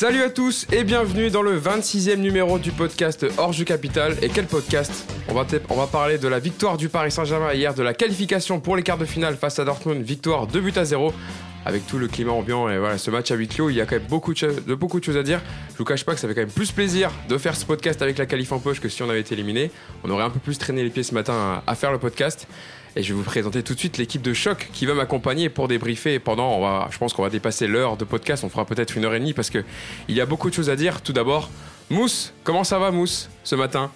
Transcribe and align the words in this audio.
Salut 0.00 0.22
à 0.22 0.30
tous 0.30 0.66
et 0.72 0.82
bienvenue 0.82 1.28
dans 1.28 1.42
le 1.42 1.60
26e 1.60 2.16
numéro 2.16 2.58
du 2.58 2.72
podcast 2.72 3.26
Orge 3.36 3.62
Capital. 3.66 4.16
Et 4.22 4.30
quel 4.30 4.46
podcast 4.46 5.04
on 5.28 5.34
va, 5.34 5.86
parler 5.86 6.16
de 6.16 6.26
la 6.26 6.38
victoire 6.38 6.78
du 6.78 6.88
Paris 6.88 7.10
Saint-Germain 7.10 7.52
hier, 7.52 7.74
de 7.74 7.82
la 7.82 7.92
qualification 7.92 8.60
pour 8.60 8.76
les 8.76 8.82
quarts 8.82 8.96
de 8.96 9.04
finale 9.04 9.36
face 9.36 9.58
à 9.58 9.66
Dortmund, 9.66 10.02
victoire 10.02 10.46
2 10.46 10.58
buts 10.58 10.72
à 10.76 10.86
0. 10.86 11.12
Avec 11.66 11.86
tout 11.86 11.98
le 11.98 12.08
climat 12.08 12.32
ambiant 12.32 12.70
et 12.70 12.78
voilà, 12.78 12.96
ce 12.96 13.10
match 13.10 13.30
à 13.30 13.34
huis 13.34 13.46
clos, 13.46 13.68
il 13.68 13.76
y 13.76 13.82
a 13.82 13.84
quand 13.84 13.96
même 13.96 14.08
beaucoup 14.08 14.32
de, 14.32 14.74
beaucoup 14.74 15.00
de 15.00 15.04
choses 15.04 15.18
à 15.18 15.22
dire. 15.22 15.42
Je 15.72 15.76
vous 15.76 15.84
cache 15.84 16.06
pas 16.06 16.14
que 16.14 16.20
ça 16.20 16.26
fait 16.26 16.32
quand 16.34 16.40
même 16.40 16.48
plus 16.48 16.72
plaisir 16.72 17.10
de 17.28 17.36
faire 17.36 17.54
ce 17.54 17.66
podcast 17.66 18.00
avec 18.00 18.16
la 18.16 18.24
qualif 18.24 18.52
en 18.52 18.58
poche 18.58 18.80
que 18.80 18.88
si 18.88 19.02
on 19.02 19.10
avait 19.10 19.20
été 19.20 19.34
éliminé. 19.34 19.70
On 20.02 20.08
aurait 20.08 20.24
un 20.24 20.30
peu 20.30 20.38
plus 20.38 20.56
traîné 20.56 20.82
les 20.82 20.88
pieds 20.88 21.02
ce 21.02 21.12
matin 21.12 21.62
à, 21.66 21.74
faire 21.74 21.92
le 21.92 21.98
podcast. 21.98 22.48
Et 22.96 23.02
je 23.02 23.12
vais 23.12 23.18
vous 23.18 23.24
présenter 23.24 23.62
tout 23.62 23.74
de 23.74 23.78
suite 23.78 23.98
l'équipe 23.98 24.22
de 24.22 24.32
choc 24.32 24.68
qui 24.72 24.86
va 24.86 24.94
m'accompagner 24.94 25.48
pour 25.48 25.68
débriefer 25.68 26.18
pendant, 26.18 26.54
on 26.56 26.60
va, 26.60 26.88
je 26.90 26.98
pense 26.98 27.12
qu'on 27.12 27.22
va 27.22 27.30
dépasser 27.30 27.66
l'heure 27.66 27.96
de 27.96 28.04
podcast, 28.04 28.42
on 28.44 28.48
fera 28.48 28.64
peut-être 28.64 28.96
une 28.96 29.04
heure 29.04 29.14
et 29.14 29.20
demie 29.20 29.32
parce 29.32 29.50
qu'il 29.50 29.64
y 30.08 30.20
a 30.20 30.26
beaucoup 30.26 30.50
de 30.50 30.54
choses 30.54 30.70
à 30.70 30.76
dire. 30.76 31.02
Tout 31.02 31.12
d'abord, 31.12 31.50
Mousse, 31.88 32.32
comment 32.44 32.64
ça 32.64 32.78
va 32.78 32.90
Mousse 32.90 33.30
ce 33.44 33.54
matin? 33.54 33.90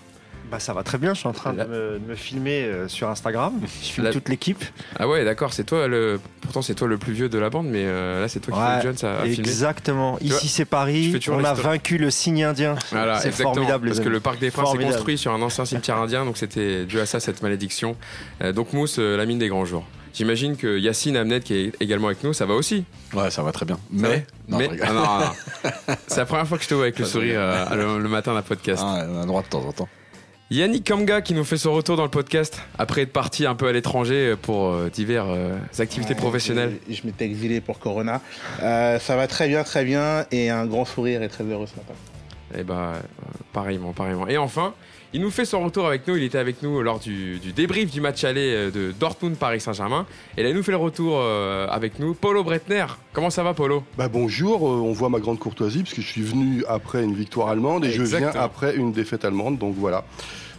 Bah, 0.54 0.60
ça 0.60 0.72
va 0.72 0.84
très 0.84 0.98
bien, 0.98 1.14
je 1.14 1.18
suis 1.18 1.26
en 1.26 1.32
train 1.32 1.52
de 1.52 1.98
me, 2.06 2.14
filmer 2.14 2.62
euh, 2.62 2.86
sur 2.86 3.08
Instagram. 3.08 3.60
Je 3.62 3.66
filme 3.66 4.10
toute 4.10 4.28
l'équipe. 4.28 4.64
Ah 4.96 5.08
ouais, 5.08 5.24
d'accord, 5.24 5.52
c'est 5.52 5.64
toi 5.64 5.88
le. 5.88 6.20
Pourtant, 6.42 6.62
c'est 6.62 6.76
toi 6.76 6.86
le 6.86 6.96
plus 6.96 7.12
vieux 7.12 7.28
de 7.28 7.38
la 7.38 7.50
bande, 7.50 7.66
mais 7.66 7.82
euh, 7.84 8.20
là, 8.20 8.28
c'est 8.28 8.38
toi 8.38 8.54
qui 8.54 8.60
es 8.60 8.76
le 8.76 8.82
jeune, 8.82 8.96
ça 8.96 9.22
a 9.22 9.26
Exactement. 9.26 10.16
Ici, 10.20 10.46
c'est 10.46 10.64
Paris. 10.64 11.18
On 11.28 11.42
a 11.42 11.54
vaincu 11.54 11.98
le 11.98 12.10
signe 12.10 12.44
indien. 12.44 12.76
c'est 13.20 13.32
formidable. 13.32 13.88
Parce 13.88 14.00
que 14.00 14.08
le 14.08 14.20
Parc 14.20 14.38
des 14.38 14.52
Princes 14.52 14.74
est 14.74 14.84
construit 14.84 15.18
sur 15.18 15.32
un 15.32 15.42
ancien 15.42 15.64
cimetière 15.64 15.98
indien, 15.98 16.24
donc 16.24 16.36
c'était 16.36 16.84
dû 16.84 17.00
à 17.00 17.06
ça, 17.06 17.18
cette 17.18 17.42
malédiction. 17.42 17.96
Euh, 18.42 18.52
donc, 18.52 18.72
Mousse, 18.72 18.98
la 18.98 19.26
mine 19.26 19.38
des 19.38 19.48
grands 19.48 19.64
jours. 19.64 19.84
J'imagine 20.12 20.56
que 20.56 20.78
Yacine 20.78 21.16
Amnet, 21.16 21.40
qui 21.40 21.54
est 21.54 21.72
également 21.80 22.06
avec 22.06 22.22
nous, 22.22 22.32
ça 22.32 22.46
va 22.46 22.54
aussi. 22.54 22.84
Ouais, 23.12 23.32
ça 23.32 23.42
va 23.42 23.50
très 23.50 23.66
bien. 23.66 23.80
Mais, 23.90 24.24
mais 24.46 24.70
ah, 24.84 25.32
c'est 26.06 26.18
la 26.18 26.26
première 26.26 26.46
fois 26.46 26.58
que 26.58 26.62
je 26.62 26.68
te 26.68 26.74
vois 26.74 26.84
avec 26.84 27.00
le 27.00 27.04
sourire 27.04 27.40
le, 27.74 28.08
matin 28.08 28.32
d'un 28.34 28.42
podcast. 28.42 28.80
Ah, 28.84 29.04
on 29.08 29.16
a 29.16 29.20
le 29.22 29.26
droit 29.26 29.42
de 29.42 29.48
temps 29.48 29.66
en 29.66 29.72
temps. 29.72 29.88
Yannick 30.50 30.84
Kamga 30.84 31.22
qui 31.22 31.32
nous 31.32 31.44
fait 31.44 31.56
son 31.56 31.72
retour 31.72 31.96
dans 31.96 32.02
le 32.02 32.10
podcast 32.10 32.60
après 32.78 33.02
être 33.02 33.12
parti 33.12 33.46
un 33.46 33.54
peu 33.54 33.66
à 33.66 33.72
l'étranger 33.72 34.34
pour 34.40 34.68
euh, 34.68 34.90
diverses 34.90 35.28
euh, 35.30 35.56
activités 35.78 36.14
professionnelles. 36.14 36.76
Je, 36.88 37.00
m'étais 37.04 37.24
exilé 37.24 37.62
pour 37.62 37.78
Corona. 37.78 38.20
Euh, 38.62 38.98
ça 38.98 39.16
va 39.16 39.26
très 39.26 39.48
bien, 39.48 39.64
très 39.64 39.84
bien 39.84 40.26
et 40.30 40.50
un 40.50 40.66
grand 40.66 40.84
sourire 40.84 41.22
et 41.22 41.28
très 41.28 41.44
heureux 41.44 41.66
ce 41.66 41.76
matin. 41.76 41.94
Et 42.54 42.58
eh 42.60 42.62
bah, 42.62 42.92
pareillement, 43.54 43.94
pareillement. 43.94 44.28
Et 44.28 44.36
enfin, 44.36 44.74
il 45.14 45.22
nous 45.22 45.30
fait 45.30 45.46
son 45.46 45.64
retour 45.64 45.86
avec 45.86 46.06
nous. 46.06 46.16
Il 46.16 46.24
était 46.24 46.38
avec 46.38 46.62
nous 46.62 46.82
lors 46.82 46.98
du, 46.98 47.38
débrief 47.56 47.90
du 47.90 48.00
match 48.00 48.24
aller 48.24 48.70
de 48.70 48.92
Dortmund-Paris 48.98 49.60
Saint-Germain. 49.60 50.06
Et 50.36 50.42
là, 50.42 50.50
il 50.50 50.54
nous 50.54 50.62
fait 50.62 50.72
le 50.72 50.76
retour 50.76 51.22
avec 51.22 51.98
nous. 51.98 52.14
Polo 52.14 52.44
Bretner. 52.44 52.86
Comment 53.12 53.30
ça 53.30 53.42
va, 53.42 53.54
Polo? 53.54 53.84
Bah 53.96 54.08
Bonjour. 54.08 54.62
on 54.62 54.92
voit 54.92 55.08
ma 55.08 55.20
grande 55.20 55.38
courtoisie 55.38 55.82
puisque 55.84 56.00
je 56.00 56.06
suis 56.06 56.22
venu 56.22 56.64
après 56.68 57.02
une 57.02 57.14
victoire 57.14 57.48
allemande 57.48 57.84
et 57.84 57.90
je 57.90 58.02
viens 58.02 58.32
après 58.34 58.76
une 58.76 58.92
défaite 58.92 59.24
allemande. 59.24 59.58
Donc 59.58 59.74
voilà. 59.78 60.04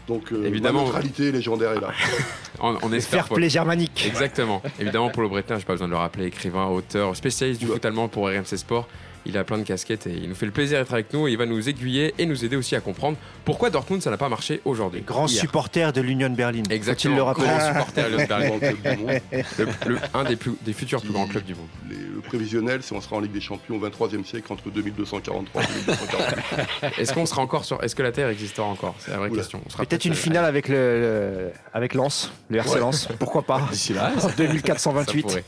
Donc 0.07 0.31
euh, 0.31 0.45
évidemment, 0.45 0.81
la 0.81 0.85
neutralité 0.85 1.31
légendaire 1.31 1.71
est 1.71 1.81
là. 1.81 1.89
on, 2.59 2.77
on 2.81 2.93
espère. 2.93 3.27
Fair 3.27 3.35
play 3.35 3.49
germanique. 3.49 4.05
Exactement. 4.07 4.61
évidemment, 4.79 5.09
pour 5.09 5.23
le 5.23 5.29
Breton, 5.29 5.57
j'ai 5.57 5.65
pas 5.65 5.73
besoin 5.73 5.87
de 5.87 5.93
le 5.93 5.97
rappeler, 5.97 6.25
écrivain, 6.25 6.67
auteur, 6.67 7.15
spécialiste 7.15 7.59
du 7.59 7.67
foot 7.67 7.83
allemand 7.83 8.07
pour 8.07 8.27
RMC 8.27 8.57
Sport. 8.57 8.87
Il 9.25 9.37
a 9.37 9.43
plein 9.43 9.57
de 9.57 9.63
casquettes 9.63 10.07
et 10.07 10.13
il 10.13 10.29
nous 10.29 10.35
fait 10.35 10.45
le 10.45 10.51
plaisir 10.51 10.79
d'être 10.79 10.93
avec 10.93 11.13
nous 11.13 11.27
et 11.27 11.31
il 11.31 11.37
va 11.37 11.45
nous 11.45 11.67
aiguiller 11.67 12.13
et 12.17 12.25
nous 12.25 12.45
aider 12.45 12.55
aussi 12.55 12.75
à 12.75 12.81
comprendre 12.81 13.17
pourquoi 13.43 13.69
Dortmund 13.69 14.01
ça 14.01 14.09
n'a 14.09 14.17
pas 14.17 14.29
marché 14.29 14.61
aujourd'hui. 14.65 15.01
Grand 15.01 15.27
supporter 15.27 15.93
de 15.93 16.01
l'Union 16.01 16.29
Berlin. 16.29 16.63
Exactement. 16.69 17.15
Le 17.15 17.33
Grand 17.33 17.59
supporter 17.59 18.09
de 18.09 18.17
Berlin. 18.27 19.19
le, 19.87 19.97
un 20.13 20.23
des, 20.23 20.35
plus, 20.35 20.53
des 20.61 20.73
futurs 20.73 21.01
plus 21.01 21.11
grands 21.11 21.27
clubs 21.27 21.43
du 21.43 21.55
monde. 21.55 21.67
le 21.89 22.21
prévisionnel, 22.21 22.81
c'est 22.81 22.95
on 22.95 23.01
sera 23.01 23.17
en 23.17 23.19
Ligue 23.19 23.31
des 23.31 23.41
Champions 23.41 23.75
au 23.75 23.87
23e 23.87 24.23
siècle 24.25 24.51
entre 24.51 24.69
2243 24.69 25.61
et 25.63 25.65
2240. 25.65 26.97
Est-ce 26.99 27.13
qu'on 27.13 27.25
sera 27.25 27.41
encore 27.41 27.65
sur 27.65 27.83
Est-ce 27.83 27.95
que 27.95 28.03
la 28.03 28.11
Terre 28.11 28.29
existera 28.29 28.67
encore? 28.67 28.95
C'est 28.99 29.11
la 29.11 29.17
vraie 29.17 29.31
question. 29.31 29.61
Peut-être 29.77 30.05
une 30.05 30.15
finale 30.15 30.45
avec 30.45 30.67
le, 30.67 31.51
avec 31.73 31.93
Lens, 31.93 32.31
le 32.49 32.57
RC 32.57 32.79
Lens. 32.79 33.07
Pourquoi 33.19 33.43
pas? 33.43 33.67
D'ici 33.71 33.93
là. 33.93 34.13
2428. 34.37 35.43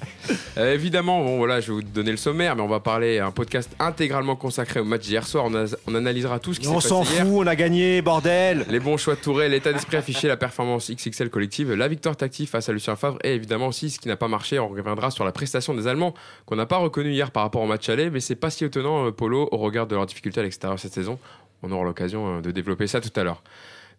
Euh, 0.58 0.74
évidemment, 0.74 1.24
bon 1.24 1.38
voilà, 1.38 1.60
je 1.60 1.68
vais 1.68 1.74
vous 1.74 1.84
donner 1.84 2.12
le 2.12 2.18
sommaire, 2.18 2.56
mais 2.56 2.62
on 2.62 2.68
va 2.68 2.80
parler 2.80 3.20
un 3.20 3.32
podcast 3.32 3.67
intégralement 3.80 4.36
consacré 4.36 4.80
au 4.80 4.84
match 4.86 5.02
d'hier 5.02 5.28
soir. 5.28 5.46
On, 5.88 5.96
analysera 5.96 6.40
tout 6.40 6.54
ce 6.54 6.60
qui 6.60 6.66
s'est 6.66 6.74
passé. 6.74 6.92
On 6.92 7.04
s'en 7.04 7.04
fout, 7.04 7.28
on 7.32 7.48
a 7.48 7.56
gagné, 7.56 8.02
bordel 8.02 8.66
Les 8.70 8.80
bons 8.80 8.98
choix 8.98 9.16
de 9.16 9.20
Touré, 9.20 9.50
l'état 9.50 9.74
d'esprit 9.74 9.98
affiché, 9.98 10.28
la 10.28 10.38
performance 10.38 10.90
XXL 10.92 11.30
collective, 11.30 11.74
la 11.74 11.88
victoire 11.88 12.16
tactique 12.16 12.50
face 12.50 12.70
à 12.70 12.74
Lucien 12.74 12.96
Favre 12.96 13.18
et 13.24 13.34
évidemment 13.34 13.68
aussi 13.68 13.90
ce 13.90 14.00
qui 14.00 14.08
n'a 14.08 14.18
pas 14.18 14.28
marché. 14.28 14.60
On 14.60 14.70
reviendra 14.70 15.12
sur 15.12 15.26
la 15.26 15.32
prestation 15.32 15.74
des 15.74 15.88
Allemands 15.88 16.14
qu'on 16.46 16.56
n'a 16.56 16.66
pas 16.66 16.78
reconnu 16.78 17.12
hier 17.12 17.32
par 17.32 17.44
rapport 17.44 17.62
au 17.62 17.68
match 17.68 17.88
aller, 17.90 18.10
mais 18.10 18.20
c'est 18.20 18.36
pas 18.36 18.50
si 18.50 18.66
étonnant, 18.66 19.08
euh, 19.08 19.12
Polo, 19.12 19.50
au 19.52 19.58
regard 19.58 19.88
de 19.88 19.96
leurs 19.96 20.06
difficultés 20.06 20.40
à 20.40 20.44
l'extérieur 20.44 20.80
cette 20.80 20.94
saison. 20.94 21.20
On 21.64 21.72
aura 21.72 21.84
l'occasion 21.84 22.38
euh, 22.38 22.42
de 22.42 22.52
développer 22.52 22.88
ça 22.88 23.02
tout 23.02 23.18
à 23.20 23.24
l'heure. 23.24 23.42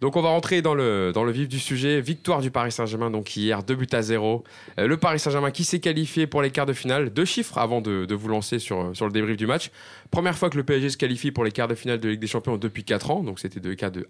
Donc 0.01 0.15
on 0.15 0.23
va 0.23 0.29
rentrer 0.29 0.63
dans 0.63 0.75
le, 0.75 1.11
dans 1.13 1.25
le 1.25 1.33
vif 1.33 1.49
du 1.49 1.59
sujet. 1.59 2.01
Victoire 2.01 2.41
du 2.41 2.53
Paris 2.53 2.71
Saint-Germain, 2.71 3.11
donc 3.11 3.37
hier, 3.37 3.65
2 3.65 3.75
buts 3.75 3.87
à 3.93 4.03
0. 4.03 4.45
Euh, 4.79 4.87
le 4.87 4.97
Paris 4.97 5.19
Saint-Germain 5.19 5.51
qui 5.51 5.65
s'est 5.65 5.81
qualifié 5.81 6.29
pour 6.29 6.41
les 6.41 6.51
quarts 6.51 6.67
de 6.67 6.73
finale. 6.73 7.11
Deux 7.11 7.25
chiffres 7.25 7.59
avant 7.59 7.81
de, 7.81 8.05
de, 8.05 8.15
vous 8.15 8.29
lancer 8.29 8.61
sur, 8.61 8.95
sur 8.95 9.07
le 9.07 9.13
débrief 9.13 9.37
du 9.37 9.47
match. 9.47 9.71
Première 10.13 10.39
fois 10.39 10.51
que 10.51 10.57
le 10.57 10.63
PSG 10.63 10.91
se 10.91 10.97
qualifie 10.97 11.33
pour 11.33 11.43
les 11.43 11.51
quarts 11.51 11.67
de 11.67 11.75
finale 11.75 11.99
de 11.99 12.09
Ligue 12.09 12.21
des 12.21 12.29
Champions 12.29 12.57
depuis 12.57 12.85
4 12.85 13.11
ans. 13.11 13.23
Donc 13.25 13.41
c'était 13.41 13.59
de, 13.59 13.75
de, 13.75 14.07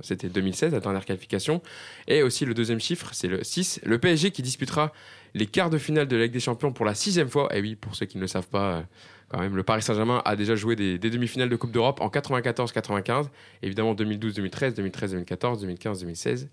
c'était 0.00 0.28
2016, 0.28 0.72
la 0.72 0.80
dernière 0.80 1.04
qualification. 1.04 1.62
Et 2.08 2.24
aussi 2.24 2.44
le 2.44 2.54
deuxième 2.54 2.80
chiffre, 2.80 3.10
c'est 3.12 3.28
le 3.28 3.44
6. 3.44 3.80
Le 3.84 3.98
PSG 3.98 4.32
qui 4.32 4.42
disputera 4.42 4.92
les 5.34 5.46
quarts 5.46 5.70
de 5.70 5.78
finale 5.78 6.08
de 6.08 6.16
Ligue 6.16 6.32
des 6.32 6.40
Champions 6.40 6.72
pour 6.72 6.84
la 6.84 6.94
sixième 6.94 7.28
fois. 7.28 7.54
Et 7.56 7.60
oui, 7.60 7.76
pour 7.76 7.94
ceux 7.94 8.06
qui 8.06 8.16
ne 8.16 8.22
le 8.22 8.28
savent 8.28 8.48
pas, 8.48 8.82
quand 9.28 9.40
même, 9.40 9.56
le 9.56 9.62
Paris 9.62 9.82
Saint-Germain 9.82 10.22
a 10.24 10.36
déjà 10.36 10.54
joué 10.54 10.74
des, 10.74 10.98
demi-finales 10.98 11.48
de 11.48 11.56
Coupe 11.56 11.70
d'Europe 11.70 12.00
en 12.00 12.08
94-95, 12.08 13.26
évidemment 13.62 13.94
2012-2013, 13.94 14.74
2013-2014, 14.74 15.66
2015-2016. 15.66 16.48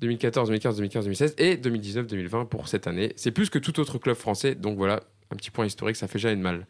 2014, 0.00 0.48
2015, 0.48 0.76
2015, 0.76 1.04
2016 1.04 1.34
et 1.38 1.56
2019, 1.56 2.06
2020 2.06 2.44
pour 2.44 2.68
cette 2.68 2.86
année. 2.86 3.12
C'est 3.16 3.32
plus 3.32 3.50
que 3.50 3.58
tout 3.58 3.80
autre 3.80 3.98
club 3.98 4.16
français, 4.16 4.54
donc 4.54 4.76
voilà, 4.76 5.00
un 5.30 5.36
petit 5.36 5.50
point 5.50 5.66
historique, 5.66 5.96
ça 5.96 6.08
fait 6.08 6.18
jamais 6.18 6.36
de 6.36 6.40
mal. 6.40 6.66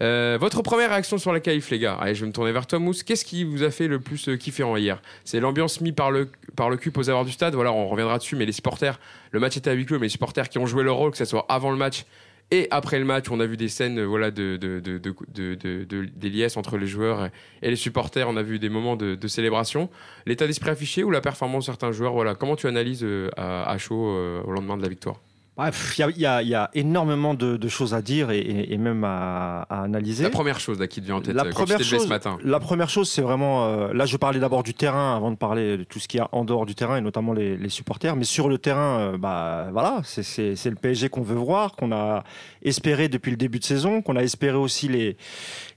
Euh, 0.00 0.38
votre 0.40 0.62
première 0.62 0.90
réaction 0.90 1.18
sur 1.18 1.32
la 1.32 1.40
qualif, 1.40 1.70
les 1.70 1.78
gars 1.78 1.94
Allez, 1.94 2.14
je 2.14 2.20
vais 2.22 2.26
me 2.26 2.32
tourner 2.32 2.52
vers 2.52 2.66
toi, 2.66 2.78
Mousse. 2.78 3.02
Qu'est-ce 3.02 3.24
qui 3.24 3.44
vous 3.44 3.62
a 3.62 3.70
fait 3.70 3.88
le 3.88 4.00
plus 4.00 4.28
euh, 4.28 4.36
kiffer 4.36 4.62
en 4.62 4.76
hier 4.76 5.02
C'est 5.24 5.40
l'ambiance 5.40 5.80
mise 5.80 5.92
par 5.92 6.10
le, 6.10 6.30
par 6.56 6.70
le 6.70 6.76
cul 6.76 6.92
aux 6.96 7.10
abords 7.10 7.26
du 7.26 7.32
stade. 7.32 7.54
Voilà, 7.54 7.72
on 7.72 7.86
reviendra 7.88 8.18
dessus, 8.18 8.36
mais 8.36 8.46
les 8.46 8.52
supporters, 8.52 8.98
le 9.30 9.40
match 9.40 9.56
était 9.56 9.70
à 9.70 9.74
huis 9.74 9.84
clos, 9.84 9.98
mais 9.98 10.06
les 10.06 10.10
supporters 10.10 10.48
qui 10.48 10.58
ont 10.58 10.66
joué 10.66 10.84
leur 10.84 10.96
rôle, 10.96 11.10
que 11.10 11.18
ce 11.18 11.24
soit 11.24 11.44
avant 11.48 11.70
le 11.70 11.76
match 11.76 12.06
et 12.50 12.66
après 12.70 12.98
le 12.98 13.04
match, 13.04 13.26
on 13.30 13.40
a 13.40 13.46
vu 13.46 13.56
des 13.58 13.68
scènes 13.68 14.02
voilà, 14.02 14.30
de, 14.30 14.56
de, 14.56 14.80
de, 14.80 14.98
de, 14.98 15.84
des 15.84 16.30
liesses 16.30 16.56
entre 16.56 16.78
les 16.78 16.86
joueurs 16.86 17.28
et 17.60 17.70
les 17.70 17.76
supporters. 17.76 18.28
On 18.28 18.36
a 18.36 18.42
vu 18.42 18.58
des 18.58 18.70
moments 18.70 18.96
de, 18.96 19.28
célébration. 19.28 19.90
L'état 20.24 20.46
d'esprit 20.46 20.70
affiché 20.70 21.04
ou 21.04 21.10
la 21.10 21.20
performance 21.20 21.64
de 21.64 21.66
certains 21.66 21.92
joueurs, 21.92 22.14
voilà. 22.14 22.34
comment 22.34 22.56
tu 22.56 22.66
analyses 22.66 23.04
euh, 23.04 23.28
à, 23.36 23.76
chaud 23.76 24.08
euh, 24.08 24.42
au 24.44 24.52
lendemain 24.52 24.78
de 24.78 24.82
la 24.82 24.88
victoire? 24.88 25.20
Il 25.58 26.16
y, 26.16 26.20
y, 26.20 26.54
a 26.54 26.70
énormément 26.74 27.34
de, 27.34 27.68
choses 27.68 27.92
à 27.92 28.02
dire 28.02 28.30
et, 28.30 28.76
même 28.78 29.02
à, 29.04 29.62
analyser. 29.68 30.22
La 30.22 30.30
première 30.30 30.60
chose 30.60 30.78
là, 30.78 30.86
qui 30.86 31.00
te 31.00 31.06
vient 31.06 31.16
en 31.16 31.20
tête 31.20 31.34
la 31.34 31.44
euh, 31.44 31.50
première 31.50 31.82
chose, 31.82 32.04
ce 32.04 32.08
matin 32.08 32.38
La 32.44 32.60
première 32.60 32.88
chose, 32.88 33.10
c'est 33.10 33.22
vraiment. 33.22 33.66
Euh, 33.66 33.92
là, 33.92 34.06
je 34.06 34.16
parlais 34.16 34.38
d'abord 34.38 34.62
du 34.62 34.74
terrain 34.74 35.16
avant 35.16 35.30
de 35.30 35.36
parler 35.36 35.76
de 35.76 35.84
tout 35.84 35.98
ce 35.98 36.06
qu'il 36.06 36.18
y 36.18 36.20
a 36.20 36.28
en 36.32 36.44
dehors 36.44 36.64
du 36.64 36.74
terrain 36.74 36.96
et 36.96 37.00
notamment 37.00 37.32
les, 37.32 37.68
supporters. 37.68 38.14
Mais 38.14 38.24
sur 38.24 38.48
le 38.48 38.58
terrain, 38.58 39.00
euh, 39.00 39.18
bah, 39.18 39.68
voilà, 39.72 40.00
c'est 40.04 40.54
le 40.64 40.76
PSG 40.76 41.08
qu'on 41.08 41.22
veut 41.22 41.36
voir, 41.36 41.74
qu'on 41.74 41.92
a 41.92 42.22
espéré 42.62 43.08
depuis 43.08 43.30
le 43.30 43.36
début 43.36 43.58
de 43.58 43.64
saison, 43.64 44.00
qu'on 44.00 44.16
a 44.16 44.22
espéré 44.22 44.56
aussi 44.56 44.88
les, 44.88 45.16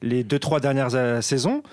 les 0.01 0.24
deux, 0.24 0.39
trois 0.39 0.60
dernières 0.60 1.24
saisons. 1.24 1.63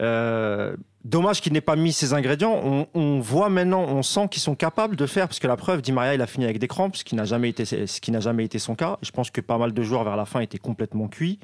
Euh, 0.00 0.74
dommage 1.04 1.40
qu'il 1.40 1.52
n'ait 1.52 1.60
pas 1.60 1.76
mis 1.76 1.92
ces 1.92 2.12
ingrédients. 2.12 2.86
On, 2.94 3.20
voit 3.20 3.48
maintenant, 3.48 3.82
on 3.82 4.02
sent 4.02 4.28
qu'ils 4.30 4.42
sont 4.42 4.54
capables 4.54 4.96
de 4.96 5.06
faire, 5.06 5.28
parce 5.28 5.38
que 5.38 5.48
la 5.48 5.56
preuve, 5.56 5.82
Di 5.82 5.92
Maria, 5.92 6.14
il 6.14 6.22
a 6.22 6.26
fini 6.26 6.44
avec 6.44 6.58
des 6.58 6.68
crampes, 6.68 6.96
ce 6.96 7.04
qui 7.04 7.14
n'a 7.14 7.24
jamais 7.24 7.48
été, 7.48 7.64
ce 7.64 8.00
qui 8.00 8.10
n'a 8.10 8.20
jamais 8.20 8.44
été 8.44 8.58
son 8.58 8.74
cas. 8.74 8.98
Je 9.02 9.10
pense 9.10 9.30
que 9.30 9.40
pas 9.40 9.58
mal 9.58 9.72
de 9.72 9.82
joueurs 9.82 10.04
vers 10.04 10.16
la 10.16 10.24
fin 10.24 10.40
étaient 10.40 10.58
complètement 10.58 11.08
cuits 11.08 11.38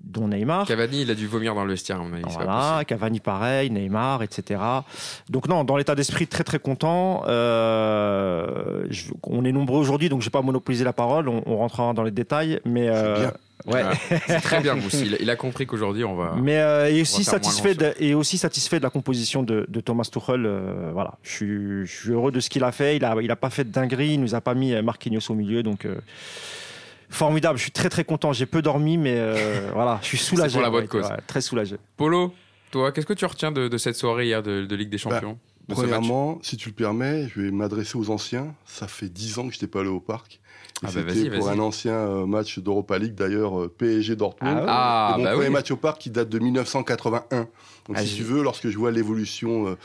dont 0.00 0.28
Neymar. 0.28 0.66
Cavani, 0.66 1.02
il 1.02 1.10
a 1.10 1.14
dû 1.14 1.26
vomir 1.26 1.54
dans 1.54 1.64
le 1.64 1.70
vestiaire, 1.70 2.02
Voilà, 2.26 2.82
Cavani 2.86 3.20
pareil, 3.20 3.70
Neymar, 3.70 4.22
etc. 4.22 4.60
Donc 5.30 5.48
non, 5.48 5.64
dans 5.64 5.76
l'état 5.76 5.94
d'esprit, 5.94 6.26
très 6.26 6.44
très 6.44 6.58
content. 6.58 7.22
Euh, 7.26 8.86
on 9.22 9.44
est 9.44 9.52
nombreux 9.52 9.80
aujourd'hui, 9.80 10.08
donc 10.08 10.20
je 10.20 10.26
vais 10.26 10.30
pas 10.30 10.42
monopoliser 10.42 10.84
la 10.84 10.92
parole. 10.92 11.28
On, 11.28 11.56
rentrera 11.56 11.92
dans 11.94 12.02
les 12.02 12.10
détails, 12.10 12.60
mais 12.64 12.88
euh, 12.88 13.30
Ouais, 13.66 13.82
c'est 14.26 14.40
très 14.40 14.60
bien, 14.60 14.76
Il, 15.20 15.30
a 15.30 15.36
compris 15.36 15.66
qu'aujourd'hui, 15.66 16.04
on 16.04 16.14
va. 16.14 16.34
Mais 16.36 16.58
euh, 16.58 16.90
et 16.90 17.00
aussi 17.00 17.24
satisfait 17.24 17.74
de, 17.74 17.94
et 17.98 18.14
aussi 18.14 18.36
satisfait 18.36 18.78
de 18.78 18.84
la 18.84 18.90
composition 18.90 19.42
de, 19.42 19.64
Thomas 19.80 20.08
Tuchel. 20.10 20.44
Euh, 20.44 20.90
voilà, 20.92 21.14
je 21.22 21.30
suis, 21.30 21.86
je 21.86 22.00
suis, 22.00 22.10
heureux 22.10 22.30
de 22.30 22.40
ce 22.40 22.50
qu'il 22.50 22.62
a 22.64 22.72
fait. 22.72 22.96
Il 22.96 23.04
a, 23.04 23.16
il 23.22 23.30
a 23.30 23.36
pas 23.36 23.50
fait 23.50 23.64
de 23.64 23.70
dinguerie. 23.70 24.14
Il 24.14 24.20
nous 24.20 24.34
a 24.34 24.40
pas 24.40 24.54
mis 24.54 24.80
Marquinhos 24.82 25.30
au 25.30 25.34
milieu, 25.34 25.62
donc. 25.62 25.86
Euh, 25.86 25.96
formidable, 27.08 27.58
je 27.58 27.62
suis 27.62 27.72
très 27.72 27.88
très 27.88 28.04
content. 28.04 28.32
J'ai 28.32 28.46
peu 28.46 28.60
dormi, 28.60 28.98
mais 28.98 29.18
voilà, 29.72 29.98
je 30.02 30.08
suis 30.08 30.18
soulagé. 30.18 30.52
pour 30.52 30.62
la 30.62 30.70
bonne 30.70 30.88
cause. 30.88 31.08
très 31.26 31.40
soulagé. 31.40 31.76
Polo, 31.96 32.34
toi, 32.70 32.92
qu'est-ce 32.92 33.06
que 33.06 33.12
tu 33.12 33.24
retiens 33.24 33.52
de, 33.52 33.78
cette 33.78 33.96
soirée 33.96 34.26
hier 34.26 34.42
de, 34.42 34.74
Ligue 34.74 34.90
des 34.90 34.96
bah, 34.96 35.20
Champions 35.20 35.38
Premièrement, 35.68 36.38
si 36.42 36.58
tu 36.58 36.68
le 36.68 36.74
permets, 36.74 37.28
je 37.28 37.40
vais 37.40 37.50
m'adresser 37.50 37.96
aux 37.96 38.10
anciens. 38.10 38.54
Ça 38.66 38.88
fait 38.88 39.08
10 39.08 39.38
ans 39.38 39.48
que 39.48 39.54
je 39.54 39.56
n'étais 39.56 39.66
pas 39.66 39.80
allé 39.80 39.88
au 39.88 40.00
parc. 40.00 40.40
Ah 40.82 40.88
bah 40.92 41.00
C'était 41.08 41.30
pour 41.30 41.48
un 41.48 41.58
ancien 41.60 41.94
euh, 41.94 42.26
match 42.26 42.58
d'Europa 42.58 42.98
League, 42.98 43.14
d'ailleurs, 43.14 43.60
euh, 43.60 43.68
PSG 43.68 44.16
Dortmund. 44.16 44.64
Ah, 44.66 45.14
mon 45.16 45.24
bah 45.24 45.32
premier 45.32 45.48
match 45.48 45.70
au 45.70 45.76
parc 45.76 46.00
qui 46.00 46.10
date 46.10 46.28
de 46.28 46.38
1981. 46.38 47.48
Donc, 47.86 47.98
si 47.98 48.16
tu 48.16 48.22
veux, 48.22 48.42
lorsque 48.42 48.70
je 48.70 48.78
vois 48.78 48.90
l'évolution 48.90 49.68
euh, 49.68 49.76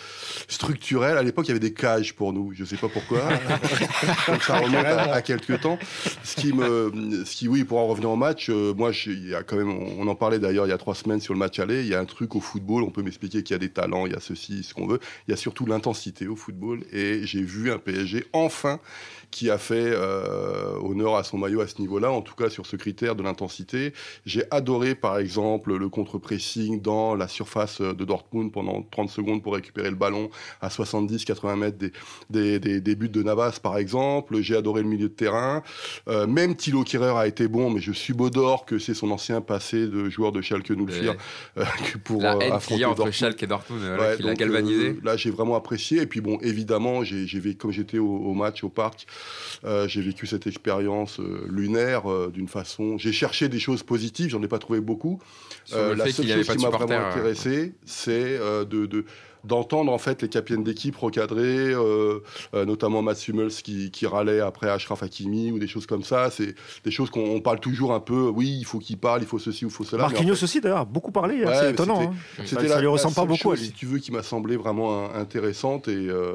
structurelle, 0.47 1.17
à 1.17 1.23
l'époque, 1.23 1.45
il 1.45 1.49
y 1.49 1.51
avait 1.51 1.59
des 1.59 1.73
cages 1.73 2.15
pour 2.15 2.31
nous. 2.31 2.53
Je 2.53 2.61
ne 2.61 2.65
sais 2.65 2.77
pas 2.77 2.87
pourquoi. 2.87 3.19
Donc, 4.27 4.41
ça 4.41 4.57
remonte 4.57 4.85
à, 4.85 5.21
quelques 5.21 5.59
temps. 5.61 5.77
Ce 6.23 6.37
qui 6.37 6.53
me, 6.53 7.23
ce 7.25 7.35
qui, 7.35 7.47
oui, 7.49 7.65
pour 7.65 7.77
en 7.77 7.87
revenir 7.87 8.09
au 8.09 8.15
match, 8.15 8.49
moi, 8.49 8.91
il 9.05 9.29
y 9.29 9.35
a 9.35 9.43
quand 9.43 9.57
même, 9.57 9.69
on, 9.69 10.07
en 10.07 10.15
parlait 10.15 10.39
d'ailleurs 10.39 10.65
il 10.65 10.69
y 10.69 10.73
a 10.73 10.77
trois 10.77 10.95
semaines 10.95 11.19
sur 11.19 11.33
le 11.33 11.39
match 11.39 11.59
aller. 11.59 11.81
Il 11.81 11.87
y 11.87 11.93
a 11.93 11.99
un 11.99 12.05
truc 12.05 12.35
au 12.35 12.39
football. 12.39 12.83
On 12.83 12.89
peut 12.89 13.03
m'expliquer 13.03 13.43
qu'il 13.43 13.53
y 13.53 13.55
a 13.55 13.59
des 13.59 13.69
talents, 13.69 14.05
il 14.05 14.13
y 14.13 14.15
a 14.15 14.21
ceci, 14.21 14.63
ce 14.63 14.73
qu'on 14.73 14.87
veut. 14.87 14.99
Il 15.27 15.31
y 15.31 15.33
a 15.33 15.37
surtout 15.37 15.65
l'intensité 15.65 16.27
au 16.27 16.37
football. 16.37 16.85
Et 16.93 17.25
j'ai 17.25 17.41
vu 17.41 17.69
un 17.69 17.79
PSG 17.79 18.27
enfin 18.31 18.79
qui 19.31 19.49
a 19.49 19.57
fait 19.57 19.91
euh, 19.93 20.78
honneur 20.81 21.15
à 21.15 21.23
son 21.23 21.37
maillot 21.37 21.61
à 21.61 21.67
ce 21.67 21.79
niveau-là, 21.79 22.11
en 22.11 22.21
tout 22.21 22.35
cas 22.35 22.49
sur 22.49 22.65
ce 22.65 22.75
critère 22.75 23.15
de 23.15 23.23
l'intensité. 23.23 23.93
J'ai 24.25 24.43
adoré 24.51 24.95
par 24.95 25.17
exemple 25.17 25.75
le 25.75 25.89
contre-pressing 25.89 26.81
dans 26.81 27.15
la 27.15 27.27
surface 27.27 27.81
de 27.81 28.05
Dortmund 28.05 28.51
pendant 28.51 28.83
30 28.91 29.09
secondes 29.09 29.41
pour 29.41 29.53
récupérer 29.53 29.89
le 29.89 29.95
ballon 29.95 30.29
à 30.61 30.69
70-80 30.69 31.55
mètres 31.55 31.77
des, 32.29 32.59
des, 32.59 32.81
des, 32.81 32.95
buts 32.95 33.09
de 33.09 33.23
Navas 33.23 33.59
par 33.61 33.77
exemple. 33.77 34.41
J'ai 34.41 34.55
adoré 34.55 34.81
le 34.81 34.87
milieu 34.89 35.09
de 35.09 35.13
terrain. 35.13 35.63
Euh, 36.07 36.27
même 36.27 36.55
Thilo 36.55 36.83
Kehrer 36.83 37.17
a 37.17 37.27
été 37.27 37.47
bon, 37.47 37.69
mais 37.69 37.79
je 37.79 37.91
suis 37.91 38.09
subodore 38.09 38.65
que 38.65 38.79
c'est 38.79 38.95
son 38.95 39.11
ancien 39.11 39.39
passé 39.39 39.87
de 39.87 40.09
joueur 40.09 40.31
de 40.31 40.41
Schalke 40.41 40.71
nous 40.71 40.85
le 40.85 40.93
euh, 40.93 41.63
pour 42.03 42.21
la 42.21 42.35
haine 42.41 42.53
affronter 42.53 42.85
entre 42.85 42.95
Dortmund. 42.97 43.13
Schalke 43.13 43.43
et 43.43 43.47
Dortmund, 43.47 43.81
voilà, 43.81 44.15
qui 44.15 44.23
l'a 44.23 44.33
galvanisé. 44.33 44.97
là 45.03 45.15
j'ai 45.15 45.29
vraiment 45.29 45.55
apprécié 45.55 46.01
et 46.01 46.07
puis 46.07 46.21
bon 46.21 46.39
évidemment 46.41 47.03
j'ai 47.03 47.27
comme 47.55 47.71
j'étais 47.71 47.99
au, 47.99 48.07
au, 48.07 48.33
match 48.33 48.63
au 48.63 48.69
parc 48.69 49.05
euh, 49.63 49.87
j'ai 49.87 50.01
vécu 50.01 50.25
cette 50.25 50.47
expérience 50.47 50.68
euh, 50.69 51.45
lunaire 51.49 52.11
euh, 52.11 52.31
d'une 52.33 52.47
façon. 52.47 52.97
J'ai 52.97 53.11
cherché 53.11 53.49
des 53.49 53.59
choses 53.59 53.83
positives, 53.83 54.29
j'en 54.29 54.41
ai 54.43 54.47
pas 54.47 54.59
trouvé 54.59 54.79
beaucoup. 54.79 55.19
la 55.71 56.11
seule 56.11 56.27
chose 56.27 56.47
qui 56.47 56.63
m'a 56.63 56.69
vraiment 56.69 57.07
intéressé, 57.07 57.73
c'est 57.85 58.39
de, 58.39 58.85
de 58.85 59.05
d'entendre 59.43 59.91
en 59.91 59.97
fait 59.97 60.21
les 60.21 60.29
capitaines 60.29 60.63
d'équipe 60.63 60.95
recadrer, 60.95 61.73
euh, 61.73 62.19
euh, 62.53 62.65
notamment 62.65 63.01
Mats 63.01 63.15
Hummels 63.27 63.51
qui, 63.51 63.91
qui, 63.91 64.05
râlait 64.05 64.39
après 64.39 64.69
Ashraf 64.69 65.03
Hakimi 65.03 65.51
ou 65.51 65.59
des 65.59 65.67
choses 65.67 65.85
comme 65.85 66.03
ça. 66.03 66.29
C'est 66.29 66.55
des 66.83 66.91
choses 66.91 67.09
qu'on 67.09 67.39
parle 67.41 67.59
toujours 67.59 67.93
un 67.93 67.99
peu. 67.99 68.29
Oui, 68.29 68.57
il 68.59 68.65
faut 68.65 68.79
qu'il 68.79 68.97
parle, 68.97 69.21
il 69.21 69.27
faut 69.27 69.39
ceci 69.39 69.65
ou 69.65 69.69
il 69.69 69.73
faut 69.73 69.83
cela. 69.83 70.03
Marquinhos 70.03 70.43
aussi 70.43 70.61
d'ailleurs, 70.61 70.85
beaucoup 70.85 71.11
parlé. 71.11 71.43
Hein, 71.43 71.51
c'est 71.53 71.71
étonnant. 71.71 72.01
Hein. 72.01 72.45
Ça, 72.45 72.61
la, 72.61 72.79
lui 72.79 72.87
ressemble 72.87 73.15
pas 73.15 73.25
beaucoup. 73.25 73.55
si 73.55 73.71
tu 73.71 73.85
veux, 73.85 73.99
qui 73.99 74.11
m'a 74.11 74.23
semblé 74.23 74.57
vraiment 74.57 75.13
intéressante 75.13 75.87
et, 75.87 75.93
euh, 76.09 76.33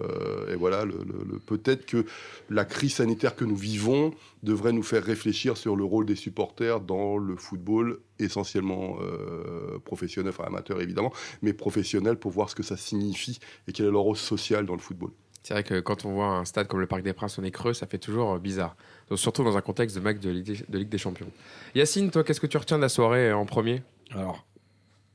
et 0.52 0.56
voilà, 0.56 0.84
le, 0.84 0.94
le, 1.30 1.38
peut-être 1.38 1.86
que 1.86 2.04
la 2.50 2.64
crise 2.64 2.94
sanitaire 2.94 3.34
que 3.34 3.44
nous 3.44 3.56
vivons 3.56 4.12
devrait 4.44 4.72
nous 4.72 4.82
faire 4.82 5.02
réfléchir 5.02 5.56
sur 5.56 5.74
le 5.74 5.84
rôle 5.84 6.06
des 6.06 6.14
supporters 6.14 6.80
dans 6.80 7.16
le 7.16 7.36
football 7.36 8.00
essentiellement 8.18 8.98
euh, 9.00 9.78
professionnel, 9.80 10.32
enfin 10.36 10.44
amateur 10.44 10.80
évidemment, 10.80 11.12
mais 11.42 11.52
professionnel 11.52 12.16
pour 12.16 12.30
voir 12.30 12.50
ce 12.50 12.54
que 12.54 12.62
ça 12.62 12.76
signifie 12.76 13.40
et 13.66 13.72
quel 13.72 13.86
est 13.86 13.90
leur 13.90 14.02
rôle 14.02 14.16
social 14.16 14.66
dans 14.66 14.74
le 14.74 14.80
football. 14.80 15.10
C'est 15.42 15.52
vrai 15.52 15.62
que 15.62 15.80
quand 15.80 16.04
on 16.06 16.12
voit 16.12 16.26
un 16.26 16.44
stade 16.44 16.68
comme 16.68 16.80
le 16.80 16.86
Parc 16.86 17.02
des 17.02 17.12
Princes, 17.12 17.38
on 17.38 17.44
est 17.44 17.50
creux, 17.50 17.74
ça 17.74 17.86
fait 17.86 17.98
toujours 17.98 18.34
euh, 18.34 18.38
bizarre. 18.38 18.76
surtout 19.14 19.44
dans 19.44 19.56
un 19.56 19.60
contexte 19.60 19.96
de 19.96 20.00
match 20.00 20.18
de 20.18 20.30
Ligue, 20.30 20.88
des, 20.88 20.98
Champions. 20.98 21.30
Yacine, 21.74 22.10
toi, 22.10 22.24
qu'est-ce 22.24 22.40
que 22.40 22.46
tu 22.46 22.56
retiens 22.56 22.76
de 22.76 22.82
la 22.82 22.88
soirée 22.88 23.32
en 23.32 23.44
premier? 23.44 23.82
Alors, 24.12 24.46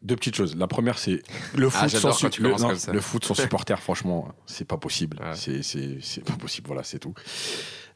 deux 0.01 0.15
petites 0.15 0.35
choses. 0.35 0.55
La 0.55 0.67
première, 0.67 0.97
c'est 0.97 1.21
le 1.55 1.67
ah, 1.67 1.69
foot 1.69 1.89
sans 1.89 2.27
le, 2.39 2.93
le, 2.93 3.01
foot 3.01 3.25
sans 3.25 3.33
supporter. 3.33 3.79
franchement, 3.79 4.33
c'est 4.45 4.67
pas 4.67 4.77
possible. 4.77 5.19
C'est 5.33 6.23
pas 6.23 6.35
possible. 6.35 6.67
Voilà, 6.67 6.83
c'est 6.83 6.99
tout. 6.99 7.13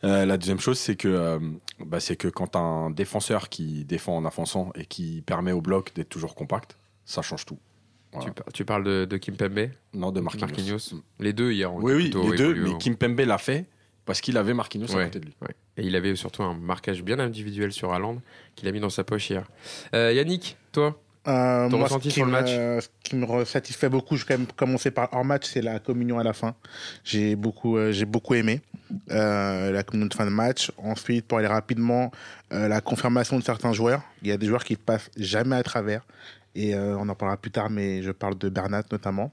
Euh, 0.04 0.26
la 0.26 0.38
deuxième 0.38 0.60
chose, 0.60 0.80
c'est 0.80 0.96
que, 0.96 1.08
euh, 1.08 1.40
bah, 1.80 2.00
c'est 2.00 2.16
que 2.16 2.28
quand 2.28 2.56
un 2.56 2.90
défenseur 2.90 3.50
qui 3.50 3.86
défend 3.86 4.18
en 4.18 4.26
avançant 4.26 4.72
et 4.76 4.86
qui 4.86 5.24
permet 5.26 5.52
au 5.52 5.62
bloc 5.62 5.94
d'être 5.96 6.10
toujours 6.10 6.36
compact, 6.36 6.78
ça 7.06 7.22
change 7.22 7.46
tout. 7.46 7.60
Tu, 8.54 8.64
parles 8.64 8.84
de, 8.84 9.06
de 9.06 9.18
Kim 9.18 9.36
Pembe? 9.36 9.70
Non, 9.94 10.12
de 10.12 10.20
Marquinhos. 10.20 10.94
Les 11.20 11.34
deux 11.34 11.52
hier. 11.52 11.74
Oui, 11.74 11.94
oui, 11.94 12.14
les 12.14 12.38
deux. 12.38 12.54
Mais 12.54 12.78
Kim 12.78 12.96
Pembe 12.96 13.20
l'a 13.22 13.40
fait 13.40 13.66
parce 14.06 14.22
qu'il 14.22 14.38
avait 14.38 14.54
Marquinhos 14.54 14.96
à 14.96 15.06
côté 15.06 15.20
de 15.20 15.26
lui. 15.26 15.36
Et 15.78 15.84
il 15.84 15.96
avait 15.96 16.16
surtout 16.16 16.44
un 16.44 16.54
marquage 16.54 17.02
bien 17.02 17.20
individuel 17.20 17.72
sur 17.72 17.94
Haaland 17.94 18.22
qu'il 18.56 18.68
a 18.68 18.72
mis 18.72 18.80
dans 18.80 18.92
sa 18.92 19.04
poche 19.04 19.30
hier. 19.30 19.50
Euh, 19.96 20.14
Yannick, 20.14 20.58
toi 20.72 21.00
euh, 21.26 21.70
moi, 21.70 21.88
ce 21.88 21.98
qui, 22.00 22.22
me, 22.22 22.82
ce 22.82 22.88
qui 23.02 23.16
me 23.16 23.46
satisfait 23.46 23.88
beaucoup, 23.88 24.18
je 24.18 24.26
vais 24.26 24.34
quand 24.34 24.40
même 24.40 24.48
commencer 24.58 24.92
par 24.92 25.08
hors 25.14 25.24
match, 25.24 25.46
c'est 25.46 25.62
la 25.62 25.80
communion 25.80 26.20
à 26.20 26.24
la 26.24 26.34
fin. 26.34 26.54
J'ai 27.06 27.38
beaucoup, 27.38 27.78
euh, 27.78 27.94
j'ai 27.94 28.06
beaucoup 28.06 28.34
aimé 28.34 28.62
euh, 29.12 29.72
la 29.72 29.84
communion 29.84 30.08
de 30.08 30.14
fin 30.14 30.26
de 30.26 30.32
match. 30.32 30.72
Ensuite, 30.78 31.26
pour 31.26 31.38
aller 31.38 31.48
rapidement, 31.48 32.12
euh, 32.52 32.68
la 32.68 32.82
confirmation 32.82 33.38
de 33.38 33.44
certains 33.44 33.74
joueurs. 33.74 34.02
Il 34.22 34.28
y 34.28 34.32
a 34.32 34.38
des 34.38 34.48
joueurs 34.48 34.64
qui 34.64 34.76
passent 34.76 35.10
jamais 35.18 35.56
à 35.56 35.64
travers. 35.64 36.06
Et 36.56 36.76
euh, 36.76 36.96
on 37.00 37.10
en 37.10 37.16
parlera 37.16 37.38
plus 37.38 37.50
tard, 37.50 37.72
mais 37.72 38.04
je 38.04 38.12
parle 38.12 38.38
de 38.38 38.48
Bernat 38.48 38.84
notamment. 38.92 39.32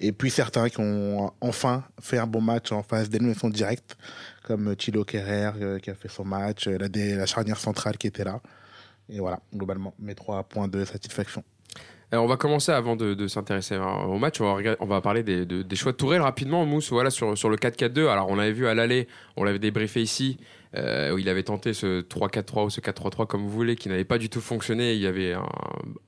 Et 0.00 0.12
puis 0.12 0.30
certains 0.30 0.68
qui 0.68 0.80
ont 0.80 1.32
enfin 1.40 1.82
fait 2.00 2.18
un 2.18 2.26
bon 2.26 2.42
match 2.42 2.72
en 2.72 2.82
phase 2.82 3.08
d'élimination 3.08 3.48
directe, 3.48 3.96
comme 4.42 4.76
Thilo 4.76 5.04
Kerrer 5.04 5.52
qui 5.82 5.88
a 5.88 5.94
fait 5.94 6.08
son 6.08 6.26
match, 6.26 6.68
la, 6.68 6.88
la 6.88 7.26
charnière 7.26 7.58
centrale 7.58 7.96
qui 7.96 8.06
était 8.06 8.24
là. 8.24 8.40
Et 9.08 9.18
voilà, 9.18 9.40
globalement, 9.54 9.94
mes 9.98 10.14
trois 10.14 10.42
points 10.42 10.68
de 10.68 10.84
satisfaction. 10.84 11.42
Alors 12.10 12.24
on 12.24 12.28
va 12.28 12.38
commencer 12.38 12.72
avant 12.72 12.96
de, 12.96 13.28
s'intéresser 13.28 13.76
au 13.76 14.16
match. 14.16 14.40
On 14.40 14.54
va, 14.54 14.76
on 14.80 14.86
va 14.86 15.00
parler 15.02 15.22
des, 15.22 15.44
des, 15.44 15.76
choix 15.76 15.92
de 15.92 15.96
Tourelle 15.98 16.22
rapidement, 16.22 16.64
Mousse. 16.64 16.90
Voilà, 16.90 17.10
sur, 17.10 17.36
sur 17.36 17.50
le 17.50 17.56
4-4-2. 17.56 18.08
Alors 18.08 18.30
on 18.30 18.36
l'avait 18.36 18.52
vu 18.52 18.66
à 18.66 18.74
l'aller, 18.74 19.08
on 19.36 19.44
l'avait 19.44 19.58
débriefé 19.58 20.00
ici, 20.00 20.38
euh, 20.74 21.12
où 21.12 21.18
il 21.18 21.28
avait 21.28 21.42
tenté 21.42 21.74
ce 21.74 22.00
3-4-3 22.00 22.64
ou 22.64 22.70
ce 22.70 22.80
4-3-3 22.80 23.26
comme 23.26 23.42
vous 23.42 23.50
voulez, 23.50 23.76
qui 23.76 23.90
n'avait 23.90 24.06
pas 24.06 24.16
du 24.16 24.30
tout 24.30 24.40
fonctionné. 24.40 24.94
Il 24.94 25.02
y 25.02 25.06
avait 25.06 25.34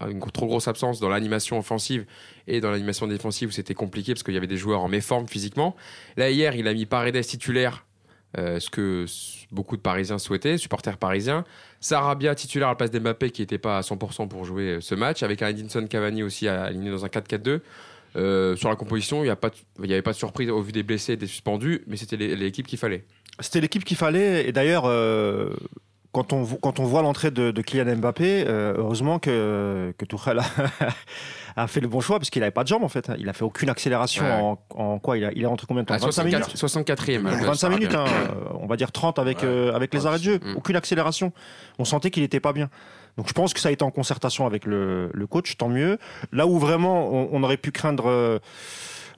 une 0.08 0.20
trop 0.20 0.46
grosse 0.46 0.68
absence 0.68 1.00
dans 1.00 1.10
l'animation 1.10 1.58
offensive 1.58 2.06
et 2.46 2.62
dans 2.62 2.70
l'animation 2.70 3.06
défensive 3.06 3.50
où 3.50 3.52
c'était 3.52 3.74
compliqué 3.74 4.14
parce 4.14 4.22
qu'il 4.22 4.32
y 4.32 4.38
avait 4.38 4.46
des 4.46 4.56
joueurs 4.56 4.80
en 4.80 4.88
méforme 4.88 5.28
physiquement. 5.28 5.76
Là 6.16 6.30
hier, 6.30 6.56
il 6.56 6.66
a 6.66 6.72
mis 6.72 6.86
Paredes 6.86 7.20
titulaire 7.20 7.84
euh, 8.38 8.60
ce 8.60 8.70
que 8.70 9.06
beaucoup 9.50 9.76
de 9.76 9.82
Parisiens 9.82 10.18
souhaitaient, 10.18 10.56
supporters 10.56 10.96
parisiens. 10.96 11.44
Sarabia 11.80 12.34
titulaire 12.34 12.68
à 12.68 12.72
la 12.72 12.76
place 12.76 12.90
d'Mbappé 12.90 13.30
qui 13.30 13.42
n'était 13.42 13.58
pas 13.58 13.78
à 13.78 13.80
100% 13.80 14.28
pour 14.28 14.44
jouer 14.44 14.76
euh, 14.76 14.80
ce 14.80 14.94
match, 14.94 15.22
avec 15.22 15.42
un 15.42 15.48
Edinson 15.48 15.84
Cavani 15.88 16.22
aussi 16.22 16.46
aligné 16.46 16.90
dans 16.90 17.04
un 17.04 17.08
4-4-2. 17.08 17.60
Euh, 18.16 18.56
sur 18.56 18.68
la 18.68 18.76
composition, 18.76 19.24
il 19.24 19.34
n'y 19.78 19.92
avait 19.92 20.02
pas 20.02 20.12
de 20.12 20.16
surprise 20.16 20.50
au 20.50 20.60
vu 20.62 20.72
des 20.72 20.82
blessés 20.82 21.14
et 21.14 21.16
des 21.16 21.26
suspendus, 21.26 21.82
mais 21.86 21.96
c'était 21.96 22.16
l'équipe 22.16 22.66
qu'il 22.66 22.78
fallait. 22.78 23.04
C'était 23.40 23.60
l'équipe 23.60 23.84
qu'il 23.84 23.96
fallait, 23.96 24.48
et 24.48 24.52
d'ailleurs, 24.52 24.82
quand, 26.12 26.32
on, 26.32 26.42
voit 26.42 27.02
l'entrée 27.02 27.30
de, 27.30 27.62
Kylian 27.62 27.96
Mbappé, 27.96 28.44
heureusement 28.48 29.20
que, 29.20 29.94
que 29.96 30.04
Tuchel 30.04 30.40
a, 30.40 30.44
a 31.62 31.66
fait 31.66 31.80
le 31.80 31.88
bon 31.88 32.00
choix 32.00 32.18
parce 32.18 32.30
qu'il 32.30 32.40
n'avait 32.40 32.50
pas 32.50 32.62
de 32.62 32.68
jambes 32.68 32.84
en 32.84 32.88
fait. 32.88 33.10
Il 33.18 33.28
a 33.28 33.32
fait 33.32 33.44
aucune 33.44 33.68
accélération 33.68 34.58
en, 34.74 34.98
quoi 34.98 35.18
il, 35.18 35.24
a, 35.24 35.32
il 35.32 35.42
est 35.42 35.46
entre 35.46 35.66
combien 35.66 35.82
de 35.82 35.88
temps? 35.88 35.96
25 35.96 36.24
minutes? 36.24 36.56
64e. 36.56 37.22
25 37.22 37.68
minutes, 37.68 37.94
hein, 37.94 38.04
on 38.60 38.66
va 38.66 38.76
dire 38.76 38.92
30 38.92 39.18
avec, 39.18 39.44
euh, 39.44 39.74
avec 39.74 39.92
les 39.94 40.06
arrêts 40.06 40.18
de 40.18 40.24
jeu. 40.24 40.40
Aucune 40.56 40.76
accélération. 40.76 41.32
On 41.78 41.84
sentait 41.84 42.10
qu'il 42.10 42.22
n'était 42.22 42.40
pas 42.40 42.52
bien. 42.52 42.68
Donc 43.16 43.28
je 43.28 43.32
pense 43.32 43.52
que 43.52 43.60
ça 43.60 43.68
a 43.68 43.72
été 43.72 43.84
en 43.84 43.90
concertation 43.90 44.46
avec 44.46 44.64
le, 44.64 45.10
le 45.12 45.26
coach, 45.26 45.56
tant 45.56 45.68
mieux. 45.68 45.98
Là 46.32 46.46
où 46.46 46.58
vraiment 46.58 47.10
on, 47.10 47.42
aurait 47.42 47.56
pu 47.56 47.72
craindre. 47.72 48.08
Euh, 48.08 48.38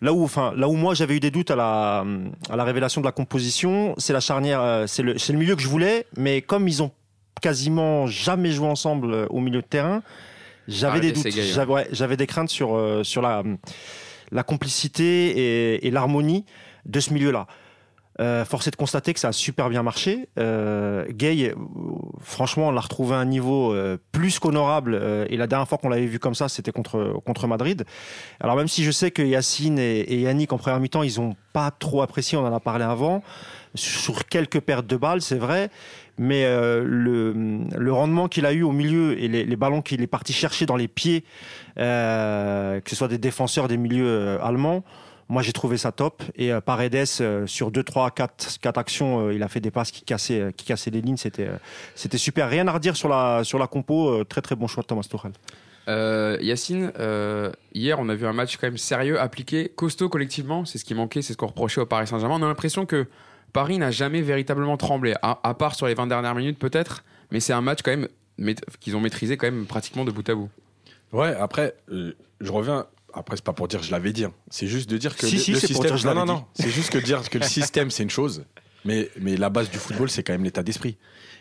là 0.01 0.13
où, 0.13 0.25
enfin, 0.25 0.53
là 0.57 0.69
où 0.69 0.73
moi 0.73 0.95
j'avais 0.95 1.17
eu 1.17 1.21
des 1.21 1.31
doutes 1.31 1.51
à 1.51 1.57
la, 1.57 2.05
à 2.51 2.57
la 2.57 2.65
révélation 2.65 3.01
de 3.01 3.07
la 3.07 3.13
composition, 3.13 3.95
c'est 3.99 4.13
la 4.13 4.21
charnière, 4.21 4.61
euh, 4.61 4.87
c'est 4.87 5.03
le, 5.03 5.15
le 5.15 5.39
milieu 5.39 5.55
que 5.55 5.63
je 5.63 5.69
voulais, 5.69 6.07
mais 6.17 6.43
comme 6.43 6.67
ils 6.67 6.83
ont 6.83 6.91
quasiment 7.41 8.07
jamais 8.07 8.53
joué 8.53 8.67
ensemble 8.67 9.27
au 9.31 9.41
milieu 9.41 9.61
de 9.61 9.67
terrain, 9.67 10.03
j'avais 10.69 11.01
des 11.01 11.13
doutes, 11.13 11.27
j'avais 11.91 12.17
des 12.17 12.27
craintes 12.27 12.51
sur, 12.51 12.77
euh, 12.77 13.03
sur 13.05 13.23
la, 13.23 13.43
la 14.31 14.43
complicité 14.43 15.87
et, 15.87 15.91
l'harmonie 15.91 16.45
de 16.87 17.01
ce 17.01 17.13
milieu-là. 17.13 17.47
Euh, 18.21 18.45
force 18.45 18.67
est 18.67 18.71
de 18.71 18.77
constater 18.77 19.15
que 19.15 19.21
ça 19.21 19.29
a 19.29 19.33
super 19.33 19.71
bien 19.71 19.83
marché. 19.83 20.29
Euh, 20.39 21.07
Gay, 21.11 21.55
franchement, 22.21 22.69
on 22.69 22.71
l'a 22.71 22.81
retrouvé 22.81 23.15
à 23.15 23.19
un 23.19 23.25
niveau 23.25 23.73
euh, 23.73 23.97
plus 24.13 24.39
qu'honorable. 24.39 25.01
et 25.31 25.37
la 25.37 25.47
dernière 25.47 25.67
fois 25.67 25.79
qu'on 25.79 25.89
l'avait 25.89 26.07
vu 26.07 26.19
comme 26.19 26.35
ça, 26.35 26.49
c'était 26.49 26.73
contre 26.73 27.21
contre 27.25 27.47
Madrid. 27.47 27.85
Alors 28.41 28.57
même 28.57 28.69
si 28.69 28.85
je 28.85 28.91
sais 28.91 29.11
que 29.11 29.23
Yacine 29.23 29.79
et, 29.79 30.01
et 30.01 30.21
Yannick 30.21 30.53
en 30.53 30.59
première 30.59 30.81
mi-temps, 30.81 31.03
ils 31.03 31.21
ont 31.21 31.37
pas 31.53 31.71
trop 31.71 32.03
apprécié. 32.03 32.37
On 32.37 32.47
en 32.47 32.55
a 32.55 32.61
parlé 32.61 32.85
avant 32.85 33.23
sur 33.75 34.27
quelques 34.27 34.61
pertes 34.61 34.87
de 34.87 34.97
balles, 34.97 35.23
c'est 35.23 35.39
vrai 35.39 35.71
mais 36.19 36.45
euh, 36.45 36.85
le, 36.85 37.93
rendement 37.93 38.29
qu'il 38.29 38.47
a 38.47 38.53
eu 38.53 38.63
au 38.63 38.73
milieu 38.73 39.19
et 39.19 39.29
les, 39.29 39.57
ballons 39.57 39.83
qu'il 39.83 40.03
est 40.03 40.07
parti 40.07 40.33
chercher 40.33 40.67
dans 40.67 40.77
les 40.77 40.89
pieds, 40.89 41.25
euh, 41.79 42.81
que 42.81 42.91
ce 42.91 42.97
soit 42.97 43.09
des 43.09 43.19
défenseurs 43.19 43.69
des 43.69 43.77
milieux 43.77 44.07
euh, 44.07 44.43
allemands, 44.43 44.85
moi 45.29 45.43
j'ai 45.43 45.53
trouvé 45.53 45.79
ça 45.79 45.93
top. 45.93 46.23
Et 46.37 46.53
euh, 46.53 46.61
Paredes, 46.61 47.07
sur 47.47 47.71
2, 47.71 47.83
3, 47.83 48.11
4, 48.11 48.59
4 48.61 48.79
actions, 48.79 49.31
il 49.31 49.43
a 49.43 49.49
fait 49.49 49.61
des 49.61 49.71
passes 49.71 49.91
qui 49.91 50.03
cassaient, 50.03 50.53
qui 50.57 50.67
cassaient 50.67 50.91
les 50.91 51.01
lignes. 51.01 51.17
C'était, 51.17 51.49
c'était 51.95 52.19
super. 52.19 52.49
Rien 52.49 52.69
à 52.69 52.73
redire 52.73 52.97
sur 52.97 53.09
la, 53.09 53.43
sur 53.45 53.59
la 53.59 53.67
compo. 53.67 54.25
très 54.25 54.43
très 54.43 54.55
bon 54.55 54.67
choix 54.67 54.83
de 54.83 54.89
Thomas 54.89 55.09
Tuchel. 55.09 55.33
Yacine, 56.41 56.93
hier 57.75 57.99
on 57.99 58.09
a 58.09 58.15
vu 58.15 58.27
un 58.27 58.33
match 58.33 58.57
quand 58.57 58.67
même 58.67 58.79
sérieux, 58.79 59.19
appliqué, 59.19 59.73
costaud 59.75 60.09
collectivement, 60.09 60.65
c'est 60.65 60.79
ce 60.79 60.85
qui 60.85 60.95
manquait, 60.95 61.23
c'est 61.23 61.33
ce 61.33 61.39
qu'on 61.39 61.49
reprochait 61.49 61.81
au 61.81 61.87
Paris 61.87 62.07
Saint-Germain. 62.07 62.37
On 62.39 62.43
a 62.45 62.49
l'impression 62.49 62.87
que 62.87 63.07
Paris 63.53 63.79
n'a 63.79 63.91
jamais 63.91 64.23
véritablement 64.23 64.77
tremblé, 64.77 65.15
à, 65.23 65.55
part 65.55 65.75
sur 65.75 65.87
les 65.87 65.95
20 65.95 66.07
dernières 66.07 66.35
minutes 66.35 66.59
peut-être, 66.59 67.05
mais 67.31 67.41
c'est 67.41 67.53
un 67.53 67.61
match 67.61 67.81
quand 67.83 67.91
même 67.91 68.09
qu'ils 68.81 68.97
ont 68.97 69.01
maîtrisé 69.01 69.37
quand 69.37 69.47
même 69.47 69.67
pratiquement 69.67 70.05
de 70.05 70.11
bout 70.11 70.29
à 70.29 70.35
bout. 70.35 70.49
Ouais, 71.13 71.35
après, 71.37 71.75
euh, 71.91 72.17
je 72.41 72.51
reviens. 72.51 72.87
Après, 73.15 73.37
c'est 73.37 73.45
pas 73.45 73.53
pour 73.53 73.69
dire 73.69 73.83
je 73.83 73.91
l'avais 73.91 74.13
dit. 74.13 74.25
Hein. 74.25 74.33
C'est 74.49 74.67
juste 74.67 74.89
de 74.89 74.97
dire 74.97 75.17
que 75.17 75.27
si, 75.27 75.35
le, 75.35 75.59
si, 75.59 75.67
système. 75.67 75.97
non, 76.05 76.15
non, 76.15 76.25
non. 76.25 76.45
c'est 76.55 76.71
juste 76.71 76.91
que 76.91 76.99
dire 76.99 77.29
que 77.29 77.37
le 77.37 77.45
système 77.45 77.91
c'est 77.91 78.03
une 78.03 78.11
chose, 78.11 78.45
mais 78.87 79.11
mais 79.21 79.37
la 79.37 79.51
base 79.51 79.71
du 79.71 79.77
football 79.77 80.09
c'est 80.09 80.23
quand 80.23 80.33
même 80.33 80.45
l'état 80.45 80.63
d'esprit. 80.63 80.97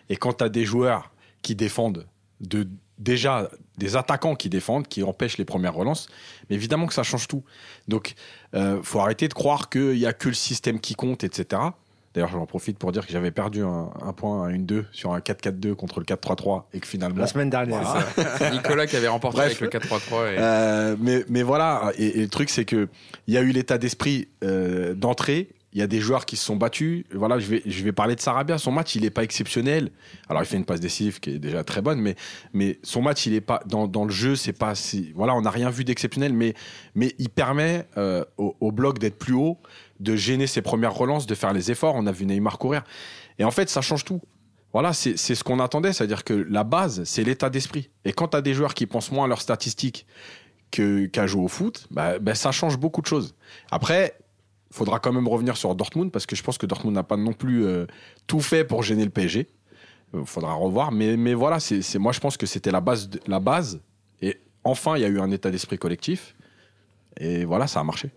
Et 0.10 0.18
quand 0.18 0.34
tu 0.34 0.44
as 0.44 0.50
des 0.50 0.66
joueurs 0.66 1.14
qui 1.42 1.56
défendent 1.56 2.06
de 2.42 2.68
déjà 3.02 3.50
des 3.78 3.96
attaquants 3.96 4.36
qui 4.36 4.50
défendent, 4.50 4.88
qui 4.88 5.04
empêchent 5.04 5.38
les 5.38 5.46
premières 5.46 5.74
relances, 5.74 6.08
mais 6.50 6.56
évidemment 6.56 6.88
que 6.88 6.94
ça 6.94 7.04
change 7.04 7.28
tout. 7.28 7.44
Donc, 7.88 8.14
euh, 8.54 8.82
faut 8.84 9.00
arrêter 9.00 9.28
de 9.28 9.34
croire 9.34 9.70
qu'il 9.70 9.94
n'y 9.94 10.06
a 10.06 10.14
que 10.14 10.28
le 10.28 10.36
système 10.36 10.80
qui 10.80 10.94
compte, 10.94 11.24
etc. 11.24 11.62
D'ailleurs, 12.14 12.30
j'en 12.30 12.46
profite 12.46 12.78
pour 12.78 12.92
dire 12.92 13.06
que 13.06 13.12
j'avais 13.14 13.32
perdu 13.32 13.64
un, 13.64 14.14
point 14.14 14.48
à 14.48 14.52
1-2 14.52 14.84
sur 14.92 15.14
un 15.14 15.20
4-4-2 15.20 15.76
contre 15.76 16.00
le 16.00 16.06
4-3-3 16.06 16.64
et 16.74 16.80
que 16.80 16.88
finalement. 16.88 17.20
La 17.20 17.28
semaine 17.28 17.50
dernière. 17.50 18.06
Nicolas 18.52 18.86
qui 18.86 18.98
avait 18.98 19.08
remporté 19.08 19.40
avec 19.40 19.62
le 19.62 19.68
4-3-3. 19.68 20.02
Euh, 20.12 20.96
mais, 21.00 21.24
mais 21.30 21.44
voilà, 21.44 21.94
et, 21.98 22.22
le 22.22 22.28
truc, 22.28 22.50
c'est 22.50 22.66
qu'il 22.66 22.88
y 23.28 23.38
a 23.38 23.42
eu 23.42 23.52
l'état 23.52 23.78
d'esprit 23.78 24.28
euh, 24.44 24.94
d'entrée 24.94 25.50
il 25.74 25.80
y 25.80 25.82
a 25.82 25.88
des 25.88 26.00
joueurs 26.00 26.26
qui 26.26 26.36
se 26.36 26.46
sont 26.46 26.58
battus. 26.58 27.06
Voilà, 27.14 27.40
je 27.40 27.48
vais, 27.48 27.62
je 27.66 27.84
vais 27.84 27.92
parler 27.92 28.16
de 28.16 28.22
Sarabia. 28.22 28.58
Son 28.58 28.72
match, 28.72 28.96
il 28.96 29.04
n'est 29.04 29.10
pas 29.10 29.24
exceptionnel. 29.24 29.90
Alors, 30.28 30.42
il 30.42 30.46
fait 30.46 30.58
une 30.58 30.66
passe 30.66 30.82
décisive 30.82 31.20
qui 31.20 31.32
est 31.32 31.40
déjà 31.40 31.64
très 31.64 31.82
bonne, 31.82 32.00
mais, 32.00 32.16
mais 32.54 32.80
son 32.84 33.02
match, 33.02 33.26
il 33.26 33.34
est 33.34 33.42
pas 33.42 33.62
dans, 33.66 33.88
dans 33.88 34.04
le 34.04 34.12
jeu, 34.12 34.36
c'est 34.36 34.54
pas 34.54 34.76
si, 34.76 35.14
voilà, 35.16 35.34
on 35.34 35.42
n'a 35.42 35.50
rien 35.50 35.70
vu 35.70 35.84
d'exceptionnel, 35.84 36.34
mais, 36.34 36.56
mais 36.94 37.16
il 37.20 37.30
permet 37.30 37.88
euh, 37.98 38.26
au, 38.38 38.72
bloc 38.72 39.00
d'être 39.00 39.18
plus 39.18 39.34
haut, 39.34 39.60
de 40.02 40.16
gêner 40.16 40.48
ses 40.48 40.62
premières 40.62 40.94
relances, 40.94 41.26
de 41.26 41.36
faire 41.36 41.54
les 41.54 41.72
efforts. 41.72 41.96
On 41.96 42.08
a 42.08 42.12
vu 42.12 42.26
Neymar 42.26 42.58
courir. 42.58 42.84
Et 43.40 43.44
en 43.44 43.52
fait, 43.52 43.70
ça 43.70 43.82
change 43.82 44.04
tout. 44.04 44.22
Voilà, 44.74 44.94
c'est 44.94 45.18
ce 45.18 45.44
qu'on 45.44 45.60
attendait, 45.60 45.92
c'est-à-dire 45.92 46.24
que 46.24 46.34
la 46.34 46.64
base, 46.64 47.04
c'est 47.04 47.24
l'état 47.24 47.50
d'esprit. 47.50 47.90
Et 48.06 48.14
quand 48.14 48.30
tu 48.30 48.38
as 48.38 48.42
des 48.42 48.54
joueurs 48.54 48.74
qui 48.74 48.88
pensent 48.88 49.12
moins 49.12 49.26
à 49.26 49.28
leurs 49.28 49.42
statistiques 49.42 50.06
qu'à 50.72 51.28
jouer 51.28 51.44
au 51.44 51.50
foot, 51.50 51.88
bah, 51.92 52.20
bah, 52.20 52.36
ça 52.36 52.54
change 52.54 52.78
beaucoup 52.78 53.02
de 53.02 53.08
choses. 53.08 53.36
Après, 53.70 54.18
faudra 54.72 55.00
quand 55.00 55.12
même 55.12 55.28
revenir 55.28 55.58
sur 55.58 55.76
Dortmund 55.76 56.10
parce 56.12 56.26
que 56.26 56.38
je 56.38 56.44
pense 56.44 56.58
que 56.58 56.66
Dortmund 56.66 56.96
n'a 56.96 57.04
pas 57.04 57.18
non 57.18 57.34
plus 57.34 57.66
euh, 57.66 57.86
tout 58.28 58.40
fait 58.40 58.64
pour 58.64 58.82
gêner 58.82 59.04
le 59.04 59.10
PSG. 59.10 59.48
Euh, 60.16 60.24
faudra 60.24 60.54
revoir, 60.54 60.94
mais, 60.94 61.18
mais 61.18 61.34
voilà, 61.34 61.60
c'est 61.60 62.00
moi 62.00 62.14
je 62.14 62.22
pense 62.22 62.38
que 62.38 62.46
c'était 62.46 62.72
la 62.72 62.80
base, 62.80 63.10
la 63.28 63.42
base. 63.42 63.82
Et 64.22 64.40
enfin, 64.64 64.96
il 64.96 65.02
y 65.02 65.06
a 65.06 65.10
eu 65.10 65.20
un 65.20 65.32
état 65.32 65.52
d'esprit 65.52 65.78
collectif. 65.78 66.36
Et 67.20 67.44
voilà, 67.44 67.68
ça 67.68 67.82
a 67.82 67.84
marché. 67.84 68.10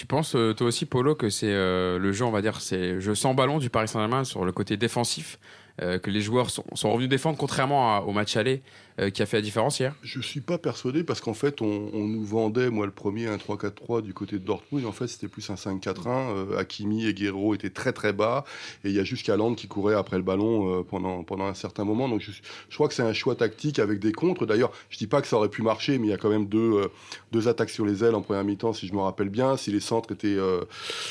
Tu 0.00 0.06
penses, 0.06 0.34
euh, 0.34 0.54
toi 0.54 0.68
aussi, 0.68 0.86
Polo, 0.86 1.14
que 1.14 1.28
c'est 1.28 1.52
le 1.52 2.10
jeu, 2.12 2.24
on 2.24 2.30
va 2.30 2.40
dire, 2.40 2.62
c'est 2.62 3.02
jeu 3.02 3.14
sans 3.14 3.34
ballon 3.34 3.58
du 3.58 3.68
Paris 3.68 3.86
Saint-Germain 3.86 4.24
sur 4.24 4.46
le 4.46 4.50
côté 4.50 4.78
défensif, 4.78 5.38
que 5.78 6.10
les 6.10 6.22
joueurs 6.22 6.48
sont, 6.48 6.64
revenus 6.90 7.08
défendre, 7.10 7.36
contrairement 7.38 7.98
au 8.00 8.12
match 8.12 8.36
aller 8.36 8.62
euh, 8.62 8.89
qui 9.08 9.22
a 9.22 9.26
fait 9.26 9.38
la 9.38 9.42
différence 9.42 9.80
hier? 9.80 9.94
Je 10.02 10.18
ne 10.18 10.22
suis 10.22 10.40
pas 10.40 10.58
persuadé 10.58 11.04
parce 11.04 11.20
qu'en 11.20 11.34
fait, 11.34 11.62
on, 11.62 11.66
nous 11.66 12.24
vendait, 12.24 12.68
moi 12.70 12.86
le 12.86 12.92
premier, 12.92 13.28
un 13.28 13.36
3-4-3 13.36 14.02
du 14.02 14.12
côté 14.12 14.38
de 14.38 14.44
Dortmund. 14.44 14.84
En 14.84 14.92
fait, 14.92 15.06
c'était 15.06 15.28
plus 15.28 15.48
un 15.50 15.54
5-4-1. 15.54 16.08
Euh, 16.08 16.58
Hakimi 16.58 17.06
et 17.06 17.14
Guerrero 17.14 17.54
étaient 17.54 17.70
très 17.70 17.92
très 17.92 18.12
bas 18.12 18.44
et 18.84 18.90
il 18.90 18.94
y 18.94 19.00
a 19.00 19.04
juste 19.04 19.28
Land 19.28 19.54
qui 19.54 19.68
courait 19.68 19.94
après 19.94 20.16
le 20.16 20.22
ballon 20.22 20.80
euh, 20.80 20.82
pendant, 20.82 21.22
pendant 21.22 21.46
un 21.46 21.54
certain 21.54 21.84
moment. 21.84 22.08
Donc 22.08 22.20
je, 22.20 22.32
je 22.68 22.74
crois 22.74 22.88
que 22.88 22.94
c'est 22.94 23.02
un 23.02 23.12
choix 23.12 23.36
tactique 23.36 23.78
avec 23.78 24.00
des 24.00 24.12
contres. 24.12 24.44
D'ailleurs, 24.44 24.72
je 24.90 24.98
dis 24.98 25.06
pas 25.06 25.22
que 25.22 25.28
ça 25.28 25.36
aurait 25.36 25.48
pu 25.48 25.62
marcher, 25.62 25.98
mais 25.98 26.08
il 26.08 26.10
y 26.10 26.14
a 26.14 26.18
quand 26.18 26.30
même 26.30 26.46
deux, 26.46 26.90
deux 27.32 27.48
attaques 27.48 27.70
sur 27.70 27.86
les 27.86 28.04
ailes 28.04 28.14
en 28.14 28.22
première 28.22 28.44
mi-temps, 28.44 28.72
si 28.72 28.86
je 28.86 28.92
me 28.92 29.00
rappelle 29.00 29.28
bien. 29.28 29.56
Si 29.56 29.70
les 29.70 29.80
centres 29.80 30.12
étaient, 30.12 30.38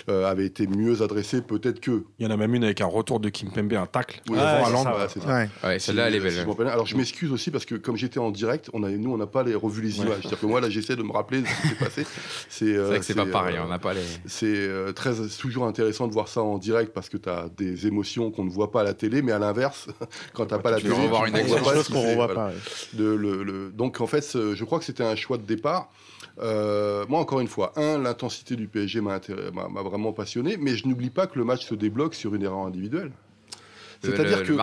avaient 0.08 0.46
été 0.46 0.68
mieux 0.68 1.02
adressés, 1.02 1.42
peut-être 1.42 1.80
que. 1.80 2.04
Il 2.20 2.26
y 2.26 2.28
en 2.28 2.32
a 2.32 2.38
même 2.38 2.54
une 2.54 2.64
avec 2.64 2.82
un 2.82 2.88
retour 2.88 3.20
de 3.20 3.30
Kimpembe, 3.30 3.74
un 3.74 3.86
tacle. 3.86 4.22
Oui, 4.30 4.38
celle-là, 5.80 6.08
elle 6.08 6.16
est 6.16 6.20
belle. 6.20 6.68
Alors 6.68 6.86
je 6.86 6.98
m'excuse 6.98 7.32
aussi 7.32 7.52
parce 7.52 7.66
que 7.66 7.79
comme 7.82 7.98
j'étais 7.98 8.20
en 8.20 8.32
direct, 8.32 8.70
on 8.74 8.84
a, 8.84 8.90
nous, 8.90 9.12
on 9.12 9.18
n'a 9.18 9.28
pas 9.28 9.44
les 9.44 9.56
revu 9.56 9.82
les 9.82 9.98
images. 9.98 10.20
C'est-à-dire 10.22 10.40
que 10.40 10.46
moi, 10.46 10.62
là, 10.62 10.70
j'essaie 10.70 10.96
de 10.96 11.04
me 11.04 11.12
rappeler 11.12 11.44
ce 11.46 11.62
qui 11.62 11.68
s'est 11.68 11.76
passé. 11.76 12.06
C'est 12.50 12.76
euh, 12.76 12.86
vrai 12.86 13.00
que 13.00 13.06
c'est 13.06 13.16
pas 13.16 13.26
pareil, 13.26 13.58
euh, 13.58 13.64
on 13.64 13.70
n'a 13.70 13.80
pas 13.80 13.94
les. 13.94 14.02
C'est 14.26 14.46
euh, 14.48 14.92
très, 14.92 15.14
toujours 15.40 15.66
intéressant 15.66 16.08
de 16.08 16.14
voir 16.14 16.28
ça 16.28 16.42
en 16.42 16.58
direct 16.58 16.94
parce 16.94 17.10
que 17.10 17.18
tu 17.18 17.30
as 17.30 17.50
des 17.56 17.88
émotions 17.88 18.32
qu'on 18.32 18.44
ne 18.44 18.50
voit 18.50 18.72
pas 18.72 18.82
à 18.82 18.84
la 18.84 18.94
télé, 18.94 19.22
mais 19.22 19.32
à 19.32 19.40
l'inverse, 19.40 19.88
quand 20.34 20.48
tu 20.48 20.54
n'as 20.54 20.60
pas 20.60 20.72
la 20.72 20.78
télé, 20.78 20.90
tu 20.90 21.02
une 21.02 21.08
voit 21.08 21.26
pas 21.62 21.84
ce 21.84 21.92
qu'on 21.92 22.04
ne 22.04 22.16
voit 22.16 22.34
pas. 22.34 22.52
De, 22.94 23.06
le, 23.06 23.72
donc, 23.72 24.02
en 24.02 24.08
fait, 24.08 24.26
je 24.34 24.64
crois 24.64 24.80
que 24.80 24.86
c'était 24.86 25.04
un 25.04 25.16
choix 25.16 25.38
de 25.38 25.44
départ. 25.44 25.90
moi, 26.38 27.20
encore 27.20 27.40
une 27.40 27.48
fois, 27.48 27.74
un, 27.76 27.98
l'intensité 28.00 28.56
du 28.56 28.68
PSG 28.68 29.02
m'a 29.02 29.20
vraiment 29.84 30.14
passionné, 30.14 30.58
mais 30.58 30.76
je 30.76 30.88
n'oublie 30.88 31.10
pas 31.10 31.28
que 31.28 31.38
le 31.38 31.46
match 31.46 31.66
se 31.66 31.76
débloque 31.76 32.16
sur 32.16 32.36
une 32.36 32.44
erreur 32.44 32.66
individuelle. 32.66 33.12
C'est-à-dire 34.02 34.44
que, 34.44 34.54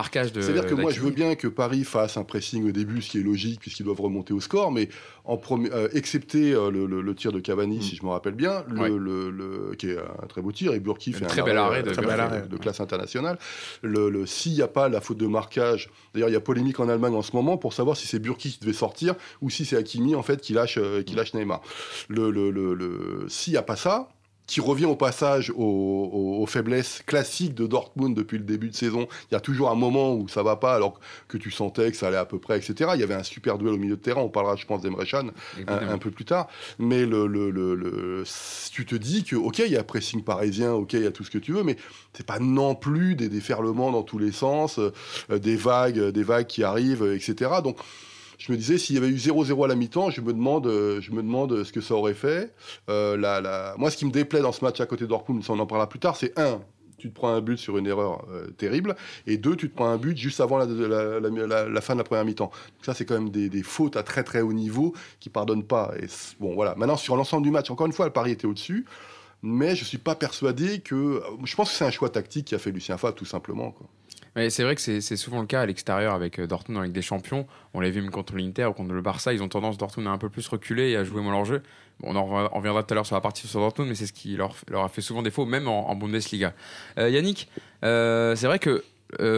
c'est-à-dire 0.41 0.65
que 0.65 0.73
moi, 0.73 0.91
je 0.91 0.99
veux 0.99 1.11
bien 1.11 1.35
que 1.35 1.47
Paris 1.47 1.83
fasse 1.83 2.17
un 2.17 2.23
pressing 2.23 2.67
au 2.67 2.71
début, 2.71 3.01
ce 3.01 3.11
qui 3.11 3.19
est 3.19 3.23
logique 3.23 3.59
puisqu'ils 3.59 3.83
doivent 3.83 4.01
remonter 4.01 4.33
au 4.33 4.39
score, 4.39 4.71
mais 4.71 4.89
en 5.25 5.37
premier, 5.37 5.71
euh, 5.71 5.89
excepté 5.93 6.53
euh, 6.53 6.71
le, 6.71 7.15
tir 7.15 7.31
de 7.31 7.39
Cavani, 7.39 7.77
mm. 7.77 7.81
si 7.81 7.95
je 7.95 8.03
me 8.03 8.09
rappelle 8.09 8.33
bien, 8.33 8.63
le, 8.69 9.75
qui 9.77 9.89
est 9.89 9.97
un 9.97 10.27
très 10.27 10.41
beau 10.41 10.51
tir, 10.51 10.73
et 10.73 10.79
Burki 10.79 11.13
fait 11.13 11.25
un 11.25 11.27
très 11.27 11.43
bel 11.43 11.57
arrêt, 11.57 11.83
de, 11.83 12.57
classe 12.57 12.79
internationale. 12.79 13.37
Le, 13.83 14.25
s'il 14.25 14.53
n'y 14.53 14.61
a 14.61 14.67
pas 14.67 14.89
la 14.89 15.01
faute 15.01 15.17
de 15.17 15.27
marquage, 15.27 15.89
d'ailleurs, 16.13 16.29
il 16.29 16.33
y 16.33 16.37
a 16.37 16.41
polémique 16.41 16.79
en 16.79 16.89
Allemagne 16.89 17.13
en 17.13 17.21
ce 17.21 17.35
moment 17.35 17.57
pour 17.57 17.73
savoir 17.73 17.95
si 17.95 18.07
c'est 18.07 18.19
Burki 18.19 18.51
qui 18.51 18.59
devait 18.59 18.73
sortir 18.73 19.15
ou 19.41 19.49
si 19.49 19.65
c'est 19.65 19.77
Hakimi 19.77 20.15
en 20.15 20.23
fait 20.23 20.41
qui 20.41 20.53
lâche, 20.53 20.77
euh, 20.77 21.03
qui 21.03 21.15
lâche 21.15 21.33
Neymar. 21.33 21.61
Le, 22.09 23.25
s'il 23.27 23.53
n'y 23.53 23.57
a 23.57 23.63
pas 23.63 23.75
ça, 23.75 24.09
qui 24.47 24.61
revient 24.61 24.85
au 24.85 24.95
passage 24.95 25.51
aux, 25.55 26.45
faiblesses 26.47 27.03
classiques 27.05 27.53
de 27.53 27.67
Dortmund 27.67 28.15
depuis 28.15 28.37
le 28.37 28.45
début 28.45 28.69
de 28.69 28.75
saison. 28.75 29.07
Il 29.29 29.33
y 29.33 29.37
a 29.37 29.41
toujours 29.41 29.69
un 29.69 29.75
moment 29.75 30.15
où 30.15 30.29
ça 30.29 30.41
va 30.41 30.55
pas, 30.55 30.73
alors 30.73 30.99
que 31.27 31.37
tu 31.37 31.51
sentais 31.51 31.91
que 31.91 31.97
ça 31.97 32.07
allait 32.07 32.17
à 32.17 32.25
peu 32.25 32.39
près, 32.39 32.57
etc. 32.57 32.91
Il 32.93 33.01
y 33.01 33.03
avait 33.03 33.13
un 33.13 33.23
super 33.23 33.57
duel 33.57 33.73
au 33.73 33.77
milieu 33.77 33.97
de 33.97 34.01
terrain. 34.01 34.21
On 34.21 34.29
parlera, 34.29 34.55
je 34.55 34.65
pense, 34.65 34.81
d'Emre 34.81 35.03
Can 35.05 35.31
un, 35.67 35.97
peu 35.97 36.11
plus 36.11 36.23
tard. 36.23 36.47
Mais 36.79 37.05
le, 37.05 37.27
le, 37.27 37.51
le, 37.51 38.23
tu 38.71 38.85
te 38.85 38.95
dis 38.95 39.25
que, 39.25 39.35
ok, 39.35 39.59
il 39.59 39.71
y 39.73 39.77
a 39.77 39.83
pressing 39.83 40.23
parisien, 40.23 40.71
ok, 40.71 40.93
il 40.93 41.03
y 41.03 41.07
a 41.07 41.11
tout 41.11 41.25
ce 41.25 41.31
que 41.31 41.37
tu 41.37 41.51
veux, 41.51 41.63
mais 41.63 41.75
c'est 42.13 42.25
pas 42.25 42.39
non 42.39 42.73
plus 42.73 43.15
des 43.15 43.27
déferlements 43.27 43.91
dans 43.91 44.03
tous 44.03 44.17
les 44.17 44.31
sens, 44.31 44.79
euh, 44.79 45.39
des 45.39 45.57
vagues, 45.57 45.99
des 45.99 46.23
vagues 46.23 46.47
qui 46.47 46.63
arrivent, 46.63 47.03
etc. 47.03 47.51
Donc 47.61 47.77
je 48.37 48.51
me 48.51 48.57
disais, 48.57 48.77
s'il 48.77 48.95
y 48.95 48.97
avait 48.97 49.07
eu 49.07 49.15
0-0 49.15 49.65
à 49.65 49.67
la 49.67 49.75
mi-temps, 49.75 50.09
je 50.11 50.21
me 50.21 50.31
demande, 50.31 50.67
euh, 50.67 51.01
je 51.01 51.11
me 51.11 51.21
demande 51.21 51.63
ce 51.63 51.71
que 51.71 51.81
ça 51.81 51.95
aurait 51.95 52.13
fait. 52.13 52.53
Euh, 52.89 53.17
la, 53.17 53.75
Moi, 53.77 53.89
ce 53.89 53.97
qui 53.97 54.05
me 54.05 54.11
déplaît 54.11 54.41
dans 54.41 54.51
ce 54.51 54.63
match 54.63 54.79
à 54.79 54.85
côté 54.85 55.05
de 55.05 55.09
Dortmund, 55.09 55.43
on 55.49 55.59
en 55.59 55.65
parlera 55.65 55.89
plus 55.89 55.99
tard, 55.99 56.15
c'est 56.15 56.37
un, 56.37 56.61
tu 56.97 57.09
te 57.09 57.15
prends 57.15 57.29
un 57.29 57.41
but 57.41 57.57
sur 57.57 57.77
une 57.77 57.87
erreur 57.87 58.25
euh, 58.31 58.47
terrible, 58.51 58.95
et 59.25 59.37
deux, 59.37 59.55
tu 59.55 59.69
te 59.69 59.75
prends 59.75 59.87
un 59.87 59.97
but 59.97 60.15
juste 60.15 60.39
avant 60.39 60.57
la, 60.59 60.65
fin 61.81 61.93
de 61.93 61.97
la 61.97 62.03
première 62.03 62.25
mi-temps. 62.25 62.51
ça, 62.83 62.93
c'est 62.93 63.05
quand 63.05 63.15
même 63.15 63.29
des, 63.29 63.63
fautes 63.63 63.97
à 63.97 64.03
très 64.03 64.23
très 64.23 64.41
haut 64.41 64.53
niveau 64.53 64.93
qui 65.19 65.29
pardonnent 65.29 65.65
pas. 65.65 65.93
Et 65.99 66.05
bon, 66.39 66.53
voilà. 66.53 66.75
Maintenant, 66.75 66.97
sur 66.97 67.15
l'ensemble 67.15 67.43
du 67.43 67.51
match, 67.51 67.71
encore 67.71 67.87
une 67.87 67.93
fois, 67.93 68.05
le 68.05 68.13
pari 68.13 68.31
était 68.31 68.47
au-dessus, 68.47 68.85
mais 69.41 69.75
je 69.75 69.83
suis 69.83 69.97
pas 69.97 70.15
persuadé 70.15 70.79
que. 70.79 71.21
Je 71.43 71.55
pense 71.55 71.71
que 71.71 71.75
c'est 71.75 71.85
un 71.85 71.91
choix 71.91 72.09
tactique 72.09 72.45
qui 72.45 72.55
a 72.55 72.59
fait 72.59 72.71
Lucien 72.71 72.97
Favre, 72.97 73.15
tout 73.15 73.25
simplement. 73.25 73.75
C'est 74.49 74.63
vrai 74.63 74.75
que 74.75 74.81
c'est 74.81 75.15
souvent 75.15 75.41
le 75.41 75.47
cas 75.47 75.61
à 75.61 75.65
l'extérieur 75.65 76.13
avec 76.13 76.39
euh, 76.39 76.47
Dortmund, 76.47 76.79
avec 76.79 76.91
des 76.91 77.01
champions. 77.01 77.47
On 77.73 77.79
l'a 77.79 77.89
vu 77.89 78.01
même 78.01 78.11
contre 78.11 78.35
l'Inter 78.35 78.65
ou 78.65 78.73
contre 78.73 78.93
le 78.93 79.01
Barça. 79.01 79.33
Ils 79.33 79.41
ont 79.41 79.49
tendance, 79.49 79.77
Dortmund, 79.77 80.07
à 80.07 80.11
un 80.11 80.17
peu 80.17 80.29
plus 80.29 80.47
reculer 80.47 80.91
et 80.91 80.97
à 80.97 81.03
jouer 81.03 81.21
moins 81.21 81.31
leur 81.31 81.45
jeu. 81.45 81.63
on 82.03 82.15
en 82.15 82.25
reviendra 82.49 82.83
tout 82.83 82.93
à 82.93 82.95
l'heure 82.95 83.05
sur 83.05 83.15
la 83.15 83.21
partie 83.21 83.47
sur 83.47 83.59
Dortmund, 83.59 83.89
mais 83.89 83.95
c'est 83.95 84.05
ce 84.05 84.13
qui 84.13 84.35
leur, 84.35 84.53
a 84.73 84.89
fait 84.89 85.01
souvent 85.01 85.23
défaut, 85.23 85.45
même 85.45 85.67
en, 85.67 85.95
Bundesliga. 85.95 86.53
Euh, 86.99 87.09
Yannick, 87.09 87.49
euh, 87.83 88.35
c'est 88.35 88.47
vrai 88.47 88.59
que 88.59 88.83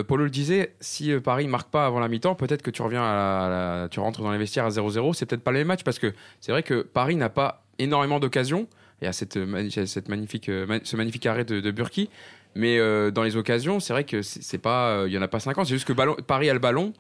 Paulo 0.08 0.24
le 0.24 0.29
disait, 0.29 0.74
si 0.79 1.13
Paris 1.20 1.48
marque 1.48 1.70
pas 1.70 1.86
avant 1.86 2.00
la 2.00 2.08
mi-temps, 2.08 2.36
peut-être 2.36 2.63
que 2.63 2.72
tu 2.72 2.82
reviens 2.82 3.03
à 3.03 3.88
tu 3.91 4.00
rentres 4.00 4.22
dans 4.22 4.32
les 4.32 4.38
vestiaires 4.39 4.65
à 4.65 4.70
0-0. 4.70 5.13
C'est 5.13 5.27
peut-être 5.27 5.44
pas 5.44 5.51
le 5.51 5.60
même 5.60 5.68
match 5.68 5.84
parce 5.84 6.00
que 6.00 6.12
c'est 6.41 6.51
vrai 6.51 6.63
que 6.63 6.82
Paris 6.82 7.15
n'a 7.15 7.29
pas 7.29 7.63
énormément 7.77 8.20
d'occasions. 8.20 8.68
Il 9.01 9.06
y 9.06 9.08
a 9.08 9.13
cette 9.13 9.38
magnifique, 9.38 10.46
ce 10.48 10.96
magnifique 10.98 11.25
arrêt 11.25 11.46
de, 11.46 11.62
de 11.62 11.72
Burki. 11.72 12.10
Mais 12.56 12.77
euh, 12.79 13.12
dans 13.12 13.24
les 13.24 13.38
occasions, 13.38 13.79
c'est 13.79 13.94
vrai 13.94 14.03
que 14.03 14.22
c'est 14.22 14.58
pas, 14.58 14.89
euh, 14.89 15.08
il 15.08 15.13
y 15.13 15.18
en 15.18 15.22
a 15.22 15.27
pas 15.27 15.39
50. 15.39 15.65
C'est 15.65 15.74
juste 15.74 15.88
que 15.88 15.94
Paris 16.22 16.50
a 16.50 16.53
le 16.53 16.60
ballon 16.60 16.94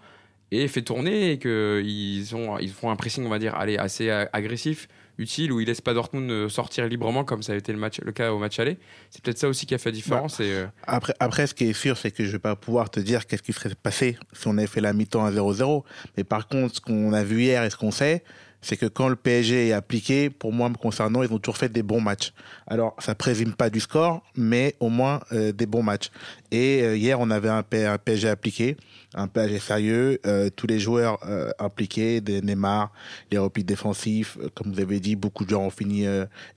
et 0.51 0.67
fait 0.67 0.81
tourner 0.81 1.31
et 1.31 1.39
qu'ils 1.39 2.35
ont, 2.35 2.57
ils 2.59 2.71
font 2.71 2.89
un 2.89 2.95
pressing, 2.95 3.25
on 3.25 3.29
va 3.29 3.39
dire, 3.39 3.55
allez, 3.55 3.77
assez 3.77 4.09
agressif, 4.09 4.87
utile, 5.19 5.51
où 5.51 5.59
ils 5.59 5.67
laissent 5.67 5.81
pas 5.81 5.93
Dortmund 5.93 6.29
euh, 6.31 6.49
sortir 6.49 6.87
librement 6.87 7.23
comme 7.23 7.43
ça 7.43 7.53
a 7.53 7.55
été 7.55 7.71
le, 7.71 7.77
match, 7.77 7.99
le 8.01 8.11
cas 8.11 8.31
au 8.31 8.39
match 8.39 8.57
aller. 8.59 8.77
C'est 9.09 9.21
peut-être 9.23 9.37
ça 9.37 9.47
aussi 9.47 9.65
qui 9.65 9.75
a 9.75 9.77
fait 9.77 9.89
la 9.89 9.95
différence. 9.95 10.39
Bah, 10.39 10.45
et, 10.45 10.65
après, 10.87 11.13
après, 11.19 11.47
ce 11.47 11.53
qui 11.53 11.65
est 11.65 11.73
sûr, 11.73 11.97
c'est 11.97 12.11
que 12.11 12.25
je 12.25 12.31
vais 12.31 12.39
pas 12.39 12.55
pouvoir 12.55 12.89
te 12.89 12.99
dire 12.99 13.27
qu'est-ce 13.27 13.43
qui 13.43 13.53
serait 13.53 13.75
passé 13.75 14.17
si 14.33 14.47
on 14.47 14.57
avait 14.57 14.67
fait 14.67 14.81
la 14.81 14.93
mi-temps 14.93 15.25
à 15.25 15.31
0-0. 15.31 15.83
Mais 16.17 16.23
par 16.23 16.47
contre, 16.47 16.75
ce 16.75 16.81
qu'on 16.81 17.13
a 17.13 17.23
vu 17.23 17.41
hier 17.41 17.63
et 17.63 17.69
ce 17.69 17.77
qu'on 17.77 17.91
sait, 17.91 18.23
c'est 18.61 18.77
que 18.77 18.85
quand 18.85 19.07
le 19.07 19.15
PSG 19.15 19.69
est 19.69 19.73
appliqué, 19.73 20.29
pour 20.29 20.51
moi 20.51 20.69
me 20.69 20.75
concernant, 20.75 21.23
ils 21.23 21.31
ont 21.31 21.39
toujours 21.39 21.57
fait 21.57 21.69
des 21.69 21.83
bons 21.83 22.01
matchs. 22.01 22.33
Alors, 22.67 22.95
ça 22.99 23.15
présume 23.15 23.53
pas 23.53 23.69
du 23.69 23.79
score, 23.79 24.21
mais 24.35 24.75
au 24.79 24.89
moins 24.89 25.21
euh, 25.31 25.51
des 25.51 25.65
bons 25.65 25.83
matchs. 25.83 26.09
Et 26.51 26.81
euh, 26.83 26.97
hier, 26.97 27.19
on 27.19 27.29
avait 27.29 27.49
un, 27.49 27.63
PSG 27.63 28.27
appliqué, 28.27 28.75
un 29.13 29.27
PSG 29.27 29.59
sérieux, 29.59 30.19
euh, 30.25 30.49
tous 30.49 30.67
les 30.67 30.79
joueurs 30.79 31.19
impliqués, 31.59 32.21
des 32.21 32.41
Neymar, 32.41 32.91
les 33.31 33.37
replis 33.37 33.63
défensifs, 33.63 34.37
comme 34.55 34.73
vous 34.73 34.79
avez 34.79 34.99
dit, 34.99 35.15
beaucoup 35.15 35.45
de 35.45 35.49
joueurs 35.49 35.61
ont 35.61 35.69
fini 35.69 36.05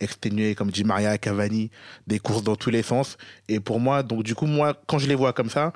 exténués, 0.01 0.55
comme 0.55 0.71
Di 0.71 0.85
Maria, 0.85 1.17
Cavani, 1.19 1.71
des 2.07 2.19
courses 2.19 2.43
dans 2.43 2.57
tous 2.57 2.71
les 2.71 2.83
sens. 2.83 3.17
Et 3.49 3.61
pour 3.61 3.81
moi, 3.81 4.03
donc 4.03 4.23
du 4.23 4.35
coup, 4.35 4.47
moi, 4.47 4.77
quand 4.87 4.99
je 4.99 5.07
les 5.07 5.15
vois 5.15 5.33
comme 5.33 5.51
ça, 5.51 5.73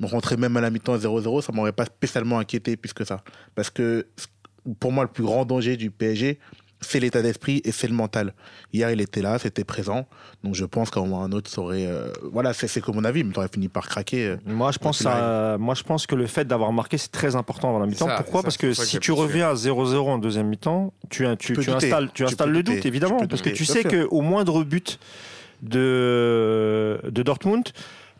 me 0.00 0.06
rentrer 0.06 0.36
même 0.36 0.56
à 0.56 0.60
la 0.60 0.70
mi-temps 0.70 0.96
0-0, 0.96 1.42
ça 1.42 1.52
m'aurait 1.52 1.72
pas 1.72 1.86
spécialement 1.86 2.38
inquiété 2.38 2.76
plus 2.76 2.92
que 2.92 3.04
ça. 3.04 3.22
Parce 3.54 3.70
que 3.70 4.06
pour 4.80 4.92
moi, 4.92 5.04
le 5.04 5.10
plus 5.10 5.24
grand 5.24 5.44
danger 5.44 5.76
du 5.76 5.90
PSG, 5.90 6.38
c'est 6.80 7.00
l'état 7.00 7.22
d'esprit 7.22 7.62
et 7.64 7.72
c'est 7.72 7.88
le 7.88 7.94
mental. 7.94 8.34
Hier, 8.72 8.90
il 8.90 9.00
était 9.00 9.22
là, 9.22 9.38
c'était 9.38 9.64
présent. 9.64 10.06
Donc, 10.44 10.54
je 10.54 10.64
pense 10.64 10.90
qu'à 10.90 11.00
un 11.00 11.04
moment 11.04 11.22
un 11.22 11.32
autre, 11.32 11.50
saurait. 11.50 11.86
Euh, 11.86 12.12
voilà, 12.30 12.52
c'est 12.52 12.80
que 12.80 12.90
mon 12.90 13.04
avis, 13.04 13.24
mais 13.24 13.36
aurait 13.38 13.48
fini 13.48 13.68
par 13.68 13.88
craquer. 13.88 14.26
Euh, 14.26 14.36
moi, 14.44 14.72
je 14.72 14.78
pense, 14.78 15.02
moi, 15.02 15.74
je 15.74 15.82
pense 15.82 16.06
que 16.06 16.14
le 16.14 16.26
fait 16.26 16.44
d'avoir 16.44 16.72
marqué, 16.72 16.98
c'est 16.98 17.10
très 17.10 17.34
important 17.34 17.72
dans 17.72 17.78
la 17.78 17.86
mi-temps. 17.86 18.08
Pourquoi? 18.16 18.42
Parce 18.42 18.56
que 18.56 18.74
si 18.74 18.98
tu 18.98 19.12
reviens 19.12 19.50
à 19.50 19.54
0-0 19.54 19.96
en 19.96 20.18
deuxième 20.18 20.48
mi-temps, 20.48 20.92
tu, 21.08 21.26
tu, 21.38 21.54
tu 21.54 21.70
installes, 21.70 22.10
tu 22.12 22.24
installes 22.24 22.50
le 22.50 22.62
doute, 22.62 22.84
évidemment. 22.84 23.26
Parce 23.26 23.42
que 23.42 23.50
tu 23.50 23.64
sais 23.64 23.84
qu'au 23.84 24.20
moindre 24.20 24.64
but 24.64 24.98
de, 25.62 27.00
de 27.04 27.22
Dortmund, 27.22 27.64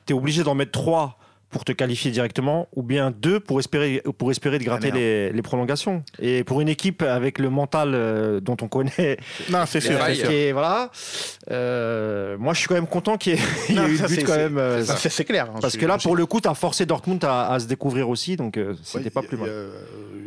tu 0.07 0.12
es 0.12 0.17
obligé 0.17 0.43
d'en 0.43 0.55
mettre 0.55 0.73
3 0.73 1.19
pour 1.50 1.65
te 1.65 1.73
qualifier 1.73 2.11
directement, 2.11 2.69
ou 2.75 2.83
bien 2.83 3.11
deux 3.11 3.38
pour 3.38 3.61
espérer, 3.61 4.03
pour 4.19 4.31
espérer 4.31 4.59
de 4.59 4.65
gratter 4.65 4.91
ah, 4.93 4.97
les, 4.97 5.33
les, 5.33 5.43
prolongations. 5.43 6.03
Et 6.19 6.43
pour 6.43 6.61
une 6.61 6.69
équipe 6.69 7.03
avec 7.03 7.38
le 7.38 7.50
mental 7.50 7.93
euh, 7.95 8.41
dont 8.41 8.57
on 8.62 8.69
connaît, 8.69 9.19
non, 9.50 9.65
c'est 9.67 9.81
sûr. 9.81 9.99
Et 10.31 10.53
voilà, 10.53 10.91
euh, 11.50 12.37
moi 12.38 12.53
je 12.53 12.59
suis 12.59 12.69
quand 12.69 12.75
même 12.75 12.88
content 12.88 13.17
qu'il 13.17 13.35
y, 13.35 13.37
ait, 13.37 13.41
eu 13.71 13.97
le 13.97 14.09
but 14.09 14.25
quand 14.25 14.37
même. 14.37 14.59
Euh, 14.59 14.85
c'est 14.85 15.25
clair. 15.25 15.50
Hein, 15.55 15.59
parce 15.61 15.76
que 15.76 15.87
là, 15.87 15.99
pour 15.99 16.17
le 16.17 16.26
coup, 16.26 16.41
tu 16.41 16.49
as 16.49 16.55
forcé 16.55 16.85
Dortmund 16.85 17.25
à, 17.25 17.59
se 17.61 17.67
découvrir 17.67 18.09
aussi, 18.09 18.37
donc 18.37 18.59
c'était 18.83 19.11
pas 19.11 19.23
plus 19.23 19.37
mal. 19.37 19.50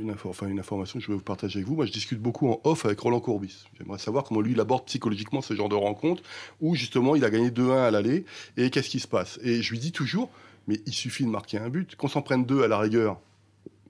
Une, 0.02 0.16
enfin, 0.24 0.48
une 0.48 0.60
information 0.60 1.00
que 1.00 1.06
je 1.06 1.12
vais 1.12 1.18
vous 1.18 1.24
partager 1.24 1.58
avec 1.58 1.68
vous. 1.68 1.76
Moi, 1.76 1.86
je 1.86 1.92
discute 1.92 2.20
beaucoup 2.20 2.50
en 2.50 2.62
off 2.64 2.86
avec 2.86 3.00
Roland 3.00 3.20
Courbis. 3.20 3.66
J'aimerais 3.78 4.00
savoir 4.00 4.24
comment 4.24 4.40
lui 4.40 4.54
il 4.54 4.60
aborde 4.60 4.86
psychologiquement 4.86 5.42
ce 5.42 5.54
genre 5.54 5.68
de 5.68 5.76
rencontre 5.76 6.24
où 6.62 6.76
justement 6.76 7.16
il 7.16 7.26
a 7.26 7.30
gagné 7.30 7.50
2-1 7.50 7.88
à 7.88 7.92
l'aller 7.92 8.26
et 8.56 8.70
qu'est-ce 8.70 8.90
qui 8.90 9.00
se 9.00 9.08
passe. 9.08 9.40
Et 9.44 9.62
je 9.62 9.72
lui 9.72 9.80
dis 9.80 9.92
toujours 9.92 10.30
mais 10.70 10.80
il 10.86 10.94
suffit 10.94 11.26
de 11.26 11.30
marquer 11.30 11.58
un 11.58 11.68
but. 11.68 11.96
Qu'on 11.96 12.08
s'en 12.08 12.22
prenne 12.22 12.46
deux 12.46 12.64
à 12.64 12.68
la 12.68 12.78
rigueur, 12.78 13.18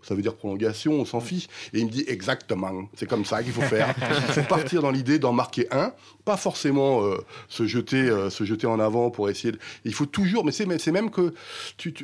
ça 0.02 0.16
veut 0.16 0.22
dire 0.22 0.36
prolongation, 0.36 0.94
on 0.94 1.04
s'en 1.04 1.20
fiche. 1.20 1.48
Et 1.74 1.80
il 1.80 1.88
me 1.88 1.92
dit 1.92 2.06
exactement, 2.08 2.90
c'est 2.96 3.08
comme 3.08 3.26
ça 3.26 3.44
qu'il 3.44 3.52
faut 3.52 3.62
faire. 3.62 3.94
Il 4.00 4.34
faut 4.34 4.42
partir 4.44 4.82
dans 4.82 4.92
l'idée 4.92 5.20
d'en 5.20 5.34
marquer 5.34 5.68
un, 5.72 5.94
pas 6.24 6.38
forcément 6.38 7.04
euh, 7.04 7.18
se 7.50 7.68
jeter, 7.68 8.10
euh, 8.10 8.30
se 8.30 8.46
jeter 8.46 8.66
en 8.66 8.80
avant 8.80 9.12
pour 9.12 9.30
essayer. 9.30 9.54
Il 9.84 9.94
faut 9.94 10.06
toujours, 10.06 10.46
mais 10.46 10.54
c'est 10.54 10.92
même 10.92 11.10
que 11.12 11.34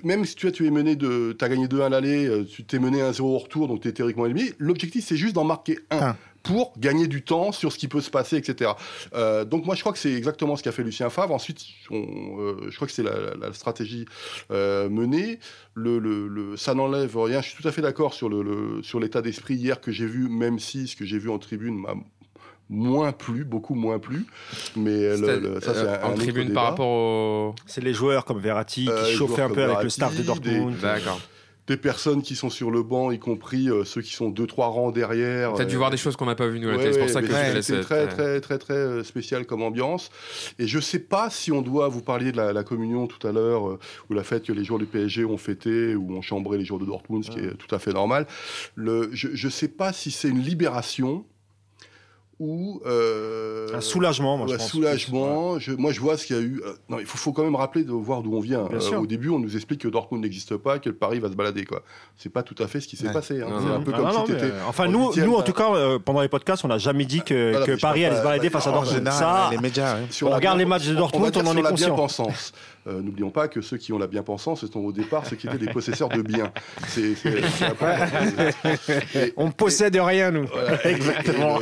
même 0.04 0.26
si 0.26 0.36
tu 0.36 0.48
as 0.48 0.52
tu 0.52 0.68
es 0.68 0.72
mené 0.72 0.98
de, 0.98 1.36
gagné 1.40 1.68
2-1 1.68 1.86
à 1.86 1.90
l'aller, 1.90 2.28
euh, 2.28 2.46
tu 2.46 2.66
t'es 2.66 2.80
mené 2.80 3.02
1-0 3.02 3.22
au 3.22 3.38
retour, 3.38 3.70
donc 3.70 3.80
tu 3.80 3.88
es 3.88 3.94
théoriquement 3.94 4.26
éliminé. 4.26 4.52
L'objectif 4.60 5.06
c'est 5.06 5.18
juste 5.18 5.36
d'en 5.36 5.46
marquer 5.46 5.80
un 5.90 6.18
pour 6.46 6.74
gagner 6.78 7.08
du 7.08 7.24
temps 7.24 7.52
sur 7.52 7.72
ce 7.72 7.78
qui 7.78 7.88
peut 7.88 8.02
se 8.02 8.12
passer, 8.12 8.38
etc. 8.38 8.72
Euh, 9.16 9.44
donc 9.44 9.66
moi, 9.66 9.76
je 9.76 9.82
crois 9.82 9.92
que 9.92 10.00
c'est 10.00 10.14
exactement 10.14 10.56
ce 10.56 10.64
qu'a 10.64 10.72
fait 10.72 10.84
Lucien 10.84 11.10
Favre. 11.10 11.34
Ensuite, 11.34 11.62
euh, 11.92 12.56
je 12.70 12.76
crois 12.76 12.88
que 12.88 12.94
c'est 12.94 13.04
la, 13.04 13.52
stratégie 13.54 14.06
euh, 14.52 14.88
menée. 14.88 15.40
Le, 15.74 16.00
le, 16.00 16.56
ça 16.56 16.74
n'enlève 16.76 17.18
rien. 17.18 17.42
Je 17.42 17.50
suis 17.50 17.62
tout 17.62 17.68
à 17.68 17.72
fait 17.72 17.82
d'accord 17.82 18.14
sur 18.14 18.30
le, 18.30 18.82
sur 18.84 19.00
l'état 19.00 19.22
d'esprit 19.22 19.56
hier 19.56 19.82
que 19.82 19.92
j'ai 19.92 20.06
vu, 20.06 20.30
même 20.30 20.60
si 20.60 20.88
ce 20.88 20.96
que 20.96 21.04
j'ai 21.04 21.18
vu 21.18 21.30
en 21.30 21.40
tribune 21.40 21.76
m'a 21.76 21.96
moins 22.70 23.12
plu, 23.12 23.44
beaucoup 23.44 23.76
moins 23.76 24.00
plu. 24.00 24.26
Mais 24.76 25.18
ça, 25.18 25.74
c'est 25.74 26.04
en 26.04 26.14
tribune 26.14 26.54
par 26.54 26.66
rapport 26.66 26.88
au. 26.88 27.56
C'est 27.66 27.84
les 27.84 27.94
joueurs 27.94 28.24
comme 28.24 28.40
Verratti 28.40 28.86
qui 28.86 29.16
chauffaient 29.16 29.42
un 29.42 29.50
peu 29.50 29.64
avec 29.64 29.82
le 29.82 29.90
staff 29.90 30.16
de 30.16 30.22
Dortmund. 30.22 30.78
D'accord 30.80 31.20
des 31.68 31.78
personnes 31.78 32.22
qui 32.22 32.36
sont 32.36 32.50
sur 32.50 32.70
le 32.70 32.84
banc, 32.84 33.12
y 33.12 33.20
compris 33.20 33.70
euh, 33.70 33.84
ceux 33.86 34.02
qui 34.02 34.14
sont 34.14 34.30
deux 34.30 34.46
trois 34.46 34.68
rangs 34.68 34.92
derrière. 34.92 35.54
T'as 35.54 35.66
dû 35.66 35.78
voir 35.78 35.90
des 35.90 35.98
choses 35.98 36.16
qu'on 36.16 36.26
n'a 36.26 36.36
pas 36.36 36.48
vues 36.48 36.60
nous. 36.60 36.70
c'est 36.80 37.00
pour 37.00 37.10
ça 37.10 37.22
que 37.22 37.62
c'est 37.62 37.82
très, 37.82 38.08
très 38.08 38.40
très 38.42 38.58
très 38.58 38.74
euh, 38.74 39.04
spécial 39.04 39.46
comme 39.46 39.64
ambiance. 39.64 40.10
Et 40.60 40.68
je 40.68 40.80
sais 40.80 41.00
pas 41.00 41.30
si 41.30 41.52
on 41.52 41.62
doit 41.62 41.88
vous 41.88 42.02
parler 42.02 42.32
de 42.32 42.38
la, 42.38 42.64
communion 42.64 43.08
tout 43.08 43.26
à 43.28 43.32
l'heure 43.32 43.70
euh, 43.70 43.80
ou 44.10 44.14
la 44.14 44.24
fête 44.24 44.44
que 44.44 44.54
les 44.54 44.64
joueurs 44.64 44.80
du 44.80 44.86
PSG 44.86 45.26
ont 45.26 45.38
fêté 45.38 45.96
ou 45.96 46.16
ont 46.16 46.22
chambré 46.22 46.58
les 46.58 46.66
joueurs 46.66 46.80
de 46.80 46.86
Dortmund, 46.86 47.24
ce 47.24 47.32
qui 47.32 47.40
est 47.40 47.56
tout 47.56 47.74
à 47.74 47.80
fait 47.80 47.94
normal. 47.94 48.28
Le, 48.76 49.10
je 49.14 49.46
ne 49.46 49.52
sais 49.52 49.68
pas 49.68 49.94
si 49.94 50.12
c'est 50.12 50.30
une 50.30 50.42
libération 50.42 51.26
ou 52.40 52.82
euh, 52.86 53.74
un 53.74 53.82
soulagement. 53.82 54.38
Moi, 54.38 54.48
je 54.48 54.56
pense 54.56 54.70
soulagement. 54.70 55.58
Je, 55.60 55.72
moi, 55.72 55.94
je 55.94 56.02
vois 56.02 56.18
ce 56.18 56.26
qu'il 56.26 56.36
y 56.36 56.40
a 56.40 56.42
eu. 56.42 56.62
Euh, 56.66 56.74
non, 56.90 57.00
il 57.00 57.06
faut, 57.06 57.18
faut, 57.18 57.32
quand 57.32 57.44
même 57.44 57.56
rappeler 57.56 57.84
de 57.84 57.92
voir 57.92 58.24
d'où 58.24 58.36
on 58.36 58.42
vient. 58.42 58.68
Euh, 58.72 58.98
au 58.98 59.08
début, 59.08 59.30
on 59.30 59.40
nous 59.40 59.56
explique 59.56 59.82
que 59.82 59.88
Dortmund 59.88 60.22
n'existe 60.24 60.58
pas, 60.58 60.80
que 60.80 60.90
le 60.90 60.96
Paris 60.96 61.20
va 61.20 61.30
se 61.30 61.36
balader. 61.36 61.64
Quoi. 61.64 61.82
C'est 62.18 62.30
pas 62.30 62.44
tout 62.44 62.56
à 62.62 62.68
fait 62.68 62.82
ce 62.82 62.88
qui 62.88 62.98
s'est 62.98 63.12
passé. 63.12 63.42
Hein. 63.42 63.48
C'est 63.62 63.74
un 63.74 63.82
peu 63.82 63.92
comme 63.92 64.12
si 64.26 64.32
étais 64.34 64.52
Enfin, 64.68 64.88
nous, 64.88 65.14
nous, 65.16 65.36
en 65.36 65.44
tout 65.44 65.54
cas, 65.54 66.00
pendant 66.04 66.22
les 66.22 66.30
podcasts, 66.30 66.66
on 66.66 66.70
n'a 66.70 66.78
jamais 66.78 67.06
dit 67.06 67.22
que, 67.22 67.66
que 67.66 67.80
Paris 67.80 68.06
allait 68.06 68.18
se 68.18 68.24
balader 68.24 68.50
face 68.50 68.68
à 68.68 68.72
Dortmund. 68.72 69.10
Ça, 69.10 69.50
les 69.52 69.58
médias. 69.58 69.98
On, 70.22 70.30
regarde 70.30 70.58
les 70.58 70.66
matchs 70.66 70.88
de 70.88 70.96
Dortmund, 70.96 71.36
on, 71.38 71.48
en 71.48 71.58
est 71.58 71.62
conscient. 71.62 71.96
Euh, 72.88 73.02
n'oublions 73.02 73.32
pas 73.32 73.48
que 73.48 73.62
ceux 73.62 73.78
qui 73.78 73.94
ont 73.94 73.98
la 73.98 74.06
bien-pensance, 74.06 74.62
ce 74.62 74.68
sont 74.68 74.80
au 74.80 74.92
départ 74.92 75.26
ceux 75.26 75.36
qui 75.36 75.48
étaient 75.48 75.58
des 75.58 75.72
possesseurs 75.72 76.10
de 76.10 76.22
biens. 76.22 76.52
On 79.38 79.50
possède 79.50 79.96
rien, 79.96 80.30
nous. 80.32 80.48
Exactement. 80.84 81.60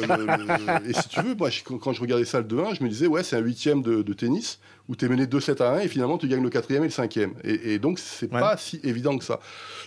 Et, 0.85 0.93
si 0.93 1.07
tu 1.07 1.21
veux, 1.21 1.35
moi, 1.35 1.49
quand 1.81 1.93
je 1.93 2.01
regardais 2.01 2.25
ça 2.25 2.39
le 2.39 2.45
2-1, 2.45 2.75
je 2.77 2.83
me 2.83 2.89
disais, 2.89 3.07
ouais, 3.07 3.23
c'est 3.23 3.37
un 3.37 3.41
huitième 3.41 3.81
de, 3.81 4.01
de 4.01 4.13
tennis 4.13 4.59
où 4.89 4.95
tu 4.95 5.05
es 5.05 5.07
mené 5.07 5.25
2-7 5.25 5.61
à 5.61 5.75
1 5.77 5.79
et 5.79 5.87
finalement 5.87 6.17
tu 6.17 6.27
gagnes 6.27 6.43
le 6.43 6.49
quatrième 6.49 6.83
et 6.83 6.87
le 6.87 6.91
cinquième. 6.91 7.33
Et, 7.43 7.73
et 7.73 7.79
donc 7.79 7.99
c'est 7.99 8.27
pas 8.27 8.57
si 8.57 8.79
évident 8.83 9.17
que 9.17 9.23
ça. 9.23 9.39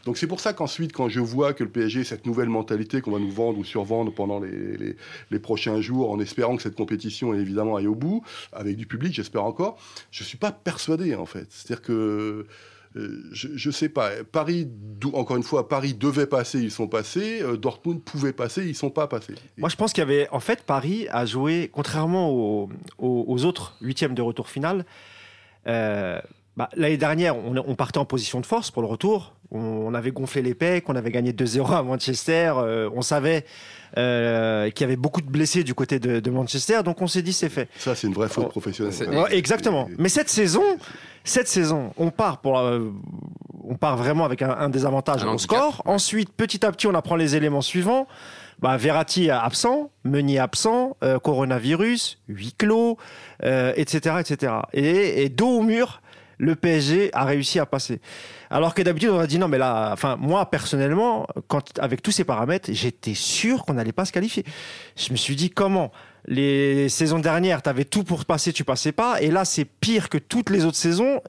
Donc 0.04 0.16
c'est 0.16 0.26
pour 0.26 0.40
ça 0.40 0.52
qu'ensuite 0.52 0.92
quand 0.92 1.08
je 1.08 1.20
vois 1.20 1.52
que 1.52 1.64
le 1.64 1.70
PSG, 1.70 2.04
cette 2.04 2.26
nouvelle 2.26 2.48
mentalité 2.48 3.00
qu'on 3.00 3.10
va 3.12 3.18
nous 3.18 3.30
vendre 3.30 3.58
ou 3.58 3.64
survendre 3.64 4.12
pendant 4.12 4.40
les, 4.40 4.76
les, 4.76 4.96
les, 5.30 5.38
prochains 5.38 5.80
jours, 5.80 6.10
en 6.10 6.18
espérant 6.20 6.56
que 6.56 6.62
cette 6.62 6.76
compétition 6.76 7.34
évidemment 7.34 7.76
aille 7.76 7.86
au 7.86 7.94
bout, 7.94 8.22
avec 8.52 8.76
du 8.76 8.86
public 8.86 9.12
j'espère 9.12 9.44
encore, 9.44 9.78
je 10.10 10.24
suis 10.24 10.38
pas 10.38 10.52
persuadé 10.52 11.14
en 11.14 11.26
fait. 11.26 11.46
C'est-à-dire 11.50 11.82
que 11.82 12.46
je 13.32 13.68
ne 13.68 13.72
sais 13.72 13.88
pas. 13.88 14.10
Paris, 14.30 14.68
encore 15.12 15.36
une 15.36 15.42
fois, 15.42 15.68
Paris 15.68 15.94
devait 15.94 16.26
passer, 16.26 16.60
ils 16.60 16.70
sont 16.70 16.88
passés. 16.88 17.42
Euh, 17.42 17.56
Dortmund 17.56 18.02
pouvait 18.02 18.32
passer, 18.32 18.62
ils 18.62 18.70
ne 18.70 18.74
sont 18.74 18.90
pas 18.90 19.06
passés. 19.06 19.34
Moi, 19.58 19.68
je 19.68 19.76
pense 19.76 19.92
qu'il 19.92 20.00
y 20.00 20.06
avait. 20.06 20.28
En 20.30 20.40
fait, 20.40 20.62
Paris 20.62 21.06
a 21.10 21.26
joué, 21.26 21.70
contrairement 21.72 22.30
aux, 22.30 23.44
autres 23.44 23.76
huitièmes 23.80 24.14
de 24.14 24.22
retour 24.22 24.48
final. 24.48 24.86
Euh, 25.66 26.20
bah, 26.56 26.70
l'année 26.74 26.96
dernière, 26.96 27.36
on, 27.36 27.74
partait 27.74 27.98
en 27.98 28.06
position 28.06 28.40
de 28.40 28.46
force 28.46 28.70
pour 28.70 28.80
le 28.80 28.88
retour. 28.88 29.34
On, 29.50 29.92
avait 29.94 30.10
gonflé 30.10 30.40
les 30.42 30.82
on 30.88 30.96
avait 30.96 31.10
gagné 31.10 31.32
2-0 31.32 31.70
à 31.72 31.82
Manchester. 31.82 32.54
on 32.94 33.02
savait 33.02 33.44
qu'il 33.94 34.80
y 34.80 34.84
avait 34.84 34.96
beaucoup 34.96 35.20
de 35.20 35.28
blessés 35.30 35.64
du 35.64 35.74
côté 35.74 35.98
de, 35.98 36.30
Manchester, 36.30 36.82
donc 36.84 37.00
on 37.00 37.06
s'est 37.06 37.22
dit 37.22 37.32
c'est 37.32 37.48
fait. 37.48 37.68
Ça, 37.78 37.94
c'est 37.94 38.06
une 38.06 38.14
vraie 38.14 38.28
faute 38.28 38.48
professionnelle. 38.48 38.94
exactement. 39.30 39.88
Mais 39.98 40.08
cette 40.08 40.28
saison, 40.28 40.62
cette 41.26 41.48
saison, 41.48 41.92
on 41.96 42.10
part 42.10 42.38
pour, 42.38 42.58
euh, 42.58 42.92
on 43.64 43.74
part 43.74 43.96
vraiment 43.96 44.24
avec 44.24 44.42
un, 44.42 44.68
désavantage 44.68 45.24
au 45.24 45.38
score. 45.38 45.82
Ensuite, 45.84 46.32
petit 46.32 46.64
à 46.64 46.70
petit, 46.70 46.86
on 46.86 46.94
apprend 46.94 47.16
les 47.16 47.34
éléments 47.34 47.62
suivants. 47.62 48.06
Bah, 48.60 48.76
Verratti 48.76 49.28
absent, 49.28 49.90
Meunier 50.04 50.38
absent, 50.38 50.96
euh, 51.02 51.18
coronavirus, 51.18 52.18
huis 52.28 52.54
clos, 52.56 52.96
etc., 53.42 54.00
euh, 54.06 54.18
etc. 54.20 54.52
Et, 54.72 55.24
et 55.24 55.28
dos 55.28 55.58
au 55.58 55.62
mur, 55.62 56.00
le 56.38 56.54
PSG 56.54 57.10
a 57.12 57.24
réussi 57.24 57.58
à 57.58 57.66
passer. 57.66 58.00
Alors 58.50 58.74
que 58.74 58.82
d'habitude, 58.82 59.10
on 59.10 59.18
a 59.18 59.26
dit 59.26 59.38
non, 59.38 59.48
mais 59.48 59.58
là, 59.58 59.90
enfin, 59.92 60.16
moi, 60.16 60.50
personnellement, 60.50 61.26
quand, 61.48 61.78
avec 61.78 62.02
tous 62.02 62.10
ces 62.10 62.24
paramètres, 62.24 62.70
j'étais 62.72 63.14
sûr 63.14 63.64
qu'on 63.64 63.74
n'allait 63.74 63.92
pas 63.92 64.04
se 64.04 64.12
qualifier. 64.12 64.44
Je 64.96 65.12
me 65.12 65.16
suis 65.16 65.36
dit 65.36 65.50
comment? 65.50 65.92
Les 66.28 66.88
saisons 66.88 67.20
dernières, 67.20 67.62
tu 67.62 67.68
avais 67.68 67.84
tout 67.84 68.02
pour 68.02 68.24
passer, 68.24 68.52
tu 68.52 68.64
passais 68.64 68.92
pas. 68.92 69.20
Et 69.22 69.30
là, 69.30 69.44
c'est 69.44 69.64
pire 69.64 70.08
que 70.08 70.18
toutes 70.18 70.50
les 70.50 70.64
autres 70.64 70.76
saisons. 70.76 71.20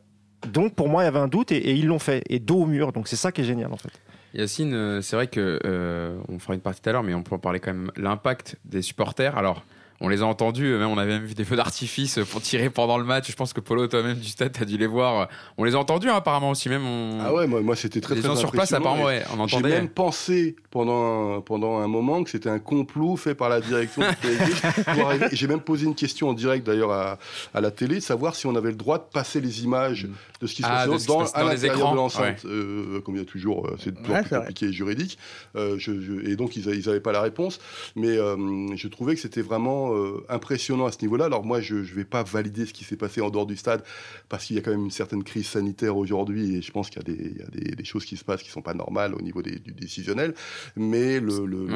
Donc, 0.52 0.76
pour 0.76 0.90
moi, 0.90 1.04
il 1.04 1.06
y 1.06 1.08
avait 1.08 1.20
un 1.20 1.28
doute 1.28 1.52
et, 1.52 1.74
ils 1.74 1.88
l'ont 1.88 2.00
fait. 2.00 2.24
Et 2.30 2.40
dos 2.40 2.64
au 2.64 2.66
mur. 2.66 2.92
Donc, 2.92 3.08
c'est 3.08 3.16
ça 3.16 3.32
qui 3.32 3.42
est 3.42 3.46
génial, 3.46 3.72
en 3.72 3.78
fait. 3.78 3.92
Yacine, 4.34 4.74
euh, 4.74 5.02
c'est 5.02 5.16
vrai 5.16 5.28
que 5.28 5.60
euh, 5.66 6.18
on 6.30 6.38
fera 6.40 6.54
une 6.54 6.62
partie 6.62 6.82
tout 6.82 6.90
à 6.90 6.94
l'heure, 6.94 7.04
mais 7.04 7.14
on 7.14 7.24
peut 7.24 7.36
en 7.36 7.40
parler 7.40 7.60
quand 7.60 7.74
même. 7.74 7.92
L'impact 7.96 8.58
des 8.66 8.82
supporters. 8.82 9.38
Alors, 9.38 9.64
on 10.00 10.10
les 10.10 10.22
a 10.22 10.26
entendus, 10.26 10.76
même 10.76 10.90
on 10.90 10.98
avait 10.98 11.14
même 11.14 11.26
vu 11.26 11.34
des 11.34 11.44
feux 11.46 11.56
d'artifice 11.56 12.20
pour 12.30 12.42
tirer 12.42 12.70
pendant 12.70 12.98
le 12.98 13.04
match. 13.04 13.30
Je 13.30 13.36
pense 13.36 13.54
que 13.54 13.62
Polo, 13.62 13.88
toi-même 13.88 14.18
du 14.18 14.28
stade, 14.28 14.52
t'as 14.52 14.66
dû 14.66 14.78
les 14.78 14.88
voir. 14.88 15.28
On 15.58 15.64
les 15.64 15.76
a 15.76 15.80
entendus 15.80 16.10
hein, 16.10 16.16
apparemment 16.16 16.52
aussi, 16.52 16.70
même. 16.70 16.86
Ah 17.22 17.34
ouais, 17.34 17.48
moi, 17.48 17.62
moi 17.62 17.76
c'était 17.76 18.02
très 18.02 18.16
les 18.16 18.22
gens 18.22 18.36
sur 18.36 18.52
place 18.52 18.74
apparemment, 18.74 19.06
ouais, 19.06 19.24
on 19.36 19.40
entendait. 19.40 19.70
J'ai 19.70 19.76
même 19.76 19.90
pensé 19.90 20.56
pendant 20.72 21.38
un, 21.38 21.42
pendant 21.42 21.80
un 21.80 21.88
moment 21.88 22.24
que 22.24 22.30
c'était 22.30 22.50
un 22.50 22.60
complot 22.60 23.16
fait 23.16 23.36
par 23.36 23.50
la 23.50 23.62
direction 23.62 24.02
du. 24.02 25.28
J'ai 25.32 25.48
même 25.48 25.62
posé 25.62 25.86
une 25.86 25.96
question 25.96 26.30
en 26.30 26.34
direct 26.34 26.66
d'ailleurs 26.66 26.92
à, 26.92 27.18
à, 27.54 27.62
la 27.62 27.72
télé, 27.72 27.96
de 27.96 28.00
savoir 28.02 28.36
si 28.36 28.46
on 28.48 28.56
avait 28.56 28.70
le 28.70 28.76
droit 28.76 28.98
de 28.98 29.06
passer 29.12 29.42
les 29.42 29.64
images 29.64 30.06
mm. 30.06 30.12
de 30.42 30.48
ce 30.48 30.56
qui 30.56 30.62
se 30.62 30.68
ah, 30.70 30.86
passe 30.88 31.06
dans, 31.06 31.26
à 31.26 31.44
l'intérieur 31.44 31.92
de 31.92 31.96
l'enceinte. 31.96 32.46
Euh, 32.46 33.02
comme 33.02 33.16
il 33.16 33.20
y 33.20 33.22
a 33.22 33.26
toujours, 33.26 33.66
euh, 33.66 33.76
c'est 33.84 33.92
toujours 33.94 34.22
plus 34.22 34.30
compliqué 34.30 34.66
et 34.68 34.74
juridique. 34.74 35.18
Euh, 35.56 35.76
je, 35.78 36.28
et 36.30 36.36
donc 36.36 36.56
ils 36.56 36.86
n'avaient 36.86 37.00
pas 37.00 37.12
la 37.12 37.22
réponse, 37.22 37.60
mais 37.96 38.16
je 38.16 38.88
trouvais 38.88 39.16
que 39.16 39.22
c'était 39.22 39.42
vraiment 39.42 39.87
euh, 39.94 40.26
impressionnant 40.30 40.86
à 40.86 40.92
ce 40.92 41.02
niveau-là. 41.02 41.26
Alors 41.26 41.44
moi, 41.44 41.62
je 41.62 41.76
ne 41.76 41.82
vais 41.82 42.06
pas 42.06 42.24
valider 42.24 42.66
ce 42.66 42.74
qui 42.74 42.84
s'est 42.84 42.98
passé 42.98 43.22
en 43.22 43.30
dehors 43.30 43.46
du 43.46 43.58
stade, 43.58 43.84
parce 44.30 44.46
qu'il 44.46 44.56
y 44.56 44.60
a 44.60 44.62
quand 44.62 44.72
même 44.72 44.86
une 44.86 44.92
certaine 44.92 45.24
crise 45.24 45.48
sanitaire 45.48 45.98
aujourd'hui, 45.98 46.56
et 46.56 46.62
je 46.62 46.72
pense 46.72 46.90
qu'il 46.90 47.02
y 47.02 47.42
a, 47.42 47.76
des, 47.76 47.86
choses 47.86 48.06
qui 48.06 48.18
se 48.18 48.24
passent 48.24 48.42
qui 48.42 48.50
ne 48.50 48.54
sont 48.54 48.62
pas 48.62 48.74
normales 48.74 49.14
au 49.16 49.22
niveau 49.22 49.42
du 49.42 49.60
décisionnel. 49.60 50.34
Mais 50.76 51.20
le... 51.20 51.32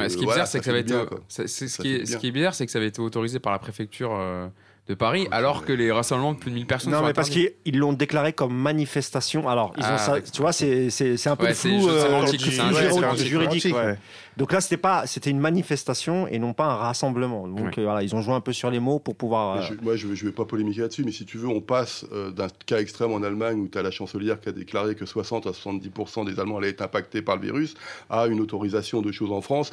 ce 0.10 0.18
qui 0.18 0.24
est 0.24 0.28
bizarre, 0.28 0.48
c'est 0.48 0.60
que 0.60 0.66
ça, 0.66 0.72
va 0.72 0.80
être... 0.80 1.22
ce, 1.28 1.82
qui 1.82 2.28
est, 2.28 2.32
bizarre, 2.32 2.54
c'est 2.54 2.66
que 2.66 2.72
ça 2.72 2.80
avait 2.80 2.88
été 2.88 3.02
autorisé 3.02 3.40
par 3.40 3.52
la 3.52 3.60
préfecture... 3.60 4.14
Euh, 4.14 4.48
de 4.88 4.96
Paris, 4.96 5.28
alors 5.32 5.64
que 5.64 5.74
les 5.74 5.92
rassemblements 5.92 6.34
de 6.34 6.40
plus 6.40 6.50
de 6.50 6.56
1000 6.56 6.66
personnes. 6.66 6.92
Non, 6.92 7.04
mais 7.04 7.14
parce 7.14 7.30
qu'ils 7.30 7.54
l'ont 7.78 7.94
déclaré 7.94 8.34
comme 8.34 8.54
manifestation. 8.54 9.48
Alors, 9.48 9.74
ils 9.78 9.84
ont 9.84 9.88
ah, 9.90 9.98
ça, 9.98 10.22
tu 10.22 10.42
vois, 10.42 10.54
c'est 10.54 11.28
un 11.28 11.36
peu 11.36 11.54
flou 11.54 11.88
euh, 11.88 13.16
juridique. 13.18 13.74
Donc 14.38 14.54
là, 14.54 14.62
c'était 14.62 14.78
pas, 14.78 15.06
c'était 15.08 15.30
une 15.30 15.40
manifestation 15.40 16.28
et 16.28 16.40
non 16.40 16.54
pas 16.54 16.66
un 16.66 16.76
rassemblement. 16.76 17.48
Donc 17.48 17.78
euh, 17.78 17.84
voilà, 17.84 18.02
ils 18.02 18.16
ont 18.16 18.22
joué 18.22 18.34
un 18.34 18.42
peu 18.42 18.54
sur 18.54 18.72
les 18.72 18.80
mots 18.80 18.98
pour 18.98 19.16
pouvoir. 19.16 19.58
Euh, 19.58 19.76
moi, 19.82 19.96
je, 19.96 20.14
je 20.14 20.26
vais 20.26 20.32
pas 20.32 20.46
polémiquer 20.46 20.82
là-dessus, 20.82 21.04
mais 21.04 21.12
si 21.12 21.26
tu 21.26 21.38
veux, 21.38 21.48
on 21.48 21.62
passe 21.62 22.06
d'un 22.36 22.48
cas 22.66 22.80
extrême 22.80 23.12
en 23.12 23.22
Allemagne 23.22 23.60
où 23.60 23.68
tu 23.68 23.78
as 23.78 23.84
la 23.84 23.92
chancelière 23.92 24.40
qui 24.40 24.50
a 24.50 24.52
déclaré 24.52 24.96
que 24.96 25.06
60 25.06 25.46
à 25.48 25.52
70% 25.52 26.26
des 26.26 26.40
Allemands 26.40 26.58
allaient 26.58 26.70
être 26.70 26.82
impactés 26.82 27.22
par 27.22 27.36
le 27.36 27.44
virus, 27.44 27.76
à 28.10 28.26
une 28.28 28.40
autorisation 28.40 29.02
de 29.02 29.12
choses 29.12 29.32
en 29.32 29.42
France 29.42 29.72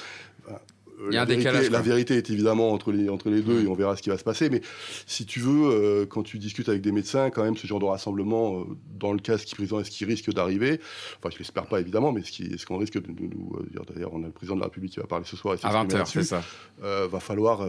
la, 1.11 1.25
vérité, 1.25 1.69
la 1.69 1.81
vérité 1.81 2.17
est 2.17 2.31
évidemment 2.31 2.73
entre 2.73 2.93
les, 2.93 3.09
entre 3.09 3.31
les 3.31 3.43
deux 3.43 3.63
et 3.63 3.67
on 3.67 3.75
verra 3.75 3.97
ce 3.97 4.03
qui 4.03 4.11
va 4.11 4.19
se 4.19 4.25
passer. 4.25 4.51
Mais 4.51 4.61
si 5.07 5.27
tu 5.27 5.41
veux, 5.41 5.71
euh, 5.71 6.07
quand 6.07 6.23
tu 6.23 6.39
discutes 6.39 6.69
avec 6.69 6.83
des 6.83 6.93
médecins, 6.93 7.31
quand 7.31 7.45
même, 7.45 7.57
ce 7.57 7.67
genre 7.67 7.79
de 7.79 7.85
rassemblement, 7.85 8.61
euh, 8.61 8.65
dans 8.99 9.13
le 9.13 9.19
cas 9.19 9.39
ce 9.39 9.47
qui, 9.47 9.55
ce 9.67 9.91
qui 9.91 10.05
risque 10.05 10.33
d'arriver, 10.33 10.81
enfin, 11.19 11.31
je 11.33 11.39
l'espère 11.39 11.67
pas 11.67 11.81
évidemment, 11.81 12.13
mais 12.13 12.23
ce 12.23 12.43
qu'on 12.43 12.59
ce 12.59 12.67
qu'on 12.67 12.79
risque 12.79 13.01
de, 13.01 13.09
nous 13.09 13.53
euh, 13.57 13.67
dire, 13.71 13.83
d'ailleurs, 13.93 14.13
on 14.13 14.23
a 14.23 14.27
le 14.27 14.33
président 14.33 14.57
de 14.57 14.61
la 14.61 14.67
République 14.67 14.93
qui 14.93 15.01
va 15.01 15.07
parler 15.07 15.25
ce 15.27 15.37
soir. 15.37 15.57
à 15.63 15.85
20h, 15.85 16.07
c'est 16.07 16.23
ça. 16.23 16.43
va 16.81 17.21
falloir, 17.21 17.67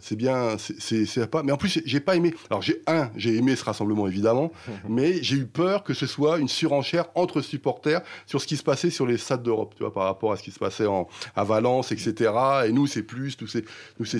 c'est 0.00 0.16
bien, 0.16 0.56
c'est 0.58 1.30
pas. 1.30 1.42
Mais 1.42 1.52
en 1.52 1.56
plus, 1.56 1.80
j'ai 1.84 2.00
pas 2.00 2.16
aimé. 2.16 2.34
Alors, 2.50 2.62
j'ai 2.62 2.82
un, 2.86 3.10
j'ai 3.16 3.36
aimé 3.36 3.56
ce 3.56 3.64
rassemblement 3.64 4.06
évidemment, 4.06 4.52
mais 4.88 5.22
j'ai 5.22 5.36
eu 5.36 5.46
peur 5.46 5.84
que 5.84 5.94
ce 5.94 6.06
soit 6.06 6.38
une 6.38 6.48
surenchère 6.48 7.06
entre 7.14 7.40
supporters 7.40 8.02
sur 8.26 8.40
ce 8.40 8.46
qui 8.46 8.56
se 8.56 8.62
passait 8.62 8.90
sur 8.90 9.06
les 9.06 9.18
stades 9.18 9.42
d'Europe, 9.42 9.74
tu 9.76 9.82
vois, 9.82 9.92
par 9.92 10.04
rapport 10.04 10.32
à 10.32 10.36
ce 10.36 10.42
qui 10.42 10.50
se 10.50 10.58
passait 10.58 10.86
en, 10.86 11.08
à 11.36 11.44
Valence, 11.44 11.92
etc 11.92 12.47
et 12.66 12.72
nous 12.72 12.86
c'est 12.86 13.02
plus, 13.02 13.36
nous 13.40 13.46
c'est. 13.46 13.64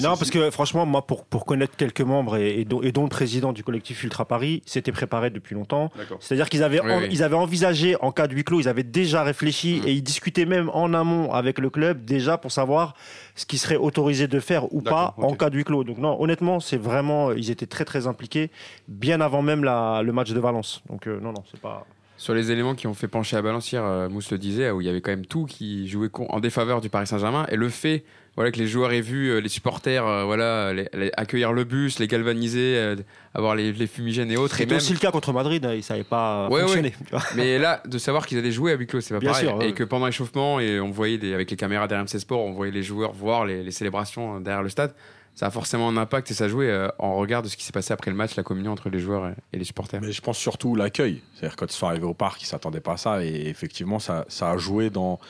Non, 0.01 0.17
parce 0.17 0.31
que 0.31 0.51
franchement, 0.51 0.87
moi, 0.87 1.07
pour, 1.07 1.25
pour 1.25 1.45
connaître 1.45 1.77
quelques 1.77 2.01
membres 2.01 2.37
et, 2.37 2.65
dont, 2.65 2.83
et, 2.83 2.93
dont, 2.93 3.05
le 3.05 3.09
président 3.09 3.53
du 3.53 3.63
collectif 3.63 4.03
Ultra 4.05 4.25
Paris, 4.25 4.63
c'était 4.67 4.93
préparé 4.93 5.31
depuis 5.31 5.55
longtemps. 5.55 5.91
C'est-à-dire 6.21 6.49
qu'ils 6.49 6.63
avaient, 6.63 6.81
ils 7.11 7.23
avaient 7.23 7.37
envisagé 7.37 7.97
en 8.01 8.13
cas 8.13 8.27
de 8.27 8.35
huis 8.35 8.45
clos, 8.45 8.61
ils 8.61 8.69
avaient 8.69 8.83
déjà 8.83 9.23
réfléchi 9.23 9.81
mmh. 9.81 9.89
et 9.89 9.93
ils 9.93 10.03
discutaient 10.03 10.47
même 10.47 10.71
en 10.73 10.95
amont 10.95 11.33
avec 11.33 11.59
le 11.59 11.71
club 11.71 12.05
déjà 12.05 12.39
pour 12.39 12.53
savoir 12.53 12.95
ce 13.35 13.47
qui 13.47 13.59
serait 13.59 13.77
autorisé 13.77 14.27
de 14.27 14.41
faire 14.41 14.73
ou 14.73 14.83
pas 14.83 15.15
en 15.19 15.35
cas 15.35 15.51
de 15.51 15.57
huis 15.57 15.65
clos. 15.65 15.85
Donc 15.85 15.99
non, 15.99 16.21
honnêtement, 16.21 16.61
c'est 16.61 16.77
vraiment, 16.77 17.33
ils 17.33 17.51
étaient 17.51 17.67
très 17.67 17.85
très 17.85 18.07
impliqués 18.07 18.51
bien 18.89 19.21
avant 19.21 19.43
même 19.43 19.65
la, 19.65 20.03
le 20.03 20.13
match 20.13 20.31
de 20.31 20.41
Valence. 20.41 20.83
Donc 20.89 21.07
euh, 21.07 21.21
non, 21.21 21.33
non, 21.33 21.45
c'est 21.51 21.61
pas. 21.61 21.87
Sur 22.19 22.35
les 22.35 22.51
éléments 22.51 22.75
qui 22.75 22.87
ont 22.87 22.95
fait 22.95 23.09
pencher 23.09 23.37
à 23.37 23.43
Balance 23.43 23.73
hier, 23.73 23.83
euh, 23.83 24.09
Mousse 24.09 24.31
le 24.31 24.39
disait, 24.39 24.71
où 24.71 24.81
il 24.81 24.87
y 24.87 24.91
avait 24.91 25.01
quand 25.01 25.13
même 25.13 25.25
tout 25.25 25.47
qui 25.47 25.89
jouait 25.89 26.11
en 26.15 26.41
défaveur 26.41 26.81
du 26.81 26.91
Paris 26.91 27.07
Saint-Germain. 27.07 27.47
Et 27.51 27.57
le 27.57 27.71
fait 27.71 28.05
voilà, 28.39 28.53
que 28.53 28.59
les 28.61 28.69
joueurs 28.69 28.93
aient 28.93 29.01
vu 29.01 29.31
euh, 29.31 29.41
les 29.41 29.49
supporters 29.49 30.07
euh, 30.07 30.23
voilà, 30.23 30.73
accueillir 31.17 31.53
le 31.53 31.65
bus, 31.65 31.99
les 31.99 32.07
galvaniser, 32.07 32.77
euh, 32.77 32.95
avoir 33.35 33.57
les, 33.57 33.73
fumigènes 33.89 34.31
et 34.31 34.37
autres. 34.37 34.55
C'était 34.55 34.77
aussi 34.77 34.93
le 34.93 35.01
cas 35.01 35.11
contre 35.11 35.33
Madrid, 35.33 35.67
ils 35.69 35.79
ne 35.79 35.83
savaient 35.83 36.05
pas 36.05 36.49
fonctionner. 36.49 36.95
Mais 37.35 37.59
là, 37.59 37.83
de 37.85 37.99
savoir 37.99 38.29
qu'ils 38.29 38.39
allaient 38.39 38.53
jouer 38.53 38.71
à 38.71 38.77
huis 38.77 38.87
clos, 38.87 39.01
c'est 39.01 39.13
pas 39.13 39.21
pareil. 39.21 39.51
et 39.63 39.73
que 39.73 39.83
pendant 39.83 40.07
l'échauffement, 40.07 40.61
et 40.61 40.79
on 40.79 40.93
voyait 40.93 41.35
avec 41.35 41.51
les 41.51 41.57
caméras 41.57 41.89
d'RMC 41.89 42.21
Sport, 42.21 42.45
on 42.45 42.53
voyait 42.53 42.71
les 42.71 42.85
joueurs 42.85 43.13
voir 43.13 43.45
les, 43.45 43.73
célébrations 43.73 44.39
derrière 44.39 44.63
le 44.63 44.69
stade 44.69 44.95
ça 45.39 45.47
a 45.47 45.51
forcément 45.53 45.89
un 45.89 45.97
impact 45.97 46.33
et 46.33 46.35
ça 46.35 46.49
jouait 46.49 46.89
en 46.99 47.15
regard 47.15 47.43
de 47.43 47.49
ce 47.49 47.57
qui 47.57 47.63
s'est 47.63 47.71
passé 47.71 47.93
après 47.93 48.11
le 48.11 48.17
match, 48.17 48.35
la 48.35 48.43
communion 48.43 48.73
entre 48.73 48.91
les 48.91 48.99
joueurs 48.99 49.33
et, 49.53 49.57
les 49.57 49.63
supporters. 49.63 50.01
Mais 50.01 50.11
je 50.11 50.21
pense 50.21 50.37
surtout 50.37 50.75
l'accueil. 50.75 51.23
C'est-à-dire 51.33 51.55
quand 51.55 51.67
ils 51.67 51.77
sont 51.77 51.87
arrivés 51.87 52.07
au 52.07 52.15
parc, 52.15 52.43
ils 52.43 52.47
ne 52.47 52.49
s'attendaient 52.49 52.81
pas 52.81 52.95
à 52.95 52.97
ça 52.97 53.25
et 53.25 53.47
effectivement, 53.47 54.01
ça, 54.01 54.27
a 54.41 54.57
joué 54.57 54.91
dans, 54.91 55.21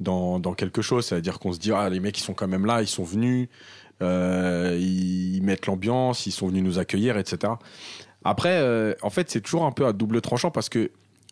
dans, 0.00 0.52
quelque 0.52 0.82
chose. 0.82 1.06
C'est-à-dire 1.06 1.38
qu'on 1.38 1.54
se 1.54 1.58
dit, 1.58 1.72
ah, 1.72 1.88
les 1.88 1.98
mecs, 1.98 2.18
ils 2.18 2.22
sont 2.22 2.34
quand 2.34 2.46
même 2.46 2.66
là, 2.66 2.82
ils 2.82 2.86
sont 2.86 3.04
venus, 3.04 3.48
euh, 4.02 4.76
ils 4.78 5.40
mettent 5.40 5.64
l'ambiance, 5.64 6.26
ils 6.26 6.32
sont 6.32 6.48
venus 6.48 6.62
nous 6.62 6.78
accueillir, 6.78 7.16
etc. 7.16 7.54
Après, 8.22 8.58
euh, 8.58 8.92
en 9.00 9.08
fait, 9.08 9.30
c'est 9.30 9.40
toujours 9.40 9.64
un 9.64 9.72
peu 9.72 9.86
à 9.86 9.94
double 9.94 10.20
tranchant 10.20 10.50
parce 10.50 10.68
que 10.68 10.90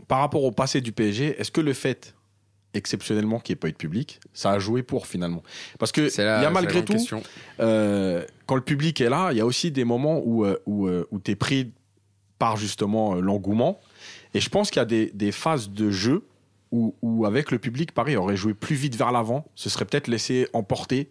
par 0.08 0.20
rapport 0.20 0.44
au 0.44 0.52
passé 0.52 0.80
du 0.80 0.92
PSG, 0.92 1.38
est-ce 1.38 1.50
que 1.50 1.60
le 1.60 1.74
fait 1.74 2.14
exceptionnellement 2.74 3.38
qu'il 3.38 3.54
n'y 3.54 3.58
ait 3.58 3.60
pas 3.60 3.68
eu 3.68 3.72
de 3.72 3.76
public, 3.76 4.20
ça 4.32 4.52
a 4.52 4.58
joué 4.58 4.82
pour 4.82 5.06
finalement 5.06 5.42
Parce 5.78 5.92
que 5.92 6.10
il 6.12 6.22
y 6.22 6.26
a 6.26 6.50
malgré 6.50 6.84
tout, 6.84 6.96
euh, 7.60 8.24
quand 8.46 8.54
le 8.54 8.62
public 8.62 9.00
est 9.00 9.10
là, 9.10 9.30
il 9.32 9.38
y 9.38 9.40
a 9.40 9.46
aussi 9.46 9.70
des 9.70 9.84
moments 9.84 10.20
où, 10.24 10.46
où, 10.66 10.88
où 10.88 11.20
tu 11.20 11.30
es 11.30 11.36
pris 11.36 11.72
par 12.38 12.56
justement 12.56 13.14
l'engouement. 13.14 13.78
Et 14.34 14.40
je 14.40 14.48
pense 14.48 14.70
qu'il 14.70 14.80
y 14.80 14.82
a 14.82 14.86
des, 14.86 15.10
des, 15.14 15.30
phases 15.30 15.70
de 15.70 15.90
jeu 15.90 16.24
où, 16.72 17.26
avec 17.26 17.50
le 17.50 17.58
public, 17.58 17.92
Paris 17.92 18.16
aurait 18.16 18.36
joué 18.36 18.54
plus 18.54 18.74
vite 18.74 18.96
vers 18.96 19.12
l'avant, 19.12 19.44
se 19.54 19.68
serait 19.68 19.84
peut-être 19.84 20.08
laissé 20.08 20.48
emporter. 20.52 21.10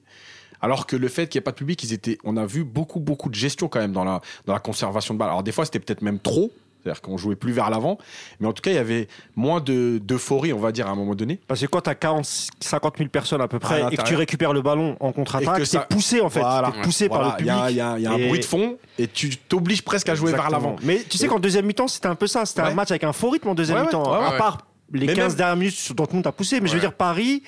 Alors 0.60 0.86
que 0.88 0.96
le 0.96 1.08
fait 1.08 1.28
qu'il 1.28 1.40
n'y 1.40 1.44
ait 1.44 1.46
pas 1.46 1.52
de 1.52 1.58
public, 1.58 1.84
ils 1.84 1.94
étaient, 1.94 2.18
on 2.24 2.36
a 2.38 2.46
vu 2.46 2.64
beaucoup, 2.64 3.00
beaucoup 3.00 3.30
de 3.30 3.36
gestion 3.36 3.68
quand 3.68 3.80
même 3.80 3.94
dans 3.94 4.04
la, 4.04 4.22
dans 4.46 4.54
la 4.54 4.60
conservation 4.60 5.14
de 5.14 5.20
balles. 5.20 5.30
Alors 5.30 5.44
des 5.44 5.52
fois, 5.52 5.66
c'était 5.66 5.80
peut-être 5.80 6.02
même 6.02 6.20
trop, 6.20 6.52
c'est-à-dire 6.82 7.02
qu'on 7.02 7.18
jouait 7.18 7.36
plus 7.36 7.52
vers 7.52 7.70
l'avant. 7.70 7.98
Mais 8.40 8.48
en 8.48 8.54
tout 8.54 8.62
cas, 8.62 8.72
il 8.72 8.76
y 8.76 8.80
avait 8.80 9.08
moins 9.36 9.62
d'euphorie, 9.62 10.54
on 10.54 10.60
va 10.60 10.72
dire, 10.72 10.88
à 10.88 10.92
un 10.92 10.96
moment 10.96 11.16
donné. 11.16 11.40
Parce 11.48 11.62
que 11.62 11.66
quand 11.68 11.82
tu 11.82 11.90
as 11.90 11.96
40, 11.96 12.26
50 12.60 12.98
000 12.98 13.10
personnes 13.10 13.42
à 13.42 13.48
peu 13.48 13.60
près 13.60 13.84
et 13.92 13.98
que 13.98 14.04
tu 14.04 14.16
récupères 14.16 14.54
le 14.54 14.62
ballon 14.62 14.98
en 15.00 15.12
contre-attaque, 15.12 15.66
c'est 15.66 15.88
poussé 15.88 16.22
en 16.22 16.30
fait. 16.30 16.40
Voilà. 16.40 16.72
poussé 16.84 17.10
par 17.10 17.24
le 17.24 17.38
public. 17.38 17.54
Il 17.70 17.76
y 17.76 17.82
a, 17.82 18.12
un 18.12 18.28
bruit 18.28 18.40
de 18.40 18.46
fond 18.46 18.78
et 18.98 19.08
tu 19.08 19.36
t'obliges 19.38 19.84
presque 19.84 20.10
à 20.10 20.16
jouer 20.16 20.32
vers 20.32 20.50
l'avant. 20.50 20.76
Mais 20.84 21.04
tu 21.08 21.18
sais 21.18 21.28
qu'en 21.28 21.40
deuxième 21.40 21.66
mi-temps, 21.66 21.88
c'était 21.88 22.08
un 22.08 22.16
peu 22.16 22.28
ça. 22.28 22.46
C'était 22.46 22.62
un 22.62 22.74
match 22.74 22.92
avec 22.92 23.04
un 23.04 23.14
faux 23.14 23.30
rythme 23.30 23.50
en 23.50 23.56
deuxième 23.56 23.82
mi-temps. 23.82 24.12
À 24.14 24.32
part 24.34 24.58
les 24.94 25.14
15 25.14 25.36
dernières 25.36 25.56
minutes 25.56 25.76
sur 25.76 25.96
Dortmund 25.96 26.26
a 26.28 26.32
poussé, 26.32 26.60
mais 26.60 26.68
je 26.68 26.74
veux 26.74 26.80
dire, 26.80 26.94
Paris, 26.94 27.44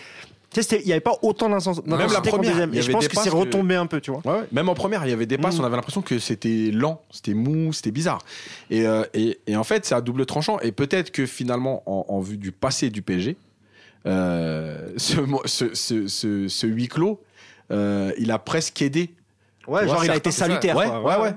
il 0.56 0.86
n'y 0.86 0.92
avait 0.92 1.02
pas 1.02 1.18
autant 1.22 1.50
d'intensité. 1.50 1.90
Même 1.90 2.12
la 2.12 2.22
première, 2.22 2.74
et 2.74 2.82
je 2.82 2.92
pense 2.92 3.08
que 3.08 3.18
c'est 3.18 3.30
retombé 3.30 3.76
un 3.76 3.86
peu, 3.86 4.02
tu 4.02 4.12
vois. 4.12 4.46
même 4.52 4.70
en 4.70 4.74
première, 4.74 5.06
il 5.06 5.10
y 5.10 5.14
avait 5.14 5.26
des 5.26 5.38
passes, 5.38 5.58
mm. 5.58 5.62
on 5.62 5.66
avait 5.66 5.76
l'impression 5.76 6.02
que 6.02 6.20
c'était 6.20 6.70
lent, 6.72 7.02
c'était 7.12 7.34
mou, 7.34 7.74
c'était 7.74 7.92
bizarre. 7.92 8.20
Euh, 8.72 9.06
et, 9.14 9.40
et, 9.48 9.56
en 9.56 9.64
fait, 9.64 9.86
c'est 9.86 9.96
à 9.96 10.02
double 10.02 10.26
tranchant. 10.26 10.60
Et 10.60 10.72
peut-être 10.72 11.12
que 11.12 11.26
finalement, 11.26 11.84
en, 11.86 12.20
vue 12.22 12.38
du 12.38 12.52
passé 12.52 12.90
du 12.90 13.02
PSG, 13.02 13.36
euh, 14.06 14.90
ce, 14.98 15.18
ce, 15.46 16.08
ce, 16.08 16.48
ce, 16.48 16.68
huis 16.68 16.88
clos, 16.88 17.22
euh, 17.72 18.12
il 18.18 18.32
a 18.32 18.40
presque 18.40 18.82
aidé. 18.82 19.14
Ouais, 19.68 19.88
genre 19.88 20.04
il 20.04 20.12
a 20.12 20.16
été 20.16 20.32
salutaire. 20.32 20.76
Ouais, 20.76 20.88
ouais, 20.88 21.22
ouais. 21.22 21.36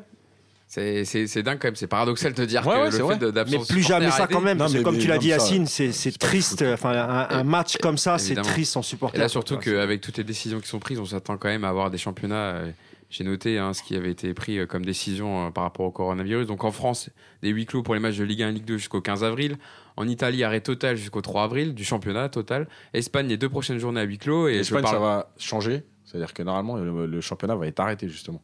C'est 0.68 1.42
dingue 1.42 1.58
quand 1.60 1.68
même, 1.68 1.76
c'est 1.76 1.86
paradoxal 1.86 2.34
de 2.34 2.44
dire 2.44 2.62
que 2.62 2.98
le 2.98 3.08
fait 3.08 3.24
d'absence. 3.32 3.68
Mais 3.68 3.74
plus 3.74 3.82
jamais 3.82 4.10
ça 4.10 4.26
quand 4.26 4.40
même, 4.40 4.58
comme 4.82 4.98
tu 4.98 5.06
l'as 5.06 5.18
dit, 5.18 5.28
Yacine, 5.28 5.66
c'est 5.66 6.18
triste. 6.18 6.62
Enfin, 6.62 7.26
un, 7.30 7.44
match 7.44 7.76
comme 7.78 7.98
ça, 7.98 8.18
c'est 8.18 8.34
triste 8.36 8.76
en 8.76 8.82
supporter. 8.82 9.16
Et 9.16 9.20
là, 9.20 9.28
surtout 9.28 9.58
qu'avec 9.58 10.00
toutes 10.00 10.18
les 10.18 10.24
décisions 10.24 10.60
qui 10.60 10.68
sont 10.68 10.78
prises, 10.78 10.98
on 10.98 11.04
s'attend 11.04 11.36
quand 11.36 11.48
même 11.48 11.64
à 11.64 11.68
avoir 11.68 11.90
des 11.90 11.98
championnats. 11.98 12.36
Euh, 12.36 12.70
j'ai 13.08 13.24
noté 13.24 13.58
hein, 13.58 13.72
ce 13.72 13.82
qui 13.82 13.94
avait 13.94 14.10
été 14.10 14.34
pris 14.34 14.58
euh, 14.58 14.66
comme 14.66 14.84
décision 14.84 15.46
euh, 15.46 15.50
par 15.50 15.64
rapport 15.64 15.86
au 15.86 15.90
coronavirus. 15.90 16.46
Donc 16.46 16.64
en 16.64 16.72
France, 16.72 17.10
des 17.42 17.50
huis 17.50 17.66
clos 17.66 17.82
pour 17.82 17.94
les 17.94 18.00
matchs 18.00 18.16
de 18.16 18.24
Ligue 18.24 18.42
1 18.42 18.48
et 18.48 18.52
Ligue 18.52 18.64
2 18.64 18.78
jusqu'au 18.78 19.00
15 19.00 19.22
avril. 19.22 19.58
En 19.96 20.08
Italie, 20.08 20.42
arrêt 20.42 20.60
total 20.60 20.96
jusqu'au 20.96 21.22
3 21.22 21.44
avril 21.44 21.74
du 21.74 21.84
championnat 21.84 22.28
total. 22.28 22.68
Espagne, 22.92 23.28
les 23.28 23.36
deux 23.36 23.48
prochaines 23.48 23.78
journées 23.78 24.00
à 24.00 24.04
huis 24.04 24.18
clos. 24.18 24.48
Et 24.48 24.56
Espagne, 24.56 24.84
ça 24.84 24.98
va 24.98 25.32
changer. 25.38 25.84
C'est-à-dire 26.04 26.34
que 26.34 26.42
normalement, 26.42 26.76
le 26.76 27.20
championnat 27.20 27.54
va 27.54 27.66
être 27.66 27.80
arrêté 27.80 28.08
justement. 28.08 28.42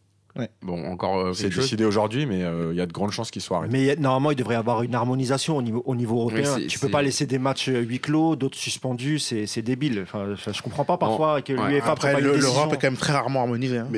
Bon, 0.62 0.90
encore. 0.90 1.18
Euh, 1.18 1.32
c'est 1.34 1.50
décidé 1.50 1.84
aujourd'hui, 1.84 2.24
mais 2.24 2.42
euh, 2.42 2.72
il 2.72 2.78
y 2.78 2.80
a 2.80 2.86
de 2.86 2.92
grandes 2.92 3.10
chances 3.10 3.30
qu'il 3.30 3.42
soit 3.42 3.58
arrêté. 3.58 3.72
Mais 3.72 3.96
normalement, 3.96 4.30
il 4.30 4.36
devrait 4.36 4.54
y 4.54 4.58
avoir 4.58 4.82
une 4.82 4.94
harmonisation 4.94 5.56
au 5.56 5.62
niveau, 5.62 5.82
au 5.84 5.94
niveau 5.94 6.20
européen. 6.20 6.56
Tu 6.68 6.78
peux 6.78 6.88
pas 6.88 7.02
laisser 7.02 7.26
des 7.26 7.38
matchs 7.38 7.68
euh, 7.68 7.80
huis 7.80 8.00
clos, 8.00 8.36
d'autres 8.36 8.58
suspendus, 8.58 9.18
c'est 9.18 9.62
débile. 9.62 10.00
Enfin, 10.02 10.34
je 10.34 10.62
comprends 10.62 10.84
pas 10.84 10.96
parfois 10.96 11.42
que 11.42 11.52
l'UEFA 11.52 11.92
Après, 11.92 12.20
l'Europe 12.20 12.72
est 12.72 12.76
quand 12.76 12.88
même 12.88 12.96
très 12.96 13.12
rarement 13.12 13.40
harmonisée. 13.40 13.78
Hein. 13.78 13.88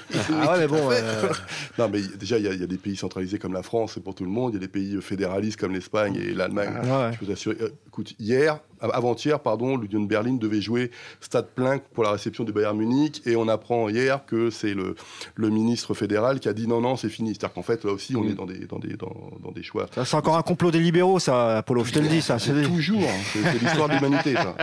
ah 0.30 0.52
ouais, 0.52 0.58
mais 0.58 0.66
bon. 0.66 0.88
non, 1.78 1.88
mais 1.88 2.00
déjà, 2.18 2.38
il 2.38 2.44
y, 2.44 2.48
a 2.48 2.66
des 2.66 2.76
pays 2.76 2.96
centralisés 2.96 3.38
comme 3.38 3.52
la 3.52 3.62
France, 3.62 3.92
c'est 3.94 4.02
pour 4.02 4.14
tout 4.14 4.24
le 4.24 4.30
monde. 4.30 4.52
Il 4.52 4.54
y 4.54 4.58
a 4.58 4.60
des 4.60 4.68
pays 4.68 5.00
fédéralistes 5.00 5.58
comme 5.58 5.72
l'Espagne 5.72 6.16
et 6.16 6.34
l'Allemagne. 6.34 6.74
Ah 6.84 7.10
Je 7.12 7.18
peux 7.18 7.26
t'assurer. 7.26 7.56
écoute, 7.86 8.14
hier, 8.18 8.60
avant-hier, 8.80 9.40
pardon, 9.40 9.76
l'Union 9.76 10.00
de 10.00 10.06
Berlin 10.06 10.34
devait 10.34 10.60
jouer 10.60 10.90
stade 11.20 11.48
plein 11.54 11.78
pour 11.78 12.04
la 12.04 12.12
réception 12.12 12.44
du 12.44 12.52
Bayern 12.52 12.76
Munich. 12.76 13.22
Et 13.26 13.36
on 13.36 13.48
apprend 13.48 13.88
hier 13.88 14.24
que 14.26 14.50
c'est 14.50 14.74
le, 14.74 14.96
le 15.34 15.50
ministre 15.50 15.94
fédéral 15.94 16.40
qui 16.40 16.48
a 16.48 16.52
dit 16.52 16.66
non, 16.66 16.80
non, 16.80 16.96
c'est 16.96 17.08
fini. 17.08 17.30
C'est-à-dire 17.30 17.54
qu'en 17.54 17.62
fait, 17.62 17.84
là 17.84 17.92
aussi, 17.92 18.16
on 18.16 18.24
mm. 18.24 18.28
est 18.28 18.34
dans 18.34 18.46
des, 18.46 18.66
dans 18.66 18.78
des, 18.78 18.96
dans, 18.96 19.52
des 19.52 19.62
choix. 19.62 19.86
c'est 19.92 20.14
encore 20.14 20.36
un 20.36 20.42
complot 20.42 20.70
des 20.70 20.80
libéraux, 20.80 21.18
ça, 21.18 21.58
Apollo, 21.58 21.84
je 21.84 21.92
te 21.92 21.98
le 21.98 22.08
dis, 22.08 22.22
ça. 22.22 22.38
C'est 22.38 22.62
toujours. 22.62 23.02
Hein. 23.02 23.22
C'est 23.32 23.60
l'histoire 23.60 23.88
de 23.88 23.94
l'humanité, 23.94 24.34
ça. 24.34 24.56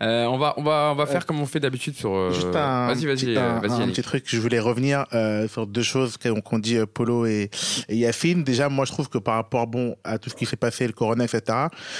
Euh, 0.00 0.26
on 0.26 0.38
va 0.38 0.54
on 0.56 0.62
va 0.62 0.90
on 0.92 0.94
va 0.94 1.06
faire 1.06 1.26
comme 1.26 1.40
on 1.40 1.46
fait 1.46 1.60
d'habitude 1.60 1.94
sur. 1.96 2.14
Euh, 2.14 2.32
Juste 2.32 2.54
un, 2.54 2.86
vas-y 2.86 3.06
vas-y 3.06 3.36
un, 3.36 3.88
petit 3.88 4.02
truc. 4.02 4.24
Je 4.26 4.38
voulais 4.38 4.60
revenir 4.60 5.06
euh, 5.12 5.48
sur 5.48 5.66
deux 5.66 5.82
choses 5.82 6.16
qu'on 6.16 6.58
dit 6.58 6.78
Polo 6.92 7.26
et, 7.26 7.50
et 7.88 7.96
Yacine. 7.96 8.44
Déjà, 8.44 8.68
moi 8.68 8.84
je 8.84 8.92
trouve 8.92 9.08
que 9.08 9.18
par 9.18 9.34
rapport 9.34 9.66
bon 9.66 9.96
à 10.04 10.18
tout 10.18 10.30
ce 10.30 10.36
qui 10.36 10.46
s'est 10.46 10.56
passé, 10.56 10.86
le 10.86 10.92
Corona, 10.92 11.24
etc. 11.24 11.42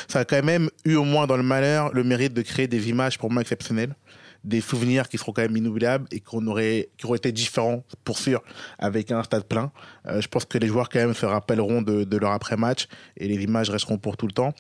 Ça 0.07 0.21
a 0.21 0.25
quand 0.25 0.45
même 0.45 0.71
eu 0.85 0.95
au 0.95 1.05
moins 1.05 1.27
dans 1.27 1.37
le 1.37 1.43
malheur 1.43 1.91
le 1.93 2.05
mérite 2.05 2.35
de 2.35 2.43
créer 2.43 2.69
des 2.69 2.89
images 2.89 3.19
pour 3.19 3.31
moi 3.31 3.43
exceptionnelles 3.43 3.95
des 4.45 4.61
souvenirs 4.61 5.09
qui 5.09 5.19
seront 5.19 5.33
quand 5.33 5.43
même 5.43 5.57
inoubliables 5.57 6.07
et 6.11 6.21
qu'on 6.21 6.47
aurait, 6.47 6.89
qui 6.97 7.07
auraient 7.07 7.19
été 7.19 7.33
différents 7.33 7.85
pour 8.05 8.19
sûr 8.19 8.43
avec 8.79 9.11
un 9.11 9.23
stade 9.23 9.45
plein. 9.45 9.73
Euh, 10.07 10.21
je 10.21 10.29
pense 10.29 10.45
que 10.45 10.59
les 10.59 10.69
joueurs 10.69 10.89
quand 10.89 11.01
même 11.01 11.15
se 11.15 11.27
rappelleront 11.27 11.83
de, 11.83 12.17
leur 12.17 12.33
après-match 12.33 12.89
et 13.17 13.29
les 13.29 13.43
images 13.43 13.71
resteront 13.71 13.99
pour 13.99 14.17
tout 14.17 14.27
le 14.27 14.33
temps. 14.33 14.53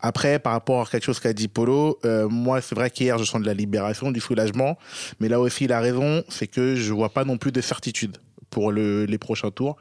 Après, 0.00 0.38
par 0.38 0.52
rapport 0.52 0.82
à 0.82 0.86
quelque 0.86 1.04
chose 1.04 1.20
qu'a 1.20 1.32
dit 1.32 1.48
Polo, 1.48 1.98
euh, 2.04 2.28
moi 2.28 2.60
c'est 2.60 2.74
vrai 2.74 2.90
qu'hier 2.90 3.18
je 3.18 3.24
sens 3.24 3.40
de 3.40 3.46
la 3.46 3.54
libération, 3.54 4.10
du 4.10 4.20
soulagement, 4.20 4.78
mais 5.20 5.28
là 5.28 5.40
aussi 5.40 5.66
la 5.66 5.80
raison 5.80 6.24
c'est 6.28 6.46
que 6.46 6.74
je 6.74 6.92
vois 6.92 7.10
pas 7.10 7.24
non 7.24 7.38
plus 7.38 7.52
de 7.52 7.60
certitude 7.60 8.18
pour 8.50 8.72
le, 8.72 9.04
les 9.04 9.18
prochains 9.18 9.50
tours. 9.50 9.76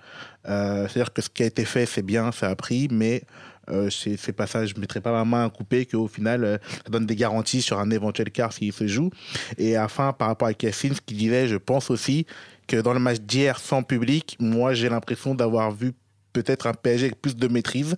Euh, 0.47 0.87
C'est-à-dire 0.87 1.13
que 1.13 1.21
ce 1.21 1.29
qui 1.29 1.43
a 1.43 1.45
été 1.45 1.65
fait 1.65 1.85
c'est 1.85 2.03
bien, 2.03 2.31
ça 2.31 2.49
a 2.49 2.55
pris, 2.55 2.87
mais 2.91 3.23
euh, 3.69 3.89
c'est 3.89 4.33
pas 4.33 4.47
ça, 4.47 4.65
je 4.65 4.73
mettrai 4.77 5.01
pas 5.01 5.11
ma 5.11 5.25
main 5.25 5.45
à 5.45 5.49
couper 5.49 5.85
qu'au 5.85 6.07
final, 6.07 6.43
euh, 6.43 6.57
ça 6.83 6.89
donne 6.89 7.05
des 7.05 7.15
garanties 7.15 7.61
sur 7.61 7.79
un 7.79 7.89
éventuel 7.91 8.31
quart 8.31 8.53
s'il 8.53 8.73
se 8.73 8.87
joue. 8.87 9.09
Et 9.57 9.77
enfin, 9.77 10.13
par 10.13 10.27
rapport 10.27 10.47
à 10.47 10.53
Kessine, 10.53 10.93
ce 10.93 11.01
qu'il 11.01 11.17
disait, 11.17 11.47
je 11.47 11.57
pense 11.57 11.89
aussi 11.89 12.25
que 12.67 12.77
dans 12.77 12.93
le 12.93 12.99
match 12.99 13.19
d'hier 13.19 13.59
sans 13.59 13.83
public, 13.83 14.37
moi 14.39 14.73
j'ai 14.73 14.89
l'impression 14.89 15.35
d'avoir 15.35 15.71
vu 15.71 15.93
peut-être 16.33 16.67
un 16.67 16.73
PSG 16.73 17.05
avec 17.05 17.21
plus 17.21 17.35
de 17.35 17.47
maîtrise. 17.47 17.95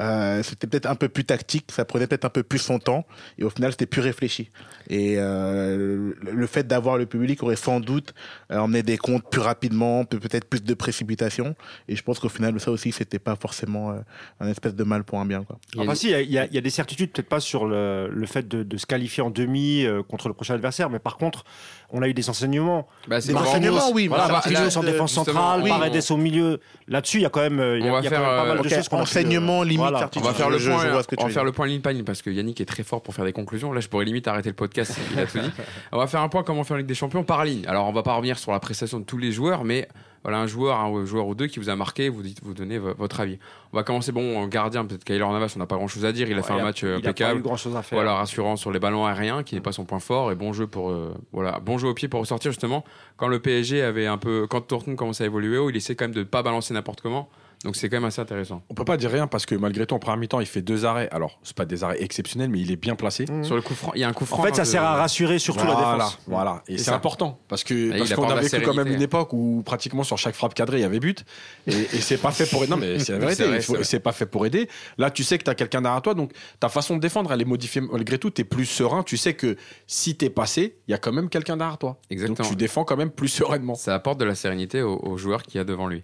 Euh, 0.00 0.42
c'était 0.42 0.66
peut-être 0.66 0.86
un 0.86 0.94
peu 0.94 1.08
plus 1.08 1.24
tactique, 1.24 1.66
ça 1.70 1.84
prenait 1.84 2.06
peut-être 2.06 2.24
un 2.24 2.30
peu 2.30 2.42
plus 2.42 2.58
son 2.58 2.78
temps, 2.78 3.06
et 3.38 3.44
au 3.44 3.50
final 3.50 3.72
c'était 3.72 3.86
plus 3.86 4.00
réfléchi. 4.00 4.50
Et 4.88 5.16
euh, 5.18 6.12
le 6.20 6.46
fait 6.46 6.66
d'avoir 6.66 6.96
le 6.96 7.06
public 7.06 7.42
aurait 7.42 7.56
sans 7.56 7.80
doute 7.80 8.14
euh, 8.50 8.58
emmené 8.58 8.82
des 8.82 8.96
comptes 8.96 9.28
plus 9.30 9.40
rapidement, 9.40 10.04
peut-être 10.04 10.46
plus 10.46 10.62
de 10.62 10.74
précipitation. 10.74 11.54
Et 11.88 11.96
je 11.96 12.02
pense 12.02 12.18
qu'au 12.18 12.30
final 12.30 12.58
ça 12.60 12.70
aussi 12.70 12.92
c'était 12.92 13.18
pas 13.18 13.36
forcément 13.36 13.94
un 14.40 14.48
espèce 14.48 14.74
de 14.74 14.84
mal 14.84 15.04
pour 15.04 15.20
un 15.20 15.26
bien. 15.26 15.44
Quoi. 15.44 15.58
Enfin 15.76 15.94
si, 15.94 16.10
il 16.10 16.30
y, 16.30 16.38
a, 16.38 16.46
des 16.46 16.70
certitudes, 16.70 17.12
peut-être 17.12 17.28
pas 17.28 17.40
sur 17.40 17.66
le, 17.66 18.08
le 18.10 18.26
fait 18.26 18.48
de, 18.48 18.62
de, 18.62 18.76
se 18.76 18.86
qualifier 18.86 19.22
en 19.22 19.30
demi 19.30 19.84
contre 20.08 20.28
le 20.28 20.34
prochain 20.34 20.54
adversaire, 20.54 20.88
mais 20.88 20.98
par 20.98 21.18
contre 21.18 21.44
on 21.92 22.02
a 22.02 22.08
eu 22.08 22.14
des 22.14 22.28
enseignements. 22.30 22.86
Bah, 23.08 23.20
des 23.20 23.34
enseignements, 23.34 23.90
oui. 23.92 24.06
Voilà, 24.06 24.28
Marquinhos 24.28 24.76
en 24.76 24.82
défense 24.82 25.12
centrale, 25.12 25.62
oui, 25.62 25.70
Paredes 25.70 26.02
au 26.10 26.16
milieu. 26.16 26.60
Là-dessus, 26.88 27.18
il 27.18 27.22
y 27.22 27.26
a 27.26 27.30
quand 27.30 27.40
même, 27.40 27.62
il 27.78 27.84
y 27.84 27.88
a, 27.88 27.92
quand 27.92 28.10
même 28.10 28.10
pas 28.10 28.44
mal 28.44 28.62
de 28.62 28.68
choses. 28.68 28.88
Enseignement, 28.90 29.62
limite, 29.62 29.80
On 30.16 30.20
va 30.20 30.34
faire 30.34 30.50
le 30.50 30.58
point, 30.58 31.02
on 31.18 31.24
va 31.24 31.30
faire 31.30 31.44
le 31.44 31.52
point 31.52 31.66
ligne 31.66 31.80
par 31.80 31.92
ligne 31.92 32.04
parce 32.04 32.22
que 32.22 32.30
Yannick 32.30 32.60
est 32.60 32.66
très 32.66 32.82
fort 32.82 33.02
pour 33.02 33.14
faire 33.14 33.24
des 33.24 33.32
conclusions. 33.32 33.72
Là, 33.72 33.80
je 33.80 33.88
pourrais 33.88 34.04
limite 34.04 34.28
arrêter 34.28 34.48
le 34.48 34.54
podcast. 34.54 34.98
Il 35.12 35.18
a 35.18 35.26
tout 35.26 35.38
dit. 35.38 35.50
On 35.92 35.98
va 35.98 36.06
faire 36.06 36.20
un 36.20 36.28
point 36.28 36.42
comment 36.42 36.64
faire 36.64 36.74
en 36.74 36.78
Ligue 36.78 36.86
des 36.86 36.94
Champions 36.94 37.24
par 37.24 37.44
ligne. 37.44 37.64
Alors, 37.66 37.86
on 37.86 37.92
va 37.92 38.02
pas 38.02 38.14
revenir 38.14 38.38
sur 38.38 38.52
la 38.52 38.60
prestation 38.60 39.00
de 39.00 39.04
tous 39.04 39.18
les 39.18 39.32
joueurs, 39.32 39.64
mais 39.64 39.88
voilà 40.22 40.38
un 40.38 40.46
joueur, 40.46 40.78
un 40.78 41.04
joueur 41.04 41.26
ou 41.26 41.34
deux 41.34 41.46
qui 41.46 41.58
vous 41.58 41.70
a 41.70 41.76
marqué, 41.76 42.08
vous 42.08 42.22
dites, 42.22 42.40
vous 42.42 42.54
donnez 42.54 42.78
votre 42.78 43.20
avis. 43.20 43.38
On 43.72 43.76
va 43.76 43.82
commencer 43.82 44.12
bon 44.12 44.46
gardien, 44.46 44.84
peut-être 44.84 45.04
Kaylor 45.04 45.32
Navas, 45.32 45.52
on 45.56 45.58
n'a 45.58 45.66
pas 45.66 45.76
grand 45.76 45.88
chose 45.88 46.04
à 46.04 46.12
dire, 46.12 46.28
il 46.28 46.38
a 46.38 46.42
fait 46.42 46.52
un 46.52 46.62
match 46.62 46.84
impeccable, 46.84 47.42
grand 47.42 47.56
chose 47.56 47.76
à 47.76 47.82
faire. 47.82 47.96
voilà 47.96 48.14
rassurant 48.14 48.56
sur 48.56 48.70
les 48.70 48.78
ballons 48.78 49.06
aériens, 49.06 49.42
qui 49.42 49.54
n'est 49.54 49.60
pas 49.60 49.72
son 49.72 49.84
point 49.84 50.00
fort 50.00 50.32
et 50.32 50.34
bon 50.34 50.52
jeu 50.52 50.66
pour 50.66 50.90
euh, 50.90 51.14
voilà 51.32 51.60
bon 51.60 51.78
jeu 51.78 51.88
au 51.88 51.94
pied 51.94 52.08
pour 52.08 52.20
ressortir 52.20 52.50
justement 52.50 52.84
quand 53.16 53.28
le 53.28 53.38
PSG 53.38 53.82
avait 53.82 54.06
un 54.06 54.18
peu 54.18 54.46
quand 54.48 54.68
Dortmund 54.68 54.98
commençait 54.98 55.24
à 55.24 55.26
évoluer 55.26 55.58
haut, 55.58 55.70
il 55.70 55.76
essaie 55.76 55.94
quand 55.94 56.04
même 56.04 56.14
de 56.14 56.20
ne 56.20 56.24
pas 56.24 56.42
balancer 56.42 56.74
n'importe 56.74 57.00
comment. 57.00 57.28
Donc 57.64 57.76
c'est 57.76 57.90
quand 57.90 57.98
même 57.98 58.06
assez 58.06 58.20
intéressant. 58.22 58.62
On 58.70 58.74
peut 58.74 58.86
pas 58.86 58.96
dire 58.96 59.10
rien 59.10 59.26
parce 59.26 59.44
que 59.44 59.54
malgré 59.54 59.86
tout 59.86 59.94
en 59.94 59.98
première 59.98 60.16
mi-temps 60.16 60.40
il 60.40 60.46
fait 60.46 60.62
deux 60.62 60.86
arrêts. 60.86 61.08
Alors 61.12 61.38
c'est 61.42 61.54
pas 61.54 61.66
des 61.66 61.84
arrêts 61.84 62.02
exceptionnels 62.02 62.48
mais 62.48 62.58
il 62.58 62.72
est 62.72 62.76
bien 62.76 62.94
placé. 62.94 63.26
Mmh. 63.30 63.44
Sur 63.44 63.54
le 63.54 63.60
coup 63.60 63.74
franc, 63.74 63.92
il 63.94 64.00
y 64.00 64.04
a 64.04 64.08
un 64.08 64.14
coup 64.14 64.24
franc. 64.24 64.38
En 64.38 64.42
fait 64.44 64.56
ça 64.56 64.64
sert 64.64 64.82
à 64.82 64.94
rassurer 64.94 65.38
surtout 65.38 65.66
la 65.66 65.74
défense. 65.74 66.18
Voilà 66.26 66.62
et 66.68 66.78
c'est 66.78 66.90
important 66.90 67.38
parce 67.48 67.62
que 67.62 67.98
parce 67.98 68.14
qu'on 68.14 68.28
a 68.30 68.40
vécu 68.40 68.62
quand 68.62 68.74
même 68.74 68.88
une 68.88 69.02
époque 69.02 69.34
où 69.34 69.62
pratiquement 69.64 70.04
sur 70.04 70.16
chaque 70.16 70.34
frappe 70.34 70.54
cadrée 70.54 70.78
il 70.78 70.82
y 70.82 70.84
avait 70.84 71.00
but 71.00 71.24
et, 71.66 71.72
et 71.72 72.00
c'est 72.00 72.16
pas 72.16 72.30
fait 72.30 72.48
pour 72.48 72.66
non 72.66 72.78
mais 72.78 72.98
c'est 72.98 73.12
la 73.12 73.18
vérité. 73.34 73.60
C'est 73.82 74.00
pas 74.00 74.12
fait 74.12 74.26
pour 74.26 74.46
aider. 74.46 74.68
Là 74.96 75.10
tu 75.10 75.22
sais 75.22 75.36
que 75.36 75.44
tu 75.44 75.50
as 75.50 75.54
quelqu'un 75.54 75.82
derrière 75.82 76.00
toi 76.00 76.14
donc 76.14 76.32
ta 76.60 76.70
façon 76.70 76.96
de 76.96 77.00
défendre 77.00 77.30
elle 77.30 77.42
est 77.42 77.46
modifiée 77.46 77.82
malgré 77.82 78.18
tout. 78.18 78.30
Tu 78.30 78.40
es 78.40 78.44
plus 78.44 78.64
serein. 78.64 79.02
Tu 79.02 79.18
sais 79.18 79.34
que 79.34 79.56
si 79.86 80.16
t'es 80.16 80.30
passé 80.30 80.76
il 80.88 80.92
y 80.92 80.94
a 80.94 80.98
quand 80.98 81.12
même 81.12 81.28
quelqu'un 81.28 81.58
derrière 81.58 81.76
toi. 81.76 81.98
Exactement. 82.08 82.36
Donc 82.36 82.48
tu 82.48 82.56
défends 82.56 82.84
quand 82.84 82.96
même 82.96 83.10
plus 83.10 83.28
sereinement. 83.28 83.74
Ça 83.74 83.94
apporte 83.94 84.18
de 84.18 84.24
la 84.24 84.34
sérénité 84.34 84.80
aux, 84.80 85.16
joueurs 85.18 85.42
qui 85.42 85.58
y 85.58 85.60
a 85.60 85.64
devant 85.64 85.88
lui. 85.88 86.00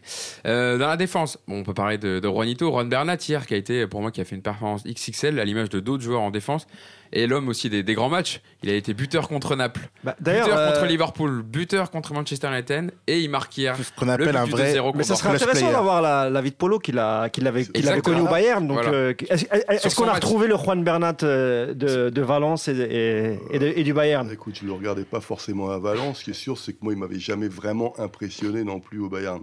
Euh, 0.47 0.77
dans 0.77 0.89
la 0.89 0.97
défense 0.97 1.39
bon, 1.49 1.61
on 1.61 1.63
peut 1.63 1.75
parler 1.75 1.99
de 1.99 2.19
de 2.19 2.29
Juanito, 2.29 2.71
Ron 2.71 2.85
Bernat 2.85 3.19
hier, 3.29 3.47
qui 3.47 3.55
a 3.55 3.57
été 3.57 3.87
pour 3.87 4.01
moi 4.01 4.11
qui 4.11 4.21
a 4.21 4.25
fait 4.25 4.37
une 4.37 4.43
performance 4.43 4.85
XXL 4.85 5.39
à 5.39 5.45
l'image 5.45 5.69
de 5.69 5.81
d'autres 5.81 6.03
joueurs 6.03 6.23
en 6.23 6.31
défense 6.31 6.67
et 7.13 7.27
l'homme 7.27 7.49
aussi 7.49 7.71
des, 7.71 7.83
grands 7.95 8.09
matchs. 8.09 8.41
Il 8.63 8.71
a 8.71 8.75
été 8.75 8.95
buteur 8.95 9.29
contre 9.29 9.57
Naples, 9.57 9.89
bah, 10.05 10.17
buteur 10.21 10.49
contre 10.49 10.83
euh, 10.83 10.87
Liverpool, 10.87 11.43
buteur 11.43 11.91
contre 11.91 12.13
Manchester 12.13 12.49
United 12.49 12.93
et 13.07 13.21
il 13.21 13.31
marque 13.31 13.57
hier. 13.57 13.77
Ce 13.77 13.91
qu'on 13.99 14.09
appelle 14.09 14.37
un 14.37 14.45
vrai. 14.45 14.75
Mais 14.95 15.03
ça 15.03 15.15
serait 15.15 15.35
intéressant 15.35 15.73
d'avoir 15.73 16.03
la, 16.03 16.41
vie 16.41 16.51
de 16.51 16.57
Polo 16.57 16.79
qu'il 16.79 16.99
avait, 16.99 17.65
connu 18.03 18.21
au 18.21 18.29
Bayern. 18.29 18.67
Donc, 18.67 18.85
euh, 18.85 19.15
est-ce 19.29 19.95
qu'on 19.95 20.09
a 20.09 20.15
retrouvé 20.15 20.47
le 20.47 20.57
Juan 20.57 20.83
Bernat 20.83 21.17
euh, 21.23 21.75
de, 21.75 22.23
Valence 22.23 22.69
et, 22.69 23.39
et, 23.51 23.85
du 23.85 23.93
Bayern? 23.93 24.31
Écoute, 24.31 24.59
je 24.61 24.67
le 24.67 24.73
regardais 24.73 25.05
pas 25.05 25.21
forcément 25.21 25.71
à 25.71 25.79
Valence. 25.79 26.19
Ce 26.19 26.25
qui 26.25 26.31
est 26.31 26.35
sûr, 26.35 26.59
c'est 26.59 26.73
que 26.73 26.79
moi, 26.83 26.93
il 26.93 26.99
m'avait 26.99 27.19
jamais 27.19 27.49
vraiment 27.49 27.99
impressionné 27.99 28.65
non 28.65 28.81
plus 28.81 29.01
au 29.01 29.09
Bayern. 29.09 29.43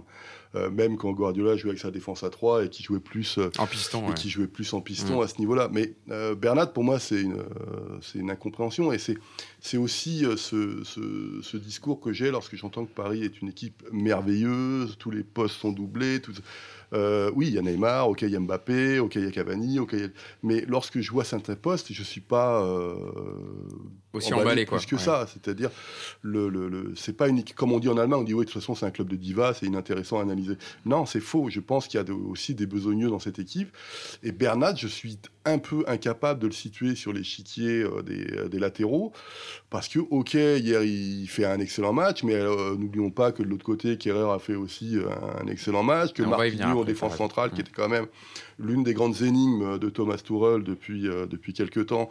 Euh, 0.56 0.70
même 0.70 0.96
quand 0.96 1.12
Guardiola 1.12 1.56
jouait 1.56 1.70
avec 1.70 1.80
sa 1.80 1.90
défense 1.90 2.22
à 2.22 2.30
3 2.30 2.64
et 2.64 2.68
qui 2.68 2.82
jouait 2.82 3.00
plus 3.00 3.38
euh, 3.38 3.50
en 3.58 3.66
piston, 3.66 4.08
et 4.10 4.14
qui 4.14 4.30
jouait 4.30 4.46
plus 4.46 4.72
en 4.72 4.80
piston 4.80 5.20
à 5.20 5.26
ce 5.26 5.38
niveau-là. 5.38 5.68
Mais 5.72 5.94
euh, 6.10 6.34
Bernat, 6.36 6.66
pour 6.66 6.84
moi, 6.84 7.00
c'est 7.00 7.20
une, 7.20 7.42
c'est 8.02 8.20
une 8.20 8.30
incompréhension 8.30 8.92
et 8.92 8.98
c'est, 8.98 9.16
c'est 9.60 9.78
aussi 9.78 10.24
ce, 10.36 10.82
ce, 10.84 11.56
discours 11.56 12.00
que 12.00 12.12
j'ai 12.12 12.30
lorsque 12.30 12.54
j'entends 12.56 12.84
que 12.84 12.92
Paris 12.92 13.24
est 13.24 13.40
une 13.40 13.48
équipe 13.48 13.82
merveilleuse, 13.90 14.96
tous 14.98 15.10
les 15.10 15.24
postes 15.24 15.56
sont 15.56 15.72
doublés, 15.72 16.20
tout, 16.20 16.34
euh, 16.92 17.30
oui, 17.34 17.48
il 17.48 17.54
y 17.54 17.58
a 17.58 17.62
Neymar, 17.62 18.08
ok, 18.08 18.22
il 18.22 18.30
y 18.30 18.36
a 18.36 18.40
Mbappé, 18.40 18.98
ok, 18.98 19.14
il 19.16 19.24
y 19.24 19.26
a 19.26 19.30
Cavani, 19.30 19.78
ok, 19.78 19.94
mais 20.42 20.64
lorsque 20.68 21.00
je 21.00 21.10
vois 21.10 21.24
certains 21.24 21.56
postes, 21.56 21.92
je 21.92 22.02
suis 22.02 22.20
pas 22.20 22.62
euh, 22.62 22.94
aussi 24.12 24.32
emballé, 24.32 24.64
plus 24.64 24.86
que 24.86 24.96
ça. 24.96 25.26
C'est-à-dire, 25.32 25.70
le, 26.22 26.48
le, 26.48 26.92
c'est 26.96 27.16
pas 27.16 27.28
unique. 27.28 27.54
Comme 27.54 27.72
on 27.72 27.78
dit 27.78 27.88
en 27.88 27.98
allemand, 27.98 28.18
on 28.18 28.22
dit 28.22 28.34
oui, 28.34 28.44
de 28.44 28.50
toute 28.50 28.60
façon, 28.60 28.74
c'est 28.74 28.86
un 28.86 28.90
club 28.90 29.08
de 29.08 29.16
divas, 29.16 29.54
c'est 29.54 29.66
inintéressant 29.66 30.18
à 30.18 30.22
analyser. 30.22 30.56
Non, 30.84 31.06
c'est 31.06 31.20
faux. 31.20 31.48
Je 31.50 31.60
pense 31.60 31.88
qu'il 31.88 32.00
y 32.00 32.02
a 32.02 32.14
aussi 32.14 32.54
des 32.54 32.66
besogneux 32.66 33.08
dans 33.08 33.18
cette 33.18 33.38
équipe. 33.38 33.74
Et 34.22 34.32
Bernat, 34.32 34.74
je 34.76 34.88
suis 34.88 35.18
un 35.44 35.58
peu 35.58 35.84
incapable 35.86 36.40
de 36.40 36.46
le 36.46 36.52
situer 36.52 36.94
sur 36.94 37.12
l'échiquier 37.12 37.82
euh, 37.82 38.02
des, 38.02 38.48
des, 38.48 38.58
latéraux 38.58 39.12
parce 39.70 39.88
que, 39.88 39.98
ok, 39.98 40.34
hier 40.34 40.82
il 40.82 41.26
fait 41.26 41.44
un 41.44 41.60
excellent 41.60 41.92
match, 41.92 42.22
mais 42.22 42.38
n'oublions 42.76 43.10
pas 43.10 43.32
que 43.32 43.42
de 43.42 43.48
l'autre 43.48 43.64
côté, 43.64 43.98
Kerrer 43.98 44.30
a 44.32 44.38
fait 44.38 44.54
aussi 44.54 44.98
un 45.42 45.46
excellent 45.48 45.82
match, 45.82 46.12
que 46.12 46.22
Marquinhos 46.22 46.80
en 46.80 46.84
défense 46.84 47.16
centrale, 47.16 47.50
qui 47.50 47.60
était 47.60 47.72
quand 47.74 47.88
même 47.88 48.06
l'une 48.58 48.82
des 48.82 48.94
grandes 48.94 49.22
énigmes 49.22 49.78
de 49.78 49.88
Thomas 49.88 50.16
Tuchel 50.16 50.62
depuis, 50.62 51.08
euh, 51.08 51.26
depuis 51.26 51.52
quelques 51.52 51.86
temps, 51.86 52.08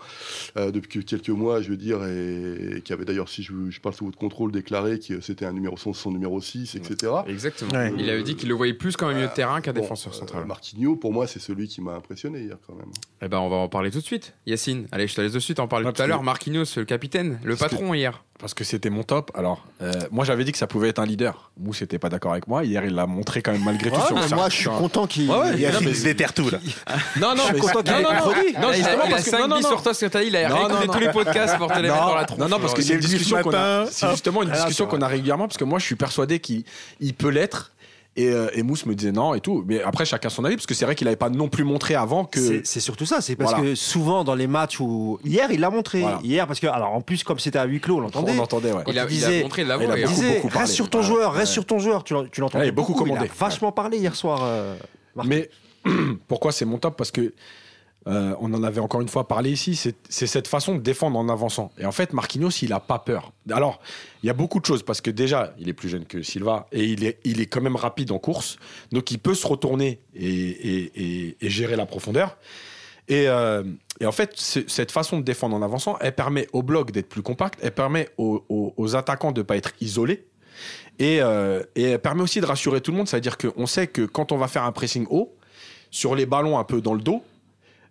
euh, 0.57 0.71
depuis 0.71 1.03
quelques 1.05 1.29
mois, 1.29 1.61
je 1.61 1.69
veux 1.69 1.77
dire, 1.77 2.03
et, 2.03 2.81
qui 2.81 2.93
avait 2.93 3.05
d'ailleurs, 3.05 3.29
si 3.29 3.43
je, 3.43 3.53
je, 3.69 3.79
parle 3.79 3.95
sous 3.95 4.05
votre 4.05 4.17
contrôle, 4.17 4.51
déclaré 4.51 4.99
que 4.99 5.21
c'était 5.21 5.45
un 5.45 5.53
numéro 5.53 5.77
son, 5.77 5.93
son 5.93 6.11
numéro 6.11 6.39
6, 6.41 6.75
etc. 6.75 7.11
Exactement. 7.27 7.91
Il 7.97 8.09
avait 8.09 8.23
dit 8.23 8.35
qu'il 8.35 8.49
le 8.49 8.55
voyait 8.55 8.73
plus 8.73 8.95
comme 8.95 9.09
un 9.09 9.13
milieu 9.13 9.27
de 9.27 9.31
euh, 9.31 9.35
terrain 9.35 9.61
qu'un 9.61 9.73
défenseur 9.73 10.13
central. 10.13 10.45
Marquinhos, 10.45 10.95
pour 10.95 11.13
moi, 11.13 11.27
c'est 11.27 11.39
celui 11.39 11.67
qui 11.67 11.81
m'a 11.81 11.93
impressionné 11.93 12.41
hier 12.41 12.57
quand 12.65 12.75
même. 12.75 12.91
Eh 13.21 13.27
ben, 13.27 13.39
on 13.39 13.49
va 13.49 13.57
en 13.57 13.69
parler 13.69 13.91
tout 13.91 13.99
de 13.99 14.05
suite. 14.05 14.33
Yacine, 14.45 14.87
allez, 14.91 15.07
je 15.07 15.15
te 15.15 15.21
laisse 15.21 15.33
de 15.33 15.39
suite 15.39 15.59
en 15.59 15.67
parler 15.67 15.91
tout 15.91 16.01
à 16.01 16.07
l'heure. 16.07 16.23
Marquinhos, 16.23 16.65
le 16.75 16.85
capitaine, 16.85 17.39
le 17.43 17.55
patron 17.55 17.93
hier 17.93 18.23
parce 18.43 18.53
que 18.53 18.65
c'était 18.65 18.89
mon 18.89 19.03
top. 19.03 19.31
Alors, 19.35 19.65
moi 20.11 20.25
j'avais 20.25 20.43
dit 20.43 20.51
que 20.51 20.57
ça 20.57 20.67
pouvait 20.67 20.89
être 20.89 20.99
un 20.99 21.05
leader. 21.05 21.51
Mousse 21.57 21.79
n'était 21.79 21.97
pas 21.97 22.09
d'accord 22.09 22.33
avec 22.33 22.47
moi. 22.47 22.65
Hier, 22.65 22.83
il 22.83 22.93
l'a 22.93 23.07
montré 23.07 23.41
quand 23.41 23.53
même 23.53 23.63
malgré 23.63 23.89
tout. 23.89 23.97
moi, 24.35 24.49
je 24.49 24.55
suis 24.57 24.69
content 24.69 25.07
qu'il 25.07 25.29
ouais, 25.31 25.57
il 25.57 26.03
déterre 26.03 26.32
tout 26.33 26.49
là. 26.49 26.59
Non, 27.19 27.35
non, 27.35 27.43
mais 27.51 27.59
content 27.59 27.83
qu'il 27.83 27.93
ait 27.93 28.17
produit. 28.17 28.53
Non, 28.61 28.73
justement, 28.73 29.09
parce 29.09 29.23
que 29.23 29.41
non, 29.41 29.47
non, 29.47 29.61
sur 29.61 29.81
toi, 29.81 29.93
ce 29.93 30.05
que 30.05 30.11
t'as 30.11 30.21
dit, 30.21 30.27
il 30.27 30.35
a 30.35 30.53
réécouté 30.53 30.87
tous 30.87 30.99
les 30.99 31.11
podcasts 31.11 31.57
pour 31.57 31.71
te 31.71 31.79
les 31.79 31.89
mettre 31.89 32.05
dans 32.05 32.15
la 32.15 32.25
tronche. 32.25 32.39
Non, 32.39 32.49
non, 32.49 32.59
parce 32.59 32.73
que 32.73 32.81
c'est 32.81 32.93
une 32.93 32.99
discussion 32.99 33.41
qu'on 33.41 33.53
a. 33.53 33.85
C'est 33.89 34.09
justement 34.11 34.43
une 34.43 34.51
discussion 34.51 34.87
qu'on 34.87 35.01
a 35.01 35.07
régulièrement, 35.07 35.47
parce 35.47 35.57
que 35.57 35.63
moi, 35.63 35.79
je 35.79 35.85
suis 35.85 35.95
persuadé 35.95 36.39
qu'il 36.39 36.63
peut 37.17 37.29
l'être 37.29 37.71
Et, 38.15 38.29
euh, 38.29 38.49
et, 38.53 38.61
Mousse 38.61 38.85
me 38.85 38.93
disait 38.93 39.11
non 39.11 39.33
et 39.33 39.39
tout. 39.39 39.63
Mais 39.67 39.81
après, 39.81 40.05
chacun 40.05 40.29
son 40.29 40.45
avis, 40.45 40.55
parce 40.55 40.67
que 40.67 40.73
c'est 40.73 40.85
vrai 40.85 40.93
qu'il 40.93 41.05
n'avait 41.05 41.15
pas 41.15 41.29
non 41.29 41.49
plus 41.49 41.63
montré 41.63 41.95
avant 41.95 42.25
que. 42.25 42.61
C'est 42.63 42.79
surtout 42.79 43.05
ça. 43.05 43.21
C'est 43.21 43.35
parce 43.35 43.53
que 43.53 43.75
souvent 43.75 44.23
dans 44.23 44.35
les 44.35 44.47
matchs 44.47 44.79
où. 44.79 45.19
Hier, 45.23 45.49
il 45.51 45.59
l'a 45.59 45.69
montré. 45.69 46.03
Hier, 46.23 46.47
parce 46.47 46.59
que, 46.59 46.67
alors 46.67 46.93
en 46.93 47.01
plus, 47.01 47.23
comme 47.23 47.39
c'était 47.39 47.59
à 47.59 47.65
huis 47.65 47.79
clos, 47.79 47.97
on 47.97 48.01
l'entendait. 48.01 48.33
On 48.33 48.35
l'entendait, 48.35 48.71
ouais. 48.71 48.83
Il, 48.87 48.99
a, 48.99 49.05
disait, 49.05 49.37
il 49.37 49.39
a 49.41 49.43
montré 49.43 49.63
de 49.63 49.69
la 49.69 49.77
voix. 49.77 49.99
Il, 49.99 50.07
disait, 50.07 50.41
reste 50.45 50.73
sur 50.73 50.89
ton 50.89 51.01
joueur, 51.01 51.33
reste 51.33 51.51
sur 51.51 51.65
ton 51.65 51.79
joueur. 51.79 52.03
Tu, 52.03 52.13
l'entendais. 52.13 52.71
beaucoup, 52.71 52.93
beaucoup 52.93 53.03
commandé. 53.03 53.25
Il 53.25 53.31
a 53.31 53.45
vachement 53.45 53.71
parlé 53.71 53.97
hier 53.97 54.15
soir. 54.15 54.41
Euh, 54.43 54.75
mais 55.25 55.49
pourquoi 56.27 56.51
c'est 56.51 56.65
mon 56.65 56.77
top? 56.77 56.97
Parce 56.97 57.11
que 57.11 57.33
euh, 58.07 58.35
on 58.39 58.53
en 58.53 58.63
avait 58.63 58.81
encore 58.81 59.01
une 59.01 59.07
fois 59.07 59.27
parlé 59.27 59.51
ici, 59.51 59.75
c'est 59.75 60.27
cette 60.27 60.47
façon 60.47 60.75
de 60.75 60.81
défendre 60.81 61.17
en 61.17 61.29
avançant. 61.29 61.71
Et 61.77 61.85
en 61.85 61.91
fait, 61.91 62.11
Marquinhos, 62.11 62.49
il 62.61 62.69
n'a 62.69 62.81
pas 62.81 62.99
peur. 62.99 63.31
Alors, 63.49 63.79
il 64.21 64.27
y 64.27 64.29
a 64.29 64.33
beaucoup 64.33 64.59
de 64.59 64.65
choses, 64.65 64.83
parce 64.83 64.99
que 64.99 65.09
déjà, 65.09 65.53
il 65.57 65.69
est 65.69 65.73
plus 65.73 65.89
jeune 65.89 66.05
que 66.05 66.21
Silva, 66.21 66.67
et 66.71 66.83
il 66.83 67.05
est, 67.05 67.19
il 67.23 67.39
est 67.39 67.45
quand 67.45 67.61
même 67.61 67.77
rapide 67.77 68.11
en 68.11 68.19
course, 68.19 68.57
donc 68.91 69.11
il 69.11 69.19
peut 69.19 69.35
se 69.35 69.47
retourner 69.47 69.99
et, 70.15 71.35
gérer 71.41 71.75
la 71.77 71.85
profondeur. 71.85 72.37
Euh, 73.09 73.63
et, 74.01 74.05
en 74.05 74.11
fait, 74.11 74.33
cette 74.35 74.91
façon 74.91 75.17
de 75.17 75.23
défendre 75.23 75.55
en 75.55 75.61
avançant, 75.61 75.97
elle 76.01 76.15
permet 76.15 76.47
au 76.51 76.61
bloc 76.61 76.91
d'être 76.91 77.09
plus 77.09 77.21
compact, 77.21 77.59
elle 77.61 77.71
permet 77.71 78.09
aux, 78.17 78.95
attaquants 78.95 79.31
de 79.31 79.41
ne 79.41 79.45
pas 79.45 79.55
être 79.55 79.71
isolés, 79.79 80.25
et, 80.99 81.21
euh, 81.21 81.63
et 81.75 81.83
elle 81.83 81.99
permet 81.99 82.21
aussi 82.21 82.41
de 82.41 82.45
rassurer 82.45 82.81
tout 82.81 82.91
le 82.91 82.97
monde, 82.97 83.07
c'est-à-dire 83.07 83.37
qu'on 83.37 83.65
sait 83.65 83.87
que 83.87 84.01
quand 84.01 84.33
on 84.33 84.37
va 84.37 84.49
faire 84.49 84.63
un 84.63 84.73
pressing 84.73 85.07
haut, 85.09 85.33
sur 85.93 86.15
les 86.15 86.25
ballons 86.25 86.57
un 86.57 86.63
peu 86.63 86.81
dans 86.81 86.95
le 86.95 87.01
dos, 87.01 87.23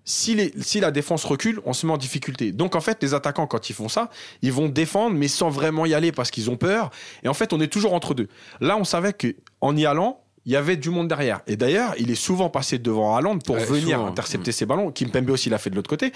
si, 0.05 0.35
la 0.81 0.91
défense 0.91 1.25
recule, 1.25 1.61
on 1.65 1.73
se 1.73 1.87
met 1.87 1.93
en 1.93 1.97
difficulté. 1.97 2.51
Donc 2.51 2.75
en 2.75 2.81
fait, 2.81 3.01
les 3.01 3.15
attaquants, 3.15 3.47
quand 3.47 3.71
ils 3.71 3.75
font 3.75 3.89
ça, 3.89 4.11
ils 4.43 4.53
vont 4.53 4.69
défendre, 4.69 5.17
mais 5.17 5.29
sans 5.29 5.51
vraiment 5.51 5.87
y 5.87 5.95
aller 5.95 6.11
parce 6.11 6.33
qu'ils 6.33 6.51
ont 6.51 6.57
peur. 6.57 6.91
Et 7.23 7.29
en 7.29 7.35
fait, 7.35 7.53
on 7.53 7.61
est 7.61 7.69
toujours 7.69 7.95
entre 7.95 8.13
deux. 8.13 8.27
Là, 8.61 8.77
on 8.77 8.83
savait 8.83 9.13
qu'en 9.13 9.77
y 9.77 9.87
allant, 9.87 10.21
il 10.45 10.51
y 10.51 10.57
avait 10.57 10.77
du 10.77 10.91
monde 10.91 11.07
derrière. 11.07 11.43
Et 11.47 11.55
d'ailleurs, 11.55 11.95
il 11.97 12.11
est 12.11 12.17
souvent 12.17 12.51
passé 12.51 12.81
devant 12.81 13.15
Haaland 13.15 13.39
pour 13.39 13.55
venir 13.55 14.01
intercepter 14.01 14.51
ses 14.51 14.67
ballons. 14.67 14.91
Kim 14.91 15.09
Pembe 15.13 15.31
aussi 15.31 15.49
l'a 15.49 15.59
fait 15.59 15.71
de 15.71 15.77
l'autre 15.77 15.91
côté. 15.91 16.13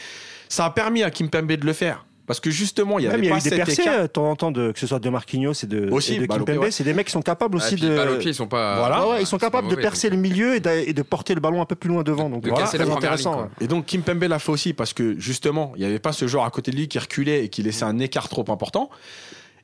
Ça 0.48 0.64
a 0.64 0.70
permis 0.70 1.04
à 1.04 1.12
Kim 1.12 1.30
Pembe 1.30 1.52
de 1.52 1.64
le 1.64 1.72
faire. 1.72 2.04
Parce 2.26 2.40
que 2.40 2.50
justement, 2.50 2.98
il 2.98 3.04
y 3.04 3.08
avait 3.08 3.18
il 3.18 3.24
y 3.24 3.32
a 3.32 3.36
eu 3.36 3.40
des 3.40 3.50
percées 3.50 3.86
euh, 3.86 4.02
de 4.02 4.06
temps 4.08 4.28
en 4.28 4.36
temps, 4.36 4.50
de, 4.50 4.72
que 4.72 4.78
ce 4.78 4.86
soit 4.86 4.98
de 4.98 5.08
Marquinhos 5.08 5.52
et 5.62 5.66
de, 5.66 5.88
aussi, 5.90 6.18
de 6.18 6.26
Kimpembe. 6.26 6.70
C'est 6.70 6.84
des 6.84 6.92
mecs 6.92 7.06
qui 7.06 7.12
sont 7.12 7.22
capables 7.22 7.56
aussi 7.56 7.76
de. 7.76 8.20
ils 8.20 8.34
sont 8.34 8.48
pas. 8.48 8.78
Voilà, 8.78 9.20
ils 9.20 9.26
sont 9.26 9.38
capables 9.38 9.68
de 9.68 9.76
percer 9.76 10.10
le 10.10 10.16
milieu 10.16 10.56
et 10.56 10.60
de, 10.60 11.02
porter 11.02 11.34
le 11.34 11.40
ballon 11.40 11.62
un 11.62 11.66
peu 11.66 11.76
plus 11.76 11.88
loin 11.88 12.02
devant. 12.02 12.28
Donc 12.28 12.46
voilà, 12.46 12.66
c'est 12.66 12.80
intéressant. 12.80 13.48
et 13.60 13.68
donc 13.68 13.86
Kimpembe 13.86 14.24
l'a 14.24 14.38
fait 14.38 14.52
aussi 14.52 14.72
parce 14.72 14.92
que 14.92 15.18
justement, 15.18 15.72
il 15.76 15.80
n'y 15.80 15.86
avait 15.86 15.98
pas 15.98 16.12
ce 16.12 16.26
joueur 16.26 16.44
à 16.44 16.50
côté 16.50 16.70
de 16.70 16.76
lui 16.76 16.88
qui 16.88 16.98
reculait 16.98 17.44
et 17.44 17.48
qui 17.48 17.62
laissait 17.62 17.84
un 17.84 17.98
écart 17.98 18.28
trop 18.28 18.44
important. 18.48 18.90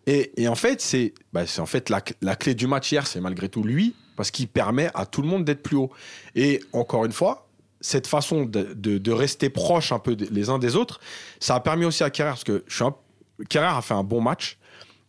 Et, 0.07 0.33
et 0.37 0.49
en 0.49 0.55
fait, 0.55 0.81
c'est 0.81 1.15
bah, 1.33 1.43
en 1.59 1.67
fait 1.67 1.89
la, 1.89 2.03
la 2.23 2.37
clé 2.37 2.55
du 2.55 2.67
match 2.67 2.91
hier, 2.91 3.07
c'est 3.07 3.21
malgré 3.21 3.49
tout 3.49 3.63
lui, 3.63 3.95
parce 4.17 4.31
qu'il 4.31 4.49
permet 4.49 4.91
à 4.95 5.07
tout 5.07 5.23
le 5.23 5.29
monde 5.29 5.45
d'être 5.45 5.63
plus 5.63 5.77
haut. 5.77 5.91
Et 6.35 6.61
encore 6.73 7.05
une 7.05 7.13
fois, 7.13 7.47
cette 7.83 8.07
façon 8.07 8.45
de, 8.45 8.73
de, 8.75 9.13
rester 9.13 9.51
proche 9.51 9.93
un 9.93 9.99
peu 9.99 10.17
les 10.31 10.49
uns 10.49 10.59
des 10.59 10.77
autres, 10.77 11.01
ça 11.41 11.57
a 11.57 11.61
permis 11.61 11.85
aussi 11.85 12.03
à 12.03 12.11
Carrère, 12.11 12.35
parce 12.35 12.45
que 12.45 12.65
je 12.67 12.75
suis 12.75 12.85
un 12.85 12.95
Kerrer 13.49 13.67
a 13.67 13.83
fait 13.83 13.95
un 13.95 14.05
bon 14.05 14.21
match, 14.21 14.59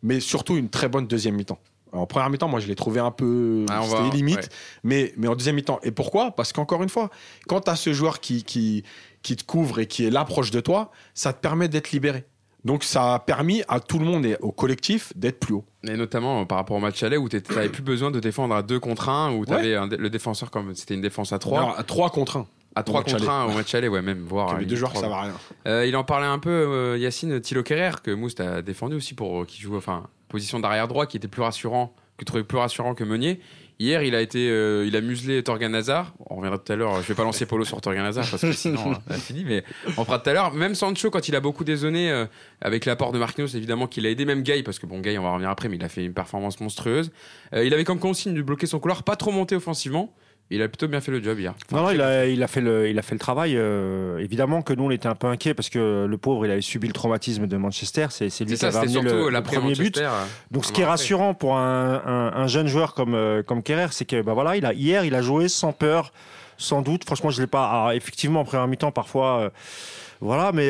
mais 0.01 0.19
surtout 0.19 0.57
une 0.57 0.69
très 0.69 0.89
bonne 0.89 1.07
deuxième 1.07 1.35
mi-temps. 1.35 1.59
En 1.91 2.07
première 2.07 2.29
mi-temps, 2.29 2.47
moi, 2.47 2.59
je 2.59 2.67
l'ai 2.67 2.75
trouvé 2.75 2.99
un 2.99 3.11
peu 3.11 3.65
ah, 3.69 3.81
limite, 4.11 4.49
mais, 4.83 5.13
mais 5.15 5.27
en 5.27 5.35
deuxième 5.35 5.55
mi-temps. 5.55 5.79
Et 5.83 5.91
pourquoi? 5.91 6.31
Parce 6.31 6.51
qu'encore 6.51 6.81
une 6.81 6.89
fois, 6.89 7.11
quand 7.47 7.61
tu 7.61 7.69
as 7.69 7.75
ce 7.75 7.93
joueur 7.93 8.19
qui, 8.19 8.43
qui, 8.43 8.83
qui 9.21 9.35
te 9.35 9.43
couvre 9.43 9.79
et 9.79 9.85
qui 9.85 10.05
est 10.05 10.09
là 10.09 10.25
proche 10.25 10.49
de 10.49 10.59
toi, 10.59 10.91
ça 11.13 11.33
te 11.33 11.39
permet 11.39 11.67
d'être 11.67 11.91
libéré. 11.91 12.25
Donc 12.65 12.83
ça 12.83 13.15
a 13.15 13.19
permis 13.19 13.61
à 13.67 13.79
tout 13.79 13.99
le 13.99 14.05
monde 14.05 14.25
et 14.25 14.37
au 14.39 14.51
collectif 14.51 15.11
d'être 15.17 15.39
plus 15.39 15.53
haut. 15.53 15.65
Et 15.85 15.97
notamment 15.97 16.41
euh, 16.41 16.45
par 16.45 16.57
rapport 16.57 16.77
au 16.77 16.79
match 16.79 17.03
aller 17.03 17.17
où 17.17 17.27
tu 17.27 17.41
n'avais 17.49 17.67
plus 17.67 17.83
besoin 17.83 18.09
de 18.09 18.21
défendre 18.21 18.55
à 18.55 18.63
deux 18.63 18.79
contre 18.79 19.09
un, 19.09 19.33
où 19.33 19.45
tu 19.45 19.51
avais 19.51 19.75
le 19.97 20.09
défenseur 20.09 20.49
comme 20.49 20.73
c'était 20.73 20.93
une 20.93 21.01
défense 21.01 21.33
à 21.33 21.39
trois. 21.39 21.59
Alors, 21.59 21.77
à 21.79 21.83
trois 21.83 22.09
contre 22.09 22.37
un. 22.37 22.47
À 22.75 22.83
3 22.83 23.03
contre 23.03 23.29
1 23.29 23.45
au 23.45 23.51
match 23.51 23.73
aller, 23.75 23.87
ouais, 23.87 24.01
même. 24.01 24.23
Voir, 24.23 24.57
deux 24.59 24.75
joueurs, 24.75 24.95
ça 24.95 25.07
va 25.07 25.21
rien. 25.21 25.33
Euh, 25.67 25.85
il 25.85 25.95
en 25.95 26.03
parlait 26.03 26.27
un 26.27 26.39
peu, 26.39 26.49
euh, 26.49 26.97
Yacine 26.97 27.39
Thilo 27.39 27.63
Kerrer, 27.63 27.97
que 28.03 28.11
Moust 28.11 28.39
a 28.39 28.61
défendu 28.61 28.95
aussi 28.95 29.13
pour 29.13 29.41
euh, 29.41 29.45
qui 29.45 29.61
joue, 29.61 29.77
enfin, 29.77 30.07
position 30.29 30.59
d'arrière 30.59 30.87
droit, 30.87 31.05
qui 31.05 31.17
était 31.17 31.27
plus 31.27 31.43
rassurant, 31.43 31.93
que 32.17 32.25
trouvait 32.25 32.43
plus 32.43 32.57
rassurant 32.57 32.95
que 32.95 33.03
Meunier. 33.03 33.39
Hier, 33.79 34.03
il 34.03 34.15
a 34.15 34.21
été, 34.21 34.47
il 34.47 34.95
a 34.95 35.01
muselé 35.01 35.43
Torgan 35.43 35.73
Hazard. 35.73 36.13
On 36.29 36.35
reviendra 36.35 36.59
tout 36.59 36.71
à 36.71 36.75
l'heure. 36.75 37.01
Je 37.01 37.07
vais 37.07 37.15
pas 37.15 37.23
lancer 37.23 37.47
Polo 37.47 37.65
sur 37.65 37.81
Torgan 37.81 38.05
Hazard 38.05 38.25
parce 38.29 38.43
que 38.43 38.51
sinon, 38.53 38.93
on 39.09 39.11
a 39.13 39.17
fini. 39.17 39.43
Mais 39.43 39.63
on 39.97 40.05
fera 40.05 40.19
tout 40.19 40.29
à 40.29 40.33
l'heure. 40.33 40.53
Même 40.53 40.75
Sancho, 40.75 41.09
quand 41.09 41.27
il 41.27 41.35
a 41.35 41.39
beaucoup 41.39 41.63
désonné 41.63 42.27
avec 42.61 42.85
l'apport 42.85 43.11
de 43.11 43.17
Marquinhos, 43.17 43.47
évidemment 43.47 43.87
qu'il 43.87 44.05
a 44.05 44.11
aidé. 44.11 44.25
Même 44.25 44.43
Gay, 44.43 44.61
parce 44.61 44.77
que 44.77 44.85
bon, 44.85 44.99
Gay, 44.99 45.17
on 45.17 45.23
va 45.23 45.31
revenir 45.31 45.49
après, 45.49 45.69
mais 45.69 45.77
il 45.77 45.83
a 45.83 45.89
fait 45.89 46.05
une 46.05 46.13
performance 46.13 46.59
monstrueuse. 46.61 47.11
il 47.51 47.73
avait 47.73 47.83
comme 47.83 47.99
consigne 47.99 48.35
de 48.35 48.41
bloquer 48.43 48.67
son 48.67 48.79
couloir, 48.79 49.01
pas 49.01 49.15
trop 49.15 49.31
monter 49.31 49.55
offensivement. 49.55 50.13
Il 50.53 50.61
a 50.61 50.67
plutôt 50.67 50.87
bien 50.87 51.01
fait 51.01 51.11
le 51.11 51.21
job 51.21 51.39
hier. 51.39 51.55
non, 51.71 51.81
non, 51.81 51.89
il 51.89 51.99
a, 51.99 52.27
il 52.27 52.43
a, 52.43 52.47
fait 52.47 52.61
le, 52.61 52.87
il 52.87 52.99
a 52.99 53.01
fait 53.01 53.15
le 53.15 53.19
travail. 53.19 53.55
Euh, 53.55 54.19
évidemment 54.19 54.61
que 54.61 54.71
nous, 54.73 54.83
on 54.83 54.91
était 54.91 55.07
un 55.07 55.15
peu 55.15 55.25
inquiets 55.25 55.55
parce 55.55 55.69
que 55.69 56.05
le 56.07 56.17
pauvre, 56.19 56.45
il 56.45 56.51
avait 56.51 56.61
subi 56.61 56.85
le 56.85 56.93
traumatisme 56.93 57.47
de 57.47 57.57
Manchester. 57.57 58.05
C'est 58.11 58.27
lui 58.41 58.55
qui 58.55 58.63
avait 58.63 58.77
amené 58.77 59.01
le, 59.01 59.41
premier 59.41 59.73
but. 59.73 59.97
Euh, 59.97 60.09
Donc, 60.51 60.65
ce 60.65 60.71
qui 60.71 60.81
est 60.81 60.85
rassurant 60.85 61.33
pour 61.33 61.57
un, 61.57 62.31
un, 62.35 62.45
jeune 62.45 62.67
joueur 62.67 62.93
comme, 62.93 63.15
euh, 63.15 63.41
comme 63.41 63.63
Kerrer, 63.63 63.87
c'est 63.89 64.05
que 64.05 64.21
bah, 64.21 64.33
voilà, 64.33 64.55
il 64.55 64.65
a, 64.67 64.73
hier, 64.73 65.05
il 65.05 65.15
a 65.15 65.23
joué 65.23 65.47
sans 65.47 65.71
peur, 65.71 66.13
sans 66.59 66.83
doute. 66.83 67.03
Franchement, 67.03 67.31
je 67.31 67.41
l'ai 67.41 67.47
pas. 67.47 67.67
Alors, 67.67 67.91
effectivement, 67.93 68.41
en 68.41 68.45
première 68.45 68.67
mi-temps, 68.67 68.91
parfois, 68.91 69.51
voilà, 70.21 70.51
mais 70.53 70.69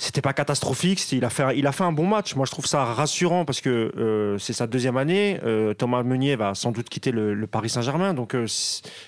c'était 0.00 0.22
pas 0.22 0.32
catastrophique. 0.32 1.12
Il 1.12 1.26
a, 1.26 1.30
fait, 1.30 1.58
il 1.58 1.66
a 1.66 1.72
fait 1.72 1.84
un 1.84 1.92
bon 1.92 2.06
match. 2.06 2.34
Moi, 2.34 2.46
je 2.46 2.50
trouve 2.50 2.64
ça 2.64 2.84
rassurant 2.84 3.44
parce 3.44 3.60
que 3.60 3.92
euh, 3.98 4.38
c'est 4.38 4.54
sa 4.54 4.66
deuxième 4.66 4.96
année. 4.96 5.38
Euh, 5.44 5.74
Thomas 5.74 6.02
Meunier 6.02 6.36
va 6.36 6.54
sans 6.54 6.72
doute 6.72 6.88
quitter 6.88 7.12
le, 7.12 7.46
Paris 7.46 7.68
Saint-Germain. 7.68 8.14
Donc, 8.14 8.34
euh, 8.34 8.46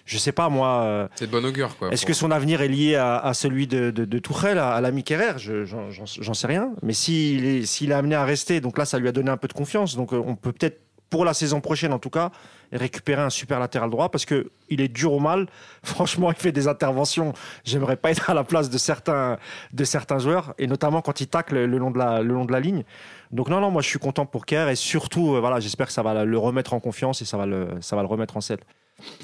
je 0.04 0.18
sais 0.18 0.32
pas, 0.32 0.50
moi. 0.50 1.08
c'est 1.14 1.26
de 1.26 1.30
bon 1.30 1.44
augure, 1.46 1.78
quoi. 1.78 1.88
Est-ce 1.90 2.04
que 2.04 2.12
son 2.12 2.30
avenir 2.30 2.60
est 2.60 2.68
lié 2.68 2.96
à, 2.96 3.32
celui 3.32 3.66
de, 3.66 3.90
de, 3.90 4.04
de 4.04 4.18
Tourelle, 4.18 4.58
à, 4.58 4.78
l'ami 4.82 5.02
Kerrer? 5.02 5.38
J'en 5.38 6.34
sais 6.34 6.46
rien. 6.46 6.72
Mais 6.82 6.92
s'il 6.92 7.46
est, 7.46 7.64
s'il 7.64 7.90
est 7.90 7.94
amené 7.94 8.14
à 8.14 8.26
rester, 8.26 8.60
donc 8.60 8.76
là, 8.76 8.84
ça 8.84 8.98
lui 8.98 9.08
a 9.08 9.12
donné 9.12 9.30
un 9.30 9.38
peu 9.38 9.48
de 9.48 9.54
confiance. 9.54 9.96
Donc, 9.96 10.12
on 10.12 10.36
peut 10.36 10.52
peut-être, 10.52 10.78
pour 11.08 11.24
la 11.24 11.32
saison 11.32 11.62
prochaine 11.62 11.94
en 11.94 11.98
tout 11.98 12.10
cas, 12.10 12.32
récupérer 12.72 13.22
un 13.22 13.30
super 13.30 13.60
latéral 13.60 13.90
droit 13.90 14.08
parce 14.10 14.24
que 14.24 14.50
il 14.68 14.80
est 14.80 14.88
dur 14.88 15.12
au 15.12 15.20
mal. 15.20 15.46
Franchement, 15.82 16.30
il 16.30 16.36
fait 16.36 16.52
des 16.52 16.68
interventions. 16.68 17.32
J'aimerais 17.64 17.96
pas 17.96 18.10
être 18.10 18.30
à 18.30 18.34
la 18.34 18.44
place 18.44 18.70
de 18.70 18.78
certains, 18.78 19.38
de 19.72 19.84
certains 19.84 20.18
joueurs 20.18 20.54
et 20.58 20.66
notamment 20.66 21.02
quand 21.02 21.20
il 21.20 21.26
tacle 21.26 21.64
le 21.64 21.78
long 21.78 21.90
de 21.90 21.98
la, 21.98 22.22
le 22.22 22.34
long 22.34 22.44
de 22.44 22.52
la 22.52 22.60
ligne. 22.60 22.84
Donc 23.30 23.48
non, 23.48 23.60
non, 23.60 23.70
moi 23.70 23.82
je 23.82 23.88
suis 23.88 23.98
content 23.98 24.26
pour 24.26 24.46
Kerr 24.46 24.68
et 24.68 24.76
surtout, 24.76 25.34
euh, 25.34 25.40
voilà, 25.40 25.60
j'espère 25.60 25.86
que 25.86 25.92
ça 25.92 26.02
va 26.02 26.24
le 26.24 26.38
remettre 26.38 26.74
en 26.74 26.80
confiance 26.80 27.22
et 27.22 27.24
ça 27.24 27.36
va 27.36 27.46
le, 27.46 27.68
ça 27.80 27.96
va 27.96 28.02
le 28.02 28.08
remettre 28.08 28.36
en 28.36 28.40
selle. 28.40 28.60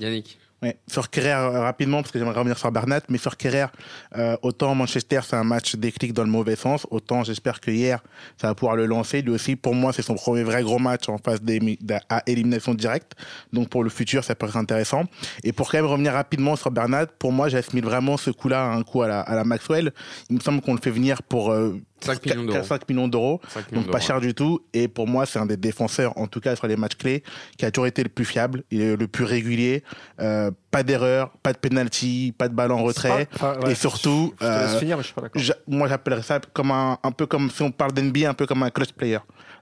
Yannick. 0.00 0.38
Ouais. 0.60 0.76
Kerrer, 1.12 1.32
euh, 1.32 1.60
rapidement, 1.60 2.02
parce 2.02 2.10
que 2.10 2.18
j'aimerais 2.18 2.36
revenir 2.36 2.58
sur 2.58 2.72
Bernat, 2.72 3.02
mais 3.08 3.18
Kerrer, 3.38 3.66
euh, 4.16 4.36
autant 4.42 4.74
Manchester, 4.74 5.20
c'est 5.22 5.36
un 5.36 5.44
match 5.44 5.76
déclic 5.76 6.12
dans 6.12 6.24
le 6.24 6.30
mauvais 6.30 6.56
sens, 6.56 6.84
autant 6.90 7.22
j'espère 7.22 7.60
que 7.60 7.70
hier, 7.70 8.02
ça 8.36 8.48
va 8.48 8.54
pouvoir 8.56 8.74
le 8.74 8.86
lancer. 8.86 9.22
Lui 9.22 9.30
aussi, 9.30 9.54
pour 9.54 9.74
moi, 9.74 9.92
c'est 9.92 10.02
son 10.02 10.14
premier 10.14 10.42
vrai 10.42 10.62
gros 10.62 10.80
match 10.80 11.08
en 11.08 11.18
phase 11.18 11.40
à 12.08 12.22
élimination 12.26 12.74
directe. 12.74 13.12
Donc 13.52 13.68
pour 13.68 13.84
le 13.84 13.90
futur, 13.90 14.24
ça 14.24 14.34
peut 14.34 14.46
être 14.46 14.56
intéressant. 14.56 15.04
Et 15.44 15.52
pour 15.52 15.70
quand 15.70 15.78
même 15.78 15.86
revenir 15.86 16.12
rapidement 16.12 16.56
sur 16.56 16.72
Bernat, 16.72 17.06
pour 17.06 17.30
moi, 17.30 17.48
j'assimile 17.48 17.84
vraiment 17.84 18.16
ce 18.16 18.30
coup-là 18.30 18.64
un 18.64 18.82
coup 18.82 19.02
à 19.02 19.08
la, 19.08 19.20
à 19.20 19.36
la 19.36 19.44
Maxwell. 19.44 19.92
Il 20.28 20.36
me 20.36 20.40
semble 20.40 20.60
qu'on 20.60 20.74
le 20.74 20.80
fait 20.80 20.90
venir 20.90 21.22
pour 21.22 21.52
euh, 21.52 21.80
5 22.00 22.26
millions 22.26 22.44
d'euros. 22.44 22.62
5 22.64 22.88
millions 22.88 23.08
d'euros. 23.08 23.40
Donc 23.72 23.90
pas 23.90 24.00
cher 24.00 24.20
du 24.20 24.34
tout. 24.34 24.60
Et 24.72 24.88
pour 24.88 25.06
moi, 25.06 25.26
c'est 25.26 25.38
un 25.38 25.46
des 25.46 25.56
défenseurs, 25.56 26.16
en 26.16 26.26
tout 26.26 26.40
cas 26.40 26.56
sur 26.56 26.66
les 26.66 26.76
matchs 26.76 26.96
clés, 26.96 27.22
qui 27.56 27.64
a 27.64 27.70
toujours 27.70 27.86
été 27.86 28.02
le 28.02 28.08
plus 28.08 28.24
fiable, 28.24 28.64
le 28.70 28.96
plus 29.06 29.24
régulier. 29.24 29.82
Euh, 30.20 30.50
pas 30.70 30.82
d'erreur, 30.82 31.30
pas 31.42 31.52
de 31.52 31.58
penalty, 31.58 32.34
pas 32.36 32.48
de 32.48 32.54
balle 32.54 32.72
en 32.72 32.82
retrait. 32.82 33.28
et 33.68 33.74
surtout, 33.74 34.34
euh, 34.42 34.78
finir, 34.78 34.96
mais 34.96 35.02
je 35.02 35.08
suis 35.08 35.14
pas 35.14 35.28
moi 35.66 35.88
j'appellerais 35.88 36.22
ça 36.22 36.40
comme 36.52 36.70
un, 36.70 36.98
un 37.02 37.12
peu 37.12 37.26
comme 37.26 37.50
si 37.50 37.62
on 37.62 37.70
parle 37.70 37.92
d'NBA, 37.92 38.28
un 38.28 38.34
peu 38.34 38.46
comme 38.46 38.62
un 38.62 38.70
clutch 38.70 38.92
player. 38.92 39.18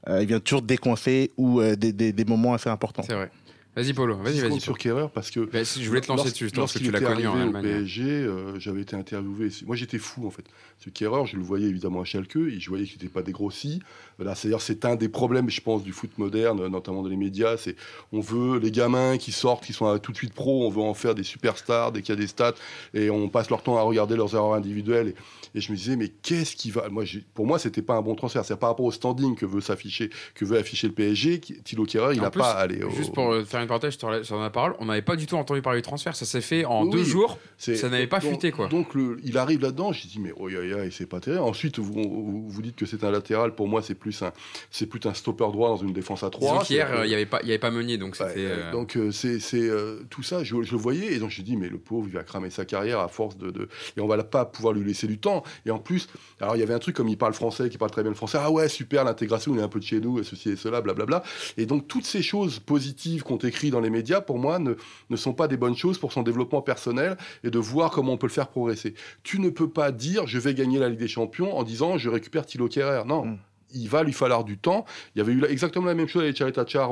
Euh, 0.08 0.22
il 0.22 0.28
vient 0.28 0.40
toujours 0.40 0.62
décoincer 0.62 1.32
ou 1.36 1.60
euh, 1.60 1.74
des, 1.74 1.92
des, 1.92 2.12
des 2.12 2.24
moments 2.24 2.54
assez 2.54 2.68
importants. 2.68 3.02
C'est 3.02 3.14
vrai. 3.14 3.30
Vas-y 3.76 3.92
Polo, 3.92 4.16
vas-y, 4.16 4.40
vas-y. 4.40 4.58
sur 4.58 4.78
Kerrer 4.78 5.08
parce 5.12 5.30
que. 5.30 5.40
Bah, 5.40 5.62
je 5.62 5.86
voulais 5.86 6.00
te 6.00 6.08
lancer 6.08 6.30
dessus, 6.30 6.48
parce 6.50 6.72
que 6.72 6.78
tu 6.78 6.90
l'as 6.90 6.98
connu 6.98 7.26
en 7.26 7.38
Allemagne. 7.38 7.62
Au 7.62 7.68
PSG, 7.68 8.04
euh, 8.04 8.58
j'avais 8.58 8.80
été 8.80 8.96
interviewé. 8.96 9.50
Moi, 9.66 9.76
j'étais 9.76 9.98
fou 9.98 10.26
en 10.26 10.30
fait. 10.30 10.44
Ce 10.78 10.88
Kerrer, 10.88 11.26
je 11.26 11.36
le 11.36 11.42
voyais 11.42 11.68
évidemment 11.68 12.00
à 12.00 12.04
Schalke, 12.04 12.36
et 12.36 12.58
je 12.58 12.70
voyais 12.70 12.86
qu'il 12.86 12.94
n'était 12.94 13.12
pas 13.12 13.20
dégrossi. 13.20 13.82
Voilà, 14.16 14.34
c'est-à-dire, 14.34 14.62
c'est 14.62 14.86
un 14.86 14.96
des 14.96 15.10
problèmes, 15.10 15.50
je 15.50 15.60
pense, 15.60 15.82
du 15.82 15.92
foot 15.92 16.16
moderne, 16.16 16.66
notamment 16.68 17.02
dans 17.02 17.10
les 17.10 17.18
médias. 17.18 17.58
C'est 17.58 17.76
on 18.12 18.20
veut 18.20 18.58
les 18.58 18.70
gamins 18.70 19.18
qui 19.18 19.30
sortent, 19.30 19.66
qui 19.66 19.74
sont 19.74 19.98
tout 19.98 20.12
de 20.12 20.16
suite 20.16 20.32
pros, 20.32 20.66
on 20.66 20.70
veut 20.70 20.80
en 20.80 20.94
faire 20.94 21.14
des 21.14 21.22
superstars 21.22 21.92
dès 21.92 22.00
qu'il 22.00 22.14
y 22.14 22.18
a 22.18 22.20
des 22.20 22.28
stats, 22.28 22.54
et 22.94 23.10
on 23.10 23.28
passe 23.28 23.50
leur 23.50 23.62
temps 23.62 23.76
à 23.76 23.82
regarder 23.82 24.16
leurs 24.16 24.34
erreurs 24.34 24.54
individuelles. 24.54 25.12
Et, 25.54 25.60
je 25.60 25.70
me 25.70 25.76
disais, 25.76 25.96
mais 25.96 26.08
qu'est-ce 26.08 26.56
qui 26.56 26.70
va 26.70 26.88
Moi, 26.88 27.04
pour 27.34 27.46
moi, 27.46 27.58
c'était 27.58 27.82
pas 27.82 27.94
un 27.94 28.02
bon 28.02 28.14
transfert. 28.14 28.42
C'est 28.44 28.56
par 28.56 28.70
rapport 28.70 28.86
au 28.86 28.92
standing 28.92 29.36
que 29.36 29.44
veut 29.44 29.60
s'afficher, 29.60 30.08
que 30.34 30.46
veut 30.46 30.56
afficher 30.56 30.86
le 30.86 30.94
PSG. 30.94 31.40
Thilo 31.40 31.84
Kerrer, 31.84 32.14
il 32.14 32.22
n'a 32.22 32.30
pas 32.30 32.52
à 32.52 32.60
aller 32.60 32.82
au. 32.82 32.90
Juste 32.90 33.12
pour 33.12 33.34
faire 33.46 33.65
une 33.66 33.68
parenthèse 33.68 33.96
sur 34.22 34.38
la 34.38 34.50
parole, 34.50 34.74
on 34.78 34.86
n'avait 34.86 35.02
pas 35.02 35.16
du 35.16 35.26
tout 35.26 35.36
entendu 35.36 35.62
parler 35.62 35.80
du 35.80 35.82
transfert. 35.82 36.16
Ça 36.16 36.24
s'est 36.24 36.40
fait 36.40 36.64
en 36.64 36.86
deux 36.86 37.04
jours. 37.04 37.38
Ça 37.58 37.88
n'avait 37.88 38.06
pas 38.06 38.20
fuité, 38.20 38.50
quoi. 38.50 38.68
Donc, 38.68 38.88
il 39.22 39.38
arrive 39.38 39.62
là-dedans. 39.62 39.92
J'ai 39.92 40.08
dit, 40.08 40.18
mais 40.20 40.32
oh, 40.36 40.48
c'est 40.90 41.08
pas 41.08 41.20
terrible. 41.20 41.42
Ensuite, 41.42 41.78
vous, 41.78 42.44
vous, 42.48 42.62
dites 42.62 42.76
que 42.76 42.86
c'est 42.86 43.04
un 43.04 43.10
latéral. 43.10 43.54
Pour 43.54 43.68
moi, 43.68 43.82
c'est 43.82 43.94
plus 43.94 44.22
un, 44.22 44.32
c'est 44.70 44.86
plus 44.86 45.00
un 45.04 45.14
stopper 45.14 45.46
droit 45.52 45.68
dans 45.68 45.76
une 45.76 45.92
défense 45.92 46.22
à 46.22 46.30
trois. 46.30 46.64
Hier, 46.68 47.04
il 47.04 47.08
n'y 47.08 47.14
avait 47.14 47.26
pas, 47.26 47.40
il 47.42 47.48
y 47.48 47.50
avait 47.50 47.58
pas 47.58 47.70
Meunier, 47.70 47.98
donc. 47.98 48.16
Euh, 48.20 48.72
donc 48.72 48.98
c'est, 49.10 49.40
c'est 49.40 49.70
tout 50.10 50.22
ça. 50.22 50.44
Je, 50.44 50.56
le 50.56 50.76
voyais 50.76 51.14
et 51.14 51.18
donc 51.18 51.30
j'ai 51.30 51.42
dit, 51.42 51.56
mais 51.56 51.68
le 51.68 51.78
pauvre, 51.78 52.06
il 52.08 52.14
va 52.14 52.22
cramer 52.22 52.50
sa 52.50 52.64
carrière 52.64 53.00
à 53.00 53.08
force 53.08 53.36
de, 53.36 53.50
de... 53.50 53.68
et 53.96 54.00
on 54.00 54.06
va 54.06 54.22
pas 54.24 54.44
pouvoir 54.44 54.74
lui 54.74 54.84
laisser 54.84 55.06
du 55.06 55.18
temps. 55.18 55.42
Et 55.64 55.70
en 55.70 55.78
plus, 55.78 56.08
alors 56.40 56.56
il 56.56 56.60
y 56.60 56.62
avait 56.62 56.74
un 56.74 56.78
truc 56.78 56.96
comme 56.96 57.08
il 57.08 57.18
parle 57.18 57.34
français, 57.34 57.68
qui 57.68 57.78
parle 57.78 57.90
très 57.90 58.02
bien 58.02 58.10
le 58.10 58.16
français. 58.16 58.38
Ah 58.40 58.50
ouais, 58.50 58.68
super 58.68 59.04
l'intégration, 59.04 59.54
il 59.54 59.60
est 59.60 59.62
un 59.62 59.68
peu 59.68 59.80
de 59.80 59.84
chez 59.84 60.00
nous, 60.00 60.18
et 60.20 60.24
ceci 60.24 60.50
et 60.50 60.56
cela, 60.56 60.80
blablabla. 60.80 61.22
Et 61.56 61.66
donc 61.66 61.88
toutes 61.88 62.04
ces 62.04 62.22
choses 62.22 62.58
positives 62.58 63.22
qu'on 63.22 63.38
dans 63.64 63.80
les 63.80 63.90
médias, 63.90 64.20
pour 64.20 64.38
moi, 64.38 64.58
ne, 64.58 64.74
ne 65.10 65.16
sont 65.16 65.32
pas 65.32 65.48
des 65.48 65.56
bonnes 65.56 65.76
choses 65.76 65.98
pour 65.98 66.12
son 66.12 66.22
développement 66.22 66.62
personnel 66.62 67.16
et 67.44 67.50
de 67.50 67.58
voir 67.58 67.90
comment 67.90 68.12
on 68.12 68.18
peut 68.18 68.26
le 68.26 68.32
faire 68.32 68.48
progresser. 68.48 68.94
Tu 69.22 69.40
ne 69.40 69.50
peux 69.50 69.70
pas 69.70 69.92
dire 69.92 70.26
je 70.26 70.38
vais 70.38 70.54
gagner 70.54 70.78
la 70.78 70.88
Ligue 70.88 70.98
des 70.98 71.08
Champions 71.08 71.56
en 71.56 71.62
disant 71.62 71.98
je 71.98 72.08
récupère 72.08 72.46
Thilo 72.46 72.68
Kerrer. 72.68 73.02
Non. 73.06 73.24
Mm 73.24 73.38
il 73.76 73.88
va 73.88 74.02
lui 74.02 74.12
falloir 74.12 74.44
du 74.44 74.58
temps. 74.58 74.84
Il 75.14 75.18
y 75.18 75.20
avait 75.20 75.32
eu 75.32 75.44
exactement 75.44 75.86
la 75.86 75.94
même 75.94 76.08
chose 76.08 76.22
avec 76.22 76.36
Charlie 76.36 76.52
Tachar 76.52 76.90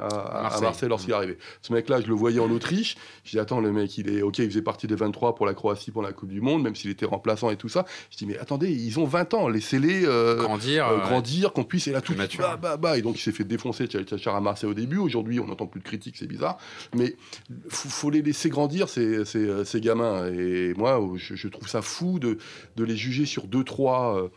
à, 0.00 0.60
Marseille, 0.60 0.88
lorsqu'il 0.88 1.10
est 1.10 1.16
arrivé. 1.16 1.38
Ce 1.62 1.72
mec-là, 1.72 2.00
je 2.00 2.06
le 2.06 2.14
voyais 2.14 2.40
en 2.40 2.50
Autriche. 2.50 2.96
Je 3.24 3.32
dis, 3.32 3.38
attends, 3.38 3.60
le 3.60 3.72
mec, 3.72 3.96
il 3.98 4.08
est 4.08 4.22
OK, 4.22 4.38
il 4.38 4.46
faisait 4.46 4.62
partie 4.62 4.86
des 4.86 4.94
23 4.94 5.34
pour 5.34 5.46
la 5.46 5.54
Croatie, 5.54 5.90
pour 5.90 6.02
la 6.02 6.12
Coupe 6.12 6.30
du 6.30 6.40
Monde, 6.40 6.62
même 6.62 6.74
s'il 6.74 6.90
était 6.90 7.06
remplaçant 7.06 7.50
et 7.50 7.56
tout 7.56 7.68
ça. 7.68 7.84
Je 8.10 8.16
dis, 8.16 8.26
mais 8.26 8.38
attendez, 8.38 8.70
ils 8.70 8.98
ont 8.98 9.04
20 9.04 9.34
ans, 9.34 9.48
laissez-les 9.48 10.06
euh, 10.06 10.36
grandir, 10.36 10.88
euh, 10.88 10.98
grandir 10.98 11.52
qu'on 11.52 11.64
puisse. 11.64 11.88
Et 11.88 11.92
là, 11.92 12.00
tout 12.00 12.14
bah, 12.38 12.56
bah, 12.56 12.76
bah. 12.76 12.98
Et 12.98 13.02
donc, 13.02 13.18
il 13.18 13.22
s'est 13.22 13.32
fait 13.32 13.44
défoncer 13.44 13.88
Charlie 13.90 14.06
Tachar 14.06 14.34
à 14.34 14.40
Marseille 14.40 14.70
au 14.70 14.74
début. 14.74 14.98
Aujourd'hui, 14.98 15.40
on 15.40 15.46
n'entend 15.46 15.66
plus 15.66 15.80
de 15.80 15.84
critiques, 15.84 16.16
c'est 16.16 16.26
bizarre. 16.26 16.58
Mais 16.94 17.16
faut, 17.68 17.88
faut 17.88 18.10
les 18.10 18.22
laisser 18.22 18.48
grandir, 18.48 18.88
ces, 18.88 19.24
ces, 19.24 19.64
ces 19.64 19.80
gamins. 19.80 20.26
Et 20.32 20.74
moi, 20.74 21.00
je, 21.16 21.48
trouve 21.48 21.68
ça 21.68 21.82
fou 21.82 22.18
de, 22.18 22.38
de 22.76 22.84
les 22.84 22.96
juger 22.96 23.26
sur 23.26 23.46
2-3 23.46 24.30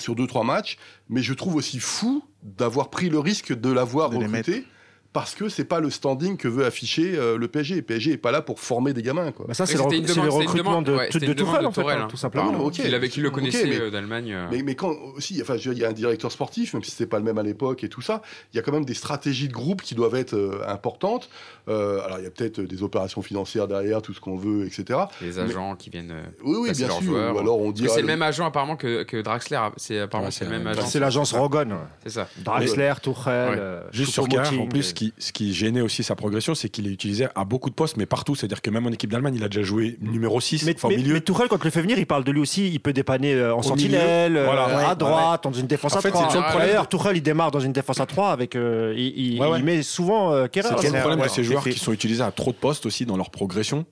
sur 0.00 0.14
deux 0.14 0.26
trois 0.26 0.44
matchs, 0.44 0.78
mais 1.08 1.22
je 1.22 1.34
trouve 1.34 1.56
aussi 1.56 1.80
fou 1.80 2.24
d'avoir 2.42 2.90
pris 2.90 3.08
le 3.08 3.18
risque 3.18 3.58
de 3.58 3.70
l'avoir 3.70 4.10
recruté 4.10 4.64
parce 5.12 5.34
que 5.34 5.48
c'est 5.48 5.64
pas 5.64 5.80
le 5.80 5.90
standing 5.90 6.36
que 6.36 6.48
veut 6.48 6.66
afficher 6.66 7.14
euh, 7.16 7.38
le 7.38 7.48
PSG. 7.48 7.76
Le 7.76 7.82
PSG 7.82 8.12
est 8.12 8.16
pas 8.18 8.30
là 8.30 8.42
pour 8.42 8.60
former 8.60 8.92
des 8.92 9.02
gamins. 9.02 9.32
Quoi. 9.32 9.46
Bah 9.48 9.54
ça, 9.54 9.64
c'est 9.64 9.78
le, 9.78 9.82
recrutement 9.82 10.82
de, 10.82 10.92
de, 11.18 11.26
de 11.26 11.32
Tourelle, 11.32 11.66
en 11.66 11.72
fait, 11.72 11.80
hein, 11.80 12.02
hein. 12.02 12.08
tout 12.10 12.18
simplement. 12.18 12.52
Ah, 12.54 12.60
okay. 12.60 12.82
Il, 12.86 12.94
avait, 12.94 13.08
qui 13.08 13.20
le 13.20 13.30
connaissait 13.30 13.64
okay, 13.64 13.80
euh, 13.80 13.90
d'Allemagne. 13.90 14.32
Euh. 14.32 14.48
Mais, 14.50 14.62
mais, 14.62 14.74
quand 14.74 14.94
aussi, 15.16 15.40
enfin, 15.40 15.56
il 15.56 15.78
y 15.78 15.84
a 15.84 15.88
un 15.88 15.92
directeur 15.92 16.30
sportif, 16.30 16.74
même 16.74 16.84
si 16.84 16.90
c'était 16.90 17.06
pas 17.08 17.18
le 17.18 17.24
même 17.24 17.38
à 17.38 17.42
l'époque 17.42 17.84
et 17.84 17.88
tout 17.88 18.02
ça, 18.02 18.20
il 18.52 18.56
y 18.56 18.60
a 18.60 18.62
quand 18.62 18.72
même 18.72 18.84
des 18.84 18.94
stratégies 18.94 19.48
de 19.48 19.52
groupe 19.52 19.80
qui 19.80 19.94
doivent 19.94 20.14
être 20.14 20.62
importantes. 20.66 21.30
alors, 21.66 22.18
il 22.18 22.24
y 22.24 22.26
a 22.26 22.30
peut-être 22.30 22.60
des 22.60 22.82
opérations 22.82 23.22
financières 23.22 23.66
derrière, 23.66 24.02
tout 24.02 24.12
ce 24.12 24.20
qu'on 24.20 24.36
veut, 24.36 24.66
etc. 24.66 25.00
Les 25.22 25.38
agents 25.38 25.74
qui 25.74 25.88
viennent. 25.88 26.14
Oui, 26.44 26.58
oui, 26.60 26.72
bien 26.72 26.90
sûr. 26.90 27.12
Ou 27.12 27.38
alors 27.38 27.60
on 27.60 27.72
dit. 27.72 27.86
C'est 27.88 28.02
le 28.02 28.06
même 28.06 28.22
agent 28.22 28.44
apparemment 28.44 28.76
que, 28.76 29.04
que 29.04 29.22
Draxler. 29.22 29.60
C'est 29.78 30.00
apparemment 30.00 30.30
c'est 30.30 30.44
le 30.44 30.50
même 30.50 30.66
agent. 30.66 30.86
C'est 30.86 31.00
l'agence 31.00 31.32
Rogon. 31.32 31.78
C'est 32.04 32.10
ça. 32.10 32.28
Draxler, 32.44 32.92
Tourelle. 33.02 33.82
Juste 33.90 34.12
sur 34.12 34.24
en 34.24 34.66
plus, 34.66 34.92
ce 35.18 35.32
qui 35.32 35.52
gênait 35.52 35.80
aussi 35.80 36.02
sa 36.02 36.14
progression, 36.14 36.54
c'est 36.54 36.68
qu'il 36.68 36.86
est 36.86 36.90
utilisé 36.90 37.26
à 37.34 37.44
beaucoup 37.44 37.70
de 37.70 37.74
postes, 37.74 37.96
mais 37.96 38.06
partout. 38.06 38.34
C'est-à-dire 38.34 38.62
que 38.62 38.70
même 38.70 38.86
en 38.86 38.90
équipe 38.90 39.10
d'Allemagne, 39.10 39.34
il 39.36 39.44
a 39.44 39.48
déjà 39.48 39.62
joué 39.62 39.98
numéro 40.00 40.40
6, 40.40 40.64
mais, 40.64 40.76
mais, 40.88 40.96
milieu. 40.96 41.14
Mais 41.14 41.20
Tourelle, 41.20 41.48
quand 41.48 41.58
il 41.58 41.64
le 41.64 41.70
fait 41.70 41.82
venir, 41.82 41.98
il 41.98 42.06
parle 42.06 42.24
de 42.24 42.32
lui 42.32 42.40
aussi. 42.40 42.68
Il 42.68 42.80
peut 42.80 42.92
dépanner 42.92 43.34
euh, 43.34 43.54
en 43.54 43.62
sentinelle, 43.62 44.36
euh, 44.36 44.88
à 44.88 44.94
droite, 44.94 45.44
dans 45.44 45.52
une 45.52 45.66
défense 45.66 45.96
à 45.96 46.02
3. 46.02 46.58
D'ailleurs, 46.58 46.88
Tourelle, 46.88 47.16
il 47.16 47.22
démarre 47.22 47.50
dans 47.50 47.60
une 47.60 47.72
défense 47.72 48.00
à 48.00 48.06
3 48.06 48.30
avec. 48.30 48.56
Euh, 48.56 48.94
il, 48.96 49.40
met 49.64 49.82
souvent 49.82 50.32
euh, 50.32 50.46
C'est 50.52 50.92
le 50.92 51.00
problème 51.00 51.20
de 51.20 51.28
ces 51.28 51.44
joueurs 51.44 51.64
qui 51.64 51.78
sont 51.78 51.92
utilisés 51.92 52.22
à 52.22 52.30
trop 52.30 52.52
de 52.52 52.56
postes 52.56 52.86
aussi 52.86 53.06
dans 53.06 53.16
leur 53.16 53.30
progression 53.30 53.86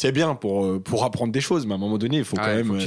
c'est 0.00 0.12
bien 0.12 0.34
pour, 0.34 0.82
pour 0.82 1.04
apprendre 1.04 1.30
des 1.30 1.42
choses, 1.42 1.66
mais 1.66 1.72
à 1.72 1.74
un 1.74 1.78
moment 1.78 1.98
donné, 1.98 2.16
il 2.16 2.24
faut 2.24 2.34
quand 2.34 2.46
même 2.46 2.78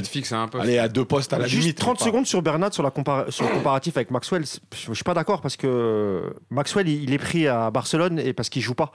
aller 0.58 0.78
à 0.78 0.88
deux 0.88 1.04
postes 1.04 1.32
à 1.32 1.38
la 1.38 1.46
Juste 1.46 1.78
30 1.78 2.00
secondes 2.00 2.26
sur 2.26 2.42
Bernat 2.42 2.72
sur, 2.72 2.82
la 2.82 2.90
sur 3.28 3.44
le 3.44 3.54
comparatif 3.54 3.96
avec 3.96 4.10
Maxwell. 4.10 4.44
Je 4.44 4.92
suis 4.92 5.04
pas 5.04 5.14
d'accord 5.14 5.40
parce 5.40 5.56
que 5.56 6.34
Maxwell, 6.50 6.88
il 6.88 7.12
est 7.12 7.18
pris 7.18 7.46
à 7.46 7.70
Barcelone 7.70 8.18
et 8.18 8.32
parce 8.32 8.48
qu'il 8.48 8.62
joue 8.62 8.74
pas. 8.74 8.90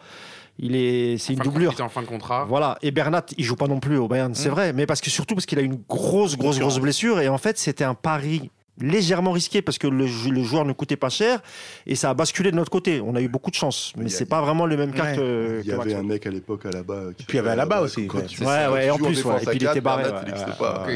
Il 0.57 0.75
est, 0.75 1.17
c'est 1.17 1.31
une 1.31 1.39
doublure. 1.39 1.73
Il 1.77 1.81
en 1.81 1.87
fin 1.87 2.01
de 2.01 2.07
contrat. 2.07 2.43
Voilà. 2.43 2.77
Et 2.81 2.91
Bernat, 2.91 3.23
il 3.37 3.45
joue 3.45 3.55
pas 3.55 3.67
non 3.67 3.79
plus 3.79 3.97
au 3.97 4.09
Bayern, 4.09 4.35
c'est 4.35 4.49
mm. 4.49 4.51
vrai. 4.51 4.73
Mais 4.73 4.85
parce 4.85 4.99
que 4.99 5.09
surtout 5.09 5.35
parce 5.35 5.45
qu'il 5.45 5.57
a 5.57 5.61
une 5.61 5.81
grosse, 5.87 6.35
grosse, 6.35 6.59
grosse 6.59 6.79
blessure. 6.79 7.21
Et 7.21 7.29
en 7.29 7.37
fait, 7.37 7.57
c'était 7.57 7.85
un 7.85 7.93
pari 7.93 8.51
légèrement 8.81 9.31
risqué 9.31 9.61
parce 9.61 9.77
que 9.77 9.87
le, 9.87 10.07
joueur 10.07 10.65
ne 10.65 10.73
coûtait 10.73 10.95
pas 10.95 11.09
cher 11.09 11.41
et 11.85 11.95
ça 11.95 12.09
a 12.09 12.13
basculé 12.13 12.51
de 12.51 12.55
notre 12.55 12.71
côté. 12.71 13.01
On 13.01 13.15
a 13.15 13.21
eu 13.21 13.27
beaucoup 13.27 13.51
de 13.51 13.55
chance, 13.55 13.93
mais 13.97 14.09
c'est 14.09 14.25
pas 14.25 14.41
vraiment 14.41 14.65
le 14.65 14.77
même 14.77 14.91
cas 14.91 15.15
que. 15.15 15.61
Il 15.63 15.69
y 15.69 15.71
avait 15.71 15.95
un 15.95 16.03
mec 16.03 16.25
à 16.25 16.29
l'époque 16.29 16.65
à 16.65 16.71
la 16.71 16.83
bas. 16.83 17.03
Et 17.11 17.23
puis 17.23 17.25
il 17.29 17.35
y 17.35 17.39
avait 17.39 17.51
à 17.51 17.55
la 17.55 17.65
bas 17.65 17.81
aussi. 17.81 18.07
Ouais, 18.41 18.67
ouais, 18.67 18.87
et 18.87 18.91
en 18.91 18.97
plus, 18.97 19.19
et 19.19 19.45
puis 19.45 19.57
il 19.59 19.63
était 19.65 19.81
barré. 19.81 20.03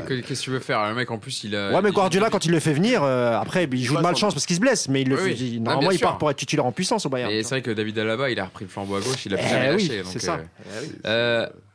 Qu'est-ce 0.07 0.41
que 0.41 0.45
tu 0.45 0.49
veux 0.51 0.59
faire? 0.59 0.87
Le 0.87 0.95
mec 0.95 1.09
en 1.11 1.17
plus, 1.17 1.43
il 1.43 1.55
a. 1.55 1.73
Ouais, 1.73 1.81
mais 1.81 1.91
Guardiola, 1.91 2.29
quand 2.29 2.45
il 2.45 2.51
le 2.51 2.59
fait 2.59 2.73
venir, 2.73 3.01
euh, 3.03 3.39
après, 3.39 3.67
il 3.71 3.83
joue 3.83 3.97
de 3.97 4.01
malchance 4.01 4.33
parce 4.33 4.45
qu'il 4.45 4.55
se 4.55 4.61
blesse, 4.61 4.89
mais 4.89 5.01
il 5.01 5.09
le 5.09 5.17
fait. 5.17 5.59
Normalement, 5.59 5.91
il 5.91 5.99
part 5.99 6.17
pour 6.17 6.29
être 6.29 6.37
titulaire 6.37 6.65
en 6.65 6.71
puissance 6.71 7.05
au 7.05 7.09
Bayern. 7.09 7.31
Et 7.31 7.43
c'est 7.43 7.55
vrai 7.55 7.61
que 7.61 7.71
David 7.71 7.99
Alaba, 7.99 8.29
il 8.29 8.39
a 8.39 8.45
repris 8.45 8.65
le 8.65 8.69
flambeau 8.69 8.95
à 8.95 9.01
gauche, 9.01 9.25
il 9.25 9.33
a 9.33 9.37
plus 9.37 9.49
jamais 9.49 9.67
eh 9.67 9.71
lâché. 9.71 10.03
C'est 10.05 10.19
ça. 10.19 10.39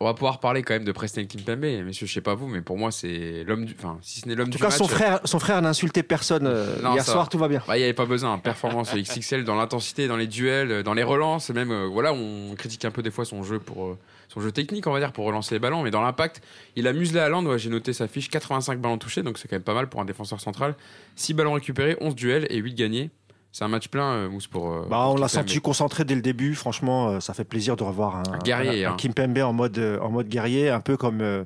Euh, 0.01 0.05
euh, 0.05 0.05
on 0.05 0.05
va 0.05 0.15
pouvoir 0.15 0.41
parler 0.41 0.63
quand 0.63 0.75
même 0.75 0.85
de 0.85 0.93
Preston 0.93 1.25
Kimpembe, 1.27 1.85
messieurs, 1.85 2.07
je 2.07 2.13
sais 2.13 2.21
pas 2.21 2.35
vous, 2.35 2.47
mais 2.47 2.61
pour 2.61 2.79
moi, 2.79 2.91
c'est 2.91 3.45
l'homme 3.45 3.65
du. 3.65 3.75
Enfin, 3.79 3.99
si 4.03 4.21
ce 4.21 4.29
n'est 4.29 4.35
l'homme 4.35 4.49
du. 4.49 4.57
En 4.57 4.69
tout 4.69 4.89
cas, 4.89 5.21
son 5.25 5.39
frère 5.39 5.63
n'a 5.63 5.69
insulté 5.69 6.03
personne 6.03 6.51
hier 6.95 7.05
soir, 7.05 7.29
tout 7.29 7.39
va 7.39 7.49
bien. 7.49 7.63
Bah, 7.67 7.77
il 7.77 7.81
n'y 7.81 7.85
avait 7.85 7.93
pas 7.95 8.07
besoin. 8.07 8.39
Performance 8.39 8.95
XXL 8.95 9.45
dans 9.45 9.55
l'intensité, 9.55 10.09
dans 10.09 10.17
les 10.17 10.27
duels, 10.27 10.83
dans 10.83 10.95
les 10.95 11.03
relances. 11.03 11.51
Même, 11.51 11.71
euh, 11.71 11.87
voilà, 11.87 12.13
on 12.13 12.55
critique 12.57 12.85
un 12.85 12.91
peu 12.91 13.03
des 13.03 13.11
fois 13.11 13.25
son 13.25 13.43
jeu 13.43 13.59
pour 13.59 13.87
euh, 13.87 13.99
son 14.29 14.41
jeu 14.41 14.53
technique, 14.53 14.87
on 14.87 14.93
va 14.93 15.01
dire, 15.01 15.13
pour 15.13 15.25
relancer 15.25 15.55
les 15.55 15.59
ballons. 15.59 15.83
Mais 15.83 15.91
dans 15.91 16.03
l'impact, 16.03 16.43
il 16.77 16.87
a 16.87 16.93
muselé 16.93 17.21
à 17.21 17.29
Ouais, 17.39 17.59
J'ai 17.59 17.71
noté 17.71 17.93
sa 17.93 18.09
fiche 18.09 18.31
85 18.31 18.81
ballons 18.81 18.99
touchés, 18.99 19.23
donc 19.23 19.39
c'est 19.39 19.49
quand 19.49 19.57
même 19.57 19.63
pas 19.63 19.75
mal 19.75 19.89
pour 19.89 20.01
un 20.01 20.05
défenseur 20.05 20.41
central. 20.41 20.75
6 21.17 21.35
ballons 21.35 21.53
récupérés, 21.53 21.97
11 22.01 22.15
duels 22.15 22.47
et 22.51 22.57
8 22.57 22.75
gagnés. 22.75 23.11
C'est 23.59 23.65
un 23.65 23.69
match 23.69 23.89
plein, 23.89 24.13
euh, 24.13 24.29
Mousse, 24.29 24.47
pour. 24.47 24.71
Euh, 24.71 24.87
bah, 24.89 25.09
on 25.09 25.17
l'a 25.17 25.27
senti 25.27 25.59
concentré 25.59 26.05
dès 26.05 26.15
le 26.15 26.21
début. 26.21 26.55
Franchement, 26.55 27.09
euh, 27.09 27.19
ça 27.19 27.35
fait 27.35 27.43
plaisir 27.43 27.75
de 27.75 27.83
revoir 27.83 28.15
un, 28.15 28.35
un 28.35 28.39
guerrier. 28.39 28.85
Un, 28.85 28.93
hein. 28.93 29.43
en 29.43 29.53
mode, 29.53 29.99
en 30.01 30.11
mode 30.11 30.29
guerrier, 30.29 30.71
un 30.71 30.79
peu 30.79 30.97
comme 30.97 31.45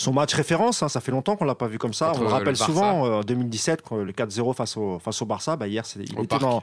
son 0.00 0.12
match 0.12 0.34
référence. 0.34 0.82
Hein. 0.82 0.88
ça 0.88 1.00
fait 1.00 1.12
longtemps 1.12 1.36
qu'on 1.36 1.44
l'a 1.44 1.54
pas 1.54 1.66
vu 1.66 1.78
comme 1.78 1.92
ça. 1.92 2.12
on 2.16 2.20
le 2.20 2.26
rappelle 2.26 2.56
souvent, 2.56 3.18
en 3.18 3.20
2017, 3.20 3.82
le 3.92 4.12
4-0 4.12 4.54
face 4.54 4.76
au, 4.76 4.98
face 4.98 5.20
au 5.22 5.26
Barça. 5.26 5.56
Bah, 5.56 5.68
hier, 5.68 5.84
il, 5.96 6.20
était 6.20 6.38
dans, 6.38 6.62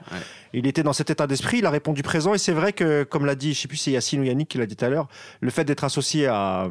il 0.53 0.65
était 0.65 0.83
dans 0.83 0.93
cet 0.93 1.09
état 1.09 1.27
d'esprit. 1.27 1.59
Il 1.59 1.65
a 1.65 1.69
répondu 1.69 2.01
présent. 2.01 2.33
Et 2.33 2.37
c'est 2.37 2.51
vrai 2.51 2.73
que, 2.73 3.03
comme 3.03 3.25
l'a 3.25 3.35
dit, 3.35 3.53
je 3.53 3.61
sais 3.61 3.67
plus 3.67 3.77
si 3.77 3.85
c'est 3.85 3.91
Yacine 3.91 4.21
ou 4.21 4.23
Yannick 4.23 4.49
qui 4.49 4.57
l'a 4.57 4.65
dit 4.65 4.75
tout 4.75 4.85
à 4.85 4.89
l'heure, 4.89 5.07
le 5.39 5.51
fait 5.51 5.63
d'être 5.63 5.83
associé 5.83 6.27
à, 6.27 6.67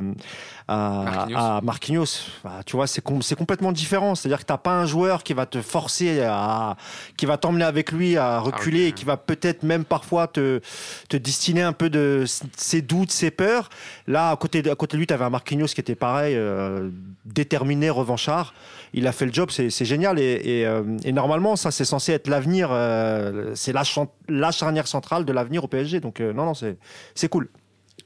à 0.68 1.60
Marquinhos, 1.62 2.28
bah, 2.42 2.60
tu 2.66 2.76
vois, 2.76 2.86
c'est 2.86 3.00
complètement 3.00 3.72
différent. 3.72 4.14
C'est-à-dire 4.14 4.40
que 4.40 4.46
tu 4.46 4.52
n'as 4.52 4.58
pas 4.58 4.72
un 4.72 4.86
joueur 4.86 5.22
qui 5.22 5.32
va 5.32 5.46
te 5.46 5.62
forcer 5.62 6.22
à, 6.22 6.76
qui 7.16 7.26
va 7.26 7.36
t'emmener 7.36 7.64
avec 7.64 7.92
lui 7.92 8.16
à 8.16 8.40
reculer 8.40 8.86
et 8.86 8.92
qui 8.92 9.04
va 9.04 9.16
peut-être 9.16 9.62
même 9.62 9.84
parfois 9.84 10.26
te, 10.26 10.60
te 11.08 11.16
distiner 11.16 11.62
un 11.62 11.72
peu 11.72 11.88
de 11.90 12.24
ses 12.56 12.82
doutes, 12.82 13.12
ses 13.12 13.30
peurs. 13.30 13.68
Là, 14.06 14.30
à 14.30 14.36
côté 14.36 14.62
de, 14.62 14.70
à 14.70 14.74
côté 14.74 14.96
de 14.96 15.00
lui, 15.00 15.06
tu 15.06 15.14
avais 15.14 15.24
un 15.24 15.30
Marquinhos 15.30 15.66
qui 15.66 15.80
était 15.80 15.94
pareil, 15.94 16.34
euh, 16.34 16.55
déterminé, 17.24 17.90
revanchard. 17.90 18.54
Il 18.92 19.06
a 19.06 19.12
fait 19.12 19.26
le 19.26 19.32
job, 19.32 19.50
c'est 19.50 19.84
génial. 19.84 20.18
Et, 20.18 20.40
et, 20.44 20.66
euh, 20.66 20.82
et, 21.04 21.12
normalement, 21.12 21.56
ça, 21.56 21.70
c'est 21.70 21.84
censé 21.84 22.12
être 22.12 22.28
l'avenir, 22.28 22.68
euh, 22.70 23.52
c'est 23.54 23.72
la, 23.72 23.82
la 24.28 24.50
charnière 24.50 24.86
centrale 24.86 25.24
de 25.24 25.32
l'avenir 25.32 25.64
au 25.64 25.68
PSG. 25.68 26.00
Donc, 26.00 26.20
non, 26.20 26.44
non, 26.46 26.54
c'est 26.54 27.28
cool. 27.28 27.48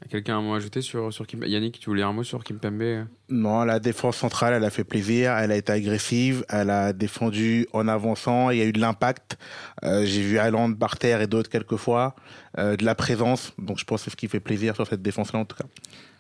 Quelqu'un 0.09 0.35
a 0.35 0.37
un 0.39 0.43
mot 0.43 0.55
à 0.55 0.57
ajouter 0.57 0.81
sur, 0.81 1.13
sur 1.13 1.27
Kim... 1.27 1.45
Yannick, 1.45 1.79
tu 1.79 1.91
voulais 1.91 2.03
un 2.03 2.13
mot 2.13 2.25
sur 2.25 2.43
Kim 2.43 2.59
Kimpembe? 2.59 3.07
Non, 3.29 3.65
la 3.65 3.79
défense 3.81 4.17
centrale, 4.17 4.55
elle 4.55 4.65
a 4.65 4.71
fait 4.71 4.85
plaisir, 4.85 5.37
elle 5.37 5.53
a 5.53 5.57
été 5.57 5.73
agressive, 5.73 6.45
elle 6.49 6.71
a 6.71 6.93
défendu 6.93 7.67
en 7.75 7.87
avançant, 7.87 8.51
il 8.51 8.59
y 8.59 8.63
a 8.63 8.65
eu 8.65 8.73
de 8.73 8.81
l'impact. 8.81 9.37
Euh, 9.85 10.07
j'ai 10.07 10.23
vu 10.23 10.39
Allende, 10.39 10.75
Barter 10.75 11.19
et 11.21 11.27
d'autres 11.27 11.51
quelquefois, 11.51 12.17
euh, 12.59 12.77
de 12.77 12.85
la 12.85 12.95
présence, 12.95 13.53
donc 13.59 13.79
je 13.79 13.85
pense 13.85 14.01
que 14.01 14.05
c'est 14.05 14.11
ce 14.11 14.17
qui 14.17 14.29
fait 14.29 14.41
plaisir 14.41 14.75
sur 14.75 14.87
cette 14.87 15.03
défense-là 15.03 15.41
en 15.41 15.45
tout 15.45 15.57
cas. 15.57 15.67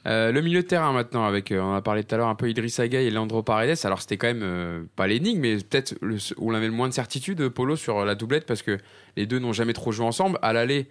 Euh, 0.07 0.33
le 0.33 0.41
milieu 0.41 0.63
de 0.63 0.67
terrain 0.67 0.93
maintenant, 0.93 1.25
avec, 1.25 1.53
on 1.55 1.75
a 1.75 1.83
parlé 1.83 2.05
tout 2.05 2.15
à 2.15 2.19
l'heure 2.19 2.29
un 2.29 2.35
peu 2.35 2.49
Idriss 2.49 2.81
Gueye 2.81 3.07
et 3.07 3.11
Leandro 3.11 3.43
Paredes. 3.43 3.79
Alors 3.85 4.01
c'était 4.01 4.17
quand 4.17 4.33
même 4.33 4.89
pas 4.97 5.07
l'énigme, 5.07 5.41
mais 5.41 5.57
peut-être 5.57 5.95
où 6.39 6.51
on 6.51 6.55
avait 6.55 6.67
le 6.67 6.73
moins 6.73 6.89
de 6.89 6.95
certitude, 6.95 7.49
Polo, 7.49 7.77
sur 7.77 8.05
la 8.05 8.15
doublette, 8.15 8.47
parce 8.47 8.63
que 8.63 8.79
les 9.17 9.27
deux 9.27 9.39
n'ont 9.39 9.53
jamais 9.53 9.75
trop 9.75 9.93
joué 9.93 10.07
ensemble. 10.07 10.39
À 10.43 10.53
l'aller, 10.53 10.89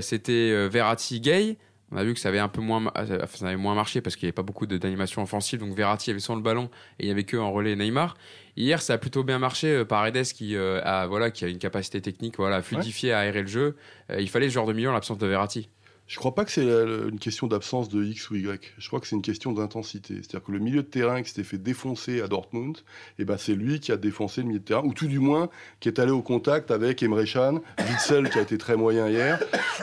c'était 0.00 0.68
Verratti-Gay. 0.68 1.56
On 1.90 1.96
a 1.96 2.04
vu 2.04 2.12
que 2.12 2.20
ça 2.20 2.28
avait 2.28 2.38
un 2.38 2.48
peu 2.48 2.60
moins, 2.60 2.92
euh, 2.98 3.26
ça 3.26 3.46
avait 3.46 3.56
moins 3.56 3.74
marché 3.74 4.00
parce 4.02 4.16
qu'il 4.16 4.26
n'y 4.26 4.28
avait 4.28 4.34
pas 4.34 4.42
beaucoup 4.42 4.66
d'animation 4.66 5.22
offensive. 5.22 5.60
Donc 5.60 5.74
Verratti 5.74 6.10
avait 6.10 6.20
sans 6.20 6.34
le 6.34 6.42
ballon 6.42 6.68
et 6.98 7.04
il 7.04 7.06
n'y 7.06 7.12
avait 7.12 7.24
que 7.24 7.36
en 7.36 7.50
relais 7.50 7.76
Neymar. 7.76 8.16
Hier, 8.56 8.82
ça 8.82 8.94
a 8.94 8.98
plutôt 8.98 9.24
bien 9.24 9.38
marché. 9.38 9.68
Euh, 9.68 9.84
Paredes 9.84 10.24
qui 10.24 10.54
euh, 10.54 10.82
a 10.84 11.06
voilà 11.06 11.30
qui 11.30 11.44
a 11.46 11.48
une 11.48 11.58
capacité 11.58 12.02
technique, 12.02 12.36
voilà, 12.36 12.60
fluidifier, 12.60 13.12
à 13.12 13.20
aérer 13.20 13.40
le 13.40 13.48
jeu. 13.48 13.76
il 14.18 14.28
fallait 14.28 14.48
ce 14.48 14.54
genre 14.54 14.66
de 14.66 14.74
milieu 14.74 14.90
en 14.90 14.92
l'absence 14.92 15.18
de 15.18 15.26
Verratti. 15.26 15.70
Je 16.08 16.16
crois 16.16 16.34
pas 16.34 16.46
que 16.46 16.50
c'est 16.50 16.64
une 16.64 17.18
question 17.18 17.46
d'absence 17.48 17.90
de 17.90 18.02
X 18.02 18.30
ou 18.30 18.36
Y. 18.36 18.72
Je 18.78 18.88
crois 18.88 18.98
que 18.98 19.06
c'est 19.06 19.14
une 19.14 19.20
question 19.20 19.52
d'intensité. 19.52 20.14
C'est-à-dire 20.14 20.42
que 20.42 20.52
le 20.52 20.58
milieu 20.58 20.82
de 20.82 20.88
terrain 20.88 21.22
qui 21.22 21.28
s'était 21.28 21.44
fait 21.44 21.58
défoncer 21.58 22.22
à 22.22 22.28
Dortmund, 22.28 22.78
eh 23.18 23.26
ben 23.26 23.36
c'est 23.36 23.54
lui 23.54 23.78
qui 23.78 23.92
a 23.92 23.98
défoncé 23.98 24.40
le 24.40 24.46
milieu 24.46 24.58
de 24.58 24.64
terrain, 24.64 24.82
ou 24.84 24.94
tout 24.94 25.06
du 25.06 25.18
moins 25.18 25.50
qui 25.80 25.88
est 25.90 25.98
allé 25.98 26.10
au 26.10 26.22
contact 26.22 26.70
avec 26.70 27.02
Emre 27.02 27.24
Can, 27.30 27.60
Witzel 27.78 28.30
qui 28.30 28.38
a 28.38 28.40
été 28.40 28.56
très 28.56 28.74
moyen 28.74 29.06
hier, 29.06 29.38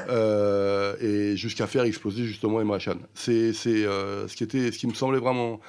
euh, 0.10 0.96
et 1.00 1.38
jusqu'à 1.38 1.68
faire 1.68 1.84
exploser 1.84 2.26
justement 2.26 2.60
Emre 2.60 2.80
Can. 2.84 2.98
C'est 3.14 3.54
euh, 3.68 4.28
ce 4.28 4.36
qui 4.36 4.44
était, 4.44 4.72
ce 4.72 4.80
qui 4.80 4.88
me 4.88 4.96
semblait 4.96 5.20
vraiment. 5.20 5.60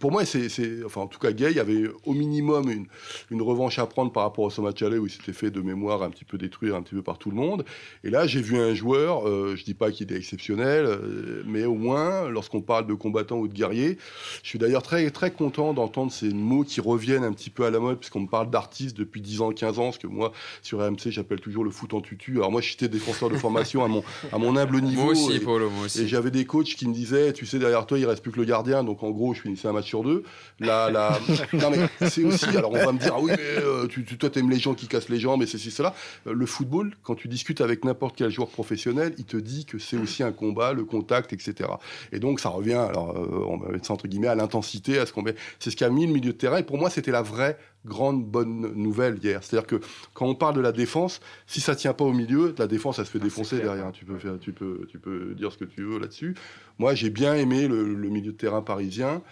Pour 0.00 0.10
moi, 0.10 0.24
c'est, 0.24 0.48
enfin 0.84 1.02
en 1.02 1.06
tout 1.06 1.20
cas, 1.20 1.30
Gay 1.30 1.60
avait 1.60 1.84
au 2.04 2.12
minimum 2.12 2.68
une, 2.68 2.86
une 3.30 3.42
revanche 3.42 3.78
à 3.78 3.86
prendre 3.86 4.10
par 4.10 4.24
rapport 4.24 4.46
au 4.46 4.50
ce 4.50 4.60
match 4.60 4.82
aller 4.82 4.98
où 4.98 5.06
il 5.06 5.12
s'était 5.12 5.32
fait 5.32 5.52
de 5.52 5.60
mémoire 5.60 6.02
un 6.02 6.10
petit 6.10 6.24
peu 6.24 6.38
détruire 6.38 6.74
un 6.74 6.82
petit 6.82 6.96
peu 6.96 7.02
par 7.02 7.18
tout 7.18 7.30
le 7.30 7.36
monde. 7.36 7.64
Et 8.02 8.10
là, 8.10 8.26
j'ai 8.26 8.42
vu 8.42 8.58
un 8.58 8.74
joueur, 8.74 9.28
euh, 9.28 9.54
je 9.56 9.62
dis 9.62 9.74
pas 9.74 9.91
qui 9.92 10.02
était 10.02 10.16
exceptionnel, 10.16 10.84
euh, 10.86 11.42
mais 11.46 11.64
au 11.64 11.74
moins, 11.74 12.28
lorsqu'on 12.28 12.60
parle 12.60 12.86
de 12.86 12.94
combattant 12.94 13.38
ou 13.38 13.48
de 13.48 13.52
guerrier, 13.52 13.98
je 14.42 14.48
suis 14.48 14.58
d'ailleurs 14.58 14.82
très, 14.82 15.10
très 15.10 15.30
content 15.30 15.72
d'entendre 15.72 16.12
ces 16.12 16.30
mots 16.30 16.64
qui 16.64 16.80
reviennent 16.80 17.24
un 17.24 17.32
petit 17.32 17.50
peu 17.50 17.64
à 17.64 17.70
la 17.70 17.78
mode, 17.78 17.98
puisqu'on 17.98 18.20
me 18.20 18.28
parle 18.28 18.50
d'artiste 18.50 18.96
depuis 18.96 19.20
10 19.20 19.40
ans, 19.40 19.52
15 19.52 19.78
ans, 19.78 19.92
ce 19.92 19.98
que 19.98 20.06
moi, 20.06 20.32
sur 20.62 20.80
AMC, 20.80 21.10
j'appelle 21.10 21.40
toujours 21.40 21.64
le 21.64 21.70
foot 21.70 21.94
en 21.94 22.00
tutu. 22.00 22.36
Alors 22.36 22.50
moi, 22.50 22.60
j'étais 22.60 22.88
défenseur 22.88 23.30
de 23.30 23.36
formation 23.36 23.84
à 23.84 23.88
mon, 23.88 24.02
à 24.32 24.38
mon 24.38 24.56
humble 24.56 24.80
niveau. 24.80 25.02
Moi 25.02 25.12
aussi, 25.12 25.34
et, 25.34 25.40
Paulo, 25.40 25.70
moi 25.70 25.86
aussi. 25.86 26.02
Et 26.02 26.08
j'avais 26.08 26.30
des 26.30 26.44
coachs 26.44 26.74
qui 26.74 26.88
me 26.88 26.94
disaient, 26.94 27.32
tu 27.32 27.46
sais, 27.46 27.58
derrière 27.58 27.86
toi, 27.86 27.98
il 27.98 28.06
reste 28.06 28.22
plus 28.22 28.32
que 28.32 28.40
le 28.40 28.44
gardien, 28.44 28.84
donc 28.84 29.02
en 29.02 29.10
gros, 29.10 29.34
je 29.34 29.42
finissais 29.42 29.68
un 29.68 29.72
match 29.72 29.86
sur 29.86 30.02
deux. 30.02 30.24
Là, 30.60 30.90
là... 30.90 31.18
non, 31.52 31.70
mais 31.70 32.08
c'est 32.08 32.24
aussi, 32.24 32.56
alors 32.56 32.72
on 32.72 32.84
va 32.84 32.92
me 32.92 32.98
dire, 32.98 33.12
ah 33.14 33.20
oui, 33.20 33.32
mais 33.36 33.62
euh, 33.62 33.86
tu, 33.86 34.04
tu, 34.04 34.16
toi, 34.16 34.30
t'aimes 34.30 34.50
les 34.50 34.58
gens 34.58 34.74
qui 34.74 34.86
cassent 34.86 35.08
les 35.08 35.20
jambes, 35.20 35.42
et 35.42 35.46
c'est 35.46 35.58
cela. 35.58 35.94
Euh, 36.26 36.32
le 36.32 36.46
football, 36.46 36.94
quand 37.02 37.14
tu 37.14 37.28
discutes 37.28 37.60
avec 37.60 37.84
n'importe 37.84 38.16
quel 38.16 38.30
joueur 38.30 38.48
professionnel, 38.48 39.14
il 39.18 39.24
te 39.24 39.36
dit 39.36 39.64
que 39.64 39.78
c'est 39.82 39.96
aussi 39.96 40.22
un 40.22 40.32
combat, 40.32 40.72
le 40.72 40.84
contact, 40.84 41.32
etc. 41.32 41.70
Et 42.12 42.18
donc 42.18 42.40
ça 42.40 42.48
revient, 42.48 42.74
alors 42.74 43.16
euh, 43.16 43.44
on 43.48 43.58
va 43.58 43.70
mettre 43.70 43.86
ça 43.86 43.92
entre 43.92 44.08
guillemets, 44.08 44.28
à 44.28 44.34
l'intensité, 44.34 44.98
à 44.98 45.06
ce 45.06 45.12
qu'on 45.12 45.22
met. 45.22 45.34
C'est 45.58 45.70
ce 45.70 45.76
qui 45.76 45.84
a 45.84 45.90
mis 45.90 46.06
le 46.06 46.12
milieu 46.12 46.32
de 46.32 46.38
terrain. 46.38 46.58
Et 46.58 46.62
pour 46.62 46.78
moi, 46.78 46.90
c'était 46.90 47.10
la 47.10 47.22
vraie 47.22 47.58
grande 47.84 48.24
bonne 48.24 48.72
nouvelle 48.74 49.18
hier. 49.22 49.42
C'est-à-dire 49.42 49.66
que 49.66 49.80
quand 50.14 50.26
on 50.26 50.34
parle 50.34 50.54
de 50.54 50.60
la 50.60 50.72
défense, 50.72 51.20
si 51.46 51.60
ça 51.60 51.74
tient 51.74 51.94
pas 51.94 52.04
au 52.04 52.12
milieu, 52.12 52.54
la 52.58 52.66
défense, 52.66 52.98
elle 52.98 53.06
se 53.06 53.10
fait 53.10 53.18
ah, 53.20 53.24
défoncer 53.24 53.58
derrière. 53.58 53.90
Tu 53.92 54.04
peux, 54.04 54.18
faire, 54.18 54.38
tu, 54.40 54.52
peux, 54.52 54.86
tu 54.88 54.98
peux 54.98 55.34
dire 55.34 55.52
ce 55.52 55.58
que 55.58 55.64
tu 55.64 55.82
veux 55.82 55.98
là-dessus. 55.98 56.34
Moi, 56.78 56.94
j'ai 56.94 57.10
bien 57.10 57.34
aimé 57.34 57.68
le, 57.68 58.08
milieu 58.08 58.32
de 58.32 58.36
terrain 58.36 58.62
parisien, 58.62 59.22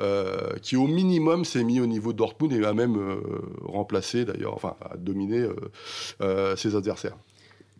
euh, 0.00 0.54
qui 0.60 0.76
au 0.76 0.86
minimum 0.86 1.44
s'est 1.44 1.64
mis 1.64 1.80
au 1.80 1.86
niveau 1.86 2.12
de 2.12 2.18
Dortmund 2.18 2.52
et 2.52 2.64
a 2.64 2.74
même 2.74 2.96
euh, 2.96 3.20
remplacé, 3.62 4.24
d'ailleurs, 4.24 4.54
enfin, 4.54 4.76
a 4.80 4.96
dominé 4.96 5.46
ses 6.56 6.76
adversaires. 6.76 7.16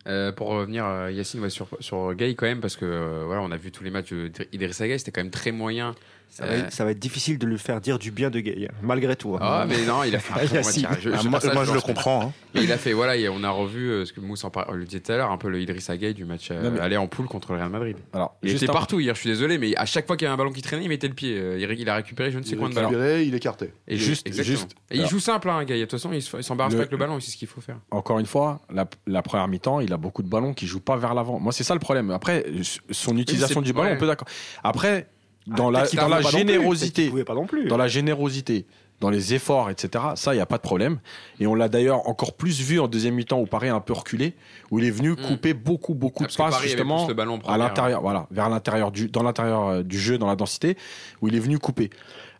Euh, 0.07 0.31
pour 0.31 0.49
revenir, 0.49 1.09
Yacine, 1.09 1.49
sur, 1.49 1.67
sur 1.79 2.13
Gay 2.13 2.35
quand 2.35 2.45
même, 2.45 2.61
parce 2.61 2.75
que 2.75 2.85
euh, 2.85 3.23
voilà, 3.25 3.41
on 3.41 3.49
a 3.49 3.57
vu 3.57 3.71
tous 3.71 3.83
les 3.83 3.89
matchs 3.89 4.13
d'Idrissa 4.13 4.87
Gay, 4.87 4.99
c'était 4.99 5.11
quand 5.11 5.21
même 5.21 5.31
très 5.31 5.51
moyen 5.51 5.95
ça 6.29 6.45
va, 6.83 6.91
être, 6.91 6.99
difficile 6.99 7.37
de 7.37 7.45
lui 7.45 7.57
faire 7.57 7.79
dire 7.79 7.97
du 7.97 8.11
bien 8.11 8.29
de 8.29 8.39
Gay, 8.41 8.67
malgré 8.81 9.15
tout. 9.15 9.35
Hein. 9.35 9.39
Ah, 9.41 9.65
mais 9.67 9.85
non, 9.85 10.03
il 10.03 10.15
a 10.15 10.19
fait 10.19 10.33
un 10.33 10.37
ah, 11.13 11.23
moi, 11.23 11.39
je, 11.63 11.73
le 11.73 11.81
comprends. 11.81 12.27
Hein. 12.27 12.33
il 12.61 12.71
a 12.71 12.77
fait, 12.77 12.91
voilà, 12.91 13.13
on 13.31 13.43
a 13.43 13.49
revu 13.49 13.89
euh, 13.89 14.05
ce 14.05 14.11
que 14.11 14.19
Mousse 14.19 14.43
en 14.43 14.51
le 14.73 14.83
disait 14.83 14.99
tout 14.99 15.13
à 15.13 15.17
l'heure, 15.17 15.31
un 15.31 15.37
peu 15.37 15.49
le 15.49 15.61
Idrissa 15.61 15.95
Gueye 15.95 16.13
du 16.13 16.25
match 16.25 16.49
euh, 16.51 16.77
aller 16.81 16.97
en 16.97 17.07
poule 17.07 17.27
contre 17.27 17.53
le 17.53 17.59
Real 17.59 17.69
Madrid. 17.69 17.97
Alors, 18.11 18.35
il 18.43 18.55
était 18.55 18.65
partout 18.65 18.99
hier, 18.99 19.15
je 19.15 19.21
suis 19.21 19.29
désolé, 19.29 19.57
mais 19.57 19.75
à 19.77 19.85
chaque 19.85 20.07
fois 20.07 20.17
qu'il 20.17 20.25
y 20.25 20.27
avait 20.27 20.33
un 20.33 20.37
ballon 20.37 20.51
qui 20.51 20.61
traînait, 20.61 20.83
il 20.83 20.89
mettait 20.89 21.07
le 21.07 21.13
pied. 21.13 21.37
Euh, 21.37 21.57
il, 21.57 21.89
a 21.89 21.95
récupéré 21.95 22.31
je 22.31 22.39
ne 22.39 22.43
sais 22.43 22.55
combien 22.55 22.69
de 22.69 22.75
ballons. 22.75 23.19
Il 23.23 23.33
écartait. 23.33 23.71
Et 23.87 23.97
juste, 23.97 24.29
juste. 24.43 24.75
Et 24.91 24.97
il 24.97 25.07
joue 25.07 25.19
simple, 25.19 25.49
hein, 25.49 25.63
Gueye. 25.63 25.79
De 25.79 25.85
toute 25.85 25.91
façon, 25.91 26.11
il 26.11 26.21
s'embarrasse 26.21 26.73
pas 26.73 26.79
avec 26.79 26.91
le 26.91 26.97
ballon, 26.97 27.19
c'est 27.19 27.31
ce 27.31 27.37
qu'il 27.37 27.47
faut 27.47 27.61
faire. 27.61 27.77
Encore 27.91 28.19
une 28.19 28.25
fois, 28.25 28.61
la, 28.69 29.21
première 29.21 29.47
mi-temps, 29.47 29.79
il 29.79 29.93
a 29.93 29.97
beaucoup 29.97 30.23
de 30.23 30.29
ballons 30.29 30.53
qui 30.53 30.67
jouent 30.67 30.79
pas 30.81 30.97
vers 30.97 31.13
l'avant. 31.13 31.39
Moi, 31.39 31.53
c'est 31.53 31.63
ça 31.63 31.73
le 31.73 31.79
problème. 31.79 32.11
Après, 32.11 32.45
son 32.91 33.17
utilisation 33.17 33.61
du 33.61 33.71
ballon, 33.71 33.91
on 33.93 33.97
peut 33.97 34.07
d'accord. 34.07 34.27
Après, 34.63 35.07
dans 35.47 35.69
la, 35.69 35.87
dans 35.87 36.07
la 36.07 36.21
générosité, 36.21 37.11
pas 37.23 37.35
non 37.35 37.45
plus. 37.45 37.67
dans 37.67 37.77
la 37.77 37.87
générosité, 37.87 38.65
dans 38.99 39.09
les 39.09 39.33
efforts, 39.33 39.69
etc. 39.69 40.03
Ça, 40.15 40.33
il 40.33 40.37
n'y 40.37 40.41
a 40.41 40.45
pas 40.45 40.57
de 40.57 40.61
problème. 40.61 40.99
Et 41.39 41.47
on 41.47 41.55
l'a 41.55 41.69
d'ailleurs 41.69 42.07
encore 42.07 42.33
plus 42.33 42.61
vu 42.61 42.79
en 42.79 42.87
deuxième 42.87 43.15
mi-temps 43.15 43.39
où 43.39 43.45
Paris 43.45 43.69
a 43.69 43.75
un 43.75 43.81
peu 43.81 43.93
reculé, 43.93 44.35
où 44.71 44.79
il 44.79 44.85
est 44.85 44.91
venu 44.91 45.11
hmm. 45.11 45.15
couper 45.17 45.53
beaucoup, 45.53 45.93
beaucoup 45.93 46.25
de 46.25 46.33
passes 46.33 46.61
justement 46.61 47.07
à 47.47 47.57
l'intérieur, 47.57 48.01
voilà, 48.01 48.27
vers 48.31 48.49
l'intérieur 48.49 48.91
du, 48.91 49.09
dans 49.09 49.23
l'intérieur 49.23 49.67
euh, 49.67 49.83
du 49.83 49.99
jeu, 49.99 50.17
dans 50.17 50.27
la 50.27 50.35
densité, 50.35 50.77
où 51.21 51.27
il 51.27 51.35
est 51.35 51.39
venu 51.39 51.59
couper. 51.59 51.89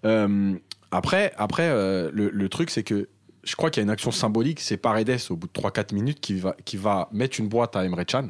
Euh, 0.05 0.53
après, 0.91 1.33
après, 1.37 1.67
euh, 1.67 2.09
le, 2.13 2.49
truc, 2.49 2.69
c'est 2.69 2.83
que 2.83 3.09
je 3.43 3.55
crois 3.55 3.69
qu'il 3.69 3.81
y 3.81 3.83
a 3.83 3.85
une 3.85 3.91
action 3.91 4.11
symbolique, 4.11 4.59
c'est 4.59 4.77
Paredes 4.77 5.19
au 5.29 5.35
bout 5.35 5.47
de 5.47 5.53
3-4 5.53 5.93
minutes 5.93 6.19
qui 6.19 6.35
va, 6.35 6.55
qui 6.63 6.77
va 6.77 7.09
mettre 7.11 7.39
une 7.39 7.47
boîte 7.47 7.75
à 7.75 7.85
Emre 7.85 8.05
Can. 8.05 8.29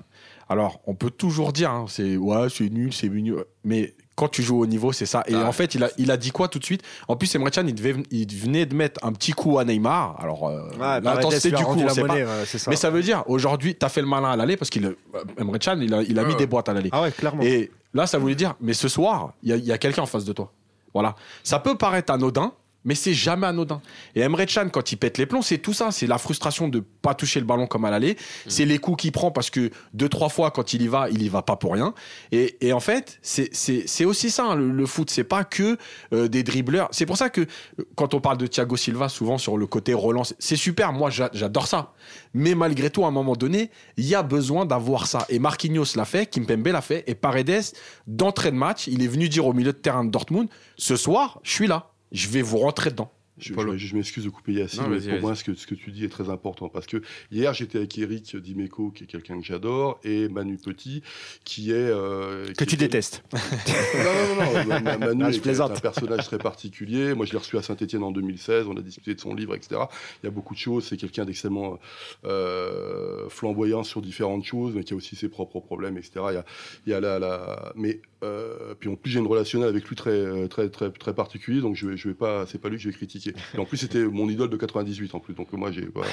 Alors, 0.50 0.82
on 0.88 0.96
peut 0.96 1.10
toujours 1.10 1.54
dire, 1.54 1.72
hein, 1.72 1.86
c'est 1.88 2.18
ouais, 2.18 2.50
c'est 2.50 2.70
nul, 2.70 2.94
c'est 2.94 3.10
nul, 3.10 3.46
mais 3.64 3.96
quand 4.16 4.30
tu 4.30 4.42
joues 4.42 4.62
au 4.62 4.66
niveau, 4.66 4.92
c'est 4.94 5.06
ça. 5.06 5.24
Et 5.28 5.36
en 5.36 5.52
fait, 5.52 5.76
il 5.76 5.84
a, 5.84 5.90
il 5.98 6.10
a 6.10 6.18
dit 6.18 6.32
quoi 6.32 6.48
tout 6.48 6.60
de 6.60 6.64
suite? 6.64 6.82
En 7.08 7.16
plus, 7.16 7.34
Emre 7.36 7.52
Can, 7.52 7.68
il, 7.68 7.76
devait, 7.76 7.96
il 8.12 8.34
venait 8.34 8.66
de 8.66 8.74
mettre 8.74 9.04
un 9.06 9.12
petit 9.12 9.34
coup 9.34 9.60
à 9.60 9.66
Neymar. 9.66 10.18
Alors, 10.22 10.48
euh, 10.48 10.70
l'intensité 11.02 11.52
du 11.52 11.64
coup, 11.64 11.78
c'est 11.90 12.04
pas. 12.06 12.46
ça. 12.46 12.70
Mais 12.70 12.76
ça 12.76 12.90
veut 12.90 13.04
dire, 13.04 13.24
aujourd'hui, 13.28 13.76
tu 13.76 13.86
as 13.86 13.90
fait 13.90 14.02
le 14.02 14.08
malin 14.08 14.32
à 14.32 14.36
l'aller 14.36 14.58
parce 14.58 14.70
qu'il, 14.70 14.96
Emre 15.38 15.60
Can, 15.60 15.80
il 15.82 15.94
a, 15.94 16.02
il 16.02 16.18
a 16.18 16.24
mis 16.24 16.36
des 16.36 16.48
boîtes 16.48 16.70
à 16.70 16.74
l'aller. 16.74 16.90
Ah 16.92 17.02
ouais, 17.02 17.12
clairement. 17.12 17.44
Et 17.44 17.72
là, 17.94 18.08
ça 18.08 18.18
voulait 18.18 18.36
dire, 18.36 18.56
mais 18.62 18.74
ce 18.74 18.88
soir, 18.88 19.34
il 19.44 19.50
y 19.50 19.54
a, 19.54 19.58
y 19.58 19.72
a 19.72 19.78
quelqu'un 19.78 20.04
en 20.04 20.08
face 20.08 20.26
de 20.26 20.34
toi. 20.34 20.52
Voilà. 20.94 21.16
Ça 21.44 21.60
peut 21.60 21.76
paraître 21.76 22.14
anodin, 22.14 22.54
mais 22.86 22.96
c'est 22.96 23.14
jamais 23.14 23.48
anodin. 23.48 23.82
Et 24.14 24.22
Emre 24.22 24.46
Can, 24.46 24.70
quand 24.70 24.92
il 24.92 24.98
pète 24.98 25.18
les 25.18 25.26
plombs, 25.26 25.42
c'est 25.42 25.58
tout 25.58 25.74
ça. 25.74 25.92
C'est 25.92 26.08
la 26.08 26.18
frustration 26.18 26.68
de 26.68 26.80
pas 26.80 27.16
toucher 27.16 27.40
le 27.40 27.46
ballon 27.46 27.68
comme 27.68 27.84
à 27.84 27.90
l'aller. 27.90 28.14
Mm. 28.14 28.50
C'est 28.50 28.66
les 28.66 28.78
coups 28.78 29.02
qu'il 29.02 29.12
prend 29.12 29.32
parce 29.32 29.50
que 29.50 29.72
deux, 29.94 30.08
trois 30.08 30.30
fois, 30.30 30.52
quand 30.52 30.74
il 30.74 30.84
y 30.84 30.88
va, 30.88 31.10
il 31.10 31.22
y 31.22 31.28
va 31.28 31.42
pas 31.42 31.56
pour 31.56 31.74
rien. 31.74 31.94
Et, 32.32 32.56
et 32.62 32.72
en 32.72 32.80
fait, 32.80 33.20
c'est 33.22 34.06
aussi 34.06 34.30
ça, 34.30 34.46
hein, 34.46 34.56
le, 34.56 34.72
le, 34.72 34.86
foot. 34.86 35.10
C'est 35.10 35.24
pas 35.24 35.44
que 35.44 35.78
euh, 36.14 36.28
des 36.28 36.44
dribbleurs. 36.44 36.88
C'est 36.92 37.08
pour 37.08 37.18
ça 37.18 37.30
que 37.30 37.48
quand 37.96 38.14
on 38.14 38.22
parle 38.22 38.38
de 38.38 38.48
Thiago 38.48 38.78
Silva, 38.78 39.10
souvent 39.10 39.38
sur 39.38 39.58
le 39.58 39.66
côté 39.66 39.94
relance, 39.94 40.36
c'est 40.38 40.56
super. 40.56 40.94
Moi, 40.94 41.10
j'adore 41.10 41.68
ça. 41.68 41.94
Mais 42.34 42.54
malgré 42.54 42.92
tout, 42.92 43.04
à 43.04 43.08
un 43.08 43.12
moment 43.12 43.36
donné, 43.36 43.72
il 43.98 44.06
y 44.06 44.14
a 44.14 44.22
besoin 44.22 44.66
d'avoir 44.66 45.08
ça. 45.08 45.26
Et 45.30 45.40
Marquinhos 45.40 45.96
l'a 45.96 46.06
fait, 46.06 46.28
Kimpembe 46.28 46.68
l'a 46.68 46.82
fait. 46.82 47.04
Et 47.08 47.16
Paredes, 47.16 47.64
d'entrée 48.06 48.52
de 48.52 48.58
match, 48.58 48.88
il 48.88 49.02
est 49.04 49.08
venu 49.08 49.28
dire 49.28 49.48
au 49.48 49.54
milieu 49.54 49.74
de 49.74 49.78
terrain 49.78 50.06
de 50.06 50.12
Dortmund, 50.12 50.48
ce 50.78 50.96
soir, 50.96 51.40
je 51.44 51.52
suis 51.52 51.68
là 51.68 51.95
je 52.16 52.30
vais 52.30 52.42
vous 52.42 52.58
rentrer 52.58 52.90
dedans. 52.90 53.12
Je, 53.38 53.96
m'excuse 53.96 54.24
de 54.24 54.30
couper 54.30 54.54
Yacine, 54.54 54.84
mais 54.90 55.00
pour 55.00 55.20
moi, 55.20 55.36
ce 55.36 55.44
que, 55.44 55.54
ce 55.56 55.68
que 55.68 55.76
tu 55.76 55.92
dis 55.92 56.06
est 56.06 56.10
très 56.10 56.30
important. 56.30 56.70
Parce 56.70 56.88
que 56.88 57.02
hier, 57.32 57.54
j'étais 57.54 57.80
avec 57.80 57.98
Eric 57.98 58.36
Dimeco, 58.38 58.92
qui 58.92 59.04
est 59.04 59.08
quelqu'un 59.08 59.40
que 59.40 59.46
j'adore, 59.46 60.00
et 60.04 60.30
Manu 60.30 60.58
Petit, 60.58 61.04
qui 61.44 61.72
est. 61.72 61.76
Euh, 61.76 62.46
que 62.58 62.64
tu 62.64 62.78
détestes. 62.78 63.24
non, 63.34 64.36
non, 64.36 64.80
non. 64.80 65.00
Manu 65.00 65.24
est 65.26 65.60
un 65.60 65.70
personnage 65.70 66.26
très 66.26 66.38
particulier. 66.38 67.14
Moi, 67.14 67.26
je 67.26 67.34
l'ai 67.34 67.38
reçu 67.38 67.58
à 67.58 67.62
Saint-Etienne 67.62 68.04
en 68.04 68.12
2016. 68.12 68.68
On 68.68 68.78
a 68.78 68.82
discuté 68.82 69.16
de 69.16 69.20
son 69.20 69.36
livre, 69.36 69.54
etc. 69.56 69.82
Il 70.24 70.28
y 70.28 70.30
a 70.30 70.32
beaucoup 70.32 70.54
de 70.54 70.60
choses. 70.60 70.86
C'est 70.88 70.98
quelqu'un 70.98 71.26
d'extrêmement 71.26 71.78
euh, 72.24 73.28
flamboyant 73.30 73.84
sur 73.84 74.02
différentes 74.02 74.46
choses, 74.46 74.74
mais 74.76 74.84
qui 74.84 74.94
a 74.94 74.96
aussi 74.96 75.16
ses 75.18 75.28
propres 75.28 75.60
problèmes, 75.60 75.98
etc. 75.98 76.12
Il 76.30 76.36
y 76.36 76.38
a, 76.38 76.46
il 76.88 76.92
y 76.92 76.94
a 76.94 77.00
la, 77.02 77.20
la... 77.20 77.74
Mais 77.76 78.02
euh, 78.26 78.74
puis 78.80 78.90
en 78.90 78.96
plus, 78.96 79.12
j'ai 79.12 79.20
une 79.20 79.28
relationnelle 79.28 79.70
avec 79.70 79.88
lui 79.88 79.96
très, 79.96 80.48
très, 80.48 80.70
très, 80.70 80.92
très 80.92 81.14
particulier, 81.14 81.62
donc 81.62 81.76
je 81.76 81.96
je 81.96 82.10
vais 82.10 82.16
pas, 82.16 82.46
c'est 82.46 82.58
pas 82.58 82.70
lui 82.70 82.78
que 82.78 82.84
je 82.84 82.90
vais 82.90 82.96
critiquer. 82.96 83.25
Et 83.28 83.58
en 83.58 83.66
plus, 83.66 83.78
c'était 83.78 84.04
mon 84.06 84.30
idole 84.30 84.50
de 84.50 84.58
98 84.58 85.16
en 85.16 85.20
plus, 85.20 85.34
donc 85.34 85.52
moi 85.54 85.72
j'ai. 85.72 85.88
Voilà. 85.94 86.12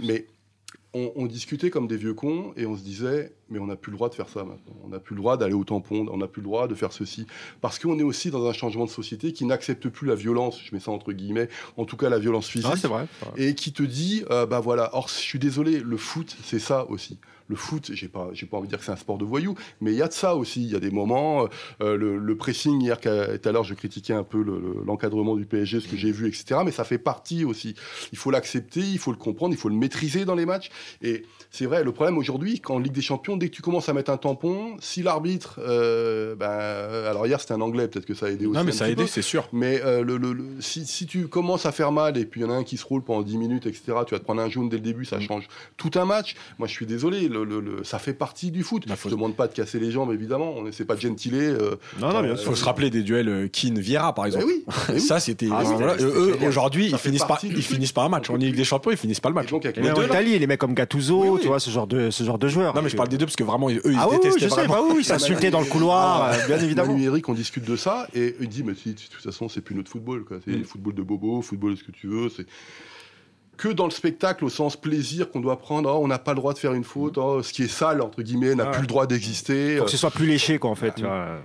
Mais 0.00 0.26
on, 0.94 1.26
discutait 1.26 1.70
comme 1.70 1.88
des 1.88 1.96
vieux 1.96 2.14
cons 2.14 2.52
et 2.56 2.66
on 2.66 2.76
se 2.76 2.82
disait, 2.82 3.32
mais 3.50 3.58
on 3.58 3.66
n'a 3.66 3.74
plus 3.74 3.90
le 3.90 3.96
droit 3.96 4.08
de 4.08 4.14
faire 4.14 4.28
ça 4.28 4.44
maintenant. 4.44 4.74
On 4.84 4.88
n'a 4.88 5.00
plus 5.00 5.14
le 5.14 5.20
droit 5.20 5.36
d'aller 5.36 5.54
au 5.54 5.64
tampon, 5.64 6.06
on 6.10 6.18
n'a 6.18 6.28
plus 6.28 6.40
le 6.40 6.46
droit 6.46 6.68
de 6.68 6.74
faire 6.74 6.92
ceci. 6.92 7.26
Parce 7.60 7.78
qu'on 7.78 7.98
est 7.98 8.04
aussi 8.04 8.30
dans 8.30 8.46
un 8.46 8.52
changement 8.52 8.84
de 8.84 8.90
société 8.90 9.32
qui 9.32 9.44
n'accepte 9.44 9.88
plus 9.88 10.06
la 10.06 10.14
violence, 10.14 10.60
je 10.64 10.74
mets 10.74 10.80
ça 10.80 10.92
entre 10.92 11.12
guillemets, 11.12 11.48
en 11.76 11.84
tout 11.84 11.96
cas 11.96 12.08
la 12.08 12.18
violence 12.18 12.48
physique. 12.48 12.70
Ah, 12.72 12.76
c'est 12.76 12.88
vrai. 12.88 13.06
Et 13.36 13.54
qui 13.54 13.72
te 13.72 13.82
dit, 13.82 14.24
euh, 14.30 14.46
bah 14.46 14.60
voilà, 14.60 14.90
or 14.94 15.08
je 15.08 15.14
suis 15.14 15.40
désolé, 15.40 15.80
le 15.80 15.96
foot, 15.96 16.36
c'est 16.44 16.60
ça 16.60 16.88
aussi 16.88 17.18
le 17.48 17.56
foot, 17.56 17.90
j'ai 17.92 18.08
pas, 18.08 18.30
j'ai 18.32 18.46
pas 18.46 18.56
envie 18.56 18.66
de 18.66 18.70
dire 18.70 18.78
que 18.78 18.84
c'est 18.84 18.92
un 18.92 18.96
sport 18.96 19.18
de 19.18 19.24
voyous, 19.24 19.54
mais 19.80 19.92
il 19.92 19.98
y 19.98 20.02
a 20.02 20.08
de 20.08 20.12
ça 20.12 20.34
aussi. 20.34 20.62
Il 20.62 20.70
y 20.70 20.76
a 20.76 20.80
des 20.80 20.90
moments, 20.90 21.48
euh, 21.82 21.96
le, 21.96 22.36
pressing 22.36 22.80
hier, 22.80 23.00
tout 23.00 23.08
à 23.08 23.52
l'heure, 23.52 23.64
je 23.64 23.74
critiquais 23.74 24.12
un 24.12 24.24
peu 24.24 24.44
l'encadrement 24.84 25.36
du 25.36 25.46
PSG, 25.46 25.80
ce 25.80 25.88
que 25.88 25.96
j'ai 25.96 26.10
vu, 26.10 26.26
etc. 26.26 26.60
Mais 26.64 26.72
ça 26.72 26.84
fait 26.84 26.98
partie 26.98 27.44
aussi. 27.44 27.74
Il 28.12 28.18
faut 28.18 28.30
l'accepter, 28.30 28.80
il 28.80 28.98
faut 28.98 29.12
le 29.12 29.16
comprendre, 29.16 29.54
il 29.54 29.58
faut 29.58 29.68
le 29.68 29.74
maîtriser 29.74 30.24
dans 30.24 30.34
les 30.34 30.46
matchs. 30.46 30.70
Et 31.02 31.24
c'est 31.50 31.66
vrai, 31.66 31.84
le 31.84 31.92
problème 31.92 32.18
aujourd'hui, 32.18 32.60
quand 32.60 32.74
en 32.74 32.78
Ligue 32.78 32.92
des 32.92 33.02
Champions, 33.02 33.36
dès 33.36 33.48
que 33.48 33.54
tu 33.54 33.62
commences 33.62 33.88
à 33.88 33.92
mettre 33.92 34.10
un 34.10 34.16
tampon, 34.16 34.76
si 34.80 35.02
l'arbitre, 35.02 35.60
euh, 35.60 36.34
ben, 36.34 36.48
alors 36.48 37.26
hier 37.26 37.40
c'était 37.40 37.54
un 37.54 37.60
anglais, 37.60 37.88
peut-être 37.88 38.06
que 38.06 38.14
ça 38.14 38.26
a 38.26 38.30
aidé 38.30 38.46
aussi. 38.46 38.58
Non, 38.58 38.64
mais 38.64 38.72
ça 38.72 38.86
a 38.86 38.88
aidé, 38.88 39.06
c'est 39.06 39.22
sûr. 39.22 39.48
Mais 39.52 39.80
euh, 39.84 40.02
le, 40.02 40.18
si, 40.60 40.86
si, 40.86 41.06
tu 41.06 41.28
commences 41.28 41.66
à 41.66 41.72
faire 41.72 41.92
mal 41.92 42.16
et 42.18 42.24
puis 42.24 42.40
il 42.40 42.44
y 42.44 42.46
en 42.46 42.50
a 42.50 42.54
un 42.54 42.64
qui 42.64 42.76
se 42.76 42.84
roule 42.84 43.02
pendant 43.02 43.22
10 43.22 43.36
minutes, 43.38 43.66
etc., 43.66 43.82
tu 44.06 44.14
vas 44.14 44.18
te 44.18 44.24
prendre 44.24 44.42
un 44.42 44.48
jaune 44.48 44.68
dès 44.68 44.76
le 44.76 44.82
début, 44.82 45.04
ça 45.04 45.18
mm. 45.18 45.22
change 45.22 45.48
tout 45.76 45.90
un 45.94 46.04
match. 46.04 46.34
Moi, 46.58 46.68
je 46.68 46.72
suis 46.72 46.86
désolé 46.86 47.28
ça 47.82 47.98
fait 47.98 48.14
partie 48.14 48.50
du 48.50 48.62
foot. 48.62 48.84
Je 48.86 49.08
ne 49.08 49.10
demande 49.10 49.36
pas 49.36 49.46
de 49.46 49.54
casser 49.54 49.78
les 49.78 49.90
jambes, 49.90 50.12
évidemment. 50.12 50.54
C'est 50.72 50.84
pas 50.84 50.96
gentilé. 50.96 51.40
Euh, 51.40 51.76
non, 52.00 52.12
non, 52.12 52.24
il 52.24 52.36
faut 52.36 52.54
se 52.54 52.64
rappeler 52.64 52.90
des 52.90 53.02
duels 53.02 53.28
euh, 53.28 53.48
Keane-Viera, 53.48 54.14
par 54.14 54.26
exemple. 54.26 54.46
oui, 54.88 55.00
ça, 55.00 55.20
c'était. 55.20 55.48
Ah, 55.52 55.62
eux, 56.00 56.36
aujourd'hui, 56.46 56.88
ils 56.90 56.98
finissent, 56.98 57.24
pas, 57.24 57.38
ils 57.42 57.62
finissent 57.62 57.92
pas 57.92 58.04
un 58.04 58.08
match. 58.08 58.30
En 58.30 58.36
Ligue 58.36 58.56
des 58.56 58.64
Champions, 58.64 58.90
ils 58.90 58.96
finissent 58.96 59.20
pas 59.20 59.28
le 59.28 59.34
match. 59.34 59.50
Donc, 59.50 59.66
avec 59.66 59.78
en 59.78 60.02
Italie, 60.02 60.38
les 60.38 60.46
mecs 60.46 60.60
comme 60.60 60.74
Gattuso, 60.74 61.38
tu 61.38 61.48
vois, 61.48 61.60
ce 61.60 61.70
genre 61.70 61.86
de, 61.86 62.10
ce 62.10 62.24
genre 62.24 62.38
de 62.38 62.48
joueurs. 62.48 62.74
Non, 62.74 62.82
mais 62.82 62.88
je 62.88 62.96
parle 62.96 63.08
des 63.08 63.18
deux 63.18 63.26
parce 63.26 63.36
que 63.36 63.44
vraiment, 63.44 63.70
eux, 63.70 63.80
ils 63.84 63.98
ah 63.98 64.08
détestaient 64.10 64.46
vraiment. 64.46 64.88
Oui, 64.88 64.98
ils 65.00 65.04
s'insultaient 65.04 65.50
dans 65.50 65.60
le 65.60 65.66
couloir, 65.66 66.32
euh, 66.32 66.46
bien 66.46 66.58
évidemment. 66.58 66.94
Numérique, 66.94 67.28
on 67.28 67.34
discute 67.34 67.64
de 67.64 67.76
ça 67.76 68.06
et 68.14 68.36
il 68.40 68.48
dit, 68.48 68.62
mais 68.62 68.72
de 68.72 68.92
toute 68.92 69.22
façon, 69.22 69.48
c'est 69.48 69.60
plus 69.60 69.74
notre 69.74 69.90
football. 69.90 70.24
C'est 70.44 70.50
le 70.50 70.58
mm. 70.58 70.64
football 70.64 70.94
de 70.94 71.02
bobo, 71.02 71.42
football 71.42 71.72
de 71.72 71.76
ce 71.76 71.84
que 71.84 71.92
tu 71.92 72.06
veux. 72.08 72.28
Que 73.56 73.68
dans 73.68 73.84
le 73.84 73.90
spectacle 73.90 74.44
au 74.44 74.48
sens 74.48 74.76
plaisir 74.76 75.30
qu'on 75.30 75.40
doit 75.40 75.58
prendre. 75.58 75.90
Oh, 75.94 76.00
on 76.02 76.08
n'a 76.08 76.18
pas 76.18 76.32
le 76.32 76.36
droit 76.36 76.52
de 76.52 76.58
faire 76.58 76.74
une 76.74 76.84
faute. 76.84 77.18
Oh, 77.18 77.42
ce 77.42 77.52
qui 77.52 77.64
est 77.64 77.68
sale 77.68 78.00
entre 78.02 78.22
guillemets 78.22 78.54
n'a 78.54 78.66
plus 78.66 78.82
le 78.82 78.86
droit 78.86 79.06
d'exister. 79.06 79.76
Faut 79.76 79.84
que 79.84 79.90
ce 79.90 79.96
soit 79.96 80.10
plus 80.10 80.26
léché 80.26 80.58
quoi 80.58 80.70
en 80.70 80.74
fait. 80.74 80.94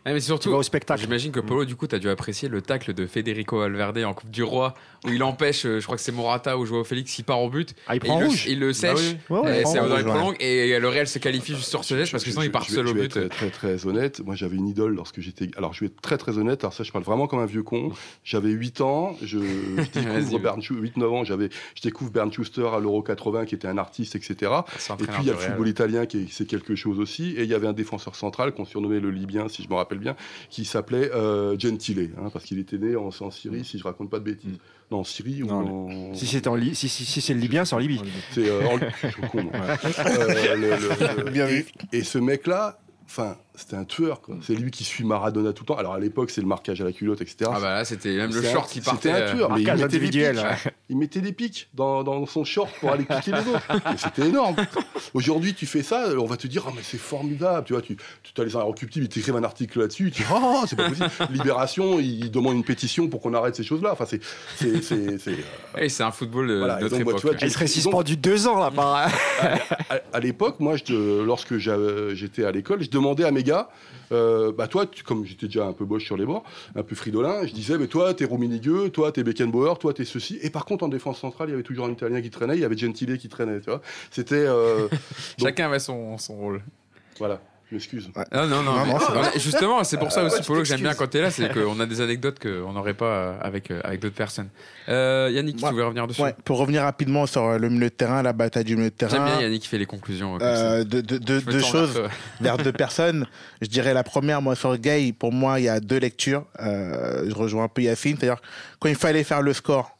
mais 0.05 0.20
surtout 0.20 0.49
au 0.49 0.64
spectacle. 0.64 1.01
J'imagine 1.01 1.32
que 1.32 1.39
Polo 1.39 1.66
du 1.66 1.76
coup 1.76 1.88
tu 1.88 1.95
as 1.95 1.99
dû 1.99 2.10
apprécier 2.10 2.49
le 2.49 2.62
tacle 2.62 2.93
de 2.93 3.05
Federico 3.05 3.60
Valverde 3.60 3.99
en 3.99 4.14
Coupe 4.14 4.32
du 4.32 4.43
Roi 4.43 4.74
où 5.05 5.10
il 5.10 5.24
empêche, 5.24 5.66
euh, 5.66 5.80
je 5.80 5.86
crois 5.86 5.95
que 5.95 6.01
c'est 6.01 6.12
Morata 6.12 6.57
ou 6.57 6.66
Joao 6.66 6.84
Félix 6.84 7.14
qui 7.14 7.24
part 7.24 7.41
au 7.41 7.49
but. 7.49 7.74
Ah, 7.88 7.95
il 7.95 8.01
prend 8.01 8.20
il 8.20 8.26
rouge. 8.26 8.45
Le, 8.45 8.51
il 8.51 8.60
le 8.60 8.74
sèche. 8.74 9.16
Bah 9.30 9.43
et 9.57 9.66
c'est 9.66 9.78
dans 9.78 9.95
les 9.95 10.03
prolongues 10.03 10.36
et 10.39 10.78
le 10.78 10.89
Real 10.89 11.07
se 11.07 11.20
qualifie 11.20 11.55
juste 11.55 11.70
sur 11.70 11.84
ce 11.84 11.95
geste 11.95 12.12
parce 12.12 12.24
que 12.24 12.32
sinon 12.32 12.43
il 12.43 12.51
part 12.51 12.66
seul 12.66 12.88
au 12.88 12.93
but. 12.93 13.10
Très, 13.10 13.30
très 13.30 13.49
très 13.49 13.86
honnête. 13.86 14.22
Moi 14.26 14.36
j'avais 14.36 14.57
une 14.57 14.68
idole 14.68 14.95
lorsque 14.95 15.22
j'étais. 15.22 15.49
Alors 15.57 15.74
je 15.74 15.82
vais 15.82 15.86
être 15.88 16.01
très 16.01 16.18
très 16.18 16.38
honnête. 16.38 16.64
Alors 16.64 16.74
ça 16.74 16.84
je 16.84 16.91
parle 16.91 17.03
vraiment 17.03 17.28
comme 17.28 17.39
un 17.39 17.45
vieux 17.45 17.64
con. 17.64 17.91
J'avais 18.24 18.49
8 18.49 18.82
ans. 18.82 19.16
Je, 19.22 19.38
découvre 19.93 20.39
Bern 20.39 20.60
8-9 20.60 21.03
ans. 21.05 21.24
J'avais 21.24 21.49
je 21.76 21.82
découvre 22.00 22.12
Bernd 22.12 22.32
Schuster 22.32 22.70
l'Euro 22.82 23.02
80 23.02 23.45
qui 23.45 23.56
était 23.56 23.68
un 23.68 23.78
artiste, 23.78 24.16
etc. 24.16 24.52
Et 25.00 25.04
puis 25.04 25.16
il 25.22 25.28
y 25.28 25.30
a 25.30 25.34
le 25.34 25.39
football 25.39 25.68
italien 25.68 26.06
qui 26.06 26.28
c'est 26.32 26.45
quelque 26.45 26.76
chose 26.76 27.00
aussi. 27.00 27.32
Et 27.32 27.43
il 27.43 27.50
y 27.50 27.54
avait 27.54 27.68
un 27.68 27.74
défenseur 27.74 28.16
central 28.16 28.54
qu'on 28.54 28.66
surnommait 28.66 29.00
le 29.00 29.12
Libyen, 29.12 29.50
si 29.50 29.64
je 29.64 29.70
me 29.70 29.76
rappelle 29.76 30.00
bien, 30.00 30.16
qui 30.50 30.66
s'appelait 30.66 31.12
euh, 31.12 31.58
Gentile, 31.60 32.12
hein, 32.18 32.30
parce 32.32 32.45
qu'il 32.45 32.60
était 32.60 32.78
né 32.78 32.95
en, 32.95 33.12
Syrie, 33.32 33.66
si 33.66 33.78
je 33.78 33.84
raconte 33.84 34.10
pas 34.10 34.20
de 34.20 34.24
bêtises. 34.24 34.58
Non, 34.91 35.00
en 35.00 35.04
Syrie 35.04 35.43
ou 35.43 35.50
en... 35.52 36.14
Si 36.14 36.26
c'est 36.26 36.47
en 36.47 36.58
si, 36.74 36.89
si, 36.89 37.22
c'est 37.22 37.34
le 37.34 37.39
Libyen, 37.39 37.66
c'est 37.66 37.76
en 37.76 37.80
Libye. 37.80 38.02
C'est 38.32 38.50
euh, 38.50 38.62
euh, 40.06 41.30
Bien 41.32 41.45
vu. 41.45 41.66
Et 41.91 42.04
ce 42.04 42.18
mec-là, 42.18 42.80
enfin 43.06 43.38
c'était 43.60 43.76
un 43.76 43.84
tueur. 43.84 44.22
C'est 44.41 44.55
lui 44.55 44.72
qui 44.72 44.84
suit 44.84 45.03
Maradona 45.03 45.53
tout 45.53 45.64
le 45.64 45.68
temps. 45.68 45.78
Alors 45.78 45.93
à 45.93 45.99
l'époque, 45.99 46.32
c'est 46.32 46.41
le 46.41 46.47
marquage 46.47 46.82
à 46.82 46.86
la 46.86 46.91
culotte, 46.91 47.22
etc. 47.22 47.51
Ah 47.53 47.60
bah 47.60 47.74
là, 47.76 47.86
c'était 47.86 48.16
même 48.16 48.34
le 48.34 48.41
short 48.41 48.70
qui 48.70 48.82
partait. 48.82 49.10
C'était 49.10 49.24
un 49.24 49.36
tueur. 49.36 49.53
Mais 49.53 49.62
il 49.62 49.74
mettait, 49.74 49.99
des 49.99 49.99
pics, 49.99 50.26
il 50.89 50.97
mettait 50.97 51.22
des 51.22 51.34
pics 51.34 51.70
dans, 51.74 52.03
dans 52.03 52.26
son 52.26 52.43
short 52.43 52.72
pour 52.80 52.91
aller 52.91 53.03
piquer 53.03 53.32
les 53.32 53.39
autres. 53.39 53.68
C'était 53.97 54.28
énorme. 54.28 54.55
Aujourd'hui, 55.14 55.53
tu 55.53 55.66
fais 55.66 55.84
ça, 55.84 56.10
on 56.18 56.26
va 56.26 56.38
te 56.38 56.47
dire, 56.47 56.66
oh, 56.68 56.72
mais 56.76 56.82
c'est 56.84 56.97
formidable. 56.97 57.66
Tu 57.66 57.74
vois, 57.74 57.82
tu, 57.82 57.97
tu 58.24 58.41
as 58.41 58.43
les 58.43 58.55
inrecuptibles, 58.55 59.05
ils 59.05 59.10
t'écrivent 59.10 59.36
un 59.36 59.43
article 59.43 59.80
là-dessus. 59.80 60.12
Tu 60.12 60.24
dis, 60.24 60.28
oh, 60.34 60.64
c'est 60.68 60.76
pas 60.76 60.88
possible. 60.89 61.10
Libération, 61.32 61.99
ils 61.99 62.32
demandent 62.32 62.55
une 62.55 62.64
pétition 62.64 63.07
pour 63.07 63.22
qu'on 63.22 63.34
arrête 63.34 63.55
ces 63.55 63.64
choses-là. 63.64 63.91
Enfin, 63.91 64.05
c'est. 64.05 64.22
C'est 65.89 66.03
un 66.03 66.12
football 66.12 66.47
de 66.47 66.57
voilà, 66.57 66.80
notre 66.80 66.99
époque. 66.99 67.22
Vois, 67.22 67.34
il 67.41 67.51
serait 67.51 67.68
suspendu 67.68 68.16
deux 68.16 68.47
ans 68.47 68.60
là, 68.60 68.72
par. 68.72 68.95
à, 69.89 69.99
à 70.14 70.20
l'époque, 70.20 70.60
moi, 70.60 70.76
je, 70.78 71.24
lorsque 71.24 71.57
j'étais 71.57 72.45
à 72.45 72.51
l'école, 72.51 72.84
je 72.84 72.89
demandais 72.89 73.26
à 73.26 73.32
mes 73.32 73.43
euh, 74.12 74.52
bah 74.52 74.68
toi, 74.68 74.86
comme 75.06 75.26
j'étais 75.26 75.47
déjà 75.47 75.66
un 75.66 75.74
peu 75.74 75.86
boche 75.86 76.06
sur 76.06 76.18
les 76.18 76.26
bords, 76.26 76.43
un 76.76 76.84
peu 76.84 76.95
fridolin, 76.95 77.45
je 77.45 77.54
disais, 77.54 77.78
mais 77.78 77.88
toi, 77.88 78.14
t'es 78.14 78.26
Rominigueux, 78.26 78.89
toi, 78.89 79.12
t'es 79.12 79.24
Beckenbauer, 79.24 79.78
toi, 79.80 79.93
t'es 79.93 80.06
ceci. 80.06 80.39
Et 80.41 80.50
par 80.50 80.66
contre, 80.66 80.84
en 80.84 80.88
défense 80.88 81.20
centrale, 81.20 81.50
il 81.50 81.52
y 81.52 81.54
avait 81.54 81.64
toujours 81.64 81.86
un 81.86 81.91
Italien 81.91 82.22
qui 82.22 82.30
traînait, 82.30 82.56
il 82.56 82.62
y 82.62 82.66
avait 82.66 82.78
Gentile 82.78 83.18
qui 83.18 83.30
traînait, 83.30 83.60
tu 83.60 83.70
vois. 83.70 83.82
C'était. 84.12 84.36
Euh, 84.36 84.88
Chacun 85.39 85.68
avait 85.68 85.80
son, 85.80 86.18
son 86.18 86.36
rôle. 86.36 86.62
Voilà. 87.18 87.41
Je 87.70 87.76
m'excuse. 87.76 88.10
Non, 88.32 88.48
non, 88.48 88.64
non. 88.64 88.84
justement, 89.36 89.84
c'est 89.84 89.98
pour 89.98 90.12
ça 90.12 90.24
aussi, 90.24 90.42
Polo, 90.42 90.62
que 90.62 90.68
j'aime 90.68 90.82
bien 90.82 90.96
quand 90.96 91.08
tu 91.08 91.18
es 91.18 91.22
là, 91.22 91.30
c'est 91.30 91.50
qu'on 91.54 91.80
a 91.80 91.86
des 91.86 92.02
anecdotes 92.02 92.40
qu'on 92.40 92.74
n'aurait 92.74 92.96
pas 92.96 93.06
euh, 93.06 93.38
avec, 93.42 93.70
euh, 93.70 93.80
avec 93.84 94.02
d'autres 94.02 94.16
personnes. 94.16 94.50
Euh, 94.88 95.30
Yannick, 95.32 95.58
tu 95.58 95.66
voulais 95.66 95.84
revenir 95.84 96.08
dessus 96.08 96.22
Pour 96.44 96.58
revenir 96.58 96.82
rapidement 96.82 97.28
sur 97.28 97.60
le 97.60 97.70
milieu 97.70 97.90
de 97.90 97.94
terrain, 97.94 98.24
la 98.24 98.34
bataille 98.34 98.64
du 98.64 98.76
milieu 98.76 98.90
de 98.90 98.96
terrain. 98.96 99.12
J'aime 99.12 99.26
bien 99.26 99.42
Yannick 99.42 99.62
qui 99.62 99.68
fait 99.68 99.78
les 99.78 99.86
conclusions. 99.86 100.40
Euh, 100.42 100.84
de, 100.84 101.02
de, 101.02 101.18
deux 101.18 101.62
choses 101.62 102.02
vers 102.42 102.58
deux 102.58 102.72
personnes. 102.74 103.28
Je 103.62 103.68
dirais 103.68 103.94
la 103.94 104.04
première, 104.04 104.42
moi, 104.42 104.56
sur 104.56 104.76
Gay, 104.78 105.14
pour 105.18 105.32
moi, 105.32 105.60
il 105.60 105.66
y 105.66 105.70
a 105.70 105.80
deux 105.80 106.00
lectures. 106.00 106.46
je 106.60 107.34
rejoins 107.36 107.66
un 107.66 107.68
peu 107.68 107.84
Yacine. 107.84 108.18
C'est-à-dire, 108.20 108.42
quand 108.80 108.90
il 108.90 108.96
fallait 108.96 109.24
faire 109.24 109.44
le 109.44 109.54
score, 109.54 109.99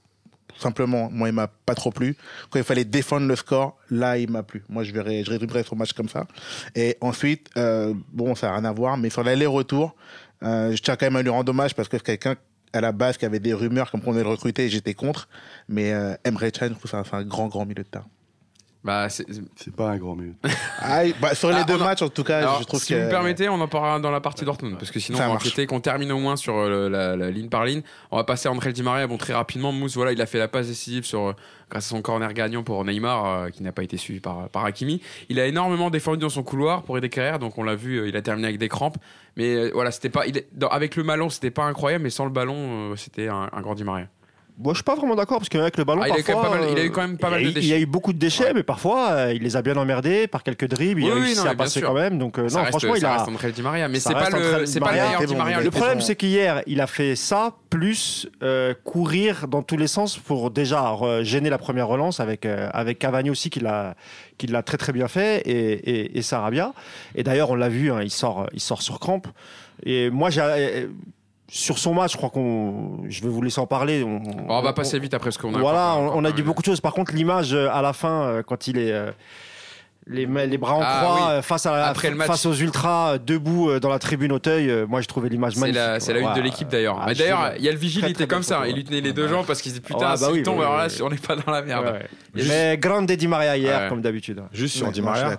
simplement, 0.62 1.10
moi, 1.12 1.30
il 1.30 1.34
m'a 1.34 1.48
pas 1.48 1.76
trop 1.76 1.92
plu. 1.92 2.16
Quand 2.50 2.60
il 2.60 2.66
fallait 2.66 2.86
défendre 2.86 3.28
le 3.28 3.36
score, 3.36 3.78
là, 3.90 4.18
il 4.18 4.30
m'a 4.30 4.44
plu. 4.44 4.64
Moi, 4.70 4.84
je 4.84 4.92
verrais, 4.92 5.24
je 5.24 5.30
résumerais 5.30 5.64
son 5.64 5.76
match 5.76 5.94
comme 5.94 6.10
ça. 6.10 6.28
Et 6.76 6.98
ensuite, 7.02 7.50
euh, 7.58 7.94
bon, 8.12 8.36
ça 8.36 8.48
n'a 8.48 8.56
rien 8.56 8.66
à 8.66 8.72
voir, 8.72 8.98
mais 8.98 9.10
sur 9.10 9.24
l'aller-retour, 9.24 9.96
euh, 10.44 10.76
je 10.76 10.82
tiens 10.82 10.96
quand 10.96 11.06
même 11.06 11.16
à 11.18 11.22
lui 11.22 11.30
rendre 11.30 11.50
hommage 11.50 11.76
parce 11.76 11.90
que 11.90 11.98
quelqu'un 11.98 12.36
à 12.72 12.82
la 12.82 12.92
base 12.92 13.18
qui 13.18 13.26
avait 13.26 13.40
des 13.40 13.54
rumeurs 13.54 13.90
comme 13.90 14.02
qu'on 14.02 14.14
allait 14.14 14.24
le 14.24 14.30
recruter 14.30 14.70
j'étais 14.70 14.94
contre. 14.94 15.28
Mais 15.68 15.92
euh, 15.92 16.16
Emre 16.24 16.52
Can, 16.52 16.68
je 16.68 16.74
trouve 16.74 16.92
ça 16.92 17.04
un 17.12 17.24
grand, 17.24 17.48
grand 17.48 17.66
milieu 17.66 17.84
de 17.84 17.90
terrain. 17.90 18.06
Bah, 18.82 19.10
c'est 19.10 19.76
pas 19.76 19.90
un 19.90 19.98
grand 19.98 20.16
mieux. 20.16 20.36
ah, 20.80 21.02
bah, 21.22 21.36
sur 21.36 21.50
les 21.50 21.58
ah, 21.58 21.64
deux 21.66 21.78
matchs, 21.78 22.02
en 22.02 22.08
tout 22.08 22.24
cas, 22.24 22.60
je 22.60 22.64
trouve 22.64 22.82
si 22.82 22.94
vous 22.94 23.02
me 23.02 23.10
permettez, 23.10 23.50
on 23.50 23.60
en 23.60 23.68
parlera 23.68 24.00
dans 24.00 24.12
la 24.12 24.22
partie 24.22 24.46
Dortmund. 24.46 24.78
Parce 24.78 24.90
que 24.90 25.02
sinon, 25.02 25.20
on 25.22 25.36
va 25.36 25.66
qu'on 25.66 25.82
termine 25.82 26.12
au 26.14 26.18
moins 26.18 26.38
sur 26.38 26.56
euh, 26.56 26.90
la, 26.90 27.30
ligne 27.30 27.50
par 27.50 27.66
ligne. 27.66 27.82
On 28.10 28.16
va 28.16 28.24
passer 28.24 28.48
à 28.48 28.52
André 28.52 28.72
Di 28.72 28.82
Maria. 28.82 29.06
Bon, 29.06 29.18
très 29.18 29.34
rapidement, 29.34 29.74
Mousse, 29.74 29.96
voilà, 29.96 30.14
il 30.14 30.22
a 30.22 30.26
fait 30.26 30.38
la 30.38 30.48
passe 30.48 30.68
décisive 30.68 31.04
sur, 31.04 31.28
euh, 31.28 31.34
grâce 31.70 31.88
à 31.88 31.90
son 31.90 32.02
corner 32.02 32.34
gagnant 32.34 32.64
pour 32.64 32.86
Neymar, 32.86 33.26
euh, 33.26 33.50
qui 33.50 33.64
n'a 33.64 33.74
pas 33.74 33.84
été 33.84 33.98
suivi 33.98 34.22
par, 34.22 34.48
par 34.48 34.64
Hakimi. 34.64 35.02
Il 35.28 35.42
a 35.42 35.46
énormément 35.46 35.90
défendu 35.90 36.20
dans 36.20 36.30
son 36.30 36.44
couloir 36.44 36.84
pour 36.84 36.98
aider 36.98 37.10
Carrière. 37.10 37.38
Donc, 37.38 37.58
on 37.58 37.64
l'a 37.64 37.76
vu, 37.76 38.08
il 38.08 38.16
a 38.16 38.22
terminé 38.22 38.48
avec 38.48 38.60
des 38.60 38.70
crampes. 38.70 38.98
Mais 39.36 39.72
voilà, 39.72 39.92
c'était 39.92 40.10
pas, 40.10 40.26
il, 40.26 40.42
avec 40.72 40.96
le 40.96 41.04
ballon, 41.04 41.30
c'était 41.30 41.52
pas 41.52 41.66
incroyable. 41.66 42.06
Mais 42.06 42.10
sans 42.10 42.24
le 42.24 42.32
ballon, 42.32 42.96
c'était 42.96 43.28
un, 43.28 43.50
un 43.52 43.62
grand 43.62 43.76
Di 43.76 43.84
Maria. 43.84 44.08
Moi, 44.62 44.74
je 44.74 44.80
suis 44.80 44.84
pas 44.84 44.96
vraiment 44.96 45.16
d'accord 45.16 45.38
parce 45.38 45.48
qu'avec 45.48 45.78
le 45.78 45.86
ballon, 45.86 46.02
ah, 46.04 46.10
parfois, 46.10 46.60
il, 46.70 46.78
a 46.78 46.84
eu 46.84 46.92
quand 46.92 47.02
même 47.02 47.18
pas 47.18 47.30
mal 47.30 47.42
de 47.42 47.50
déchets. 47.50 47.66
Il 47.66 47.70
y 47.70 47.74
a 47.74 47.80
eu 47.80 47.86
beaucoup 47.86 48.12
de 48.12 48.18
déchets, 48.18 48.54
mais 48.54 48.64
parfois, 48.64 49.12
euh, 49.12 49.34
il 49.34 49.42
les 49.42 49.56
a 49.56 49.62
bien 49.62 49.78
emmerdés 49.78 50.28
par 50.28 50.44
quelques 50.44 50.68
dribbles. 50.68 51.02
il 51.02 51.10
a 51.10 51.14
réussi 51.14 51.48
à 51.48 51.56
passer 51.56 51.82
quand 51.82 51.94
même. 51.94 52.20
Donc, 52.20 52.38
euh, 52.38 52.50
non, 52.50 52.66
franchement, 52.66 52.96
il 52.96 53.06
a. 53.06 53.24
Reste 53.24 53.56
Di 53.56 53.62
Maria, 53.62 53.88
mais 53.88 54.02
c'est 54.02 54.12
pas 54.12 54.30
le, 54.30 54.66
c'est 54.66 54.82
pas 54.82 54.92
le 54.92 55.02
meilleur 55.02 55.26
Di 55.26 55.36
Maria. 55.36 55.62
Le 55.62 55.72
problème, 55.72 56.02
c'est 56.02 56.18
qu'hier, 56.18 56.62
il 56.68 56.82
a 56.82 56.88
fait 56.88 57.16
ça 57.16 57.54
plus 57.70 58.28
euh, 58.44 58.74
courir 58.84 59.48
dans 59.48 59.62
tous 59.62 59.78
les 59.78 59.88
sens 59.88 60.18
pour 60.18 60.52
déjà 60.52 60.94
gêner 61.22 61.50
la 61.50 61.58
première 61.58 61.88
relance 61.88 62.20
avec 62.20 62.46
avec 62.46 63.00
Cavani 63.00 63.30
aussi 63.30 63.50
qui 63.50 63.60
l'a 63.60 63.96
qui 64.38 64.48
l'a 64.48 64.64
très 64.64 64.78
très 64.78 64.92
bien 64.94 65.08
fait 65.08 65.42
et, 65.42 65.74
et, 65.90 66.18
et 66.18 66.22
Sarabia. 66.22 66.74
Et 67.16 67.24
d'ailleurs, 67.24 67.52
on 67.52 67.56
l'a 67.56 67.70
vu, 67.70 67.92
hein, 67.92 68.02
il 68.02 68.12
sort 68.12 68.48
il 68.54 68.60
sort 68.60 68.82
sur 68.82 69.00
crampe. 69.00 69.28
Et 69.86 70.10
moi, 70.10 70.30
j'ai 70.30 70.90
sur 71.52 71.78
son 71.80 71.94
match, 71.94 72.14
je 72.14 72.18
crois 72.18 72.30
qu'on, 72.30 73.04
je 73.10 73.22
vais 73.22 73.30
vous 73.30 73.42
laisser 73.42 73.60
en 73.60 73.68
parler. 73.68 74.04
On, 74.04 74.62
va 74.62 74.74
passer 74.74 75.00
vite 75.00 75.14
après 75.14 75.32
ce 75.32 75.40
qu'on 75.40 75.54
a. 75.54 75.60
Voilà, 75.60 75.96
on, 75.98 76.24
a 76.24 76.32
dit 76.32 76.44
beaucoup 76.44 76.62
de 76.62 76.66
choses. 76.66 76.82
Par 76.82 76.94
contre, 76.94 77.14
l'image 77.14 77.54
euh, 77.54 77.70
à 77.72 77.82
la 77.82 77.94
fin, 77.94 78.24
euh, 78.24 78.44
quand 78.44 78.68
il 78.68 78.78
est 78.78 78.92
euh, 78.92 79.12
les, 80.06 80.26
les, 80.26 80.58
bras 80.58 80.76
en 80.76 80.82
ah 80.84 81.02
croix 81.02 81.42
face, 81.42 81.66
à 81.66 81.94
face 81.94 82.46
aux 82.46 82.54
ultras 82.54 83.18
debout 83.18 83.80
dans 83.80 83.90
la 83.90 84.00
tribune 84.00 84.32
Auteuil, 84.32 84.86
moi 84.88 85.02
je 85.02 85.08
trouvais 85.08 85.30
l'image 85.30 85.56
magnifique. 85.58 85.82
C'est 86.00 86.14
la, 86.14 86.20
une 86.20 86.34
de 86.34 86.42
l'équipe 86.42 86.68
d'ailleurs. 86.68 87.00
Ah, 87.02 87.14
d'ailleurs, 87.14 87.54
il 87.58 87.64
y 87.64 87.70
a 87.70 87.72
le 87.72 87.78
vigile, 87.78 88.06
il 88.06 88.12
était 88.12 88.28
comme 88.28 88.44
ça. 88.44 88.68
Il 88.68 88.76
lui 88.76 88.84
tenait 88.84 89.02
les 89.02 89.14
deux 89.14 89.28
jambes 89.28 89.46
parce 89.46 89.62
qu'il 89.62 89.72
disait 89.72 89.82
putain, 89.82 90.16
bah 90.16 90.18
s'il 90.18 90.44
tombe, 90.44 90.62
alors 90.62 90.78
là, 90.78 90.88
on 91.02 91.10
n'est 91.10 91.18
pas 91.18 91.36
dans 91.36 91.52
la 91.52 91.62
merde. 91.62 92.00
Mais 92.34 92.78
grande 92.78 93.12
Di 93.12 93.28
Maria 93.28 93.58
hier, 93.58 93.90
comme 93.90 94.02
d'habitude. 94.02 94.42
Juste 94.52 94.78
sur 94.78 94.92
Di 94.92 95.02
Maria. 95.02 95.38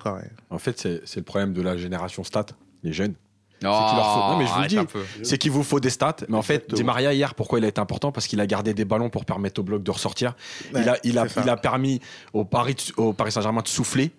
En 0.51 0.59
fait, 0.59 0.79
c'est 0.79 1.17
le 1.17 1.23
problème 1.23 1.53
de 1.53 1.63
la 1.63 1.77
génération 1.77 2.25
stat, 2.25 2.47
les 2.83 2.93
jeunes 2.93 3.15
non, 3.63 4.39
mais 4.39 4.47
je 4.47 4.53
vous 4.53 4.67
dis, 4.67 4.79
c'est 5.23 5.39
qu'il 5.39 5.51
vous 5.51 5.63
faut 5.63 5.81
des 5.81 5.91
stats. 5.91 6.17
Mais 6.29 6.37
en 6.37 6.43
fait, 6.43 6.73
Di 6.73 6.85
Maria 6.85 7.13
hier, 7.13 7.35
pourquoi 7.35 7.59
il 7.59 7.65
a 7.65 7.69
été 7.69 7.81
important? 7.81 8.13
Parce 8.13 8.27
qu'il 8.27 8.41
a 8.41 8.47
gardé 8.47 8.75
des 8.75 8.85
ballons 8.85 9.11
pour 9.11 9.25
permettre 9.25 9.61
au 9.61 9.65
bloc 9.65 9.83
de 9.83 9.91
ressortir. 9.91 10.35
il 10.75 10.89
a, 10.89 10.97
il 11.05 11.19
a, 11.19 11.27
il 11.43 11.49
a 11.49 11.57
permis 11.57 12.01
au 12.33 12.45
Paris, 12.45 12.77
au 12.97 13.13
Paris 13.13 13.33
Saint-Germain 13.33 13.63
de 13.63 13.69
souffler. 13.69 14.13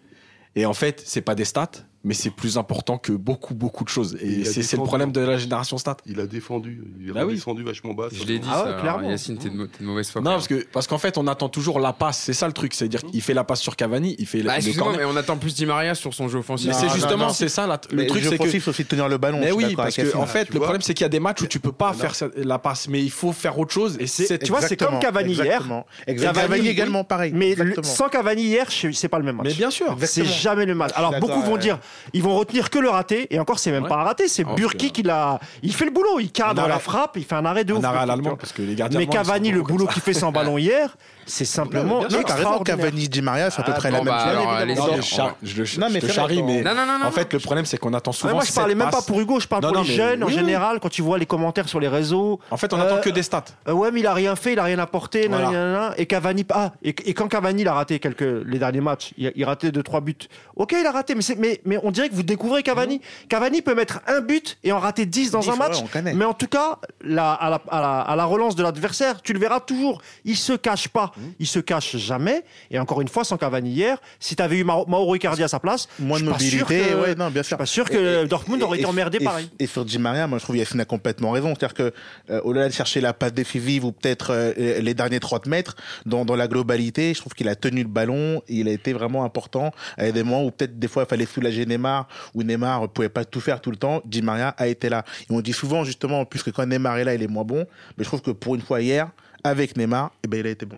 Et 0.55 0.65
en 0.65 0.73
fait, 0.73 1.01
c'est 1.05 1.21
pas 1.21 1.35
des 1.35 1.45
stats, 1.45 1.71
mais 2.03 2.13
c'est 2.15 2.31
plus 2.31 2.57
important 2.57 2.97
que 2.97 3.11
beaucoup, 3.11 3.53
beaucoup 3.53 3.83
de 3.83 3.89
choses. 3.89 4.17
Et, 4.21 4.43
c'est 4.45 4.75
le 4.75 4.83
problème 4.83 5.11
de 5.11 5.21
la 5.21 5.37
génération 5.37 5.77
stat. 5.77 5.97
Il 6.05 6.19
a 6.19 6.25
défendu, 6.25 6.83
il 6.99 7.11
a 7.11 7.13
bah 7.13 7.25
défendu 7.25 7.63
vachement 7.63 7.93
bas. 7.93 8.07
Je 8.11 8.23
l'ai 8.23 8.39
dit, 8.39 8.47
ah 8.51 8.77
clairement. 8.79 9.09
Yacine, 9.09 9.37
t'es 9.37 9.49
de, 9.49 9.69
mauvaise 9.81 10.09
foi. 10.09 10.21
Non, 10.21 10.31
parce 10.31 10.47
qu'en 10.47 10.55
parce 10.73 10.87
qu'en 10.87 10.97
fait, 10.97 11.17
on 11.17 11.27
attend 11.27 11.49
toujours 11.49 11.79
la 11.79 11.93
passe. 11.93 12.17
C'est 12.17 12.33
ça 12.33 12.47
le 12.47 12.53
truc. 12.53 12.73
C'est-à-dire 12.73 13.01
qu'il 13.03 13.21
fait 13.21 13.35
la 13.35 13.43
passe 13.43 13.61
sur 13.61 13.75
Cavani, 13.75 14.15
il 14.17 14.25
fait 14.25 14.41
bah, 14.41 14.57
le 14.57 14.97
mais 14.97 15.05
on 15.05 15.15
attend 15.15 15.37
plus 15.37 15.53
Di 15.53 15.65
Maria 15.65 15.93
sur 15.93 16.13
son 16.13 16.27
jeu 16.27 16.39
offensif. 16.39 16.67
Mais 16.67 16.73
c'est 16.73 16.89
justement, 16.89 17.29
c'est 17.29 17.49
ça 17.49 17.67
le 17.91 18.07
truc. 18.07 18.23
C'est 18.23 18.37
que. 18.37 18.69
aussi 18.69 18.85
tenir 18.85 19.07
le 19.07 19.17
ballon. 19.17 19.39
Mais 19.39 19.51
oui, 19.51 19.75
parce 19.75 19.95
que 19.95 20.15
en 20.15 20.25
fait, 20.25 20.53
le 20.53 20.59
problème, 20.59 20.81
c'est 20.81 20.93
qu'il 20.93 21.03
y 21.03 21.05
a 21.05 21.09
des 21.09 21.19
matchs 21.19 21.41
où 21.41 21.47
tu 21.47 21.59
peux 21.59 21.71
pas 21.71 21.93
faire 21.93 22.13
la 22.35 22.57
passe, 22.57 22.87
mais 22.87 23.01
il 23.01 23.11
faut 23.11 23.31
faire 23.31 23.59
autre 23.59 23.73
chose. 23.73 23.97
Et 23.99 24.05
tu 24.39 24.51
vois, 24.51 24.61
c'est 24.61 24.77
comme 24.77 24.99
Cavani 24.99 25.33
hier. 25.33 25.67
Cavani 26.07 26.67
également 26.67 27.03
pareil. 27.03 27.31
Mais 27.35 27.55
sans 27.83 28.09
Cavani 28.09 28.43
hier, 28.43 28.67
c'est 28.69 29.09
pas 29.09 29.19
le 29.19 29.25
même 29.25 29.35
match. 29.35 29.47
Mais 29.47 29.53
bien 29.53 29.69
sûr. 29.69 29.95
C'est 30.03 30.25
jamais 30.25 30.65
le 30.65 30.73
match. 30.73 30.91
Alors 30.95 31.19
beaucoup 31.19 31.41
vont 31.41 31.57
dire 31.57 31.79
ils 32.13 32.23
vont 32.23 32.35
retenir 32.35 32.69
que 32.69 32.79
le 32.79 32.89
raté. 32.89 33.27
Et 33.33 33.39
encore, 33.39 33.59
c'est 33.59 33.71
même 33.71 33.87
pas 33.87 33.95
un 33.95 34.03
raté, 34.03 34.27
c'est 34.27 34.45
oh, 34.47 34.55
Burki 34.55 34.91
qui 34.91 35.03
l'a. 35.03 35.39
Il 35.63 35.73
fait 35.73 35.85
le 35.85 35.91
boulot, 35.91 36.19
il 36.19 36.31
cadre 36.31 36.67
la 36.67 36.79
frappe, 36.79 37.17
il 37.17 37.23
fait 37.23 37.35
un 37.35 37.45
arrêt 37.45 37.63
de 37.63 37.73
ouf. 37.73 37.83
Un 37.83 37.87
arrêt 37.87 37.99
à 37.99 38.05
l'allemand 38.05 38.35
parce 38.35 38.51
que 38.51 38.61
les 38.61 38.75
gardiens. 38.75 38.99
Mais 38.99 39.07
Cavani, 39.07 39.51
le 39.51 39.63
boulot 39.63 39.87
qu'il 39.87 40.01
fait 40.01 40.13
sans 40.13 40.31
ballon 40.31 40.57
hier, 40.57 40.95
c'est 41.31 41.45
simplement. 41.45 42.01
Non, 42.01 42.19
raison, 42.27 42.59
Cavani, 42.59 43.07
Di 43.07 43.21
Maria, 43.21 43.49
c'est 43.49 43.61
à 43.61 43.63
peu 43.63 43.71
ah, 43.73 43.77
près 43.77 43.89
la 43.89 43.99
même 43.99 44.05
bah, 44.05 44.75
chose. 45.01 45.33
Je 45.41 45.57
le 45.57 45.65
charrie, 46.07 46.43
mais 46.43 46.63
en 47.03 47.11
fait, 47.11 47.31
le 47.33 47.39
problème, 47.39 47.65
c'est 47.65 47.77
qu'on 47.77 47.93
attend 47.93 48.11
souvent. 48.11 48.33
Moi, 48.33 48.43
je 48.45 48.53
parlais 48.53 48.75
même 48.75 48.89
pas 48.89 49.01
pour 49.01 49.19
Hugo, 49.19 49.39
je 49.39 49.47
parle 49.47 49.63
pour 49.63 49.83
les 49.83 49.95
jeunes 49.95 50.23
en 50.23 50.29
général, 50.29 50.79
quand 50.79 50.89
tu 50.89 51.01
vois 51.01 51.17
les 51.17 51.25
commentaires 51.25 51.69
sur 51.69 51.79
les 51.79 51.87
réseaux. 51.87 52.39
En 52.49 52.57
fait, 52.57 52.73
on 52.73 52.79
attend 52.79 52.95
euh, 52.95 52.99
que 52.99 53.09
des 53.09 53.23
stats. 53.23 53.45
Euh, 53.67 53.73
ouais, 53.73 53.91
mais 53.91 54.01
il 54.01 54.07
a 54.07 54.13
rien 54.13 54.35
fait, 54.35 54.53
il 54.53 54.59
a 54.59 54.63
rien 54.63 54.79
apporté. 54.79 55.29
Et 55.97 56.05
Cavani. 56.05 56.45
Ah, 56.53 56.73
et 56.83 57.13
quand 57.13 57.27
Cavani, 57.27 57.61
il 57.61 57.67
a 57.67 57.73
raté 57.73 57.99
quelques 57.99 58.21
les 58.21 58.59
derniers 58.59 58.81
matchs, 58.81 59.13
il 59.17 59.45
raté 59.45 59.71
deux, 59.71 59.83
trois 59.83 60.01
buts. 60.01 60.15
Ok, 60.55 60.75
il 60.77 60.85
a 60.85 60.91
raté, 60.91 61.15
mais, 61.15 61.61
mais, 61.65 61.79
on 61.83 61.91
dirait 61.91 62.09
que 62.09 62.15
vous 62.15 62.23
découvrez 62.23 62.63
Cavani. 62.63 62.97
Mmh. 62.97 63.27
Cavani 63.29 63.61
peut 63.61 63.75
mettre 63.75 64.01
un 64.07 64.21
but 64.21 64.57
et 64.63 64.71
en 64.71 64.79
rater 64.79 65.05
10 65.05 65.31
dans 65.31 65.49
un 65.49 65.55
match. 65.55 65.77
mais 66.15 66.25
en 66.25 66.33
tout 66.33 66.47
cas, 66.47 66.79
à, 67.17 68.15
la, 68.15 68.25
relance 68.25 68.55
de 68.55 68.63
l'adversaire, 68.63 69.21
tu 69.21 69.33
le 69.33 69.39
verras 69.39 69.59
toujours. 69.59 70.01
Il 70.25 70.37
se 70.37 70.53
cache 70.53 70.87
pas. 70.87 71.11
Mmh. 71.21 71.33
Il 71.39 71.47
se 71.47 71.59
cache 71.59 71.97
jamais. 71.97 72.43
Et 72.69 72.79
encore 72.79 73.01
une 73.01 73.07
fois, 73.07 73.23
sans 73.23 73.37
Cavani 73.37 73.71
hier, 73.71 73.97
si 74.19 74.35
tu 74.35 74.43
avais 74.43 74.57
eu 74.57 74.63
Mauro 74.63 75.15
Icardi 75.15 75.43
à 75.43 75.47
sa 75.47 75.59
place, 75.59 75.87
moins 75.99 76.19
de 76.19 76.25
mobilité, 76.25 76.95
ouais, 76.95 77.15
non, 77.15 77.29
bien 77.29 77.43
sûr. 77.43 77.57
Je 77.61 77.65
suis 77.65 77.81
pas 77.81 77.89
sûr 77.89 77.89
que 77.89 78.25
Dortmund 78.25 78.61
aurait 78.63 78.77
été 78.77 78.87
emmerdé 78.87 79.19
pareil. 79.19 79.49
Et 79.59 79.67
sur 79.67 79.85
Di 79.85 79.97
Maria, 79.97 80.27
moi 80.27 80.37
je 80.39 80.43
trouve 80.43 80.57
Yacine 80.57 80.79
a 80.79 80.85
complètement 80.85 81.31
raison. 81.31 81.53
C'est-à-dire 81.55 81.73
que 81.73 81.93
euh, 82.29 82.41
au-delà 82.43 82.67
de 82.67 82.73
chercher 82.73 83.01
la 83.01 83.13
passe 83.13 83.33
décisive 83.33 83.85
ou 83.85 83.91
peut-être 83.91 84.31
euh, 84.31 84.79
les 84.79 84.93
derniers 84.93 85.19
30 85.19 85.47
mètres, 85.47 85.75
dans, 86.05 86.25
dans 86.25 86.35
la 86.35 86.47
globalité, 86.47 87.13
je 87.13 87.19
trouve 87.19 87.33
qu'il 87.33 87.47
a 87.47 87.55
tenu 87.55 87.83
le 87.83 87.89
ballon. 87.89 88.41
il 88.47 88.67
a 88.67 88.71
été 88.71 88.93
vraiment 88.93 89.23
important 89.23 89.71
à 89.97 90.11
des 90.11 90.23
moments 90.23 90.43
où 90.43 90.51
peut-être 90.51 90.79
des 90.79 90.87
fois 90.87 91.03
il 91.03 91.09
fallait 91.09 91.25
soulager 91.25 91.65
Neymar, 91.65 92.07
où 92.33 92.43
Neymar 92.43 92.89
pouvait 92.89 93.09
pas 93.09 93.25
tout 93.25 93.41
faire 93.41 93.61
tout 93.61 93.71
le 93.71 93.77
temps. 93.77 94.01
Di 94.05 94.21
Maria 94.21 94.49
a 94.57 94.67
été 94.67 94.89
là. 94.89 95.03
Et 95.29 95.33
on 95.33 95.41
dit 95.41 95.53
souvent 95.53 95.83
justement, 95.83 96.25
puisque 96.25 96.51
quand 96.51 96.65
Neymar 96.65 96.97
est 96.97 97.03
là, 97.03 97.13
il 97.13 97.23
est 97.23 97.27
moins 97.27 97.43
bon. 97.43 97.65
Mais 97.97 98.03
je 98.03 98.09
trouve 98.09 98.21
que 98.21 98.31
pour 98.31 98.55
une 98.55 98.61
fois 98.61 98.81
hier, 98.81 99.09
avec 99.43 99.77
Neymar, 99.77 100.11
eh 100.23 100.27
ben, 100.27 100.39
il 100.39 100.47
a 100.47 100.49
été 100.51 100.65
bon. 100.65 100.77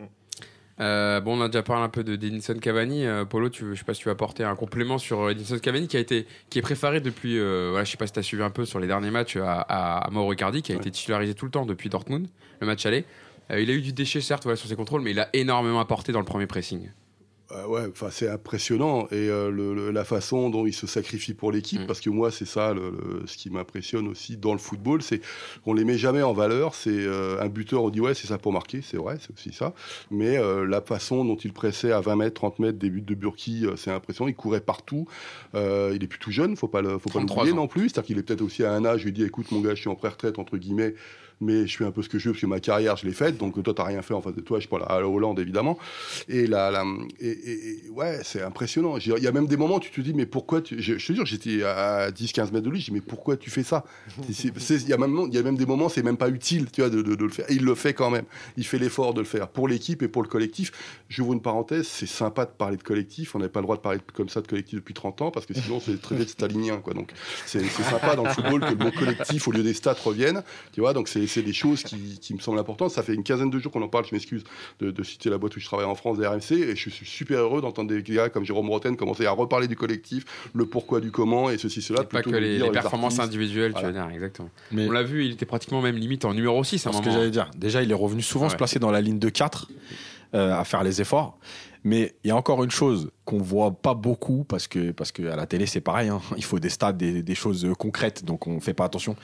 Euh, 0.80 1.21
bon, 1.21 1.38
on 1.38 1.41
a 1.41 1.47
déjà 1.47 1.61
parlé 1.61 1.84
un 1.84 1.89
peu 1.89 2.03
de 2.03 2.13
Edinson 2.13 2.55
Cavani. 2.55 3.05
Euh, 3.05 3.26
Polo, 3.26 3.49
tu, 3.49 3.65
je 3.74 3.76
sais 3.76 3.84
pas 3.84 3.93
si 3.93 4.01
tu 4.01 4.05
vas 4.07 4.13
apporter 4.13 4.43
un 4.43 4.55
complément 4.55 4.97
sur 4.97 5.21
euh, 5.21 5.30
Edinson 5.32 5.59
Cavani 5.59 5.88
qui 5.88 5.97
a 5.97 5.99
été, 5.99 6.26
qui 6.49 6.59
est 6.59 6.63
préféré 6.63 6.99
depuis, 6.99 7.38
voilà, 7.38 7.84
je 7.84 7.91
sais 7.91 7.97
pas 7.97 8.07
si 8.07 8.13
tu 8.13 8.19
as 8.19 8.24
suivi 8.24 8.43
un 8.43 8.49
peu 8.49 8.65
sur 8.65 8.80
les 8.80 8.88
derniers 8.88 9.11
matchs 9.11 9.38
à, 9.38 9.61
à, 9.61 10.09
Mauro 10.09 10.34
Icardi, 10.34 10.61
qui 10.61 10.71
a 10.71 10.76
été 10.76 10.89
titularisé 10.91 11.34
tout 11.34 11.45
le 11.45 11.51
temps 11.51 11.65
depuis 11.65 11.89
Dortmund, 11.89 12.28
le 12.59 12.67
match 12.67 12.86
aller. 12.86 13.05
il 13.49 13.69
a 13.69 13.74
eu 13.74 13.82
du 13.82 13.93
déchet 13.93 14.21
certes 14.21 14.43
voilà, 14.43 14.55
sur 14.55 14.67
ses 14.67 14.76
contrôles, 14.76 15.01
mais 15.01 15.11
il 15.11 15.19
a 15.19 15.30
énormément 15.34 15.80
apporté 15.80 16.11
dans 16.11 16.19
le 16.19 16.26
premier 16.26 16.47
pressing. 16.47 16.89
Euh, 17.52 17.68
ouais, 17.68 17.82
enfin 17.91 18.08
c'est 18.10 18.30
impressionnant 18.30 19.08
et 19.12 19.28
euh, 19.30 19.91
la 19.91 20.06
façon 20.06 20.50
dont 20.50 20.66
il 20.66 20.74
se 20.74 20.88
sacrifie 20.88 21.34
pour 21.34 21.52
l'équipe, 21.52 21.82
mm. 21.82 21.88
parce 21.88 22.00
que 22.00 22.10
moi 22.10 22.32
c'est 22.32 22.46
ça 22.46 22.74
ce 23.26 23.38
qui 23.38 23.50
m'impressionne 23.50 24.08
aussi 24.08 24.38
dans 24.38 24.54
le 24.54 24.60
football, 24.60 25.02
c'est 25.02 25.22
qu'on 25.64 25.74
les 25.74 25.84
met 25.84 25.98
jamais 25.98 26.22
en 26.22 26.34
valeur. 26.34 26.74
C'est 26.74 26.89
euh, 26.91 27.41
un 27.41 27.50
buteur, 27.50 27.84
on 27.84 27.89
dit 27.89 28.00
ouais 28.00 28.14
c'est 28.14 28.28
ça 28.28 28.38
pour 28.38 28.54
marquer, 28.54 28.82
c'est 28.82 28.98
vrai, 28.98 29.18
c'est 29.20 29.34
aussi 29.34 29.54
ça. 29.54 29.74
Mais 30.10 30.38
la 30.66 30.82
façon 30.82 31.26
dont 31.26 31.36
il 31.36 31.54
pressait 31.54 31.91
à 31.91 32.00
20 32.00 32.16
mètres, 32.16 32.36
30 32.36 32.60
mètres 32.60 32.80
des 32.80 32.89
buts 32.89 33.02
de 33.02 33.16
Burki, 33.16 33.66
c'est 33.76 33.91
impressionnant. 33.91 34.30
Il 34.30 34.36
courait 34.36 34.62
partout. 34.62 35.08
il 35.54 36.00
est 36.02 36.08
plus 36.08 36.20
tout 36.20 36.32
jeune, 36.32 36.56
faut 36.56 36.68
pas 36.68 36.82
le, 36.82 36.98
faut 36.98 37.10
pas 37.10 37.20
l'oublier 37.20 37.54
non 37.54 37.68
plus. 37.68 37.89
C'est-à-dire 37.89 38.04
qu'il 38.04 38.18
est 38.18 38.24
peut-être 38.24 38.41
aussi 38.41 38.64
à 38.64 38.72
un 38.72 38.86
âge. 38.86 39.02
Je 39.02 39.06
lui 39.06 39.12
dis 39.12 39.24
écoute 39.24 39.52
mon 39.52 39.60
gars, 39.60 39.76
je 39.76 39.82
suis 39.82 39.89
en 39.89 39.96
pré-retraite 39.96 40.39
entre 40.39 40.58
guillemets 40.58 40.96
mais 41.42 41.68
je 41.68 41.78
fais 41.78 41.86
un 41.86 41.92
peu 41.92 42.02
ce 42.02 42.10
que 42.10 42.20
je 42.20 42.30
veux 42.30 42.34
parce 42.34 42.42
que 42.42 42.48
ma 42.48 42.60
carrière, 42.60 42.98
je 42.98 43.06
l'ai 43.06 43.14
faite. 43.14 43.38
Donc 43.38 43.62
toi, 43.62 43.74
t'as 43.74 43.84
rien 43.84 44.02
fait 44.02 44.14
en 44.14 44.22
face 44.22 44.36
de 44.36 44.42
toi. 44.42 44.60
Je 44.60 44.68
parle 44.68 44.84
à 44.88 45.00
la 45.00 45.08
Hollande, 45.08 45.40
évidemment. 45.40 45.78
Et 46.28 46.48
là, 46.48 46.84
et, 47.20 47.90
ouais, 47.92 48.20
c'est 48.24 48.42
impressionnant. 48.42 48.98
Il 48.98 49.24
y 49.24 49.28
a 49.28 49.32
même 49.32 49.48
des 49.48 49.58
moments 49.58 49.76
où 49.76 49.80
tu 49.80 49.92
te 49.92 50.02
dis, 50.02 50.14
mais 50.14 50.26
pourquoi 50.26 50.62
tu... 50.62 50.82
je, 50.82 50.94
te 50.94 51.14
jure, 51.14 51.26
j'étais 51.26 51.64
à 51.64 52.12
10-15 52.12 52.52
mètres 52.52 52.62
de 52.62 52.70
lui. 52.70 52.80
Je 52.80 52.86
dis, 52.86 52.92
mais 52.92 53.02
pourquoi 53.02 53.38
tu 53.38 53.50
fais 53.50 53.64
ça? 53.64 53.84
Il 54.30 54.90
y, 54.90 54.94
a 54.94 54.98
même, 54.98 55.28
y 55.32 55.38
a 55.38 55.44
même 55.44 55.58
des 55.58 55.66
moments, 55.66 55.90
c'est 55.90 56.04
même 56.04 56.18
pas 56.18 56.30
utile, 56.30 56.70
tu 56.72 56.82
vois, 56.82 56.90
de, 56.90 57.02
le 57.02 57.30
faire. 57.30 57.50
Et 57.50 57.56
il 57.56 57.64
le 57.64 57.76
fait 57.76 57.94
quand 57.94 58.10
même. 58.10 58.26
Il 58.58 58.66
fait 58.66 58.80
l'effort 58.80 59.14
de 59.14 59.22
le 59.22 59.28
faire 59.28 59.48
pour 59.48 59.68
l'équipe 59.68 60.02
et 60.02 60.08
pour 60.08 60.24
le 60.24 60.28
collectif. 60.28 60.72
J'ouvre 61.10 61.34
une 61.34 61.42
parenthèse. 61.42 61.88
C'est 61.88 62.06
sympa 62.06 62.46
de 62.46 62.52
parler 62.52 62.78
de 62.78 62.84
collectif. 62.84 63.36
On 63.36 63.40
n'avait 63.40 63.52
pas 63.52 63.60
le 63.60 63.66
droit 63.66 63.76
de 63.76 63.82
parler 63.82 64.00
comme 64.14 64.30
ça 64.30 64.42
de 64.42 64.48
collectif 64.48 64.76
depuis 64.76 64.94
30 64.94 65.22
ans 65.22 65.32
parce 65.32 65.46
que 65.46 65.54
sinon, 65.54 65.80
c'est 65.80 66.02
très 66.02 66.16
vite 66.16 66.30
stalinien, 66.30 66.78
quoi. 66.78 66.94
Donc, 66.94 67.12
c'est 67.46 67.64
sympa 67.68 68.16
dans 68.16 68.24
le 68.24 68.30
football 68.30 68.62
que 68.62 68.70
le 68.70 68.76
mot 68.76 68.92
collectif 68.92 69.48
au 69.48 69.52
lieu 69.52 69.64
des 69.64 69.74
stats 69.74 69.94
revienne. 70.04 70.44
Tu 70.72 70.82
vois, 70.82 70.94
donc 70.94 71.08
c'est 71.08 71.33
c'est 71.34 71.42
des 71.42 71.54
choses 71.54 71.84
qui, 71.84 72.34
me 72.34 72.40
semblent 72.40 72.60
importantes. 72.60 72.92
Ça 72.92 73.04
fait 73.04 73.14
une 73.14 73.24
quinzaine 73.24 73.50
de 73.50 73.60
jours 73.60 73.72
qu'on 73.72 73.82
en 73.82 73.88
parle, 73.88 74.06
je 74.06 74.14
m'excuse 74.14 74.44
de, 74.80 75.04
citer 75.04 75.30
la 75.30 75.38
boîte 75.38 75.56
où 75.56 75.60
je 75.60 75.66
travaille 75.66 75.86
en 75.86 75.96
France, 75.96 76.18
des 76.20 76.28
RMC, 76.28 76.52
et 76.52 76.76
je 76.76 76.90
suis 76.90 77.06
super 77.06 77.40
heureux 77.40 77.62
d'entendre 77.62 77.90
des 77.90 78.02
gars 78.04 78.30
comme 78.30 78.46
Jérôme 78.46 78.70
Roten 78.70 78.96
commencer 78.96 79.26
à 79.26 79.32
reparler 79.32 79.68
du 79.68 79.76
collectif, 79.76 80.26
le 80.54 80.66
pourquoi 80.66 81.00
du 81.00 81.12
comment, 81.12 81.50
et 81.50 81.58
ceci, 81.58 81.82
cela. 81.82 82.04
Pas 82.04 82.22
que 82.22 82.30
les, 82.30 82.70
performances 82.72 83.20
individuelles, 83.20 83.74
tu 83.76 83.84
veux 83.86 83.92
dire, 83.92 84.10
exactement. 84.14 84.50
Mais 84.72 84.88
On 84.88 84.92
l'a 84.92 85.04
vu, 85.04 85.26
il 85.26 85.32
était 85.34 85.46
pratiquement 85.46 85.82
même 85.82 85.96
limite 85.96 86.26
en 86.26 86.34
numéro 86.34 86.64
6 86.64 86.88
à 86.88 86.94
ce 86.94 87.02
que 87.02 87.12
j'allais 87.12 87.32
dire. 87.32 87.50
Déjà, 87.58 87.82
il 87.82 87.92
est 87.92 87.96
revenu 87.96 88.22
souvent 88.22 88.50
se 88.50 88.56
placer 88.56 88.80
dans 88.80 88.92
la 88.92 89.02
ligne 89.02 89.20
de 89.20 89.30
4 89.30 89.70
euh, 90.36 90.60
à 90.60 90.64
faire 90.64 90.84
les 90.84 91.02
efforts. 91.02 91.38
Mais 91.84 92.16
il 92.24 92.30
y 92.30 92.32
a 92.32 92.36
encore 92.36 92.64
une 92.64 92.72
chose 92.72 93.12
qu'on 93.26 93.40
voit 93.40 93.72
pas 93.82 93.94
beaucoup 93.94 94.46
parce 94.46 94.68
que 94.68 94.92
parce 94.92 95.12
que 95.12 95.24
à 95.24 95.36
la 95.36 95.46
télé 95.46 95.66
c'est 95.66 95.82
pareil, 95.82 96.10
hein. 96.10 96.22
il 96.38 96.44
faut 96.44 96.60
des 96.60 96.70
stats, 96.70 96.94
des, 96.94 97.22
des, 97.24 97.36
choses 97.36 97.68
concrètes, 97.78 98.24
donc 98.24 98.48
on 98.48 98.60
fait 98.62 98.74
pas 98.74 98.86
attention. 98.86 99.16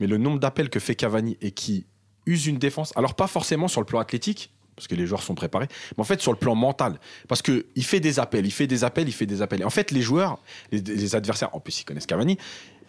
Mais 0.00 0.06
le 0.06 0.16
nombre 0.16 0.38
d'appels 0.38 0.70
que 0.70 0.80
fait 0.80 0.94
Cavani 0.94 1.36
et 1.42 1.50
qui 1.50 1.86
use 2.24 2.46
une 2.46 2.58
défense, 2.58 2.92
alors 2.96 3.14
pas 3.14 3.26
forcément 3.26 3.68
sur 3.68 3.80
le 3.80 3.86
plan 3.86 4.00
athlétique, 4.00 4.52
parce 4.76 4.88
que 4.88 4.94
les 4.94 5.06
joueurs 5.06 5.22
sont 5.22 5.34
préparés, 5.34 5.68
mais 5.96 6.02
en 6.02 6.04
fait 6.04 6.20
sur 6.20 6.32
le 6.32 6.38
plan 6.38 6.54
mental, 6.54 7.00
parce 7.28 7.42
que 7.42 7.66
il 7.74 7.84
fait 7.84 8.00
des 8.00 8.18
appels, 8.18 8.46
il 8.46 8.50
fait 8.50 8.66
des 8.66 8.84
appels, 8.84 9.08
il 9.08 9.12
fait 9.12 9.26
des 9.26 9.42
appels. 9.42 9.64
en 9.64 9.70
fait, 9.70 9.90
les 9.90 10.02
joueurs, 10.02 10.38
les, 10.70 11.14
adversaires, 11.14 11.54
en 11.54 11.60
plus 11.60 11.80
ils 11.80 11.84
connaissent 11.84 12.06
Cavani, 12.06 12.36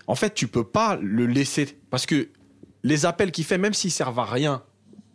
en 0.06 0.16
fait 0.16 0.34
tu 0.34 0.48
peux 0.48 0.66
pas 0.66 0.98
le 1.02 1.26
laisser, 1.26 1.78
parce 1.90 2.06
que 2.06 2.30
les 2.84 3.06
appels 3.06 3.32
qu'il 3.32 3.46
fait, 3.46 3.58
même 3.58 3.74
s'ils 3.74 3.92
servent 3.92 4.20
à 4.20 4.26
rien 4.26 4.64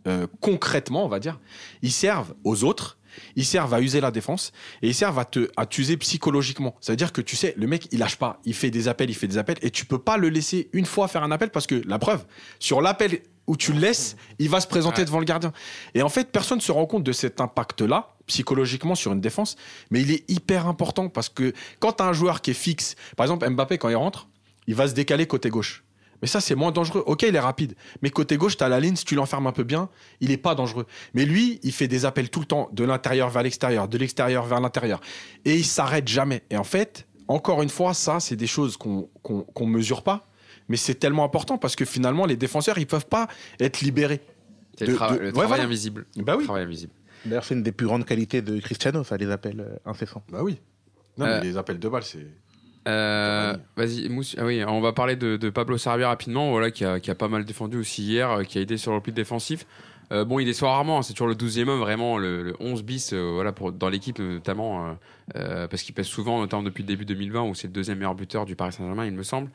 euh, 0.07 0.27
concrètement, 0.41 1.05
on 1.05 1.07
va 1.07 1.19
dire, 1.19 1.39
ils 1.81 1.91
servent 1.91 2.33
aux 2.43 2.63
autres 2.63 2.97
ils 3.35 3.45
servent 3.45 3.73
à 3.73 3.81
user 3.81 4.01
la 4.01 4.11
défense 4.11 4.51
et 4.81 4.87
ils 4.87 4.95
servent 4.95 5.19
à 5.19 5.25
te 5.25 5.49
à 5.57 5.65
t'user 5.65 5.97
psychologiquement. 5.97 6.75
Ça 6.81 6.93
veut 6.93 6.97
dire 6.97 7.13
que 7.13 7.21
tu 7.21 7.35
sais, 7.35 7.53
le 7.57 7.67
mec, 7.67 7.87
il 7.91 7.99
lâche 7.99 8.17
pas, 8.17 8.39
il 8.45 8.53
fait 8.53 8.71
des 8.71 8.87
appels, 8.87 9.09
il 9.09 9.15
fait 9.15 9.27
des 9.27 9.37
appels 9.37 9.57
et 9.61 9.71
tu 9.71 9.85
peux 9.85 9.99
pas 9.99 10.17
le 10.17 10.29
laisser 10.29 10.69
une 10.73 10.85
fois 10.85 11.07
faire 11.07 11.23
un 11.23 11.31
appel 11.31 11.49
parce 11.49 11.67
que 11.67 11.81
la 11.85 11.99
preuve, 11.99 12.25
sur 12.59 12.81
l'appel 12.81 13.21
où 13.47 13.57
tu 13.57 13.73
le 13.73 13.79
laisses, 13.79 14.15
il 14.39 14.49
va 14.49 14.61
se 14.61 14.67
présenter 14.67 15.03
devant 15.05 15.19
le 15.19 15.25
gardien. 15.25 15.51
Et 15.93 16.01
en 16.01 16.09
fait, 16.09 16.31
personne 16.31 16.59
ne 16.59 16.63
se 16.63 16.71
rend 16.71 16.85
compte 16.85 17.03
de 17.03 17.11
cet 17.11 17.41
impact-là, 17.41 18.15
psychologiquement, 18.27 18.95
sur 18.95 19.11
une 19.11 19.21
défense, 19.21 19.57
mais 19.91 20.01
il 20.01 20.11
est 20.11 20.29
hyper 20.29 20.67
important 20.67 21.09
parce 21.09 21.29
que 21.29 21.53
quand 21.79 21.93
tu 21.93 22.03
as 22.03 22.07
un 22.07 22.13
joueur 22.13 22.41
qui 22.41 22.51
est 22.51 22.55
fixe, 22.55 22.95
par 23.17 23.25
exemple 23.25 23.49
Mbappé, 23.49 23.77
quand 23.77 23.89
il 23.89 23.95
rentre, 23.95 24.27
il 24.67 24.75
va 24.75 24.87
se 24.87 24.93
décaler 24.93 25.27
côté 25.27 25.49
gauche. 25.49 25.83
Mais 26.23 26.27
ça, 26.27 26.39
c'est 26.39 26.55
moins 26.55 26.71
dangereux. 26.71 27.03
Ok, 27.05 27.23
il 27.23 27.35
est 27.35 27.39
rapide. 27.39 27.75
Mais 28.01 28.09
côté 28.09 28.37
gauche, 28.37 28.55
tu 28.55 28.63
as 28.63 28.69
la 28.69 28.79
ligne, 28.79 28.95
si 28.95 29.03
tu 29.03 29.13
l'enfermes 29.13 29.45
un 29.45 29.51
peu 29.51 29.63
bien, 29.63 29.89
il 30.21 30.29
n'est 30.29 30.37
pas 30.37 30.55
dangereux. 30.55 30.87
Mais 31.13 31.25
lui, 31.25 31.59
il 31.63 31.73
fait 31.73 31.89
des 31.89 32.05
appels 32.05 32.29
tout 32.29 32.39
le 32.39 32.45
temps, 32.45 32.69
de 32.71 32.85
l'intérieur 32.85 33.29
vers 33.29 33.43
l'extérieur, 33.43 33.89
de 33.89 33.97
l'extérieur 33.97 34.45
vers 34.45 34.61
l'intérieur. 34.61 35.01
Et 35.43 35.57
il 35.57 35.65
s'arrête 35.65 36.07
jamais. 36.07 36.43
Et 36.49 36.55
en 36.55 36.63
fait, 36.63 37.07
encore 37.27 37.61
une 37.61 37.69
fois, 37.69 37.93
ça, 37.93 38.21
c'est 38.21 38.37
des 38.37 38.47
choses 38.47 38.77
qu'on 38.77 39.09
ne 39.59 39.65
mesure 39.65 40.01
pas 40.01 40.29
mais 40.69 40.77
c'est 40.77 40.95
tellement 40.95 41.25
important 41.25 41.57
parce 41.57 41.75
que 41.75 41.83
finalement, 41.83 42.25
les 42.25 42.37
défenseurs, 42.37 42.77
ils 42.77 42.87
peuvent 42.87 43.05
pas 43.05 43.27
être 43.59 43.81
libérés. 43.81 44.21
C'est 44.77 44.85
le, 44.87 44.95
travail 44.95 45.61
invisible. 45.61 46.05
Bah 46.15 46.35
oui. 46.37 46.47
D'ailleurs, 47.25 47.43
c'est 47.43 47.53
une 47.53 47.63
des 47.63 47.71
plus 47.71 47.85
grandes 47.85 48.05
qualités 48.05 48.41
de 48.41 48.59
Cristiano, 48.59 49.03
ça, 49.03 49.17
les 49.17 49.29
appels 49.29 49.59
euh, 49.59 49.75
incessants. 49.85 50.23
Bah 50.29 50.39
oui. 50.41 50.59
Non, 51.17 51.25
mais 51.25 51.31
euh, 51.31 51.41
les 51.41 51.57
appels 51.57 51.79
de 51.79 51.87
balles, 51.87 52.03
c'est. 52.03 52.27
Euh, 52.87 53.55
vas-y, 53.75 54.09
Mousse. 54.09 54.35
Ah 54.37 54.45
oui, 54.45 54.63
on 54.65 54.81
va 54.81 54.93
parler 54.93 55.15
de, 55.15 55.49
Pablo 55.49 55.77
Sarabia 55.77 56.07
rapidement, 56.07 56.51
voilà, 56.51 56.71
qui 56.71 56.85
a, 56.85 56.99
qui 56.99 57.11
a, 57.11 57.15
pas 57.15 57.27
mal 57.27 57.45
défendu 57.45 57.77
aussi 57.77 58.03
hier, 58.03 58.41
qui 58.47 58.57
a 58.57 58.61
aidé 58.61 58.77
sur 58.77 58.91
le 58.91 58.97
repli 58.97 59.13
défensif. 59.13 59.65
bon, 60.11 60.39
il 60.39 60.45
déçoit 60.45 60.69
rarement, 60.69 60.99
hein, 60.99 61.01
c'est 61.01 61.13
toujours 61.13 61.27
le 61.27 61.35
12e 61.35 61.69
homme, 61.69 61.79
vraiment, 61.79 62.17
le, 62.17 62.53
11 62.59 62.83
bis 62.83 63.13
voilà, 63.13 63.51
pour, 63.51 63.71
dans 63.71 63.89
l'équipe 63.89 64.19
notamment, 64.19 64.97
parce 65.33 65.83
qu'il 65.83 65.95
pèse 65.95 66.07
souvent, 66.07 66.39
notamment 66.39 66.63
depuis 66.63 66.83
le 66.83 66.87
début 66.87 67.05
2020, 67.05 67.43
où 67.43 67.55
c'est 67.55 67.67
le 67.67 67.73
deuxième 67.73 67.97
meilleur 67.97 68.15
buteur 68.15 68.45
du 68.45 68.55
Paris 68.55 68.73
Saint-Germain, 68.73 69.05
il 69.05 69.13
me 69.13 69.23
semble. 69.23 69.49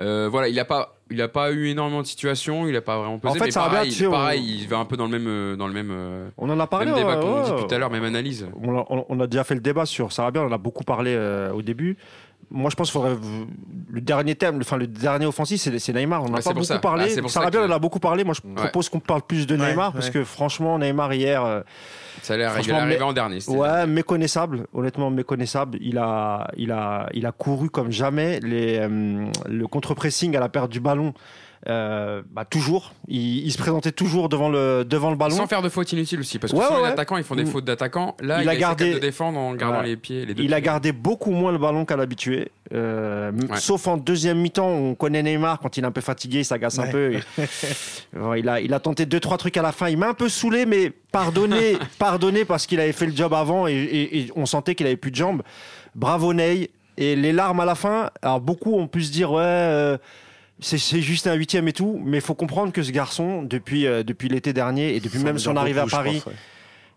Euh, 0.00 0.28
voilà, 0.28 0.48
il 0.48 0.56
n'a 0.56 0.64
pas, 0.64 0.96
il 1.10 1.22
a 1.22 1.28
pas 1.28 1.52
eu 1.52 1.68
énormément 1.68 2.02
de 2.02 2.06
situations, 2.06 2.66
il 2.66 2.74
a 2.74 2.80
pas 2.80 2.98
vraiment 2.98 3.18
pesé. 3.18 3.30
En 3.30 3.34
fait, 3.34 3.46
mais 3.46 3.52
pareil, 3.52 3.92
il, 3.92 4.10
pareil 4.10 4.58
il 4.62 4.68
va 4.68 4.78
un 4.78 4.84
peu 4.84 4.96
dans 4.96 5.04
le 5.04 5.10
même, 5.10 5.28
euh, 5.28 5.56
dans 5.56 5.68
le 5.68 5.72
même. 5.72 5.90
Euh, 5.92 6.28
on 6.36 6.50
en 6.50 6.58
a 6.58 6.66
parlé. 6.66 6.86
Même 6.86 6.96
débat 6.96 7.16
dit 7.16 7.64
tout 7.64 7.72
à 7.72 7.78
l'heure, 7.78 7.90
même 7.90 8.04
analyse. 8.04 8.48
On 8.60 9.20
a, 9.20 9.26
déjà 9.26 9.44
fait 9.44 9.54
le 9.54 9.60
débat 9.60 9.86
sur 9.86 10.10
Sarabia, 10.10 10.42
on 10.42 10.46
en 10.46 10.52
a 10.52 10.58
beaucoup 10.58 10.84
parlé 10.84 11.16
au 11.54 11.62
début. 11.62 11.96
Moi, 12.50 12.70
je 12.70 12.76
pense 12.76 12.90
qu'il 12.90 13.00
faudrait 13.00 13.16
le 13.90 14.00
dernier 14.00 14.34
thème, 14.34 14.58
enfin 14.60 14.76
le 14.76 14.86
dernier 14.86 15.26
offensif, 15.26 15.60
c'est 15.60 15.92
Neymar. 15.92 16.24
On 16.24 16.28
n'a 16.28 16.40
pas 16.40 16.52
beaucoup 16.52 16.78
parlé. 16.80 17.14
Ah, 17.22 17.28
Sarabia, 17.28 17.60
on 17.62 17.66
en 17.66 17.70
a 17.70 17.78
beaucoup 17.78 18.00
parlé. 18.00 18.24
Moi, 18.24 18.34
je 18.34 18.40
propose 18.54 18.88
qu'on 18.88 19.00
parle 19.00 19.22
plus 19.22 19.46
de 19.46 19.56
Neymar 19.56 19.92
parce 19.92 20.10
que 20.10 20.24
franchement, 20.24 20.78
Neymar 20.78 21.12
hier. 21.14 21.62
Ça 22.22 22.34
a 22.34 22.36
l'air 22.36 22.52
arrivé 22.52 23.02
en 23.02 23.12
dernier. 23.12 23.38
Ouais, 23.48 23.86
méconnaissable. 23.86 24.66
Honnêtement, 24.72 25.10
méconnaissable. 25.10 25.78
Il 25.80 25.98
a, 25.98 26.48
il 26.56 26.72
a, 26.72 27.08
il 27.12 27.26
a 27.26 27.32
couru 27.32 27.68
comme 27.68 27.90
jamais. 27.90 28.40
Les, 28.40 28.78
euh, 28.78 29.26
le 29.46 29.66
contre-pressing 29.66 30.34
à 30.36 30.40
la 30.40 30.48
perte 30.48 30.70
du 30.70 30.80
ballon. 30.80 31.12
Euh, 31.66 32.22
bah, 32.30 32.44
toujours. 32.44 32.92
Il, 33.08 33.50
se 33.50 33.56
présentait 33.56 33.92
toujours 33.92 34.28
devant 34.28 34.50
le, 34.50 34.84
devant 34.84 35.10
le 35.10 35.16
ballon. 35.16 35.34
Sans 35.34 35.46
faire 35.46 35.62
de 35.62 35.70
fautes 35.70 35.92
inutiles 35.92 36.20
aussi. 36.20 36.38
Parce 36.38 36.52
que 36.52 36.58
souvent, 36.58 36.82
les 36.82 36.90
attaquants, 36.90 37.16
ils 37.16 37.24
font 37.24 37.36
des 37.36 37.46
fautes 37.46 37.64
d'attaquants. 37.64 38.16
Là, 38.20 38.42
il, 38.42 38.48
a, 38.48 38.56
gardé 38.56 38.94
de 38.94 38.98
défendre 38.98 39.38
en 39.38 39.54
gardant 39.54 39.80
les 39.80 39.96
pieds. 39.96 40.26
il 40.36 40.52
a 40.52 40.60
gardé 40.60 40.92
beaucoup 40.92 41.30
moins 41.30 41.52
le 41.52 41.58
ballon 41.58 41.84
qu'à 41.84 41.96
l'habitué. 41.96 42.50
Euh, 42.72 43.32
sauf 43.54 43.86
en 43.86 43.96
deuxième 43.96 44.38
mi-temps, 44.38 44.68
on 44.68 44.94
connaît 44.94 45.22
Neymar 45.22 45.58
quand 45.60 45.76
il 45.76 45.84
est 45.84 45.86
un 45.86 45.92
peu 45.92 46.00
fatigué, 46.00 46.40
il 46.40 46.44
s'agace 46.44 46.78
un 46.78 46.88
peu. 46.88 47.14
il, 48.36 48.48
a, 48.48 48.60
il 48.60 48.74
a 48.74 48.80
tenté 48.80 49.06
deux, 49.06 49.20
trois 49.20 49.38
trucs 49.38 49.56
à 49.56 49.62
la 49.62 49.72
fin. 49.72 49.88
Il 49.88 49.96
m'a 49.96 50.08
un 50.08 50.14
peu 50.14 50.28
saoulé, 50.28 50.66
mais 50.66 50.92
pardonné, 51.12 51.78
pardonné 51.98 52.44
parce 52.44 52.66
qu'il 52.66 52.80
avait 52.80 52.92
fait 52.92 53.06
le 53.06 53.16
job 53.16 53.32
avant 53.32 53.66
et, 53.66 54.30
on 54.36 54.44
sentait 54.44 54.74
qu'il 54.74 54.86
avait 54.86 54.96
plus 54.96 55.10
de 55.10 55.16
jambes. 55.16 55.42
Bravo 55.94 56.34
Ney. 56.34 56.70
Et 56.96 57.16
les 57.16 57.32
larmes 57.32 57.58
à 57.58 57.64
la 57.64 57.74
fin, 57.74 58.10
alors 58.22 58.40
beaucoup 58.40 58.78
ont 58.78 58.86
pu 58.86 59.02
se 59.02 59.10
dire, 59.10 59.32
ouais. 59.32 59.42
Euh, 59.42 59.98
c'est 60.60 61.00
juste 61.00 61.26
un 61.26 61.34
huitième 61.34 61.68
et 61.68 61.72
tout, 61.72 62.00
mais 62.04 62.18
il 62.18 62.22
faut 62.22 62.34
comprendre 62.34 62.72
que 62.72 62.82
ce 62.82 62.90
garçon, 62.90 63.42
depuis, 63.42 63.86
euh, 63.86 64.02
depuis 64.02 64.28
l'été 64.28 64.52
dernier 64.52 64.94
et 64.94 65.00
depuis 65.00 65.18
même 65.18 65.38
son 65.38 65.56
arrivée 65.56 65.80
à 65.80 65.86
Paris, 65.86 66.22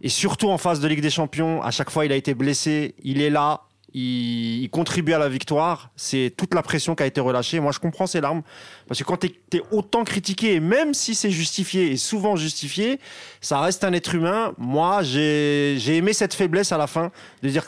et 0.02 0.10
surtout 0.10 0.50
en 0.50 0.58
phase 0.58 0.80
de 0.80 0.88
Ligue 0.88 1.02
des 1.02 1.10
Champions, 1.10 1.62
à 1.64 1.72
chaque 1.72 1.90
fois 1.90 2.06
il 2.06 2.12
a 2.12 2.16
été 2.16 2.36
blessé, 2.36 2.94
il 3.04 3.22
est 3.22 3.32
là, 3.32 3.68
il, 3.94 4.70
contribue 4.70 5.14
à 5.14 5.18
la 5.18 5.30
victoire. 5.30 5.90
C'est 5.96 6.34
toute 6.36 6.54
la 6.54 6.62
pression 6.62 6.94
qui 6.96 7.04
a 7.04 7.06
été 7.06 7.20
relâchée. 7.20 7.60
Moi, 7.60 7.72
je 7.72 7.80
comprends 7.80 8.06
ces 8.06 8.22
larmes. 8.22 8.44
Parce 8.88 9.00
que 9.00 9.06
quand 9.06 9.18
tu 9.18 9.28
es, 9.28 9.62
autant 9.72 10.04
critiqué, 10.04 10.56
et 10.56 10.60
même 10.60 10.94
si 10.94 11.16
c'est 11.16 11.32
justifié, 11.32 11.92
et 11.92 11.98
souvent 11.98 12.36
justifié, 12.36 13.00
ça 13.42 13.60
reste 13.60 13.84
un 13.84 13.94
être 13.94 14.14
humain. 14.14 14.54
Moi, 14.58 15.02
j'ai 15.04 15.96
aimé 15.96 16.14
cette 16.14 16.34
faiblesse 16.34 16.72
à 16.72 16.78
la 16.78 16.88
fin, 16.88 17.12
de 17.42 17.50
dire 17.50 17.66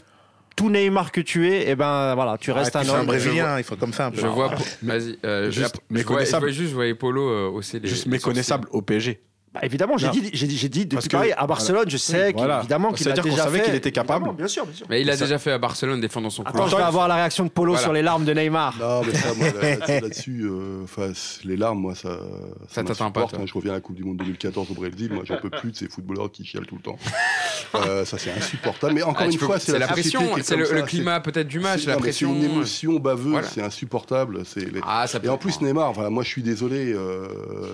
tout 0.59 0.69
Neymar 0.69 1.13
que 1.13 1.21
tu 1.21 1.47
es, 1.47 1.61
et 1.61 1.69
eh 1.69 1.75
ben 1.75 2.15
voilà, 2.15 2.37
tu 2.37 2.51
restes 2.51 2.75
un 2.75 2.87
homme. 2.89 2.99
un 2.99 3.03
Brésilien, 3.05 3.57
il 3.57 3.63
faut 3.63 3.77
comme 3.77 3.93
ça. 3.93 4.07
Un 4.07 4.11
peu. 4.11 4.19
Je 4.19 4.27
vois, 4.27 4.53
vas-y, 4.83 5.17
euh, 5.23 5.49
juste, 5.49 5.77
je, 5.89 6.03
vois, 6.03 6.25
je 6.25 6.35
vois 6.35 6.49
juste, 6.49 6.69
je 6.71 6.75
voyais 6.75 6.95
Polo 6.95 7.29
euh, 7.29 7.49
aussi. 7.49 7.79
Juste 7.81 8.07
méconnaissable 8.07 8.67
au 8.71 8.81
PSG. 8.81 9.21
Bah, 9.53 9.61
évidemment, 9.63 9.97
j'ai 9.97 10.09
dit, 10.09 10.29
j'ai 10.31 10.45
dit, 10.45 10.57
j'ai 10.57 10.69
dit 10.69 10.85
depuis 10.85 11.09
pareil, 11.09 11.33
à 11.35 11.47
Barcelone, 11.47 11.89
je 11.89 11.97
sais 11.97 12.33
qu'évidemment 12.33 12.91
qu'il 12.91 13.09
a 13.09 13.13
déjà 13.13 13.43
savait 13.43 13.63
qu'il 13.63 13.75
était 13.75 13.91
capable. 13.91 14.31
bien 14.33 14.47
sûr, 14.47 14.65
bien 14.65 14.75
sûr. 14.75 14.85
Mais 14.89 15.01
il 15.01 15.09
a 15.09 15.17
déjà 15.17 15.39
fait 15.39 15.51
à 15.51 15.57
Barcelone 15.57 15.99
défendant 16.01 16.29
son 16.29 16.43
Attends, 16.43 16.67
je 16.67 16.75
vais 16.75 16.83
avoir 16.83 17.07
la 17.07 17.15
réaction 17.15 17.45
de 17.45 17.49
Polo 17.49 17.75
sur 17.75 17.93
les 17.93 18.01
larmes 18.01 18.25
de 18.25 18.33
Neymar. 18.33 18.75
Non, 18.79 19.01
mais 19.03 19.13
ça, 19.13 19.33
moi, 19.33 19.47
là-dessus, 20.01 20.43
euh, 20.43 20.85
les 21.43 21.57
larmes, 21.57 21.79
moi, 21.79 21.95
ça, 21.95 22.19
ça, 22.67 22.83
t'atteint 22.83 23.11
pas. 23.11 23.27
Je 23.45 23.53
reviens 23.53 23.71
à 23.71 23.75
la 23.75 23.81
Coupe 23.81 23.95
du 23.95 24.03
Monde 24.03 24.17
2014 24.17 24.69
au 24.69 24.73
Brésil, 24.73 25.11
moi, 25.13 25.23
j'en 25.25 25.37
peux 25.37 25.49
plus 25.49 25.71
de 25.71 25.75
ces 25.75 25.89
footballeurs 25.89 26.31
qui 26.31 26.45
chialent 26.45 26.67
tout 26.67 26.75
le 26.75 26.81
temps. 26.81 26.97
Euh, 27.75 28.03
ça, 28.03 28.17
c'est 28.17 28.31
insupportable. 28.31 28.93
Mais 28.93 29.03
encore 29.03 29.27
ah, 29.27 29.31
une 29.31 29.37
fois, 29.37 29.59
c'est 29.59 29.77
la 29.77 29.87
pression, 29.87 30.21
c'est 30.41 30.55
le 30.55 30.81
climat 30.81 31.19
peut-être 31.19 31.47
du 31.47 31.59
match, 31.59 31.85
la 31.85 31.97
pression. 31.97 32.33
C'est 32.33 32.45
une 32.45 32.51
émotion 32.51 32.99
baveuse, 32.99 33.45
c'est 33.53 33.61
insupportable. 33.61 34.43
Ah, 34.81 35.05
Et 35.23 35.29
en 35.29 35.37
plus, 35.37 35.61
Neymar, 35.61 36.09
moi, 36.09 36.23
je 36.23 36.29
suis 36.29 36.41
désolé, 36.41 36.93
euh, 36.93 37.27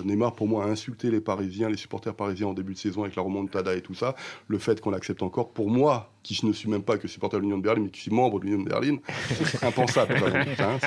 Neymar, 0.04 0.36
pour 0.36 0.48
moi, 0.48 0.66
a 0.66 0.68
insulté 0.68 1.10
les 1.12 1.22
Parisiens, 1.22 1.65
les 1.70 1.78
supporters 1.78 2.16
parisiens 2.16 2.48
en 2.48 2.54
début 2.54 2.74
de 2.74 2.80
saison 2.80 3.04
avec 3.04 3.16
la 3.16 3.24
remontada 3.24 3.76
et 3.76 3.82
tout 3.82 3.96
ça, 3.96 4.16
le 4.48 4.58
fait 4.60 4.82
qu'on 4.82 4.92
l'accepte 4.92 5.24
encore, 5.24 5.52
pour 5.52 5.70
moi, 5.70 6.15
qui 6.26 6.44
ne 6.44 6.54
suis 6.54 6.70
même 6.70 6.82
pas 6.82 6.98
que 6.98 7.08
supporter 7.08 7.38
de 7.38 7.44
l'Union 7.44 7.60
de 7.60 7.64
Berlin, 7.64 7.82
mais 7.84 7.90
qui 7.90 8.02
suis 8.02 8.12
membre 8.12 8.40
de 8.40 8.46
l'Union 8.46 8.64
de 8.64 8.68
Berlin, 8.70 8.98
c'est 9.46 9.64
impensable. 9.64 10.16
hein, 10.60 10.78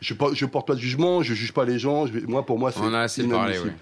je, 0.00 0.14
je 0.34 0.46
porte 0.46 0.66
pas 0.66 0.74
de 0.74 0.80
jugement, 0.80 1.22
je 1.22 1.32
juge 1.32 1.52
pas 1.52 1.64
les 1.64 1.78
gens. 1.78 2.04
moi, 2.28 2.44
pour 2.44 2.58
moi, 2.58 2.72
c'est 2.72 2.80
inadmissible. 2.80 3.74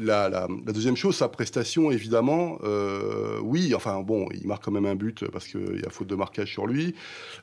La, 0.00 0.28
la, 0.28 0.48
la, 0.66 0.72
deuxième 0.72 0.96
chose, 0.96 1.16
sa 1.16 1.28
prestation, 1.28 1.92
évidemment, 1.92 2.58
euh, 2.64 3.38
oui, 3.42 3.72
enfin 3.74 4.00
bon, 4.00 4.26
il 4.34 4.46
marque 4.48 4.64
quand 4.64 4.72
même 4.72 4.86
un 4.86 4.96
but 4.96 5.28
parce 5.30 5.46
qu'il 5.46 5.80
y 5.80 5.86
a 5.86 5.90
faute 5.90 6.08
de 6.08 6.16
marquage 6.16 6.50
sur 6.50 6.66
lui. 6.66 6.94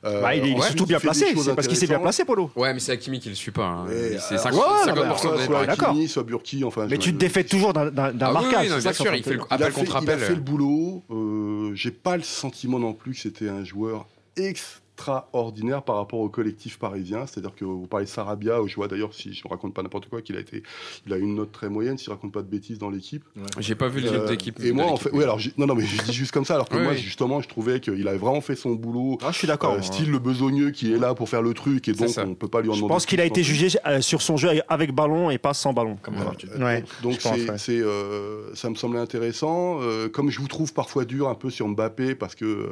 Euh, 0.04 0.20
bah, 0.20 0.34
il 0.34 0.46
est 0.46 0.60
surtout 0.60 0.84
bien 0.84 1.00
placé, 1.00 1.34
c'est 1.34 1.54
parce 1.54 1.68
qu'il 1.68 1.76
s'est 1.78 1.86
bien 1.86 2.00
placé, 2.00 2.26
Polo. 2.26 2.50
Ouais, 2.54 2.74
mais 2.74 2.80
c'est 2.80 2.92
Hakimi 2.92 3.18
qui 3.18 3.30
le 3.30 3.34
suit 3.34 3.50
pas. 3.50 3.66
Hein. 3.66 3.86
C'est 4.18 4.36
50%, 4.36 4.52
ouais, 4.52 5.46
soit, 5.46 5.60
Hakimi, 5.60 6.08
soit 6.08 6.22
Burki, 6.22 6.64
enfin. 6.64 6.86
Mais 6.90 6.98
tu 6.98 7.14
te 7.14 7.18
défais 7.18 7.44
toujours 7.44 7.72
d'un 7.72 7.90
ah 7.96 8.32
marquage. 8.32 8.68
bien 8.68 8.92
sûr, 8.92 9.14
il 9.14 9.22
fait 9.22 9.34
le 9.34 9.40
appel 9.48 9.72
contre 9.72 9.96
appel. 9.96 10.18
Il 10.18 10.22
a 10.22 10.26
fait 10.26 10.34
le 10.34 10.40
boulot. 10.40 11.02
Euh, 11.10 11.74
j'ai 11.74 11.90
pas 11.90 12.16
le 12.16 12.22
sentiment 12.22 12.78
non 12.78 12.92
plus 12.92 13.05
que 13.12 13.18
c'était 13.18 13.48
un 13.48 13.64
joueur 13.64 14.08
ex 14.36 14.82
extraordinaire 14.96 15.82
par 15.82 15.96
rapport 15.96 16.20
au 16.20 16.28
collectif 16.28 16.78
parisien. 16.78 17.26
C'est-à-dire 17.26 17.54
que 17.54 17.64
vous 17.64 17.86
parlez 17.86 18.06
Sarabia, 18.06 18.58
je 18.66 18.74
vois 18.74 18.88
d'ailleurs, 18.88 19.14
si 19.14 19.32
je 19.32 19.42
ne 19.44 19.50
raconte 19.50 19.74
pas 19.74 19.82
n'importe 19.82 20.08
quoi, 20.08 20.22
qu'il 20.22 20.36
a 20.36 20.40
été, 20.40 20.62
il 21.06 21.12
a 21.12 21.16
une 21.16 21.34
note 21.34 21.52
très 21.52 21.68
moyenne, 21.68 21.98
s'il 21.98 22.08
ne 22.10 22.14
raconte 22.14 22.32
pas 22.32 22.42
de 22.42 22.48
bêtises 22.48 22.78
dans 22.78 22.90
l'équipe. 22.90 23.24
J'ai 23.58 23.74
pas 23.74 23.88
vu 23.88 24.00
les 24.00 24.10
autres 24.10 24.32
équipes. 24.32 24.60
Et 24.60 24.72
moi, 24.72 24.86
en 24.86 24.96
fait, 24.96 25.10
oui, 25.12 25.22
alors, 25.22 25.38
non, 25.58 25.66
non, 25.66 25.74
mais 25.74 25.84
je 25.84 26.02
dis 26.02 26.12
juste 26.12 26.32
comme 26.32 26.44
ça, 26.44 26.54
alors 26.54 26.68
que 26.68 26.78
moi, 26.78 26.94
justement, 26.94 27.40
je 27.40 27.48
trouvais 27.48 27.80
qu'il 27.80 28.06
avait 28.08 28.18
vraiment 28.18 28.40
fait 28.40 28.56
son 28.56 28.74
boulot. 28.74 29.18
Ah, 29.22 29.32
je 29.32 29.38
suis 29.38 29.46
d'accord. 29.46 29.74
Euh, 29.74 29.82
style 29.82 30.10
le 30.10 30.18
besogneux 30.18 30.70
qui 30.70 30.92
est 30.92 30.98
là 30.98 31.14
pour 31.14 31.28
faire 31.28 31.42
le 31.42 31.52
truc, 31.52 31.88
et 31.88 31.92
donc 31.92 32.08
on 32.16 32.26
ne 32.28 32.34
peut 32.34 32.48
pas 32.48 32.60
lui 32.60 32.70
en 32.70 32.74
demander. 32.74 32.88
Je 32.88 32.94
pense 32.94 33.06
qu'il 33.06 33.20
a 33.20 33.24
été 33.24 33.42
jugé 33.42 33.68
euh, 33.86 34.00
sur 34.00 34.22
son 34.22 34.36
jeu 34.36 34.48
avec 34.68 34.92
ballon 34.92 35.30
et 35.30 35.38
pas 35.38 35.54
sans 35.54 35.72
ballon. 35.72 35.98
Comme 36.02 36.16
ouais. 36.60 36.84
Donc, 37.02 37.20
c'est, 37.56 37.80
euh, 37.80 38.54
ça 38.54 38.70
me 38.70 38.74
semblait 38.74 39.00
intéressant. 39.00 39.80
comme 40.12 40.30
je 40.30 40.40
vous 40.40 40.48
trouve 40.48 40.72
parfois 40.72 41.04
dur 41.04 41.28
un 41.28 41.34
peu 41.34 41.50
sur 41.50 41.68
Mbappé, 41.68 42.14
parce 42.14 42.34
que 42.34 42.68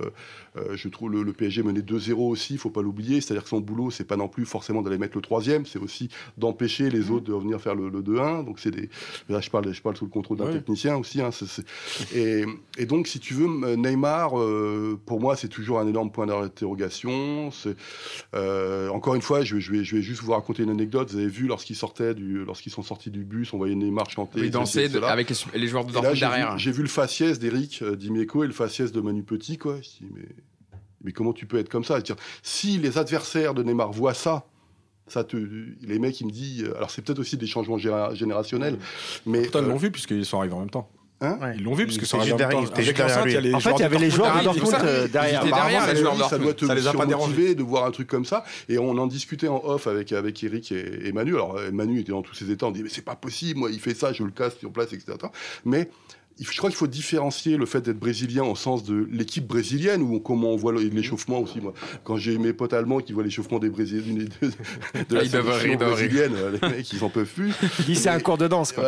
je 0.74 0.88
trouve 0.88 1.10
le, 1.10 1.22
le 1.22 1.32
PSG 1.32 1.62
menait 1.62 1.80
2-0 1.80 2.13
aussi, 2.20 2.54
il 2.54 2.58
faut 2.58 2.70
pas 2.70 2.82
l'oublier 2.82 3.04
c'est-à-dire 3.20 3.42
que 3.42 3.48
son 3.48 3.60
boulot, 3.60 3.90
c'est 3.90 4.04
pas 4.04 4.16
non 4.16 4.28
plus 4.28 4.44
forcément 4.44 4.82
d'aller 4.82 4.98
mettre 4.98 5.16
le 5.16 5.22
troisième, 5.22 5.66
c'est 5.66 5.78
aussi 5.78 6.08
d'empêcher 6.38 6.90
les 6.90 7.00
mmh. 7.00 7.10
autres 7.10 7.24
de 7.24 7.34
venir 7.34 7.60
faire 7.60 7.74
le, 7.74 7.90
2-1. 7.90 8.44
Donc 8.44 8.58
c'est 8.58 8.70
des, 8.70 8.88
là 9.28 9.40
je 9.40 9.50
parle, 9.50 9.72
je 9.72 9.82
parle 9.82 9.96
sous 9.96 10.04
le 10.04 10.10
contrôle 10.10 10.38
d'un 10.38 10.52
technicien 10.52 10.96
aussi. 10.96 11.20
Hein, 11.20 11.30
Et, 12.14 12.44
donc 12.86 13.06
si 13.06 13.20
tu 13.20 13.34
veux, 13.34 13.76
Neymar, 13.76 14.38
euh, 14.38 14.98
pour 15.06 15.20
moi, 15.20 15.36
c'est 15.36 15.48
toujours 15.48 15.78
un 15.78 15.86
énorme 15.86 16.10
point 16.10 16.26
d'interrogation. 16.26 17.50
Euh, 18.34 18.88
encore 18.90 19.14
une 19.14 19.22
fois, 19.22 19.42
je, 19.42 19.58
je, 19.58 19.72
vais, 19.72 19.84
je 19.84 19.96
vais 19.96 20.02
juste 20.02 20.22
vous 20.22 20.32
raconter 20.32 20.62
une 20.62 20.70
anecdote. 20.70 21.10
Vous 21.10 21.18
avez 21.18 21.28
vu 21.28 21.46
lorsqu'ils 21.46 21.76
sortaient 21.76 22.14
du, 22.14 22.44
lorsqu'ils 22.44 22.72
sont 22.72 22.82
sortis 22.82 23.10
du 23.10 23.24
bus, 23.24 23.52
on 23.52 23.58
voyait 23.58 23.74
Neymar 23.74 24.10
chanter. 24.10 24.40
Il 24.40 24.50
dansait 24.50 24.94
avec 25.04 25.32
les, 25.54 25.66
joueurs 25.66 25.84
de 25.84 25.92
Dortmund 25.92 26.18
derrière. 26.18 26.58
J'ai 26.58 26.72
vu, 26.72 26.82
le 26.82 26.88
faciès 26.88 27.38
d'Eric 27.38 27.80
euh, 27.82 27.96
Dimeco 27.96 28.44
et 28.44 28.46
le 28.46 28.52
faciès 28.52 28.92
de 28.92 29.00
Manu 29.00 29.22
Petit, 29.22 29.58
quoi. 29.58 29.76
Je 29.80 29.88
dis, 29.88 30.06
mais 30.14 30.26
mais 31.04 31.12
comment 31.12 31.32
tu 31.32 31.46
peux 31.46 31.58
être 31.58 31.68
comme 31.68 31.84
ça? 31.84 31.98
Si 32.42 32.78
les 32.78 32.98
adversaires 32.98 33.54
de 33.54 33.62
Neymar 33.62 33.92
voient 33.92 34.14
ça, 34.14 34.46
ça 35.06 35.22
te, 35.22 35.36
les 35.36 35.98
mecs, 35.98 36.20
ils 36.20 36.26
me 36.26 36.32
disent. 36.32 36.70
Alors, 36.76 36.90
c'est 36.90 37.02
peut-être 37.02 37.18
aussi 37.18 37.36
des 37.36 37.46
changements 37.46 37.78
générationnels. 37.78 38.78
Mais, 39.26 39.42
Pourtant, 39.42 39.60
ils 39.60 39.68
l'ont 39.68 39.74
euh, 39.74 39.78
vu, 39.78 39.90
puisqu'ils 39.90 40.24
sont 40.24 40.38
arrivés 40.38 40.54
en 40.54 40.60
même 40.60 40.70
temps. 40.70 40.88
Hein? 41.20 41.38
Ils 41.54 41.62
l'ont 41.62 41.74
vu, 41.74 41.84
puisque 41.86 42.06
c'est 42.06 42.20
juste 42.20 42.36
derrière. 42.36 42.58
En 42.58 42.66
fait, 43.60 43.70
il 43.72 43.80
y 43.80 43.82
avait 43.82 43.98
les 43.98 44.10
joueurs 44.10 44.36
de 44.38 44.44
Dortmund 44.44 44.74
euh, 44.82 45.08
derrière. 45.08 45.42
Ça 46.28 46.38
doit 46.38 46.54
te 46.54 46.64
les 46.64 46.86
a 46.86 46.92
pas 46.92 47.06
de 47.06 47.62
voir 47.62 47.84
un 47.84 47.90
truc 47.90 48.08
comme 48.08 48.24
ça. 48.24 48.44
Et 48.68 48.78
on 48.78 48.96
en 48.96 49.06
discutait 49.06 49.48
en 49.48 49.62
off 49.64 49.86
avec, 49.86 50.12
avec 50.12 50.42
Eric 50.42 50.72
et, 50.72 51.12
Manu. 51.12 51.34
Alors, 51.34 51.58
Manu 51.72 52.00
était 52.00 52.12
dans 52.12 52.22
tous 52.22 52.34
ses 52.34 52.50
états. 52.50 52.66
On 52.66 52.70
dit, 52.70 52.82
mais 52.82 52.88
c'est 52.88 53.04
pas 53.04 53.16
possible, 53.16 53.60
moi, 53.60 53.70
il 53.70 53.80
fait 53.80 53.94
ça, 53.94 54.12
je 54.12 54.22
le 54.22 54.30
casse 54.30 54.56
sur 54.58 54.72
place, 54.72 54.92
etc. 54.92 55.18
Mais 55.64 55.90
je 56.40 56.56
crois 56.56 56.70
qu'il 56.70 56.76
faut 56.76 56.86
différencier 56.86 57.56
le 57.56 57.66
fait 57.66 57.80
d'être 57.80 57.98
brésilien 57.98 58.42
au 58.42 58.56
sens 58.56 58.82
de 58.84 59.06
l'équipe 59.10 59.46
brésilienne 59.46 60.02
ou 60.02 60.18
comment 60.18 60.50
on 60.50 60.56
voit 60.56 60.72
l'échauffement 60.72 61.38
aussi. 61.38 61.60
Moi, 61.60 61.72
quand 62.02 62.16
j'ai 62.16 62.38
mes 62.38 62.52
potes 62.52 62.72
allemands 62.72 62.98
qui 62.98 63.12
voient 63.12 63.22
l'échauffement 63.22 63.58
des 63.58 63.70
Brésiliens 63.70 64.24
de, 64.42 64.48
de, 65.08 65.14
la 65.14 65.22
ah, 65.32 65.76
brésilienne, 65.76 66.32
les 66.60 66.68
mecs 66.68 66.92
ils 66.92 67.04
en 67.04 67.08
peuvent 67.08 67.32
plus. 67.32 67.52
Il 67.88 67.96
c'est 67.96 68.08
un 68.08 68.18
cours 68.18 68.38
de 68.38 68.48
danse. 68.48 68.72
Quoi. 68.72 68.84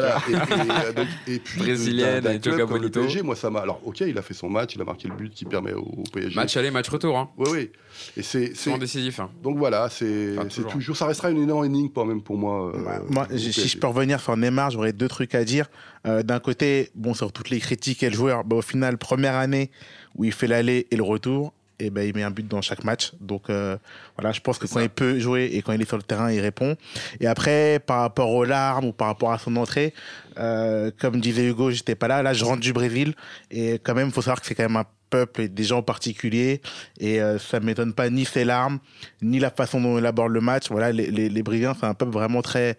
Et, 1.26 1.38
puis 1.38 1.61
brésilienne 1.61 2.26
et 2.26 2.64
Bonito. 2.64 3.01
PSG, 3.01 3.22
moi 3.22 3.36
ça 3.36 3.51
m'a. 3.51 3.61
Alors 3.61 3.80
ok, 3.84 4.01
il 4.01 4.18
a 4.18 4.22
fait 4.22 4.34
son 4.34 4.49
match, 4.49 4.74
il 4.74 4.80
a 4.80 4.84
marqué 4.84 5.09
le 5.09 5.14
but 5.14 5.32
qui 5.32 5.44
permet 5.44 5.72
au, 5.72 6.03
PSG. 6.12 6.34
Match 6.34 6.57
aller, 6.57 6.70
match 6.70 6.88
retour. 6.88 7.16
Hein. 7.16 7.30
Oui, 7.38 7.49
oui. 7.53 7.70
Et 8.16 8.22
c'est 8.22 8.53
décisif. 8.78 9.20
Hein. 9.20 9.30
Donc 9.42 9.57
voilà, 9.57 9.88
c'est 9.88 10.36
toujours. 10.70 10.97
Ça 10.97 11.07
restera 11.07 11.30
une 11.30 11.42
énorme 11.42 11.64
énigme 11.64 11.90
quand 11.94 12.05
même 12.05 12.22
pour 12.22 12.36
moi. 12.36 12.72
Euh, 12.74 12.99
moi, 13.09 13.28
si 13.36 13.68
je 13.68 13.78
peux 13.78 13.86
revenir 13.86 14.20
sur 14.20 14.36
Neymar, 14.36 14.70
j'aurais 14.70 14.92
deux 14.92 15.09
trucs 15.09 15.34
à 15.34 15.44
dire. 15.44 15.68
Euh, 16.07 16.22
d'un 16.22 16.38
côté, 16.38 16.90
bon, 16.94 17.14
sur 17.14 17.32
toutes 17.37 17.51
les 17.51 17.61
critiques 17.61 18.03
et 18.03 18.09
le 18.09 18.16
joueur, 18.16 18.45
bah, 18.45 18.57
au 18.57 18.62
final, 18.62 18.97
première 18.97 19.34
année 19.34 19.70
où 20.14 20.24
il 20.24 20.32
fait 20.32 20.47
l'aller 20.47 20.87
et 20.91 20.97
le 20.97 21.03
retour, 21.03 21.53
et 21.78 21.91
ben 21.91 22.09
il 22.09 22.14
met 22.14 22.22
un 22.22 22.30
but 22.30 22.49
dans 22.49 22.62
chaque 22.62 22.84
match. 22.84 23.12
Donc 23.20 23.51
euh, 23.51 23.76
voilà, 24.16 24.32
je 24.32 24.41
pense 24.41 24.59
que 24.59 24.66
quand 24.66 24.80
il 24.80 24.89
peut 24.89 25.18
jouer 25.18 25.51
et 25.53 25.61
quand 25.61 25.72
il 25.72 25.82
est 25.82 25.89
sur 25.89 25.99
le 25.99 26.03
terrain, 26.03 26.32
il 26.32 26.41
répond. 26.41 26.76
Et 27.20 27.26
après, 27.26 27.78
par 27.84 28.01
rapport 28.01 28.30
aux 28.30 28.45
larmes 28.45 28.87
ou 28.87 28.93
par 28.93 29.09
rapport 29.09 29.30
à 29.32 29.39
son 29.39 29.57
entrée, 29.57 29.93
euh, 30.39 30.91
comme 30.99 31.20
disait 31.20 31.45
Hugo, 31.45 31.70
j'étais 31.70 31.95
pas 31.95 32.09
là. 32.09 32.22
Là, 32.22 32.32
je 32.32 32.47
rentre 32.47 32.61
du 32.61 32.72
Brésil 32.72 33.14
et 33.51 33.74
quand 33.74 33.95
même, 33.95 34.09
il 34.09 34.12
faut 34.12 34.22
savoir 34.22 34.41
que 34.41 34.47
c'est 34.47 34.55
quand 34.55 34.62
même 34.62 34.76
un 34.76 34.87
peuple 35.11 35.43
et 35.43 35.49
des 35.49 35.64
gens 35.64 35.82
particuliers 35.82 36.62
et 36.99 37.20
euh, 37.20 37.39
ça 37.39 37.61
m'étonne 37.61 37.93
pas 37.93 38.09
ni 38.11 38.24
ses 38.24 38.45
larmes 38.45 38.80
ni 39.22 39.39
la 39.39 39.51
façon 39.51 39.80
dont 39.80 39.99
il 39.99 40.07
aborde 40.07 40.32
le 40.32 40.41
match. 40.41 40.70
Voilà, 40.70 40.93
les, 40.93 41.11
les, 41.11 41.28
les 41.28 41.43
Brésiliens, 41.43 41.76
c'est 41.78 41.87
un 41.87 41.95
peuple 41.95 42.12
vraiment 42.12 42.41
très 42.41 42.78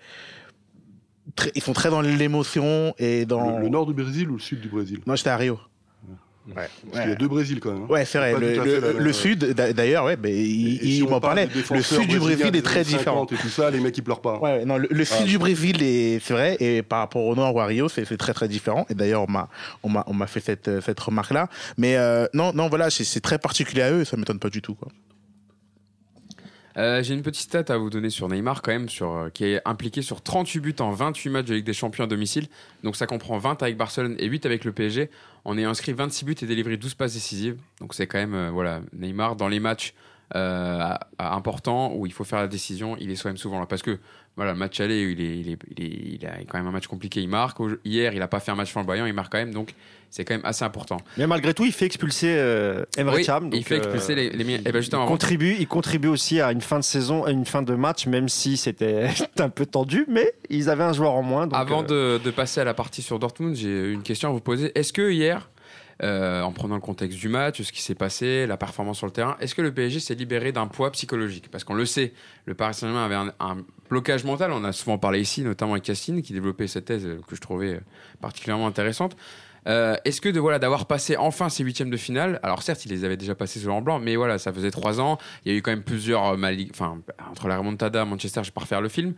ils 1.56 1.62
sont 1.62 1.74
très 1.74 1.90
dans 1.90 2.02
l'émotion 2.02 2.94
et 2.98 3.26
dans. 3.26 3.60
Le, 3.60 3.70
nord 3.70 3.86
du 3.86 3.94
Brésil 3.94 4.30
ou 4.30 4.34
le 4.34 4.40
sud 4.40 4.62
du 4.62 4.70
Brésil? 4.70 5.00
Moi, 5.06 5.16
j'étais 5.16 5.30
à 5.30 5.38
Rio. 5.38 5.60
Ouais. 6.48 6.70
Parce 6.92 7.02
qu'il 7.02 7.10
y 7.10 7.14
a 7.14 7.16
deux 7.16 7.28
Brésil 7.28 7.60
quand 7.60 7.74
même. 7.74 7.84
Hein. 7.84 7.88
Ouais, 7.90 8.06
c'est 8.06 8.18
vrai. 8.20 8.34
Le, 8.98 9.14
sud, 9.14 9.54
d'ailleurs, 9.54 10.06
ouais, 10.06 10.18
mais 10.22 10.34
il, 10.34 11.06
m'en 11.08 11.20
parlait. 11.20 11.50
Le 11.72 11.82
sud 11.82 12.08
du 12.08 12.20
Brésil 12.20 12.56
est 12.56 12.62
très 12.62 12.84
différent. 12.84 13.26
Et 13.26 13.36
tout 13.36 13.50
ça, 13.50 13.70
les 13.70 13.80
mecs 13.80 13.98
ils 13.98 14.04
pleurent 14.04 14.22
pas. 14.22 14.40
Ouais, 14.40 14.64
non, 14.64 14.78
le, 14.78 15.06
sud 15.06 15.18
ah. 15.22 15.26
du 15.26 15.38
Brésil 15.38 15.78
c'est 16.24 16.34
vrai, 16.34 16.58
et 16.60 16.84
par 16.84 17.00
rapport 17.00 17.24
au 17.24 17.36
nord 17.36 17.54
ou 17.56 17.60
à 17.60 17.66
Rio, 17.66 17.90
c'est 17.90 18.06
très 18.18 18.34
très 18.34 18.48
différent. 18.48 18.86
Et 18.90 18.94
d'ailleurs, 18.94 19.26
on 19.28 19.32
m'a 19.32 19.50
on 19.84 19.90
m'a 19.90 20.04
on 20.08 20.14
m'a 20.14 20.28
fait 20.28 20.40
cette 20.40 20.80
cette 20.82 21.00
remarque 21.00 21.32
là. 21.32 21.50
Mais 21.78 21.98
euh, 21.98 22.28
non 22.34 22.54
non 22.54 22.70
voilà, 22.70 22.90
c'est 22.90 23.20
très 23.20 23.38
particulier 23.38 23.82
à 23.82 23.92
eux, 23.92 24.06
ça 24.06 24.16
m'étonne 24.16 24.40
pas 24.40 24.50
du 24.50 24.62
tout 24.62 24.76
quoi. 24.76 24.90
Euh, 26.78 27.02
j'ai 27.02 27.16
une 27.16 27.24
petite 27.24 27.44
stat 27.44 27.74
à 27.74 27.78
vous 27.78 27.90
donner 27.90 28.12
sur 28.12 28.28
Neymar, 28.30 28.62
quand 28.62 28.72
même, 28.72 28.88
sur, 28.88 29.12
euh, 29.12 29.30
qui 29.30 29.46
est 29.46 29.62
impliqué 29.66 30.04
sur 30.04 30.22
38 30.22 30.60
buts 30.60 30.76
en 30.80 30.92
28 30.92 31.30
matchs 31.30 31.46
de 31.46 31.60
des 31.60 31.74
Champions 31.74 32.04
à 32.04 32.08
domicile. 32.08 32.48
Donc 32.84 32.96
ça 32.96 33.08
comprend 33.08 33.40
20 33.40 33.64
avec 33.64 33.78
Barcelone 33.78 34.16
et 34.20 34.28
8 34.28 34.46
avec 34.46 34.64
le 34.64 34.72
PSG. 34.72 35.10
On 35.44 35.58
est 35.58 35.64
inscrit 35.64 35.94
26 35.94 36.26
buts 36.26 36.36
et 36.40 36.46
délivré 36.46 36.78
12 36.78 36.94
passes 36.94 37.14
décisives. 37.14 37.58
Donc 37.82 37.96
c'est 37.96 38.06
quand 38.06 38.20
même, 38.20 38.36
euh, 38.36 38.52
voilà, 38.52 38.82
Neymar 38.94 39.36
dans 39.36 39.48
les 39.48 39.60
matchs 39.60 39.94
importants 41.20 41.94
où 41.96 42.06
il 42.06 42.12
faut 42.12 42.26
faire 42.26 42.40
la 42.40 42.50
décision, 42.50 42.98
il 43.00 43.10
est 43.10 43.16
quand 43.16 43.30
même 43.30 43.38
souvent 43.38 43.62
là. 43.62 43.66
Parce 43.66 43.82
que 43.82 43.98
voilà, 44.38 44.54
le 44.54 44.60
match 44.60 44.80
aller, 44.80 45.02
il, 45.02 45.20
est, 45.20 45.40
il, 45.40 45.52
est, 45.52 46.20
il, 46.22 46.26
a 46.28 46.38
quand 46.48 46.60
même 46.60 46.68
un 46.68 46.72
match 46.72 46.86
compliqué, 46.86 47.22
il 47.22 47.28
marque. 47.28 47.58
Hier, 47.84 48.14
il 48.14 48.20
n'a 48.20 48.28
pas 48.28 48.40
fait 48.40 48.52
un 48.52 48.56
match 48.56 48.72
flamboyant, 48.72 49.08
il 49.08 49.14
marque 49.14 49.32
quand 49.32 49.40
même, 49.40 49.52
donc 49.52 49.74
c'est 50.12 50.26
quand 50.26 50.36
même 50.36 50.46
assez 50.46 50.64
important. 50.64 50.98
Mais 51.18 51.26
malgré 51.26 51.56
tout, 51.56 51.66
il 51.66 51.72
fait 51.72 51.88
expulser 51.88 52.36
euh, 52.38 52.86
Emre 52.98 53.18
il 53.20 53.64
fait 53.64 53.78
expulser 53.78 54.14
les, 54.14 54.30
les, 54.30 54.62
eh 54.64 54.72
ben, 54.72 54.82
il, 54.82 54.90
contribue, 54.90 55.56
il 55.60 55.68
contribue 55.68 56.08
aussi 56.08 56.40
à 56.40 56.52
une 56.52 56.62
fin 56.62 56.78
de 56.78 56.84
saison, 56.84 57.26
à 57.26 57.32
une 57.32 57.46
fin 57.46 57.64
de 57.64 57.74
match, 57.74 58.06
même 58.06 58.30
si 58.30 58.58
c'était 58.58 59.10
un 59.40 59.50
peu 59.50 59.66
tendu, 59.66 60.06
mais 60.08 60.32
ils 60.52 60.70
avaient 60.70 60.84
un 60.84 60.94
joueur 60.94 61.14
en 61.14 61.24
moins. 61.24 61.50
Avant 61.52 61.84
euh, 61.90 62.20
de, 62.20 62.24
de, 62.24 62.32
passer 62.32 62.62
à 62.62 62.64
la 62.64 62.76
partie 62.76 63.02
sur 63.02 63.18
Dortmund, 63.18 63.56
j'ai 63.56 63.92
une 63.92 64.04
question 64.04 64.30
à 64.30 64.32
vous 64.32 64.40
poser. 64.40 64.72
Est-ce 64.78 64.94
que 64.94 65.10
hier, 65.10 65.50
euh, 66.04 66.44
en 66.44 66.52
prenant 66.52 66.76
le 66.76 66.82
contexte 66.82 67.18
du 67.18 67.28
match, 67.28 67.60
ce 67.60 67.72
qui 67.72 67.82
s'est 67.82 67.96
passé, 67.96 68.46
la 68.46 68.56
performance 68.56 69.00
sur 69.00 69.08
le 69.08 69.12
terrain. 69.12 69.36
Est-ce 69.40 69.56
que 69.56 69.64
le 69.64 69.74
PSG 69.74 70.00
s'est 70.00 70.14
libéré 70.14 70.52
d'un 70.52 70.68
poids 70.68 70.92
psychologique? 70.92 71.50
Parce 71.50 71.64
qu'on 71.64 71.74
le 71.74 71.86
sait, 71.88 72.14
le 72.46 72.54
Paris 72.54 72.76
Saint-Germain 72.76 73.04
avait 73.04 73.32
un, 73.40 73.58
blocage 73.90 74.24
mental. 74.24 74.52
On 74.52 74.64
a 74.64 74.72
souvent 74.72 74.98
parlé 74.98 75.22
ici, 75.22 75.42
notamment 75.42 75.74
avec 75.74 75.84
Castine, 75.84 76.22
qui 76.22 76.34
développait 76.34 76.68
cette 76.68 76.86
thèse 76.86 77.08
que 77.28 77.36
je 77.36 77.42
trouvais 77.42 77.80
particulièrement 78.22 78.68
intéressante. 78.68 79.16
Euh, 79.68 79.96
est-ce 80.06 80.22
que 80.22 80.30
de 80.30 80.40
voilà 80.40 80.60
d'avoir 80.60 80.86
passé 80.86 81.18
enfin 81.18 81.50
ces 81.50 81.64
huitièmes 81.64 81.90
de 81.90 81.98
finale, 81.98 82.40
alors 82.42 82.64
certes 82.64 82.86
ils 82.86 82.90
les 82.90 83.04
avaient 83.04 83.18
déjà 83.18 83.36
passés 83.36 83.60
sur 83.60 83.74
en 83.74 83.82
blanc, 83.82 84.00
mais 84.00 84.16
voilà 84.16 84.38
ça 84.38 84.54
faisait 84.54 84.72
trois 84.72 85.02
ans, 85.02 85.18
il 85.44 85.52
y 85.52 85.56
a 85.56 85.58
eu 85.58 85.62
quand 85.62 85.72
même 85.72 85.84
plusieurs 85.84 86.26
euh, 86.26 86.54
enfin 86.72 87.00
entre 87.30 87.50
la 87.50 87.58
remontada, 87.58 88.06
Manchester, 88.06 88.42
je 88.44 88.50
vais 88.50 88.54
pas 88.54 88.62
refaire 88.62 88.80
le 88.80 88.88
film, 88.88 89.14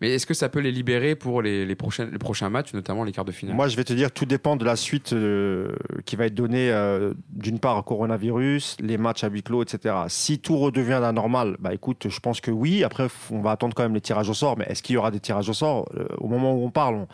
mais 0.00 0.10
est-ce 0.10 0.26
que 0.26 0.34
ça 0.34 0.50
peut 0.50 0.58
les 0.60 0.72
libérer 0.72 1.14
pour 1.14 1.40
les, 1.40 1.64
les, 1.64 1.74
prochains, 1.74 2.06
les 2.10 2.18
prochains 2.18 2.50
matchs, 2.50 2.74
notamment 2.74 3.02
les 3.02 3.12
quarts 3.12 3.24
de 3.24 3.32
finale? 3.32 3.56
Moi, 3.56 3.68
je 3.68 3.76
vais 3.76 3.84
te 3.84 3.94
dire, 3.94 4.10
tout 4.10 4.26
dépend 4.26 4.56
de 4.56 4.64
la 4.64 4.76
suite 4.76 5.14
euh, 5.14 5.74
qui 6.04 6.16
va 6.16 6.26
être 6.26 6.34
donnée, 6.34 6.70
euh, 6.70 7.14
d'une 7.30 7.58
part, 7.58 7.82
coronavirus, 7.82 8.76
les 8.80 8.98
matchs 8.98 9.24
à 9.24 9.28
huis 9.28 9.42
clos, 9.42 9.62
etc. 9.62 9.94
Si 10.08 10.38
tout 10.38 10.58
redevient 10.58 10.98
la 11.00 11.12
normale, 11.12 11.56
bah 11.60 11.72
écoute, 11.72 12.08
je 12.10 12.20
pense 12.20 12.42
que 12.42 12.50
oui. 12.50 12.84
Après, 12.84 13.08
on 13.30 13.40
va 13.40 13.52
attendre 13.52 13.74
quand 13.74 13.84
même 13.84 13.94
les 13.94 14.02
tirages 14.02 14.28
au 14.28 14.34
sort. 14.34 14.58
Mais 14.58 14.66
est-ce 14.68 14.82
qu'il 14.82 14.94
y 14.94 14.98
aura 14.98 15.10
des 15.10 15.20
tirages 15.20 15.48
au 15.48 15.54
sort 15.54 15.88
euh, 15.96 16.06
Au 16.18 16.28
moment 16.28 16.54
où 16.54 16.66
on 16.66 16.70
parle, 16.70 16.96
on, 16.96 17.06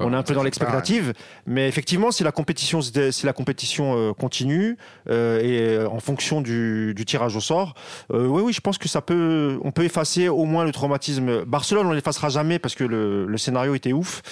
on, 0.00 0.12
est 0.12 0.16
un 0.16 0.22
peu 0.22 0.34
dans 0.34 0.42
l'expectative. 0.42 1.14
Mais 1.46 1.68
effectivement, 1.68 2.10
si 2.10 2.22
la 2.22 2.32
compétition, 2.32 2.82
si 2.82 3.24
la 3.24 3.32
compétition 3.32 4.12
continue 4.14 4.76
et 5.08 5.78
en 5.90 6.00
fonction 6.00 6.40
du, 6.40 6.92
du, 6.94 7.04
tirage 7.04 7.36
au 7.36 7.40
sort, 7.40 7.74
oui, 8.10 8.42
oui, 8.42 8.52
je 8.52 8.60
pense 8.60 8.78
que 8.78 8.88
ça 8.88 9.00
peut, 9.00 9.58
on 9.62 9.70
peut 9.70 9.84
effacer 9.84 10.28
au 10.28 10.44
moins 10.44 10.64
le 10.64 10.72
traumatisme. 10.72 11.44
Barcelone, 11.44 11.86
on 11.86 11.93
l'effacera 11.94 12.28
jamais 12.28 12.58
parce 12.58 12.74
que 12.74 12.84
le, 12.84 13.36
scénario 13.38 13.74
était 13.74 13.92
ouf. 13.92 14.22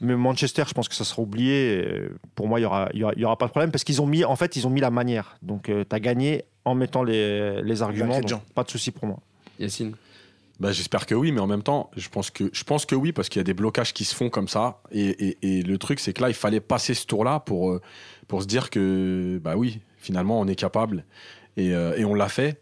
Mais 0.00 0.16
Manchester, 0.16 0.64
je 0.66 0.72
pense 0.72 0.88
que 0.88 0.94
ça 0.94 1.04
sera 1.04 1.22
oublié. 1.22 1.84
Pour 2.34 2.48
moi, 2.48 2.60
il 2.60 2.62
y 2.62 2.66
aura, 2.66 2.88
y 2.92 3.24
aura, 3.24 3.36
pas 3.36 3.46
de 3.46 3.50
problème 3.50 3.70
parce 3.70 3.84
qu'ils 3.84 4.00
ont 4.02 4.06
mis, 4.06 4.24
en 4.24 4.36
fait, 4.36 4.56
ils 4.56 4.66
ont 4.66 4.70
mis 4.70 4.80
la 4.80 4.90
manière. 4.90 5.36
Donc, 5.42 5.68
euh, 5.68 5.84
tu 5.88 5.94
as 5.94 6.00
gagné 6.00 6.44
en 6.64 6.74
mettant 6.74 7.02
les, 7.02 7.62
les 7.62 7.82
arguments. 7.82 8.20
pas 8.54 8.64
de 8.64 8.70
souci 8.70 8.90
pour 8.90 9.06
moi. 9.06 9.18
Yacine. 9.58 9.94
Bah, 10.60 10.70
j'espère 10.70 11.06
que 11.06 11.14
oui, 11.16 11.32
mais 11.32 11.40
en 11.40 11.48
même 11.48 11.64
temps, 11.64 11.90
je 11.96 12.08
pense 12.08 12.30
que, 12.30 12.48
je 12.52 12.62
pense 12.62 12.86
que 12.86 12.94
oui, 12.94 13.10
parce 13.10 13.28
qu'il 13.28 13.40
y 13.40 13.42
a 13.42 13.44
des 13.44 13.52
blocages 13.52 13.92
qui 13.92 14.04
se 14.04 14.14
font 14.14 14.30
comme 14.30 14.46
ça. 14.46 14.80
Et, 14.92 15.36
et, 15.42 15.62
le 15.62 15.76
truc, 15.76 15.98
c'est 15.98 16.12
que 16.12 16.22
là, 16.22 16.28
il 16.28 16.34
fallait 16.34 16.60
passer 16.60 16.94
ce 16.94 17.04
tour-là 17.04 17.40
pour, 17.40 17.72
euh, 17.72 17.80
pour 18.28 18.42
se 18.42 18.46
dire 18.46 18.70
que, 18.70 19.40
bah 19.42 19.56
oui, 19.56 19.80
finalement, 19.98 20.38
on 20.38 20.46
est 20.46 20.54
capable. 20.54 21.04
Et, 21.56 21.74
euh, 21.74 21.96
et 21.96 22.04
on 22.04 22.14
l'a 22.14 22.28
fait. 22.28 22.61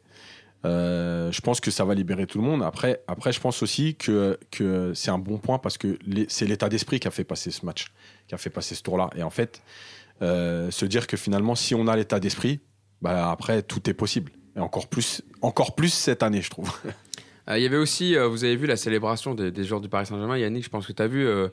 Euh, 0.66 1.32
je 1.32 1.40
pense 1.40 1.60
que 1.60 1.70
ça 1.70 1.84
va 1.84 1.94
libérer 1.94 2.26
tout 2.26 2.38
le 2.38 2.44
monde. 2.44 2.62
Après, 2.62 3.02
après 3.06 3.32
je 3.32 3.40
pense 3.40 3.62
aussi 3.62 3.94
que, 3.94 4.38
que 4.50 4.92
c'est 4.94 5.10
un 5.10 5.18
bon 5.18 5.38
point 5.38 5.58
parce 5.58 5.78
que 5.78 5.98
c'est 6.28 6.46
l'état 6.46 6.68
d'esprit 6.68 7.00
qui 7.00 7.08
a 7.08 7.10
fait 7.10 7.24
passer 7.24 7.50
ce 7.50 7.64
match, 7.64 7.86
qui 8.28 8.34
a 8.34 8.38
fait 8.38 8.50
passer 8.50 8.74
ce 8.74 8.82
tour-là. 8.82 9.10
Et 9.16 9.22
en 9.22 9.30
fait, 9.30 9.62
euh, 10.22 10.70
se 10.70 10.84
dire 10.84 11.06
que 11.06 11.16
finalement, 11.16 11.54
si 11.54 11.74
on 11.74 11.86
a 11.86 11.96
l'état 11.96 12.20
d'esprit, 12.20 12.60
bah, 13.00 13.30
après, 13.30 13.62
tout 13.62 13.88
est 13.88 13.94
possible. 13.94 14.32
Et 14.56 14.60
encore 14.60 14.88
plus, 14.88 15.22
encore 15.40 15.74
plus 15.74 15.92
cette 15.92 16.22
année, 16.22 16.42
je 16.42 16.50
trouve. 16.50 16.70
Euh, 17.50 17.58
il 17.58 17.62
y 17.62 17.66
avait 17.66 17.76
aussi, 17.76 18.16
euh, 18.16 18.28
vous 18.28 18.44
avez 18.44 18.56
vu 18.56 18.66
la 18.66 18.76
célébration 18.76 19.34
des, 19.34 19.64
joueurs 19.64 19.80
du 19.80 19.88
Paris 19.88 20.06
Saint-Germain. 20.06 20.36
Yannick, 20.38 20.64
je 20.64 20.68
pense 20.68 20.86
que 20.86 20.92
tu 20.92 21.02
as 21.02 21.06
vu, 21.06 21.26
euh, 21.26 21.48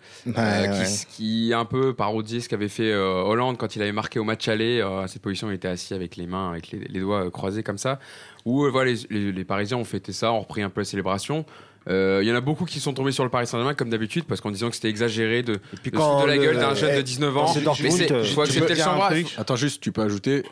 qui, 1.12 1.53
un 1.53 1.66
peu 1.66 1.93
parodie 1.93 2.41
ce 2.41 2.49
qu'avait 2.49 2.68
fait 2.68 2.93
Hollande 2.93 3.58
quand 3.58 3.76
il 3.76 3.82
avait 3.82 3.91
marqué 3.91 4.20
au 4.20 4.24
match 4.24 4.47
aller. 4.47 4.82
à 4.82 5.08
cette 5.08 5.22
position, 5.22 5.49
il 5.49 5.55
était 5.55 5.68
assis 5.68 5.93
avec 5.93 6.16
les 6.16 6.28
mains, 6.28 6.49
avec 6.49 6.72
les, 6.72 6.99
doigts 6.99 7.30
croisés 7.32 7.64
comme 7.64 7.78
ça. 7.78 7.99
Où 8.48 8.70
voilà, 8.72 8.93
les, 9.10 9.43
Parisiens 9.43 9.78
ont 9.78 9.84
fêté 9.84 10.14
ça, 10.14 10.32
ont 10.32 10.39
repris 10.39 10.62
un 10.62 10.70
peu 10.70 10.82
la 10.82 10.86
célébration. 10.86 11.45
Il 11.89 12.24
y 12.24 12.32
en 12.32 12.36
a 12.36 12.41
beaucoup 12.41 12.66
qui 12.66 12.80
sont 12.80 12.93
tombés 12.93 13.12
sur 13.12 13.24
le 13.24 13.30
Paris 13.30 13.48
Saint-Germain 13.48 13.74
comme 13.74 13.89
d'habitude 13.89 14.26
parce 14.26 14.41
qu'en 14.41 14.52
disant 14.52 14.70
que 14.70 14.76
c'était 14.76 14.89
exagéré 14.89 15.41
de, 15.43 15.54
de, 15.54 15.89
de 15.89 16.28
la 16.28 16.38
gueule 16.38 16.58
d'un 16.58 16.74
jeune 16.74 16.98
de 16.98 17.02
19 17.02 17.38
ans. 17.38 17.54
Mais 17.82 17.91
c'est, 17.91 18.24
faut 18.34 18.41
accepter 18.41 18.76
le. 18.76 19.39
Attends 19.39 19.56
juste, 19.56 19.82
tu 19.82 19.91
peux 19.91 20.02
ajouter 20.02 20.43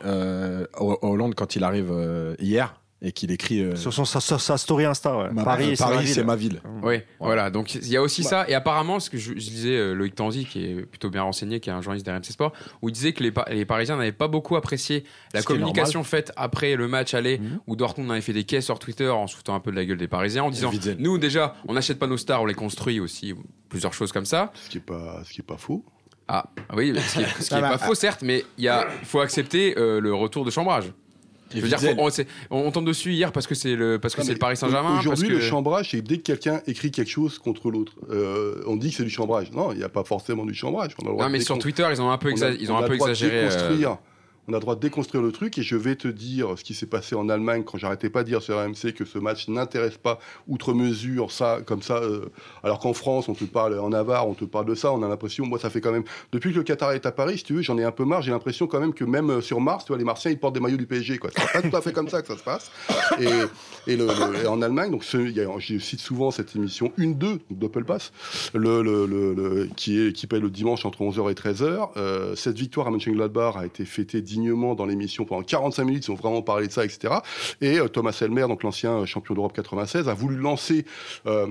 Hollande 0.78 1.34
quand 1.34 1.56
il 1.56 1.64
arrive 1.64 1.92
hier 2.38 2.74
et 3.02 3.12
qu'il 3.12 3.30
écrit 3.30 3.60
euh, 3.60 3.76
sur, 3.76 3.92
son, 3.92 4.04
sa, 4.04 4.56
story 4.56 4.86
Insta. 4.86 5.16
Ouais. 5.16 5.44
Paris, 5.44 5.76
c'est 5.76 6.24
ma 6.24 6.36
ville. 6.36 6.62
Oui, 6.82 7.00
voilà. 7.20 7.50
Donc 7.50 7.74
il 7.74 7.88
y 7.88 7.96
a 7.96 8.02
aussi 8.02 8.24
ça. 8.24 8.48
Et 8.48 8.54
apparemment, 8.54 9.00
ce 9.00 9.10
que 9.10 9.18
je, 9.18 9.34
disais, 9.34 9.76
euh, 9.76 9.92
Loïc 9.92 10.14
Tanzi, 10.14 10.46
qui 10.46 10.64
est 10.64 10.86
plutôt 10.86 11.10
bien 11.10 11.22
renseigné, 11.22 11.60
qui 11.60 11.68
est 11.68 11.72
un 11.72 11.82
journaliste 11.82 12.06
d'RMC 12.06 12.24
Sport, 12.24 12.52
où 12.80 12.88
il 12.88 12.92
disait 12.92 13.12
que 13.12 13.22
les, 13.22 13.32
les 13.50 13.64
Parisiens 13.64 13.96
n'avaient 13.96 14.12
pas 14.12 14.28
beaucoup 14.28 14.56
apprécié 14.56 15.04
la 15.34 15.42
communication 15.42 16.04
faite 16.04 16.32
après 16.36 16.74
le 16.74 16.88
match 16.88 17.12
aller, 17.14 17.38
mhm. 17.38 17.60
où 17.66 17.76
Dortmund 17.76 18.10
avait 18.10 18.20
fait 18.22 18.32
des 18.32 18.44
caisses 18.44 18.64
sur 18.64 18.78
Twitter 18.78 19.08
en 19.08 19.26
se 19.26 19.36
foutant 19.36 19.54
un 19.54 19.60
peu 19.60 19.70
de 19.70 19.76
la 19.76 19.84
gueule 19.84 19.98
des 19.98 20.08
Parisiens, 20.08 20.44
en 20.44 20.50
disant 20.50 20.70
nous 20.98 21.18
déjà, 21.18 21.54
on 21.68 21.74
n'achète 21.74 21.98
pas 21.98 22.06
nos 22.06 22.16
stars, 22.16 22.42
on 22.42 22.46
les 22.46 22.54
construit 22.54 23.00
aussi, 23.00 23.34
plusieurs 23.68 23.92
choses 23.92 24.12
comme 24.12 24.26
ça. 24.26 24.52
Ce 24.54 24.70
qui 24.70 24.78
est 24.78 24.80
pas, 24.80 25.22
ce 25.24 25.32
qui 25.32 25.40
est 25.40 25.44
pas 25.44 25.58
faux. 25.58 25.84
Ah 26.28 26.46
oui, 26.74 26.92
ce 26.98 27.48
qui 27.48 27.54
est, 27.54 27.60
pas 27.60 27.78
faux 27.78 27.94
certes, 27.94 28.22
mais 28.22 28.44
il 28.58 28.72
faut 29.04 29.20
accepter 29.20 29.78
euh, 29.78 30.00
le 30.00 30.12
retour 30.14 30.44
de 30.44 30.50
chambrage. 30.50 30.92
Je 31.56 31.60
veux 31.60 31.68
dire, 31.68 31.94
on, 31.98 32.10
on, 32.50 32.70
tombe 32.70 32.86
dessus 32.86 33.12
hier 33.12 33.32
parce 33.32 33.46
que 33.46 33.54
c'est 33.54 33.74
le 33.74 33.98
parce 33.98 34.14
que 34.14 34.22
c'est 34.22 34.32
le 34.32 34.38
Paris 34.38 34.56
Saint-Germain. 34.56 34.98
Aujourd'hui, 34.98 35.28
le 35.28 35.40
chambrage, 35.40 35.90
c'est 35.90 36.02
dès 36.02 36.18
que 36.18 36.22
quelqu'un 36.22 36.60
écrit 36.66 36.90
quelque 36.90 37.10
chose 37.10 37.38
contre 37.38 37.70
l'autre, 37.70 37.92
euh, 38.10 38.62
on 38.66 38.76
dit 38.76 38.90
que 38.90 38.96
c'est 38.96 39.04
du 39.04 39.10
chambrage. 39.10 39.52
Non, 39.52 39.72
il 39.72 39.78
n'y 39.78 39.84
a 39.84 39.88
pas 39.88 40.04
forcément 40.04 40.44
du 40.44 40.54
chambrage. 40.54 40.92
non, 41.04 41.28
mais 41.28 41.40
sur 41.40 41.58
Twitter, 41.58 41.86
ils 41.90 42.00
ont 42.00 42.10
un 42.10 42.18
peu, 42.18 42.32
ils 42.32 42.72
ont 42.72 42.76
un 42.76 42.86
peu 42.86 42.94
exagéré 42.94 43.48
on 44.48 44.52
a 44.52 44.56
le 44.56 44.60
droit 44.60 44.76
de 44.76 44.80
déconstruire 44.80 45.22
le 45.22 45.32
truc 45.32 45.58
et 45.58 45.62
je 45.62 45.76
vais 45.76 45.96
te 45.96 46.08
dire 46.08 46.56
ce 46.56 46.64
qui 46.64 46.74
s'est 46.74 46.86
passé 46.86 47.14
en 47.14 47.28
Allemagne 47.28 47.64
quand 47.64 47.78
j'arrêtais 47.78 48.10
pas 48.10 48.22
de 48.22 48.28
dire 48.28 48.42
sur 48.42 48.56
RMC 48.56 48.92
que 48.94 49.04
ce 49.04 49.18
match 49.18 49.48
n'intéresse 49.48 49.96
pas 49.96 50.18
outre 50.48 50.72
mesure 50.72 51.32
ça 51.32 51.58
comme 51.64 51.82
ça 51.82 51.96
euh, 51.96 52.30
alors 52.62 52.78
qu'en 52.78 52.92
France 52.92 53.28
on 53.28 53.34
te 53.34 53.44
parle 53.44 53.78
en 53.78 53.90
Navarre 53.90 54.28
on 54.28 54.34
te 54.34 54.44
parle 54.44 54.66
de 54.66 54.74
ça 54.74 54.92
on 54.92 55.02
a 55.02 55.08
l'impression 55.08 55.46
moi 55.46 55.58
ça 55.58 55.70
fait 55.70 55.80
quand 55.80 55.92
même 55.92 56.04
depuis 56.32 56.52
que 56.52 56.58
le 56.58 56.64
Qatar 56.64 56.92
est 56.92 57.06
à 57.06 57.12
Paris 57.12 57.38
si 57.38 57.44
tu 57.44 57.54
veux 57.54 57.62
j'en 57.62 57.78
ai 57.78 57.84
un 57.84 57.92
peu 57.92 58.04
marre 58.04 58.22
j'ai 58.22 58.30
l'impression 58.30 58.66
quand 58.66 58.80
même 58.80 58.94
que 58.94 59.04
même 59.04 59.30
euh, 59.30 59.40
sur 59.40 59.60
Mars 59.60 59.84
tu 59.84 59.88
vois 59.88 59.98
les 59.98 60.04
Martiens 60.04 60.30
ils 60.30 60.38
portent 60.38 60.54
des 60.54 60.60
maillots 60.60 60.76
du 60.76 60.86
PSG 60.86 61.18
quoi. 61.18 61.30
C'est 61.34 61.52
pas 61.52 61.62
tout 61.62 61.76
à 61.76 61.80
fait 61.80 61.92
comme 61.92 62.08
ça 62.08 62.22
que 62.22 62.28
ça 62.28 62.36
se 62.36 62.42
passe. 62.42 62.70
Et, 63.20 63.92
et, 63.92 64.46
en 64.46 64.62
Allemagne 64.62 64.90
donc 64.90 65.04
je 65.04 65.78
cite 65.78 66.00
souvent 66.00 66.30
cette 66.30 66.54
émission 66.54 66.92
une 66.96 67.16
deux 67.16 67.40
Doppel 67.50 67.84
Pass 67.84 68.12
le, 68.54 68.82
le, 68.82 69.68
qui 69.76 70.00
est 70.00 70.12
qui 70.12 70.26
paye 70.26 70.40
le 70.40 70.50
dimanche 70.50 70.84
entre 70.84 71.00
11h 71.00 71.30
et 71.30 71.34
13h 71.34 71.90
euh, 71.96 72.34
cette 72.36 72.58
victoire 72.58 72.88
à 72.88 72.90
Mönchengladbach 72.90 73.56
a 73.56 73.66
été 73.66 73.84
fêtée 73.84 74.20
dans 74.36 74.86
l'émission 74.86 75.24
pendant 75.24 75.42
45 75.42 75.84
minutes, 75.84 76.06
ils 76.06 76.10
ont 76.10 76.14
vraiment 76.14 76.42
parlé 76.42 76.66
de 76.66 76.72
ça, 76.72 76.84
etc. 76.84 77.14
Et 77.60 77.78
euh, 77.78 77.88
Thomas 77.88 78.16
Elmer, 78.20 78.46
donc 78.48 78.62
l'ancien 78.62 79.04
champion 79.06 79.34
d'Europe 79.34 79.52
96, 79.54 80.08
a 80.08 80.14
voulu 80.14 80.36
lancer 80.36 80.84
euh, 81.26 81.46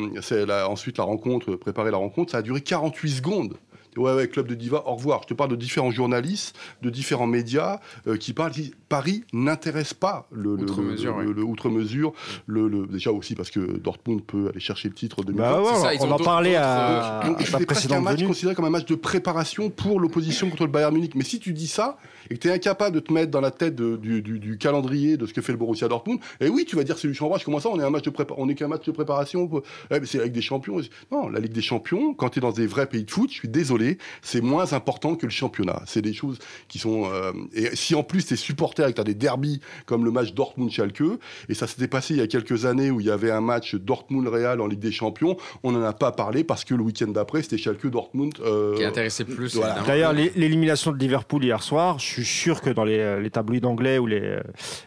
ensuite 0.68 0.98
la 0.98 1.04
rencontre, 1.04 1.56
préparer 1.56 1.92
la 1.92 1.98
rencontre. 1.98 2.32
Ça 2.32 2.40
a 2.40 2.42
duré 2.42 2.62
48 2.62 3.10
secondes. 3.12 3.58
Ouais, 3.98 4.14
ouais, 4.14 4.28
Club 4.28 4.48
de 4.48 4.56
Diva, 4.56 4.84
au 4.86 4.96
revoir. 4.96 5.22
Je 5.24 5.28
te 5.28 5.34
parle 5.34 5.52
de 5.52 5.56
différents 5.56 5.92
journalistes, 5.92 6.56
de 6.82 6.90
différents 6.90 7.28
médias 7.28 7.80
euh, 8.08 8.18
qui 8.18 8.34
parlent. 8.34 8.52
Paris 8.90 9.24
n'intéresse 9.34 9.94
pas 9.94 10.28
le 10.32 10.52
outre-mesure. 10.52 11.20
Le, 11.20 11.44
outre-mesure. 11.44 12.14
Le, 12.46 12.86
déjà 12.88 13.12
aussi 13.12 13.36
parce 13.36 13.50
que 13.50 13.78
Dortmund 13.78 14.24
peut 14.24 14.50
aller 14.50 14.60
chercher 14.60 14.90
le 14.90 14.94
titre 14.94 15.24
de 15.24 15.34
bah 15.34 15.62
on 16.00 16.12
en 16.12 16.18
parlait 16.18 16.56
à, 16.56 17.20
à, 17.20 17.40
je 17.40 17.46
fais 17.46 17.66
presque 17.66 17.92
un 17.92 18.02
match 18.02 18.24
considéré 18.24 18.56
comme 18.56 18.66
un 18.66 18.70
match 18.70 18.86
de 18.86 18.96
préparation 18.96 19.70
pour 19.70 20.00
l'opposition 20.00 20.50
contre 20.50 20.64
le 20.64 20.72
Bayern 20.72 20.94
Munich. 20.94 21.14
Mais 21.16 21.24
si 21.24 21.40
tu 21.40 21.52
dis 21.52 21.68
ça 21.68 21.98
et 22.30 22.36
que 22.36 22.40
tu 22.40 22.48
es 22.48 22.52
incapable 22.52 22.96
de 22.96 23.00
te 23.00 23.12
mettre 23.12 23.32
dans 23.32 23.42
la 23.42 23.52
tête 23.52 23.76
du, 23.76 24.22
du, 24.22 24.58
calendrier 24.58 25.18
de 25.18 25.26
ce 25.26 25.34
que 25.34 25.42
fait 25.42 25.52
le 25.52 25.58
Borussia 25.58 25.88
Dortmund, 25.88 26.20
et 26.40 26.46
eh 26.46 26.50
oui, 26.50 26.66
tu 26.66 26.76
vas 26.76 26.84
dire 26.84 26.98
c'est 26.98 27.08
du 27.08 27.14
chambrage. 27.14 27.44
Comment 27.44 27.60
ça 27.60 27.70
On 27.70 27.80
est 27.80 27.84
un 27.84 27.90
match 27.90 28.04
de 28.04 28.14
on 28.38 28.50
est 28.50 28.56
qu'un 28.56 28.68
match 28.68 28.86
de 28.86 28.92
préparation. 28.92 29.50
Eh, 29.92 29.98
c'est 30.06 30.20
la 30.20 30.26
Ligue 30.26 30.34
des 30.34 30.42
Champions. 30.42 30.80
Non, 31.12 31.28
la 31.28 31.40
Ligue 31.40 31.54
des 31.54 31.62
Champions, 31.62 32.14
quand 32.14 32.30
tu 32.30 32.40
es 32.40 32.42
dans 32.42 32.52
des 32.52 32.68
vrais 32.68 32.88
pays 32.88 33.04
de 33.04 33.12
foot, 33.12 33.30
je 33.30 33.36
suis 33.36 33.50
désolé 33.50 33.85
c'est 34.22 34.42
moins 34.42 34.74
important 34.74 35.16
que 35.16 35.26
le 35.26 35.32
championnat. 35.32 35.82
C'est 35.86 36.02
des 36.02 36.14
choses 36.14 36.40
qui 36.68 36.80
sont. 36.80 37.06
Euh, 37.12 37.32
et 37.54 37.76
si 37.76 37.96
en 37.96 38.04
plus 38.04 38.26
t'es 38.26 38.36
supporter 38.36 38.84
avec 38.84 39.00
as 39.00 39.04
des 39.04 39.14
derbies 39.14 39.62
comme 39.86 40.06
le 40.06 40.12
match 40.12 40.34
Dortmund-Schalke, 40.34 41.20
et 41.50 41.54
ça 41.54 41.68
s'était 41.68 41.88
passé 41.88 42.14
il 42.14 42.20
y 42.20 42.24
a 42.24 42.28
quelques 42.28 42.66
années 42.66 42.92
où 42.92 43.00
il 43.00 43.08
y 43.08 43.12
avait 43.12 43.32
un 43.32 43.42
match 43.42 43.76
Dortmund-Real 43.76 44.62
en 44.62 44.68
Ligue 44.68 44.80
des 44.80 44.92
Champions, 44.92 45.38
on 45.64 45.72
n'en 45.72 45.84
a 45.84 45.94
pas 45.94 46.12
parlé 46.12 46.44
parce 46.44 46.64
que 46.64 46.74
le 46.74 46.84
week-end 46.84 47.08
d'après 47.08 47.42
c'était 47.44 47.58
Schalke-Dortmund. 47.58 48.34
Euh, 48.44 48.76
qui 48.76 48.84
intéressait 48.84 49.26
plus. 49.26 49.58
D'ailleurs, 49.88 50.14
l'élimination 50.14 50.92
de 50.92 50.98
Liverpool 50.98 51.44
hier 51.44 51.62
soir, 51.62 52.00
je 52.00 52.06
suis 52.06 52.26
sûr 52.26 52.62
que 52.62 52.70
dans 52.70 52.84
les, 52.84 53.22
les 53.22 53.30
tabloïds 53.30 53.66
anglais 53.66 53.98
ou 53.98 54.08
les, 54.08 54.40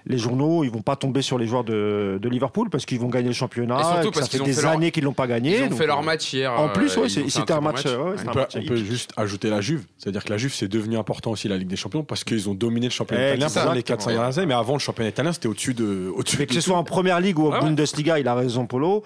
les 0.07 0.19
journaux, 0.19 0.65
ils 0.65 0.71
vont 0.71 0.83
pas 0.83 0.97
tomber 0.97 1.23
sur 1.23 1.39
les 1.39 1.47
joueurs 1.47 1.65
de, 1.65 2.19
de 2.21 2.29
Liverpool 2.29 2.71
parce 2.71 2.87
qu'ils 2.87 3.01
vont 3.01 3.09
gagner 3.09 3.29
le 3.29 3.35
championnat. 3.35 3.81
Et 3.81 4.03
surtout 4.03 4.11
parce 4.11 4.31
ça 4.31 4.39
fait 4.39 4.45
des 4.45 4.65
années 4.65 4.91
qu'ils 4.91 5.05
l'ont 5.05 5.13
pas 5.13 5.27
gagné. 5.27 5.59
Ils 5.59 5.73
ont 5.73 5.77
fait 5.77 5.87
leur 5.87 6.03
match 6.03 6.33
hier. 6.33 6.53
En 6.53 6.69
plus, 6.69 6.97
euh, 6.97 7.09
c'était 7.09 7.53
un 7.53 7.61
match. 7.61 7.85
on 7.87 8.63
peut, 8.63 8.77
juste 8.91 9.13
ajouter 9.17 9.51
la 9.51 9.61
Juve, 9.61 9.85
c'est-à-dire 9.99 10.25
que 10.25 10.31
la 10.31 10.39
Juve 10.39 10.53
c'est 10.55 10.69
devenu 10.69 10.97
important 10.97 11.31
aussi 11.31 11.49
la 11.49 11.57
Ligue 11.57 11.69
des 11.69 11.77
Champions 11.77 12.03
parce 12.03 12.25
qu'ils 12.25 12.49
ont 12.49 12.55
dominé 12.55 12.87
le 12.87 12.93
championnat 12.93 13.35
italien 13.35 13.49
pendant 13.49 13.73
les 13.73 13.83
400 13.83 14.11
dernières 14.11 14.39
années. 14.39 14.47
Mais 14.47 14.55
avant 14.55 14.75
le 14.75 14.79
championnat 14.79 15.11
italien, 15.11 15.33
c'était 15.33 15.49
au-dessus 15.49 15.75
de. 15.75 16.11
Au 16.15 16.23
mais 16.39 16.47
que 16.47 16.55
ce 16.55 16.61
soit 16.61 16.77
en 16.77 16.85
première 16.85 17.21
ligue 17.21 17.39
ou 17.39 17.53
en 17.53 17.61
Bundesliga, 17.61 18.19
il 18.19 18.29
a 18.29 18.35
raison, 18.35 18.67
Polo. 18.67 19.03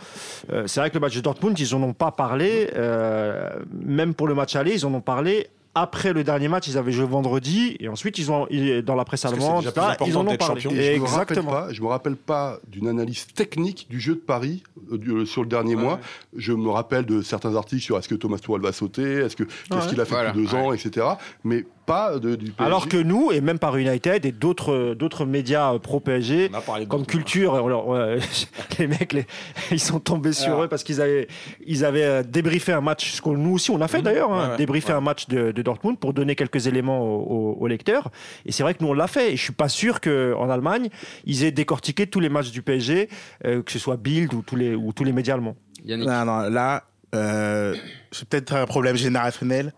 Euh, 0.52 0.66
c'est 0.66 0.80
vrai 0.80 0.90
que 0.90 0.94
le 0.94 1.00
match 1.00 1.14
de 1.14 1.20
Dortmund, 1.20 1.58
ils 1.58 1.74
en 1.74 1.82
ont 1.82 1.92
pas 1.92 2.10
parlé. 2.10 2.70
Euh, 2.76 3.50
même 3.72 4.14
pour 4.14 4.26
le 4.26 4.34
match 4.34 4.56
aller, 4.56 4.74
ils 4.74 4.86
en 4.86 4.94
ont 4.94 5.00
parlé 5.00 5.48
après 5.74 6.12
le 6.12 6.22
dernier 6.22 6.48
match, 6.48 6.68
ils 6.68 6.76
avaient 6.76 6.92
joué 6.92 7.06
vendredi 7.06 7.76
et 7.80 7.88
ensuite 7.88 8.18
ils 8.18 8.30
ont 8.30 8.46
dans 8.84 8.94
la 8.94 9.04
presse 9.04 9.24
allemande, 9.24 9.72
ils 10.06 10.16
en 10.16 10.26
ont 10.26 10.36
parlé. 10.36 10.60
Je 10.60 10.68
Exactement. 10.68 11.66
Me 11.66 11.72
je 11.72 11.80
me 11.80 11.86
rappelle 11.86 12.16
pas 12.16 12.58
d'une 12.68 12.88
analyse 12.88 13.26
technique 13.26 13.86
du 13.88 13.98
jeu 13.98 14.14
de 14.14 14.20
Paris 14.20 14.62
euh, 14.90 15.24
sur 15.24 15.42
le 15.42 15.48
dernier 15.48 15.76
mois. 15.76 15.98
Je 16.36 16.52
me 16.52 16.68
rappelle 16.68 17.06
de 17.06 17.22
certains 17.22 17.56
articles 17.56 17.82
sur 17.82 17.96
est-ce 17.98 18.08
que 18.08 18.14
Thomas 18.14 18.38
Tuchel 18.38 18.60
va 18.60 18.72
sauter, 18.72 19.20
est-ce 19.20 19.36
que 19.36 19.44
qu'est-ce 19.44 19.88
qu'il 19.88 20.00
a 20.00 20.04
fait 20.04 20.26
depuis 20.26 20.44
deux 20.44 20.54
ans, 20.54 20.72
etc. 20.72 21.06
Mais 21.44 21.64
pas 21.86 22.18
de, 22.18 22.34
du 22.34 22.52
PSG. 22.52 22.64
Alors 22.66 22.88
que 22.88 22.96
nous 22.96 23.32
et 23.32 23.40
même 23.40 23.58
par 23.58 23.76
United 23.76 24.24
et 24.24 24.32
d'autres 24.32 24.94
d'autres 24.94 25.24
médias 25.24 25.78
pro 25.78 26.00
PSG 26.00 26.50
comme 26.88 27.06
Culture, 27.06 27.54
les 28.78 28.86
mecs 28.86 29.16
ils 29.70 29.80
sont 29.80 30.00
tombés 30.00 30.32
sur 30.32 30.62
eux 30.62 30.68
parce 30.68 30.82
qu'ils 30.82 31.00
avaient 31.00 31.28
ils 31.66 31.84
avaient 31.84 32.04
euh, 32.04 32.22
débriefé 32.22 32.72
un 32.72 32.80
match, 32.80 33.12
ce 33.12 33.22
que 33.22 33.30
nous 33.30 33.54
aussi 33.54 33.70
on 33.70 33.80
a 33.80 33.88
fait 33.88 34.00
mmh. 34.00 34.02
d'ailleurs, 34.02 34.32
hein, 34.32 34.56
débriefé 34.56 34.92
un 34.92 35.00
match 35.00 35.28
de 35.28 35.62
Dortmund 35.62 35.98
pour 35.98 36.12
donner 36.12 36.34
quelques 36.34 36.66
éléments 36.66 37.02
aux, 37.02 37.66
lecteurs. 37.66 38.10
Et 38.46 38.52
c'est 38.52 38.62
vrai 38.62 38.74
que 38.74 38.82
nous, 38.82 38.90
on 38.90 38.94
l'a 38.94 39.06
fait. 39.06 39.32
Et 39.32 39.36
je 39.36 39.42
suis 39.42 39.52
pas 39.52 39.68
sûr 39.68 40.00
qu'en 40.00 40.50
Allemagne, 40.50 40.88
ils 41.24 41.44
aient 41.44 41.52
décortiqué 41.52 42.06
tous 42.06 42.20
les 42.20 42.28
matchs 42.28 42.50
du 42.50 42.62
PSG, 42.62 43.08
euh, 43.44 43.62
que 43.62 43.72
ce 43.72 43.78
soit 43.78 43.96
Bild 43.96 44.34
ou 44.34 44.42
tous 44.42 44.56
les, 44.56 44.74
ou 44.74 44.92
tous 44.92 45.04
les 45.04 45.12
médias 45.12 45.34
allemands. 45.34 45.56
Non, 45.86 46.24
non, 46.24 46.48
là, 46.48 46.84
euh, 47.14 47.74
c'est 48.10 48.28
peut-être 48.28 48.54
un 48.54 48.66
problème 48.66 48.96
générationnel, 48.96 49.72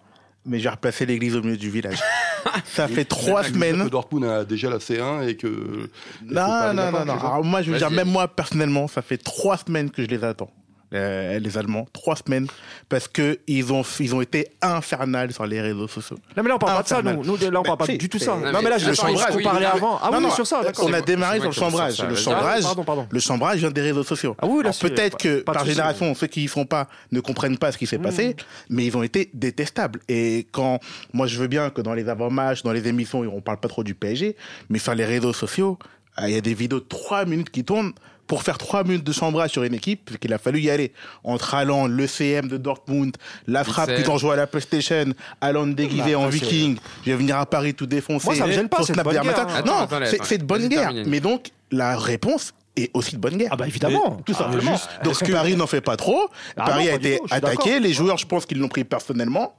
mais 0.44 0.58
j'ai 0.60 0.68
replacé 0.68 1.06
l'église 1.06 1.36
au 1.36 1.42
milieu 1.42 1.56
du 1.56 1.70
village. 1.70 2.00
ça 2.64 2.88
fait 2.88 3.04
trois 3.04 3.44
semaines. 3.44 3.84
Que 3.84 3.88
Dortmund 3.88 4.24
a 4.24 4.44
déjà 4.44 4.70
la 4.70 4.78
C1 4.78 5.28
et 5.28 5.36
que. 5.36 5.88
Non, 6.24 6.74
non, 6.74 6.90
non, 6.90 7.04
non. 7.04 7.12
Alors 7.14 7.44
moi, 7.44 7.62
je 7.62 7.70
veux 7.70 7.78
dire, 7.78 7.90
même 7.90 8.08
moi, 8.08 8.28
personnellement, 8.28 8.88
ça 8.88 9.02
fait 9.02 9.18
trois 9.18 9.56
semaines 9.56 9.90
que 9.90 10.02
je 10.02 10.08
les 10.08 10.24
attends. 10.24 10.50
Euh, 10.94 11.40
les 11.40 11.58
Allemands, 11.58 11.88
trois 11.92 12.14
semaines, 12.14 12.46
parce 12.88 13.08
que 13.08 13.40
ils 13.48 13.72
ont, 13.72 13.82
ils 13.98 14.14
ont 14.14 14.20
été 14.20 14.46
infernales 14.62 15.32
sur 15.32 15.44
les 15.44 15.60
réseaux 15.60 15.88
sociaux. 15.88 16.18
Non, 16.36 16.42
mais 16.44 16.48
là, 16.48 16.54
on 16.54 16.58
parle 16.58 16.76
pas 16.76 16.82
de 16.84 16.88
ça, 16.88 17.02
nous. 17.02 17.24
nous 17.24 17.36
là, 17.36 17.60
on 17.60 17.62
parle 17.64 17.78
pas 17.78 17.86
du 17.88 18.08
tout 18.08 18.20
ça. 18.20 18.36
Non, 18.36 18.60
mais 18.62 18.70
là, 18.70 18.78
je 18.78 18.88
le 18.88 18.94
chambrage. 18.94 19.34
On 19.34 19.42
parlait 19.42 19.66
avant. 19.66 19.98
Ah 20.00 20.10
oui, 20.12 20.30
sur 20.30 20.46
ça, 20.46 20.62
On 20.78 20.92
a 20.92 21.00
démarré 21.00 21.40
sur 21.40 21.48
le 21.48 21.54
chambrage. 21.54 22.00
Le 22.00 22.14
chambrage, 22.14 22.64
le 23.10 23.20
chambrage 23.20 23.58
vient 23.58 23.70
des 23.72 23.80
réseaux 23.80 24.04
sociaux. 24.04 24.36
Ah 24.40 24.46
oui, 24.46 24.62
Peut-être 24.80 25.16
que 25.18 25.40
par 25.40 25.64
génération, 25.64 26.14
ceux 26.14 26.28
qui 26.28 26.44
y 26.44 26.46
font 26.46 26.66
pas 26.66 26.88
ne 27.10 27.20
comprennent 27.20 27.58
pas 27.58 27.72
ce 27.72 27.78
qui 27.78 27.86
s'est 27.86 27.98
passé, 27.98 28.28
mmh. 28.28 28.34
mais 28.70 28.86
ils 28.86 28.96
ont 28.96 29.02
été 29.02 29.30
détestables. 29.34 30.00
Et 30.08 30.46
quand, 30.52 30.78
moi, 31.12 31.26
je 31.26 31.38
veux 31.38 31.48
bien 31.48 31.70
que 31.70 31.80
dans 31.80 31.94
les 31.94 32.08
avant-matchs, 32.08 32.62
dans 32.62 32.72
les 32.72 32.86
émissions, 32.86 33.20
on 33.20 33.40
parle 33.40 33.58
pas 33.58 33.68
trop 33.68 33.82
du 33.82 33.94
PSG, 33.94 34.36
mais 34.68 34.78
sur 34.78 34.94
les 34.94 35.04
réseaux 35.04 35.32
sociaux, 35.32 35.78
il 36.22 36.30
y 36.30 36.36
a 36.36 36.40
des 36.40 36.54
vidéos 36.54 36.78
de 36.78 36.84
trois 36.84 37.24
minutes 37.24 37.50
qui 37.50 37.64
tournent 37.64 37.92
pour 38.26 38.42
faire 38.42 38.58
trois 38.58 38.84
minutes 38.84 39.04
de 39.04 39.12
chambrage 39.12 39.50
sur 39.50 39.62
une 39.62 39.74
équipe, 39.74 40.18
qu'il 40.18 40.32
a 40.32 40.38
fallu 40.38 40.60
y 40.60 40.70
aller. 40.70 40.92
Entre 41.22 41.54
allant 41.54 41.86
le 41.86 42.06
CM 42.06 42.48
de 42.48 42.56
Dortmund, 42.56 43.16
la 43.46 43.64
frappe 43.64 43.90
ont 44.08 44.18
joué 44.18 44.32
à 44.32 44.36
la 44.36 44.46
PlayStation, 44.46 45.06
allant 45.40 45.66
déguisé 45.66 46.12
bah, 46.12 46.20
en 46.20 46.28
viking, 46.28 46.76
je 47.04 47.10
vais 47.10 47.16
venir 47.16 47.38
à 47.38 47.46
Paris 47.46 47.74
tout 47.74 47.86
défoncer. 47.86 48.26
Moi, 48.26 48.36
ça 48.36 48.46
me 48.46 48.52
gêne 48.52 48.68
pas, 48.68 48.82
c'est 48.82 48.96
de 48.96 49.02
bonne 49.02 49.20
guerre. 49.20 49.48
Hein. 49.48 49.62
Non, 49.66 49.86
c'est 50.24 50.38
de 50.38 50.44
bonne 50.44 50.68
guerre. 50.68 50.92
Mais 51.06 51.20
donc, 51.20 51.50
la 51.70 51.96
réponse 51.96 52.52
est 52.76 52.90
aussi 52.94 53.14
de 53.14 53.20
bonne 53.20 53.36
guerre. 53.36 53.50
Ah 53.52 53.56
bah 53.56 53.66
évidemment, 53.66 54.20
tout 54.24 54.34
simplement. 54.34 54.78
donc 55.04 55.18
que... 55.18 55.32
Paris 55.32 55.56
n'en 55.56 55.66
fait 55.66 55.80
pas 55.80 55.96
trop. 55.96 56.28
Ah 56.56 56.64
Paris 56.64 56.88
a 56.88 56.94
été 56.94 57.20
attaqué. 57.30 57.80
Les 57.80 57.92
joueurs, 57.92 58.18
je 58.18 58.26
pense 58.26 58.46
qu'ils 58.46 58.58
l'ont 58.58 58.68
pris 58.68 58.84
personnellement. 58.84 59.54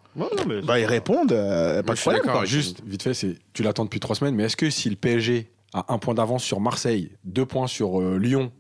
bah, 0.63 0.79
ils 0.79 0.85
répondent. 0.85 1.31
Euh, 1.31 1.83
pas 1.83 1.93
de 1.93 1.99
problème. 1.99 2.45
Juste, 2.45 2.81
vite 2.85 3.03
fait, 3.03 3.13
tu 3.53 3.63
l'attends 3.63 3.85
depuis 3.85 3.99
trois 3.99 4.15
semaines, 4.15 4.35
mais 4.35 4.43
est-ce 4.45 4.57
que 4.57 4.69
si 4.69 4.89
le 4.89 4.95
PSG 4.95 5.49
à 5.75 5.93
un 5.93 5.97
point 5.97 6.13
d'avance 6.13 6.43
sur 6.43 6.61
Marseille, 6.61 7.11
deux 7.25 7.45
points 7.45 7.67
sur 7.67 7.99
euh, 7.99 8.17
Lyon 8.17 8.51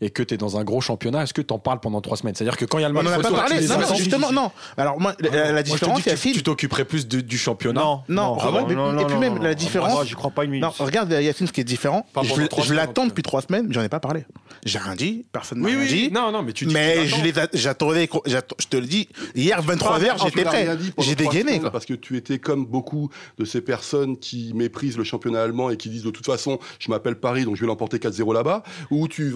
et 0.00 0.10
que 0.10 0.22
tu 0.22 0.34
es 0.34 0.36
dans 0.36 0.56
un 0.56 0.64
gros 0.64 0.80
championnat, 0.80 1.22
est-ce 1.22 1.34
que 1.34 1.42
tu 1.42 1.52
en 1.52 1.58
parles 1.58 1.80
pendant 1.80 2.00
trois 2.00 2.16
semaines? 2.16 2.34
C'est-à-dire 2.34 2.56
que 2.56 2.64
quand 2.64 2.78
il 2.78 2.82
y 2.82 2.84
a 2.84 2.88
le 2.88 2.94
match, 2.94 3.06
on 3.06 3.10
en 3.10 3.20
a 3.20 3.22
pas 3.22 3.30
parlé. 3.30 3.66
Non, 3.66 3.78
non, 3.78 3.94
justement, 3.94 4.32
non. 4.32 4.50
Alors 4.76 5.00
moi, 5.00 5.14
la, 5.20 5.62
différence, 5.62 6.04
Yacine, 6.04 6.32
tu 6.32 6.42
t'occuperais 6.42 6.84
plus 6.84 7.06
du 7.06 7.38
championnat? 7.38 7.80
Non, 7.80 8.02
non. 8.08 8.36
non, 8.36 8.98
et 8.98 9.04
puis 9.04 9.16
même 9.16 9.42
la 9.42 9.54
différence. 9.54 9.92
Moi, 9.92 10.04
j'y 10.04 10.14
crois 10.14 10.30
pas 10.30 10.44
une 10.44 10.52
minute. 10.52 10.64
Non, 10.64 10.84
regarde 10.84 11.10
Yacine, 11.12 11.46
ce 11.46 11.52
qui 11.52 11.60
est 11.60 11.64
différent. 11.64 12.06
Je, 12.22 12.74
l'attends 12.74 13.06
depuis 13.06 13.22
trois 13.22 13.42
semaines, 13.42 13.66
mais 13.68 13.74
j'en 13.74 13.82
ai 13.82 13.88
pas 13.88 14.00
parlé. 14.00 14.24
J'ai 14.64 14.78
rien 14.78 14.94
dit, 14.94 15.24
personne 15.32 15.60
n'a 15.60 15.68
rien 15.68 15.84
dit. 15.84 16.10
Non, 16.10 16.30
non, 16.32 16.42
mais 16.42 16.52
tu. 16.52 16.66
Mais 16.66 17.06
je 17.06 17.22
les 17.22 17.32
j'attendais, 17.54 18.08
je 18.26 18.66
te 18.66 18.76
le 18.76 18.86
dis. 18.86 19.08
Hier 19.34 19.60
23 19.60 19.98
h 19.98 20.24
j'étais 20.24 20.44
prêt. 20.44 20.68
J'ai 20.98 21.14
dégainé. 21.14 21.60
Parce 21.60 21.86
que 21.86 21.94
tu 21.94 22.16
étais 22.16 22.38
comme 22.38 22.66
beaucoup 22.66 23.10
de 23.38 23.44
ces 23.44 23.60
personnes 23.60 24.18
qui 24.18 24.52
méprisent 24.54 24.98
le 24.98 25.04
championnat 25.04 25.42
allemand 25.42 25.70
et 25.70 25.76
qui 25.76 25.88
disent 25.88 26.02
de 26.02 26.10
toute 26.10 26.26
façon, 26.26 26.58
je 26.78 26.90
m'appelle 26.90 27.16
Paris, 27.16 27.44
donc 27.44 27.56
je 27.56 27.60
vais 27.60 27.66
l'emporter 27.66 27.98
4-0 27.98 28.34
là-bas. 28.34 28.62
Ou 28.90 29.08
tu, 29.08 29.32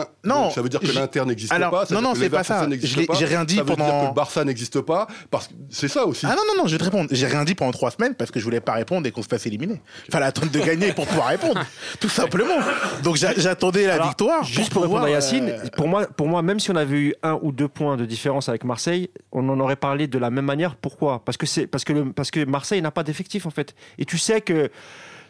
hein, 0.00 0.06
non, 0.24 0.50
ça 0.50 0.62
veut 0.62 0.68
dire 0.68 0.80
que 0.80 0.92
l'Inter 0.92 1.24
n'existe 1.24 1.52
pas. 1.52 1.84
non, 1.90 2.02
non, 2.02 2.14
c'est 2.14 2.30
pas 2.30 2.44
ça. 2.44 2.66
J'ai 2.80 3.24
rien 3.24 3.44
dit 3.44 3.56
pendant. 3.56 3.76
Ça 3.76 3.82
veut 3.84 3.90
dire 3.90 4.00
que 4.02 4.08
le 4.08 4.14
Barça 4.14 4.44
n'existe 4.44 4.80
pas. 4.80 5.06
Parce 5.30 5.48
que 5.48 5.54
c'est 5.70 5.88
ça 5.88 6.06
aussi. 6.06 6.26
Ah 6.26 6.34
non, 6.36 6.42
non, 6.48 6.62
non, 6.62 6.66
je 6.66 6.72
vais 6.72 6.78
te 6.78 6.84
répondre. 6.84 7.08
J'ai 7.12 7.26
rien 7.26 7.44
dit 7.44 7.54
pendant 7.54 7.72
trois 7.72 7.90
semaines 7.90 8.14
parce 8.14 8.30
que 8.30 8.40
je 8.40 8.44
voulais 8.44 8.60
pas 8.60 8.72
répondre 8.72 9.06
et 9.06 9.10
qu'on 9.10 9.22
se 9.22 9.28
fasse 9.28 9.46
éliminer. 9.46 9.80
Il 10.08 10.12
fallait 10.12 10.26
attendre 10.26 10.50
de 10.50 10.60
gagner 10.60 10.92
pour 10.92 11.06
pouvoir 11.06 11.28
répondre. 11.28 11.60
Tout 12.00 12.08
simplement. 12.08 12.58
Donc 13.02 13.16
j'attendais 13.16 13.86
la 13.86 13.98
victoire. 13.98 14.44
Juste 14.44 14.72
pour, 14.72 14.82
répondre 14.82 15.04
à 15.04 15.10
Yacine, 15.10 15.48
euh, 15.48 15.68
pour 15.76 15.88
moi, 15.88 16.06
pour 16.06 16.28
moi, 16.28 16.42
même 16.42 16.60
si 16.60 16.70
on 16.70 16.76
avait 16.76 16.96
eu 16.96 17.14
un 17.22 17.38
ou 17.42 17.52
deux 17.52 17.68
points 17.68 17.96
de 17.96 18.04
différence 18.04 18.48
avec 18.48 18.64
Marseille, 18.64 19.10
on 19.32 19.48
en 19.48 19.58
aurait 19.60 19.76
parlé 19.76 20.06
de 20.06 20.18
la 20.18 20.30
même 20.30 20.44
manière. 20.44 20.76
Pourquoi? 20.76 21.24
Parce 21.24 21.36
que 21.36 21.46
c'est 21.46 21.66
parce 21.66 21.84
que 21.84 21.92
le, 21.92 22.12
parce 22.12 22.30
que 22.30 22.44
Marseille 22.44 22.82
n'a 22.82 22.90
pas 22.90 23.02
d'effectif 23.02 23.46
en 23.46 23.50
fait. 23.50 23.74
Et 23.98 24.04
tu 24.04 24.18
sais 24.18 24.40
que 24.40 24.70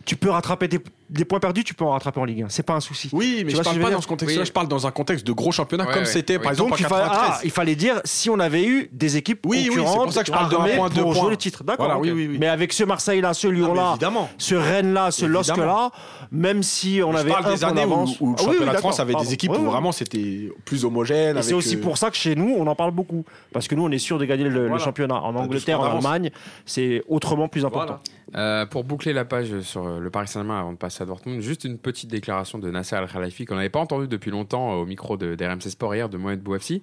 tu 0.05 0.17
peux 0.17 0.31
rattraper 0.31 0.69
des, 1.11 1.25
points 1.25 1.41
perdus, 1.41 1.65
tu 1.65 1.75
peux 1.75 1.85
en 1.85 1.91
rattraper 1.91 2.21
en 2.21 2.25
Ligue 2.25 2.43
1. 2.43 2.49
C'est 2.49 2.63
pas 2.63 2.75
un 2.75 2.81
souci. 2.81 3.09
Oui, 3.13 3.43
mais 3.45 3.53
je 3.53 3.63
parle 3.63 3.81
pas 3.81 3.91
dans 3.91 4.01
ce 4.01 4.07
contexte-là. 4.07 4.45
Je 4.45 4.53
parle 4.53 4.69
dans 4.69 4.87
un 4.87 4.91
contexte 4.91 5.27
de 5.27 5.33
gros 5.33 5.53
championnat 5.53 5.87
comme 5.87 6.05
c'était 6.05 6.39
par 6.39 6.53
exemple 6.53 6.75
en 6.75 6.77
93. 6.77 7.11
Ah, 7.13 7.41
il 7.45 7.51
fallait 7.51 7.75
dire 7.75 8.01
si 8.05 8.31
on 8.31 8.39
avait 8.39 8.65
eu 8.65 8.89
des 8.93 9.17
équipes 9.17 9.41
oui, 9.45 9.67
concurrentes. 9.67 9.87
Oui, 9.87 9.93
c'est 9.93 10.05
pour 10.05 10.13
ça 10.13 10.21
que 10.23 10.27
je 10.27 10.33
parle 10.33 10.51
de 10.51 10.77
point, 10.77 10.91
pour 10.91 11.15
jouer 11.15 11.31
le 11.31 11.37
titre. 11.37 11.65
D'accord. 11.65 11.99
oui, 12.01 12.11
oui, 12.11 12.37
Mais 12.39 12.49
avec 12.49 12.73
ce 12.73 12.85
Marseille-là, 12.85 13.35
ce 13.35 13.49
Lyon-là, 13.49 13.97
ce 14.39 14.55
Rennes-là, 14.55 15.11
ce 15.11 15.27
LOSC-là, 15.27 15.91
même 16.31 16.63
si 16.63 17.01
on 17.05 17.15
avait 17.15 17.35
un 17.35 17.51
des 17.53 17.65
années 17.65 17.85
où, 17.85 18.07
où, 18.21 18.31
le 18.31 18.37
ah 18.39 18.43
championnat 18.43 18.73
de 18.73 18.79
France 18.79 19.01
avait 19.01 19.15
des 19.15 19.33
équipes 19.33 19.53
où 19.53 19.65
vraiment 19.65 19.93
c'était 19.93 20.51
plus 20.65 20.85
homogène. 20.85 21.41
C'est 21.43 21.55
aussi 21.55 21.77
euh, 21.77 21.81
pour 21.81 21.99
ça 21.99 22.11
que 22.11 22.17
chez 22.17 22.35
nous, 22.35 22.55
on 22.59 22.67
en 22.67 22.75
parle 22.75 22.93
beaucoup. 22.93 23.25
Parce 23.53 23.69
que 23.69 23.75
nous, 23.75 23.85
on 23.85 23.91
est 23.91 23.99
sûr 23.99 24.19
de 24.19 24.25
gagner 24.25 24.45
le 24.45 24.79
championnat. 24.79 25.17
En 25.17 25.35
Angleterre, 25.35 25.81
en 25.81 25.97
Allemagne, 25.97 26.31
c'est 26.67 27.03
autrement 27.09 27.49
plus 27.49 27.65
important. 27.65 27.99
Euh, 28.37 28.67
pour 28.67 28.83
boucler 28.83 29.13
la 29.13 29.25
page 29.25 29.61
sur 29.61 30.01
le 30.01 30.11
Paris 30.11 30.27
Saint-Germain 30.27 30.59
avant 30.59 30.73
de 30.73 30.77
passer 30.77 30.94
juste 31.39 31.65
une 31.65 31.79
petite 31.79 32.11
déclaration 32.11 32.59
de 32.59 32.71
Nasser 32.71 32.97
Al-Khalifi 32.97 33.45
qu'on 33.45 33.57
n'avait 33.57 33.69
pas 33.69 33.81
entendu 33.81 34.09
depuis 34.09 34.31
longtemps 34.31 34.75
au 34.75 34.87
micro 34.87 35.17
de, 35.17 35.35
d'RMC 35.35 35.71
Sport 35.71 35.95
hier 35.95 36.09
de 36.09 36.17
Mohamed 36.17 36.41
Bouafsi, 36.41 36.83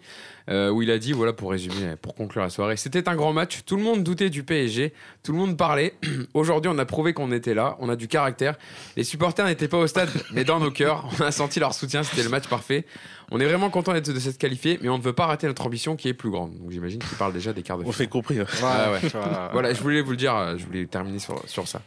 euh, 0.49 0.69
où 0.69 0.81
il 0.81 0.91
a 0.91 0.97
dit, 0.97 1.13
voilà 1.13 1.33
pour 1.33 1.51
résumer, 1.51 1.95
pour 2.01 2.15
conclure 2.15 2.43
la 2.43 2.49
soirée, 2.49 2.77
c'était 2.77 3.07
un 3.09 3.15
grand 3.15 3.33
match, 3.33 3.61
tout 3.65 3.77
le 3.77 3.83
monde 3.83 4.03
doutait 4.03 4.29
du 4.29 4.43
PSG, 4.43 4.93
tout 5.23 5.31
le 5.31 5.37
monde 5.37 5.57
parlait. 5.57 5.93
Aujourd'hui, 6.33 6.71
on 6.73 6.77
a 6.77 6.85
prouvé 6.85 7.13
qu'on 7.13 7.31
était 7.31 7.53
là, 7.53 7.77
on 7.79 7.89
a 7.89 7.95
du 7.95 8.07
caractère. 8.07 8.57
Les 8.95 9.03
supporters 9.03 9.45
n'étaient 9.45 9.67
pas 9.67 9.77
au 9.77 9.87
stade, 9.87 10.09
mais 10.33 10.43
dans 10.43 10.59
nos 10.59 10.71
cœurs, 10.71 11.09
on 11.19 11.23
a 11.23 11.31
senti 11.31 11.59
leur 11.59 11.73
soutien, 11.73 12.03
c'était 12.03 12.23
le 12.23 12.29
match 12.29 12.47
parfait. 12.47 12.85
On 13.33 13.39
est 13.39 13.45
vraiment 13.45 13.69
content 13.69 13.93
d'être 13.93 14.11
de 14.11 14.19
s'être 14.19 14.37
qualifié, 14.37 14.77
mais 14.81 14.89
on 14.89 14.97
ne 14.97 15.03
veut 15.03 15.13
pas 15.13 15.25
rater 15.25 15.47
notre 15.47 15.65
ambition 15.65 15.95
qui 15.95 16.09
est 16.09 16.13
plus 16.13 16.29
grande. 16.29 16.57
Donc 16.59 16.69
j'imagine 16.69 16.99
qu'il 16.99 17.17
parle 17.17 17.31
déjà 17.31 17.53
des 17.53 17.63
quarts 17.63 17.77
de 17.77 17.83
finale. 17.83 17.95
On 17.95 17.97
fait 17.97 18.07
compris. 18.07 18.39
Hein. 18.39 19.49
voilà, 19.53 19.73
je 19.73 19.81
voulais 19.81 20.01
vous 20.01 20.11
le 20.11 20.17
dire, 20.17 20.57
je 20.57 20.65
voulais 20.65 20.85
terminer 20.85 21.19
sur, 21.19 21.41
sur 21.47 21.65
ça. 21.65 21.81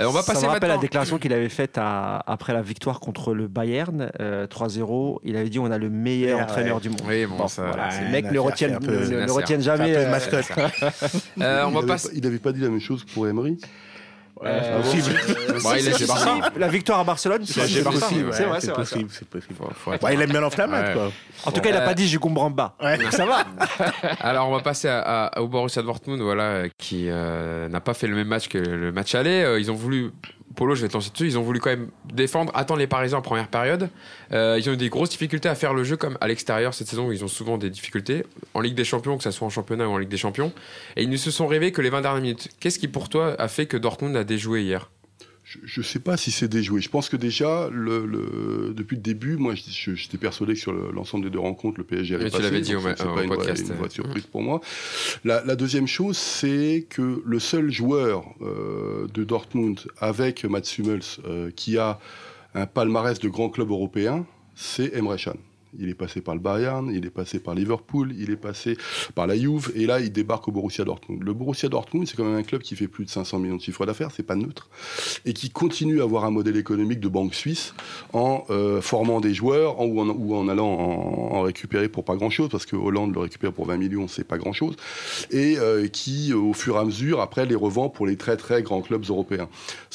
Euh, 0.00 0.06
on 0.06 0.10
va 0.10 0.24
passer 0.24 0.40
ça 0.40 0.46
me 0.48 0.52
rappelle 0.52 0.70
la 0.70 0.78
déclaration 0.78 1.18
qu'il 1.18 1.32
avait 1.32 1.48
faite 1.48 1.78
après 1.78 2.52
la 2.52 2.62
victoire 2.62 2.98
contre 2.98 3.32
le 3.32 3.46
Bayern, 3.46 4.10
3-0. 4.18 4.18
Euh, 4.18 5.18
il 5.22 5.36
avait 5.36 5.48
dit 5.48 5.60
on 5.60 5.70
a 5.70 5.78
le 5.78 5.88
meilleur 5.88 6.40
entraîneur 6.40 6.80
du 6.80 6.88
monde. 6.88 7.02
Oui, 7.06 7.26
bon, 7.26 7.46
ça, 7.46 7.70
les 8.02 8.10
mecs 8.10 8.32
ne 8.32 8.38
retiennent, 8.40 8.78
ne, 8.80 9.30
retiennent 9.30 9.62
jamais. 9.62 9.96
Un 9.96 10.18
peu 10.18 10.36
euh, 11.42 11.64
on 11.66 11.70
va 11.70 11.96
il 12.12 12.22
n'avait 12.22 12.38
pas 12.38 12.52
dit 12.52 12.60
la 12.60 12.70
même 12.70 12.80
chose 12.80 13.04
pour 13.04 13.28
Emery? 13.28 13.58
Euh, 14.44 14.82
la 16.56 16.68
victoire 16.68 17.00
à 17.00 17.04
Barcelone, 17.04 17.42
c'est 17.44 17.82
possible. 17.82 18.30
C'est 18.32 18.44
vrai, 18.44 18.60
c'est 18.60 18.72
possible. 18.72 19.10
C'est 19.12 19.28
possible. 19.28 19.54
il 20.12 20.20
aime 20.20 20.30
bien 20.30 20.40
l'enflammade, 20.40 20.94
quoi. 20.94 21.10
En 21.44 21.52
tout 21.52 21.60
cas, 21.60 21.70
il 21.70 21.74
n'a 21.74 21.82
pas 21.82 21.94
dit 21.94 22.08
j'ai 22.08 22.18
bas. 22.54 22.74
Ça 23.10 23.26
va. 23.26 23.44
Alors, 24.20 24.48
on 24.48 24.52
va 24.52 24.60
passer 24.60 24.88
au 25.36 25.48
Borussia 25.48 25.82
Dortmund, 25.82 26.20
voilà, 26.20 26.64
qui 26.78 27.06
n'a 27.06 27.80
pas 27.80 27.94
fait 27.94 28.06
le 28.06 28.16
même 28.16 28.28
match 28.28 28.48
que 28.48 28.58
le 28.58 28.92
match 28.92 29.14
aller. 29.14 29.56
Ils 29.58 29.70
ont 29.70 29.74
voulu 29.74 30.12
Polo, 30.56 30.74
je 30.74 30.82
vais 30.82 30.88
te 30.88 30.94
lancer 30.94 31.10
dessus. 31.10 31.26
Ils 31.26 31.38
ont 31.38 31.42
voulu 31.42 31.60
quand 31.60 31.70
même 31.70 31.88
défendre, 32.12 32.52
attendre 32.54 32.80
les 32.80 32.86
Parisiens 32.86 33.18
en 33.18 33.22
première 33.22 33.48
période. 33.48 33.90
Euh, 34.32 34.56
ils 34.58 34.68
ont 34.68 34.72
eu 34.72 34.76
des 34.76 34.88
grosses 34.88 35.10
difficultés 35.10 35.48
à 35.48 35.54
faire 35.54 35.74
le 35.74 35.84
jeu 35.84 35.96
comme 35.96 36.18
à 36.20 36.28
l'extérieur 36.28 36.74
cette 36.74 36.88
saison. 36.88 37.06
Où 37.08 37.12
ils 37.12 37.24
ont 37.24 37.28
souvent 37.28 37.58
des 37.58 37.70
difficultés 37.70 38.24
en 38.54 38.60
Ligue 38.60 38.74
des 38.74 38.84
Champions, 38.84 39.16
que 39.16 39.24
ce 39.24 39.30
soit 39.30 39.46
en 39.46 39.50
championnat 39.50 39.88
ou 39.88 39.92
en 39.92 39.98
Ligue 39.98 40.08
des 40.08 40.16
Champions. 40.16 40.52
Et 40.96 41.04
ils 41.04 41.10
ne 41.10 41.16
se 41.16 41.30
sont 41.30 41.46
rêvés 41.46 41.72
que 41.72 41.80
les 41.80 41.90
20 41.90 42.02
dernières 42.02 42.22
minutes. 42.22 42.48
Qu'est-ce 42.60 42.78
qui 42.78 42.88
pour 42.88 43.08
toi 43.08 43.34
a 43.40 43.48
fait 43.48 43.66
que 43.66 43.76
Dortmund 43.76 44.16
a 44.16 44.24
déjoué 44.24 44.62
hier? 44.62 44.90
Je 45.64 45.80
ne 45.80 45.84
sais 45.84 45.98
pas 45.98 46.16
si 46.16 46.30
c'est 46.30 46.48
déjoué. 46.48 46.80
Je 46.80 46.90
pense 46.90 47.08
que 47.08 47.16
déjà, 47.16 47.70
le, 47.72 48.72
depuis 48.76 48.96
le 48.96 49.02
début, 49.02 49.36
moi, 49.36 49.54
j'étais 49.54 50.18
persuadé 50.18 50.52
que 50.52 50.58
sur 50.58 50.72
l'ensemble 50.72 51.24
des 51.24 51.30
deux 51.30 51.38
rencontres, 51.38 51.78
le 51.78 51.84
PSG 51.84 52.16
allait 52.16 52.24
passer. 52.24 52.36
tu 52.36 52.42
l'avais 52.42 52.60
dit 52.60 52.74
au, 52.74 52.80
C'est 52.80 52.96
pas 52.96 53.22
une. 53.22 53.32
Vraie, 53.32 53.58
une 53.58 53.74
vraie 53.74 53.88
surprise 53.88 54.26
pour 54.26 54.42
moi. 54.42 54.60
La, 55.24 55.56
deuxième 55.56 55.86
chose, 55.86 56.18
c'est 56.18 56.86
que 56.90 57.22
le 57.24 57.38
seul 57.38 57.70
joueur 57.70 58.24
euh, 58.42 59.06
de 59.14 59.24
Dortmund 59.24 59.80
avec 59.98 60.44
Mats 60.44 60.60
Hummels 60.78 61.00
euh, 61.26 61.50
qui 61.54 61.78
a 61.78 61.98
un 62.54 62.66
palmarès 62.66 63.18
de 63.18 63.28
grands 63.28 63.48
clubs 63.48 63.70
européens, 63.70 64.26
c'est 64.54 64.94
Emre 64.94 65.16
Can. 65.16 65.36
Il 65.78 65.88
est 65.88 65.94
passé 65.94 66.20
par 66.20 66.34
le 66.34 66.40
Bayern, 66.40 66.90
il 66.92 67.06
est 67.06 67.10
passé 67.10 67.38
par 67.38 67.54
Liverpool, 67.54 68.14
il 68.18 68.30
est 68.30 68.36
passé 68.36 68.76
par 69.14 69.26
la 69.26 69.36
Juve, 69.36 69.72
et 69.74 69.86
là, 69.86 70.00
il 70.00 70.10
débarque 70.12 70.48
au 70.48 70.52
Borussia 70.52 70.84
Dortmund. 70.84 71.22
Le 71.22 71.32
Borussia 71.32 71.68
Dortmund, 71.68 72.06
c'est 72.06 72.16
quand 72.16 72.24
même 72.24 72.36
un 72.36 72.42
club 72.42 72.62
qui 72.62 72.76
fait 72.76 72.88
plus 72.88 73.04
de 73.04 73.10
500 73.10 73.38
millions 73.38 73.56
de 73.56 73.60
chiffres 73.60 73.86
d'affaires, 73.86 74.10
c'est 74.10 74.22
pas 74.22 74.34
neutre, 74.34 74.68
et 75.24 75.32
qui 75.32 75.50
continue 75.50 76.00
à 76.00 76.04
avoir 76.04 76.24
un 76.24 76.30
modèle 76.30 76.56
économique 76.56 77.00
de 77.00 77.08
banque 77.08 77.34
suisse 77.34 77.74
en 78.12 78.44
euh, 78.50 78.80
formant 78.80 79.20
des 79.20 79.34
joueurs 79.34 79.80
ou, 79.80 80.00
en, 80.00 80.48
allant 80.48 80.68
en, 80.68 81.42
récupérer 81.42 81.88
pour 81.88 82.04
pas 82.04 82.16
grand-chose, 82.16 82.48
parce 82.50 82.66
que 82.66 82.76
Hollande 82.76 83.14
le 83.14 83.20
récupère 83.20 83.52
pour 83.52 83.66
20 83.66 83.76
millions, 83.76 84.08
c'est 84.08 84.24
pas 84.24 84.38
grand-chose, 84.38 84.74
et 85.30 85.58
euh, 85.58 85.86
qui, 85.88 86.32
au 86.32 86.52
fur 86.52 86.76
et 86.76 86.78
à 86.80 86.84
mesure, 86.84 87.20
après, 87.20 87.46
les 87.46 87.54
revend 87.54 87.88
pour 87.88 88.06
les 88.06 88.16
très 88.16 88.36
très 88.36 88.62
grands 88.62 88.82
clubs 88.82 89.04
européens. 89.08 89.48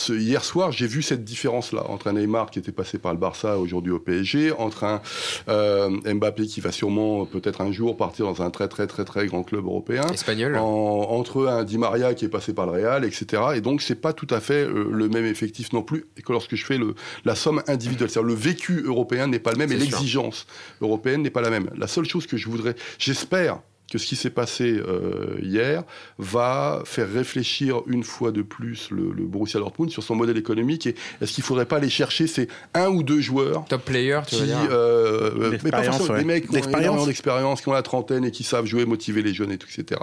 Hier 0.09 0.43
soir, 0.43 0.71
j'ai 0.71 0.87
vu 0.87 1.01
cette 1.01 1.23
différence-là 1.23 1.89
entre 1.89 2.07
un 2.07 2.13
Neymar 2.13 2.51
qui 2.51 2.59
était 2.59 2.71
passé 2.71 2.97
par 2.97 3.13
le 3.13 3.19
Barça 3.19 3.57
aujourd'hui 3.57 3.91
au 3.91 3.99
PSG, 3.99 4.51
entre 4.51 4.83
un 4.83 5.01
euh, 5.47 5.72
Mbappé 6.13 6.45
qui 6.45 6.61
va 6.61 6.71
sûrement 6.71 7.25
peut-être 7.25 7.61
un 7.61 7.71
jour 7.71 7.97
partir 7.97 8.25
dans 8.25 8.41
un 8.41 8.49
très 8.49 8.67
très 8.67 8.87
très 8.87 9.05
très 9.05 9.27
grand 9.27 9.43
club 9.43 9.65
européen. 9.65 10.03
Espagnol. 10.11 10.55
entre 10.57 11.47
un 11.47 11.63
Di 11.63 11.77
Maria 11.77 12.13
qui 12.13 12.25
est 12.25 12.29
passé 12.29 12.53
par 12.53 12.65
le 12.65 12.73
Real, 12.73 13.05
etc. 13.05 13.41
Et 13.55 13.61
donc 13.61 13.81
c'est 13.81 13.95
pas 13.95 14.13
tout 14.13 14.27
à 14.29 14.39
fait 14.39 14.63
euh, 14.65 14.87
le 14.91 15.09
même 15.09 15.25
effectif 15.25 15.73
non 15.73 15.83
plus 15.83 16.05
que 16.23 16.31
lorsque 16.31 16.55
je 16.55 16.65
fais 16.65 16.77
le, 16.77 16.95
la 17.25 17.35
somme 17.35 17.61
individuelle. 17.67 18.09
C'est-à-dire 18.09 18.27
le 18.27 18.35
vécu 18.35 18.83
européen 18.85 19.27
n'est 19.27 19.39
pas 19.39 19.51
le 19.51 19.57
même 19.57 19.71
et 19.71 19.77
l'exigence 19.77 20.47
européenne 20.81 21.21
n'est 21.21 21.29
pas 21.29 21.41
la 21.41 21.49
même. 21.49 21.69
La 21.77 21.87
seule 21.87 22.05
chose 22.05 22.27
que 22.27 22.37
je 22.37 22.49
voudrais, 22.49 22.75
j'espère 22.97 23.59
que 23.91 23.97
ce 23.97 24.05
qui 24.07 24.15
s'est 24.15 24.29
passé 24.29 24.81
euh, 24.87 25.37
hier 25.41 25.83
va 26.17 26.81
faire 26.85 27.11
réfléchir 27.11 27.81
une 27.87 28.03
fois 28.03 28.31
de 28.31 28.41
plus 28.41 28.89
le, 28.91 29.11
Borussia 29.25 29.59
Dortmund 29.59 29.91
sur 29.91 30.03
son 30.03 30.15
modèle 30.15 30.37
économique 30.37 30.87
et 30.87 30.95
est-ce 31.21 31.33
qu'il 31.33 31.43
ne 31.43 31.45
faudrait 31.45 31.65
pas 31.65 31.77
aller 31.77 31.89
chercher 31.89 32.27
ces 32.27 32.47
un 32.73 32.87
ou 32.87 33.03
deux 33.03 33.21
joueurs 33.21 33.65
top 33.65 33.85
players 33.85 34.21
qui, 34.25 34.41
euh, 34.41 35.57
mais 35.63 35.71
pas 35.71 35.83
forcément 35.83 36.17
des 36.17 36.23
mecs 36.23 36.43
qui 36.43 36.49
ont 36.49 37.05
d'expérience. 37.05 37.61
qui 37.61 37.69
ont 37.69 37.73
la 37.73 37.83
trentaine 37.83 38.25
et 38.25 38.31
qui 38.31 38.43
savent 38.43 38.65
jouer 38.65 38.85
motiver 38.85 39.21
les 39.21 39.33
jeunes 39.33 39.51
et 39.51 39.57
tout 39.57 39.67
etc 39.67 39.99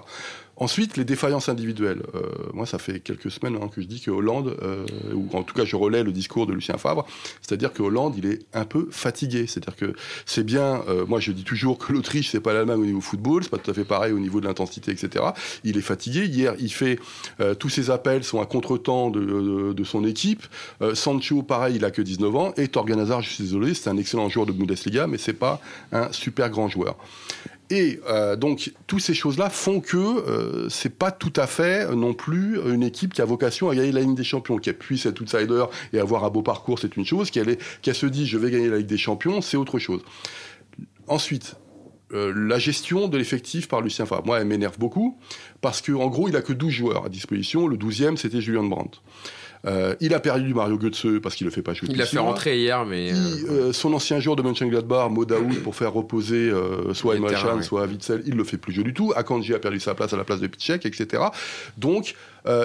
Ensuite, 0.61 0.99
les 0.99 1.05
défaillances 1.05 1.49
individuelles. 1.49 2.03
Euh, 2.15 2.21
moi, 2.53 2.67
ça 2.67 2.79
fait 2.79 3.01
quelques 3.01 3.31
semaines 3.31 3.57
hein, 3.57 3.69
que 3.75 3.81
je 3.81 3.87
dis 3.87 3.99
que 3.99 4.11
Hollande, 4.11 4.59
euh, 4.63 4.85
ou 5.15 5.27
en 5.33 5.43
tout 5.43 5.55
cas, 5.55 5.65
je 5.65 5.75
relais 5.75 6.03
le 6.03 6.13
discours 6.13 6.47
de 6.47 6.53
Lucien 6.53 6.77
Favre, 6.77 7.07
c'est-à-dire 7.41 7.73
que 7.73 7.83
Hollande, 7.83 8.15
il 8.19 8.27
est 8.27 8.41
un 8.53 8.67
peu 8.67 8.87
fatigué. 8.91 9.47
C'est-à-dire 9.47 9.75
que 9.75 9.95
c'est 10.27 10.45
bien. 10.45 10.83
Euh, 10.87 11.07
moi, 11.07 11.19
je 11.19 11.33
dis 11.33 11.45
toujours 11.45 11.79
que 11.79 11.95
l'Autriche, 11.95 12.29
c'est 12.31 12.41
pas 12.41 12.53
l'Allemagne 12.53 12.79
au 12.79 12.85
niveau 12.85 13.01
football, 13.01 13.43
c'est 13.43 13.49
pas 13.49 13.57
tout 13.57 13.71
à 13.71 13.75
fait 13.75 13.87
pareil 13.87 14.13
au 14.13 14.19
niveau 14.19 14.43
de 14.43 14.47
l'intensité, 14.47 14.91
etc. 14.91 15.25
Il 15.65 15.79
est 15.79 15.83
fatigué. 15.83 16.27
Hier, 16.27 16.55
il 16.59 16.73
fait 16.73 16.99
tous 17.59 17.71
ses 17.71 17.91
appels 17.91 18.23
sont 18.23 18.41
à 18.43 18.47
contretemps 18.47 19.09
de, 19.09 19.73
de, 19.73 19.85
son 19.85 20.05
équipe. 20.05 20.43
Sancho, 20.95 21.43
pareil, 21.43 21.77
il 21.77 21.85
a 21.87 21.91
que 21.91 22.03
19 22.03 22.37
ans. 22.37 22.53
Et 22.59 22.69
Torgan 22.69 22.99
Hazard, 22.99 23.23
je 23.23 23.31
suis 23.31 23.45
désolé, 23.45 23.73
c'est 23.73 23.89
un 23.89 23.97
excellent 23.97 24.29
joueur 24.29 24.45
de 24.45 24.53
Bundesliga, 24.53 25.07
mais 25.07 25.17
c'est 25.17 25.33
pas 25.33 25.61
un 25.93 26.13
super 26.13 26.51
grand 26.51 26.69
joueur. 26.69 26.97
Et 27.71 28.01
euh, 28.09 28.35
donc, 28.35 28.73
toutes 28.89 29.01
ces 29.01 29.15
choses-là 29.15 29.49
font 29.49 29.81
que 29.81 29.97
euh, 29.97 30.69
c'est 30.69 30.99
pas 30.99 31.13
tout 31.13 31.33
à 31.37 31.47
fait 31.47 31.87
euh, 31.89 31.95
non 31.95 32.15
plus 32.15 32.59
une 32.69 32.83
équipe 32.83 33.15
qui 33.15 33.23
a 33.23 33.25
vocation 33.25 33.71
à 33.71 33.77
gagner 33.77 33.93
la 33.93 34.01
Ligue 34.01 34.17
des 34.17 34.25
Champions, 34.25 34.59
qui 34.59 34.73
puisse 34.73 35.07
être 35.07 35.21
outsider 35.21 35.65
et 35.93 36.01
avoir 36.01 36.25
un 36.25 36.31
beau 36.31 36.43
parcours, 36.43 36.81
c'est 36.81 36.97
une 36.97 37.07
chose. 37.07 37.31
A 37.31 37.95
se 37.95 38.07
dit, 38.07 38.27
je 38.27 38.39
vais 38.39 38.51
gagner 38.51 38.69
la 38.69 38.79
Ligue 38.79 38.89
des 38.89 38.99
Champions, 38.99 39.41
c'est 39.41 39.57
autre 39.57 39.79
chose. 39.79 40.03
Ensuite, 41.07 41.57
euh, 42.13 42.33
la 42.35 42.59
gestion 42.59 43.07
de 43.07 43.17
l'effectif 43.17 43.69
par 43.69 43.83
Lucien 43.83 44.05
Favre. 44.05 44.27
Moi, 44.27 44.41
elle 44.41 44.47
m'énerve 44.47 44.79
beaucoup 44.79 45.17
parce 45.61 45.81
qu'en 45.81 46.09
gros, 46.09 46.29
il 46.29 46.35
a 46.35 46.43
que 46.43 46.53
12 46.53 46.71
joueurs 46.73 47.05
à 47.07 47.09
disposition. 47.09 47.69
Le 47.69 47.77
12e, 47.77 48.17
c'était 48.17 48.41
Julien 48.41 48.65
Brandt. 48.65 49.01
Euh, 49.67 49.95
il 50.01 50.15
a 50.15 50.21
perdu 50.21 50.55
Mario 50.55 50.79
Götze 50.79 51.21
parce 51.23 51.35
qu'il 51.35 51.45
le 51.45 51.51
fait 51.51 51.63
pas 51.63 51.75
jouer. 51.75 51.89
Il 51.91 51.99
l'a 51.99 52.07
fait 52.07 52.19
rentrer 52.19 52.59
hier, 52.59 52.87
mais 52.87 53.13
euh, 53.13 53.73
son 53.73 53.93
ancien 53.93 54.19
joueur 54.21 54.37
de 54.37 54.43
Mönchengladbach, 54.43 55.11
Modaoud, 55.11 55.63
pour 55.63 55.75
faire 55.77 55.93
reposer 55.93 56.51
soit 56.95 57.17
Emre 57.17 57.33
Can, 57.33 57.63
soit 57.63 57.87
Witzel, 57.87 58.23
il 58.27 58.35
le 58.35 58.45
fait 58.45 58.57
plus 58.57 58.73
jouer 58.73 58.85
du 58.85 58.95
tout. 58.95 59.13
Akanji 59.15 59.55
a 59.55 59.59
perdu 59.59 59.81
sa 59.81 59.95
place 59.95 60.13
à 60.13 60.17
la 60.17 60.25
place 60.25 60.41
de 60.41 60.47
Pichek, 60.47 60.87
etc. 60.87 61.23
Donc, 61.77 62.15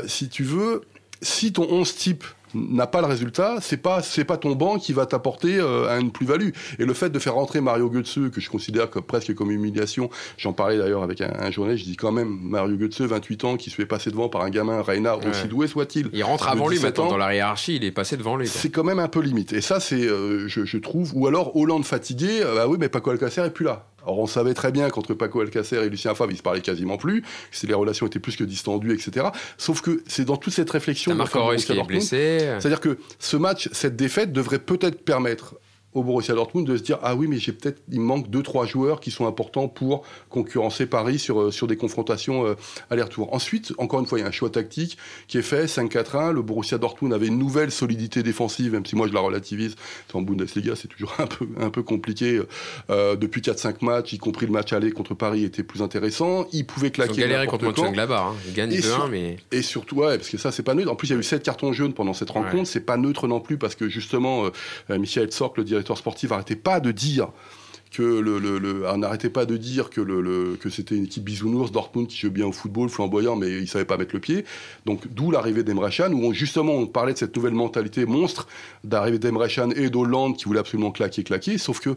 si 0.07 0.29
tu 0.29 0.43
veux, 0.43 0.81
si 1.21 1.53
ton 1.53 1.67
11 1.69 1.95
type 1.95 2.23
n'a 2.55 2.87
pas 2.87 3.01
le 3.01 3.07
résultat, 3.07 3.57
c'est 3.61 3.77
pas 3.77 4.01
c'est 4.01 4.23
pas 4.23 4.37
ton 4.37 4.53
banc 4.53 4.77
qui 4.77 4.93
va 4.93 5.05
t'apporter 5.05 5.57
euh, 5.59 5.99
une 5.99 6.11
plus-value. 6.11 6.49
Et 6.79 6.85
le 6.85 6.93
fait 6.93 7.09
de 7.09 7.19
faire 7.19 7.35
rentrer 7.35 7.61
Mario 7.61 7.89
Götze, 7.89 8.31
que 8.31 8.41
je 8.41 8.49
considère 8.49 8.89
comme, 8.89 9.03
presque 9.03 9.33
comme 9.35 9.51
humiliation, 9.51 10.09
j'en 10.37 10.53
parlais 10.53 10.77
d'ailleurs 10.77 11.03
avec 11.03 11.21
un, 11.21 11.31
un, 11.39 11.51
journaliste, 11.51 11.85
je 11.85 11.91
dis 11.91 11.97
quand 11.97 12.11
même 12.11 12.37
Mario 12.41 12.77
Götze, 12.77 13.01
28 13.01 13.43
ans, 13.43 13.57
qui 13.57 13.69
se 13.69 13.75
fait 13.75 13.85
passer 13.85 14.09
devant 14.09 14.29
par 14.29 14.41
un 14.41 14.49
gamin 14.49 14.81
Reina, 14.81 15.17
aussi 15.17 15.47
doué 15.47 15.67
soit-il. 15.67 16.09
Il 16.13 16.23
rentre 16.23 16.47
avant 16.47 16.67
lui 16.67 16.79
maintenant 16.79 17.09
dans 17.09 17.17
la 17.17 17.35
hiérarchie, 17.35 17.75
il 17.75 17.83
est 17.83 17.91
passé 17.91 18.17
devant 18.17 18.37
lui. 18.37 18.47
C'est 18.47 18.69
quand 18.69 18.83
même 18.83 18.99
un 18.99 19.07
peu 19.07 19.19
limite. 19.19 19.53
Et 19.53 19.61
ça, 19.61 19.79
c'est, 19.79 19.95
euh, 19.95 20.47
je, 20.47 20.65
je, 20.65 20.77
trouve, 20.77 21.11
ou 21.15 21.27
alors 21.27 21.55
Hollande 21.55 21.85
fatigué, 21.85 22.41
euh, 22.41 22.55
bah 22.55 22.67
oui, 22.67 22.77
mais 22.79 22.89
Paco 22.89 23.11
Alcacer 23.11 23.41
est 23.41 23.49
plus 23.49 23.65
là. 23.65 23.85
Alors 24.05 24.19
on 24.19 24.27
savait 24.27 24.53
très 24.53 24.71
bien 24.71 24.89
qu'entre 24.89 25.13
Paco 25.13 25.41
Alcacer 25.41 25.77
et 25.77 25.89
Lucien 25.89 26.13
Favre, 26.15 26.31
ils 26.31 26.37
se 26.37 26.43
parlaient 26.43 26.61
quasiment 26.61 26.97
plus, 26.97 27.21
que 27.21 27.67
les 27.67 27.73
relations 27.73 28.05
étaient 28.05 28.19
plus 28.19 28.35
que 28.35 28.43
distendues, 28.43 28.93
etc. 28.93 29.27
Sauf 29.57 29.81
que 29.81 30.03
c'est 30.07 30.25
dans 30.25 30.37
toute 30.37 30.53
cette 30.53 30.69
réflexion... 30.69 31.15
Marc 31.15 31.31
qui 31.57 31.71
est 31.71 31.83
blessé. 31.83 32.39
C'est-à-dire 32.59 32.81
que 32.81 32.97
ce 33.19 33.37
match, 33.37 33.69
cette 33.71 33.95
défaite 33.95 34.31
devrait 34.31 34.59
peut-être 34.59 35.03
permettre 35.03 35.55
au 35.95 36.03
Borussia 36.03 36.35
Dortmund 36.35 36.67
de 36.67 36.77
se 36.77 36.83
dire 36.83 36.99
ah 37.01 37.15
oui 37.15 37.27
mais 37.27 37.37
j'ai 37.39 37.53
peut-être 37.53 37.81
il 37.91 37.99
me 38.01 38.05
manque 38.05 38.29
deux 38.29 38.43
trois 38.43 38.65
joueurs 38.65 38.99
qui 38.99 39.11
sont 39.11 39.25
importants 39.25 39.67
pour 39.67 40.03
concurrencer 40.29 40.85
Paris 40.85 41.17
sur 41.17 41.41
euh, 41.41 41.51
sur 41.51 41.67
des 41.67 41.77
confrontations 41.77 42.45
euh, 42.45 42.55
aller-retour. 42.89 43.33
Ensuite, 43.33 43.73
encore 43.77 44.01
une 44.01 44.05
fois, 44.05 44.19
il 44.19 44.21
y 44.21 44.25
a 44.25 44.27
un 44.27 44.31
choix 44.31 44.49
tactique 44.49 44.97
qui 45.27 45.37
est 45.37 45.41
fait 45.41 45.65
5-4-1, 45.65 46.33
le 46.33 46.41
Borussia 46.41 46.77
Dortmund 46.77 47.13
avait 47.13 47.27
une 47.27 47.39
nouvelle 47.39 47.71
solidité 47.71 48.23
défensive 48.23 48.73
même 48.73 48.85
si 48.85 48.95
moi 48.95 49.07
je 49.07 49.13
la 49.13 49.21
relativise. 49.21 49.75
En 50.13 50.21
Bundesliga, 50.21 50.75
c'est 50.75 50.87
toujours 50.87 51.13
un 51.19 51.27
peu 51.27 51.47
un 51.59 51.69
peu 51.69 51.81
compliqué 51.81 52.41
euh, 52.89 53.15
depuis 53.15 53.41
4-5 53.41 53.83
matchs, 53.83 54.13
y 54.13 54.17
compris 54.17 54.45
le 54.45 54.51
match 54.51 54.73
aller 54.73 54.91
contre 54.91 55.13
Paris 55.13 55.43
était 55.43 55.63
plus 55.63 55.81
intéressant, 55.81 56.47
il 56.51 56.65
pouvait 56.65 56.91
claquer 56.91 57.21
galéré 57.21 57.47
contre 57.47 57.65
Mönchengladbach, 57.65 58.21
hein. 58.21 58.35
gagnent 58.53 58.71
2-1 58.71 59.09
mais 59.09 59.37
et 59.51 59.61
surtout 59.61 59.97
ouais, 59.97 60.17
parce 60.17 60.29
que 60.29 60.37
ça 60.37 60.51
c'est 60.51 60.63
pas 60.63 60.73
neutre. 60.73 60.91
En 60.91 60.95
plus, 60.95 61.07
il 61.07 61.13
y 61.13 61.15
a 61.15 61.19
eu 61.19 61.23
7 61.23 61.43
cartons 61.43 61.71
jaunes 61.71 61.93
pendant 61.93 62.13
cette 62.13 62.31
rencontre, 62.31 62.67
c'est 62.67 62.81
pas 62.81 62.97
neutre 62.97 63.27
non 63.27 63.39
plus 63.39 63.57
parce 63.57 63.75
que 63.75 63.87
justement 63.87 64.49
Michel 64.89 65.31
Sork 65.31 65.57
le 65.57 65.63
directeur 65.63 65.84
sportif 65.93 66.31
arrêtait 66.31 66.55
pas 66.55 66.79
de 66.79 66.91
dire 66.91 67.29
que 67.95 68.01
le, 68.01 68.85
on 68.89 68.97
n'arrêtait 68.97 69.29
pas 69.29 69.45
de 69.45 69.55
dire 69.57 69.89
que, 69.89 70.01
le, 70.01 70.57
que 70.59 70.69
c'était 70.69 70.95
une 70.95 71.05
équipe 71.05 71.23
bisounours, 71.23 71.71
Dortmund 71.71 72.07
qui 72.07 72.17
joue 72.17 72.31
bien 72.31 72.45
au 72.45 72.51
football, 72.51 72.89
flamboyant, 72.89 73.35
mais 73.35 73.49
il 73.49 73.67
savait 73.67 73.85
pas 73.85 73.97
mettre 73.97 74.13
le 74.13 74.19
pied. 74.19 74.43
Donc 74.85 75.07
d'où 75.07 75.31
l'arrivée 75.31 75.63
d'Emre 75.63 75.89
Can, 75.95 76.11
où 76.11 76.33
justement 76.33 76.73
on 76.73 76.87
parlait 76.87 77.13
de 77.13 77.17
cette 77.17 77.35
nouvelle 77.35 77.53
mentalité 77.53 78.05
monstre 78.05 78.47
d'arrivée 78.83 79.19
d'Emre 79.19 79.47
Can 79.47 79.69
et 79.71 79.89
d'Hollande 79.89 80.35
qui 80.35 80.45
voulait 80.45 80.59
absolument 80.59 80.91
claquer, 80.91 81.23
claquer. 81.23 81.57
Sauf 81.57 81.79
que 81.79 81.95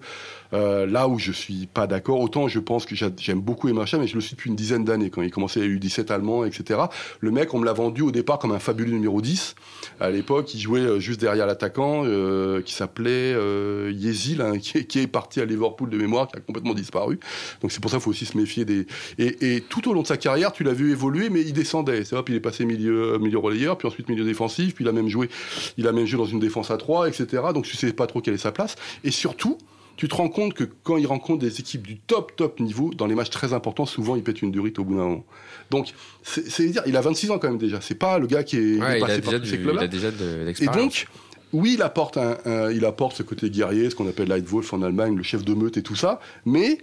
euh, 0.53 0.87
là 0.87 1.09
où 1.09 1.19
je 1.19 1.33
suis 1.33 1.67
pas 1.67 1.87
d'accord, 1.87 2.21
autant 2.21 2.49
je 2.49 2.59
pense 2.59 2.87
que 2.87 2.95
j'aime 2.95 3.41
beaucoup 3.41 3.69
Emre 3.69 3.85
Can, 3.89 3.99
mais 3.99 4.07
je 4.07 4.15
le 4.15 4.21
suis 4.21 4.35
depuis 4.35 4.51
une 4.51 4.57
dizaine 4.57 4.85
d'années 4.85 5.11
quand 5.11 5.23
il 5.23 5.31
commençait 5.31 5.61
à 5.61 5.65
U17 5.65 6.13
allemand, 6.13 6.45
etc. 6.45 6.81
Le 7.21 7.31
mec, 7.31 7.55
on 7.55 7.59
me 7.59 7.65
l'a 7.65 7.73
vendu 7.73 8.03
au 8.03 8.11
départ 8.11 8.39
comme 8.39 8.53
un 8.53 8.59
fabuleux 8.59 8.93
numéro 8.93 9.21
10. 9.21 9.55
À 10.01 10.11
l'époque, 10.11 10.55
il 10.55 10.61
jouait 10.61 10.81
euh, 10.81 11.01
juste 11.01 11.21
derrière 11.21 11.47
l'attaquant 11.47 12.03
euh, 12.05 12.63
qui 12.63 12.73
s'appelait 12.73 13.33
euh, 13.35 13.93
Yezil, 13.95 14.41
hein, 14.41 14.59
qui, 14.59 14.99
est 14.99 15.07
parti 15.07 15.41
à 15.41 15.45
Liverpool 15.45 15.91
de 15.91 15.97
mémoire 15.97 16.29
qui 16.29 16.37
a 16.37 16.41
complètement 16.41 16.75
disparu. 16.75 17.19
Donc 17.63 17.73
c'est 17.73 17.81
pour 17.81 17.91
ça 17.91 17.97
qu'il 17.97 18.05
faut 18.05 18.11
aussi 18.11 18.27
se 18.27 18.37
méfier 18.37 18.65
des. 18.65 18.87
Et, 19.19 19.63
tout 19.69 19.89
au 19.89 19.95
long 19.95 20.03
de 20.03 20.07
sa 20.07 20.17
carrière, 20.17 20.53
tu 20.53 20.65
l'as 20.65 20.73
vu 20.73 20.93
évoluer, 20.93 21.31
mais 21.31 21.43
il 21.43 21.53
descendait. 21.53 22.05
C'est 22.05 22.19
puis 22.23 22.35
il 22.35 22.37
est 22.37 22.41
passé 22.41 22.65
milieu, 22.65 23.19
milieu 23.19 23.39
relayeur, 23.39 23.79
puis 23.79 23.87
ensuite 23.87 24.09
milieu 24.09 24.25
défensif, 24.25 24.75
puis 24.75 24.85
il 24.85 24.89
a 24.89 24.93
même 24.93 25.09
joué, 25.09 25.29
il 25.77 25.87
a 25.87 25.93
même 25.93 26.07
joué 26.07 26.19
dans 26.19 26.27
une 26.27 26.41
défense 26.41 26.71
à 26.71 26.77
3, 26.77 27.09
etc. 27.09 27.43
Donc 27.55 27.65
tu 27.65 27.77
sais 27.77 27.93
pas 27.93 28.07
trop 28.07 28.21
quelle 28.21 28.35
est 28.35 28.39
sa 28.39 28.53
place. 28.53 28.75
Et 29.05 29.11
surtout, 29.11 29.59
tu 29.99 30.07
te 30.07 30.15
rends 30.15 30.29
compte 30.29 30.55
que 30.55 30.63
quand 30.85 30.97
il 30.97 31.09
rencontre 31.09 31.41
des 31.41 31.59
équipes 31.59 31.85
du 31.85 31.99
top, 31.99 32.37
top 32.37 32.61
niveau, 32.61 32.95
dans 32.95 33.07
les 33.07 33.17
matchs 33.17 33.31
très 33.31 33.53
importants, 33.53 33.85
souvent 33.85 34.15
il 34.15 34.23
pète 34.23 34.43
une 34.43 34.53
durite 34.53 34.79
au 34.79 34.85
bout 34.85 34.95
d'un 34.95 35.03
moment. 35.03 35.25
Donc, 35.71 35.93
c'est 36.23 36.67
dire, 36.69 36.83
il 36.87 36.97
a 36.97 37.01
26 37.01 37.33
ans 37.33 37.39
quand 37.41 37.49
même 37.49 37.59
déjà. 37.59 37.81
C'est 37.81 37.97
pas 37.97 38.21
le 38.21 38.29
gars 38.29 38.45
qui 38.45 38.59
est, 38.59 38.79
passé 38.79 39.21
par 39.21 39.35
tous 39.41 39.47
ces 39.47 39.59
clubs-là. 39.59 39.83
Il 39.83 39.85
a 39.85 39.89
déjà 39.89 40.13
de 40.13 40.45
l'expérience. 40.45 40.77
Et 40.77 40.81
donc, 40.81 41.07
oui, 41.53 41.73
il 41.75 41.83
apporte, 41.83 42.17
un, 42.17 42.71
il 42.71 42.85
apporte 42.85 43.17
ce 43.17 43.25
côté 43.25 43.51
guerrier, 43.51 43.91
ce 43.91 43.97
qu'on 43.97 44.09
appelle 44.09 44.29
Leitwolf 44.29 44.73
en 44.73 44.83
Allemagne, 44.83 45.17
le 45.17 45.25
chef 45.25 45.45
de 45.45 45.53
meute 45.53 45.77
et 45.77 45.83
tout 45.83 45.97
ça, 45.97 46.21
mais 46.47 46.79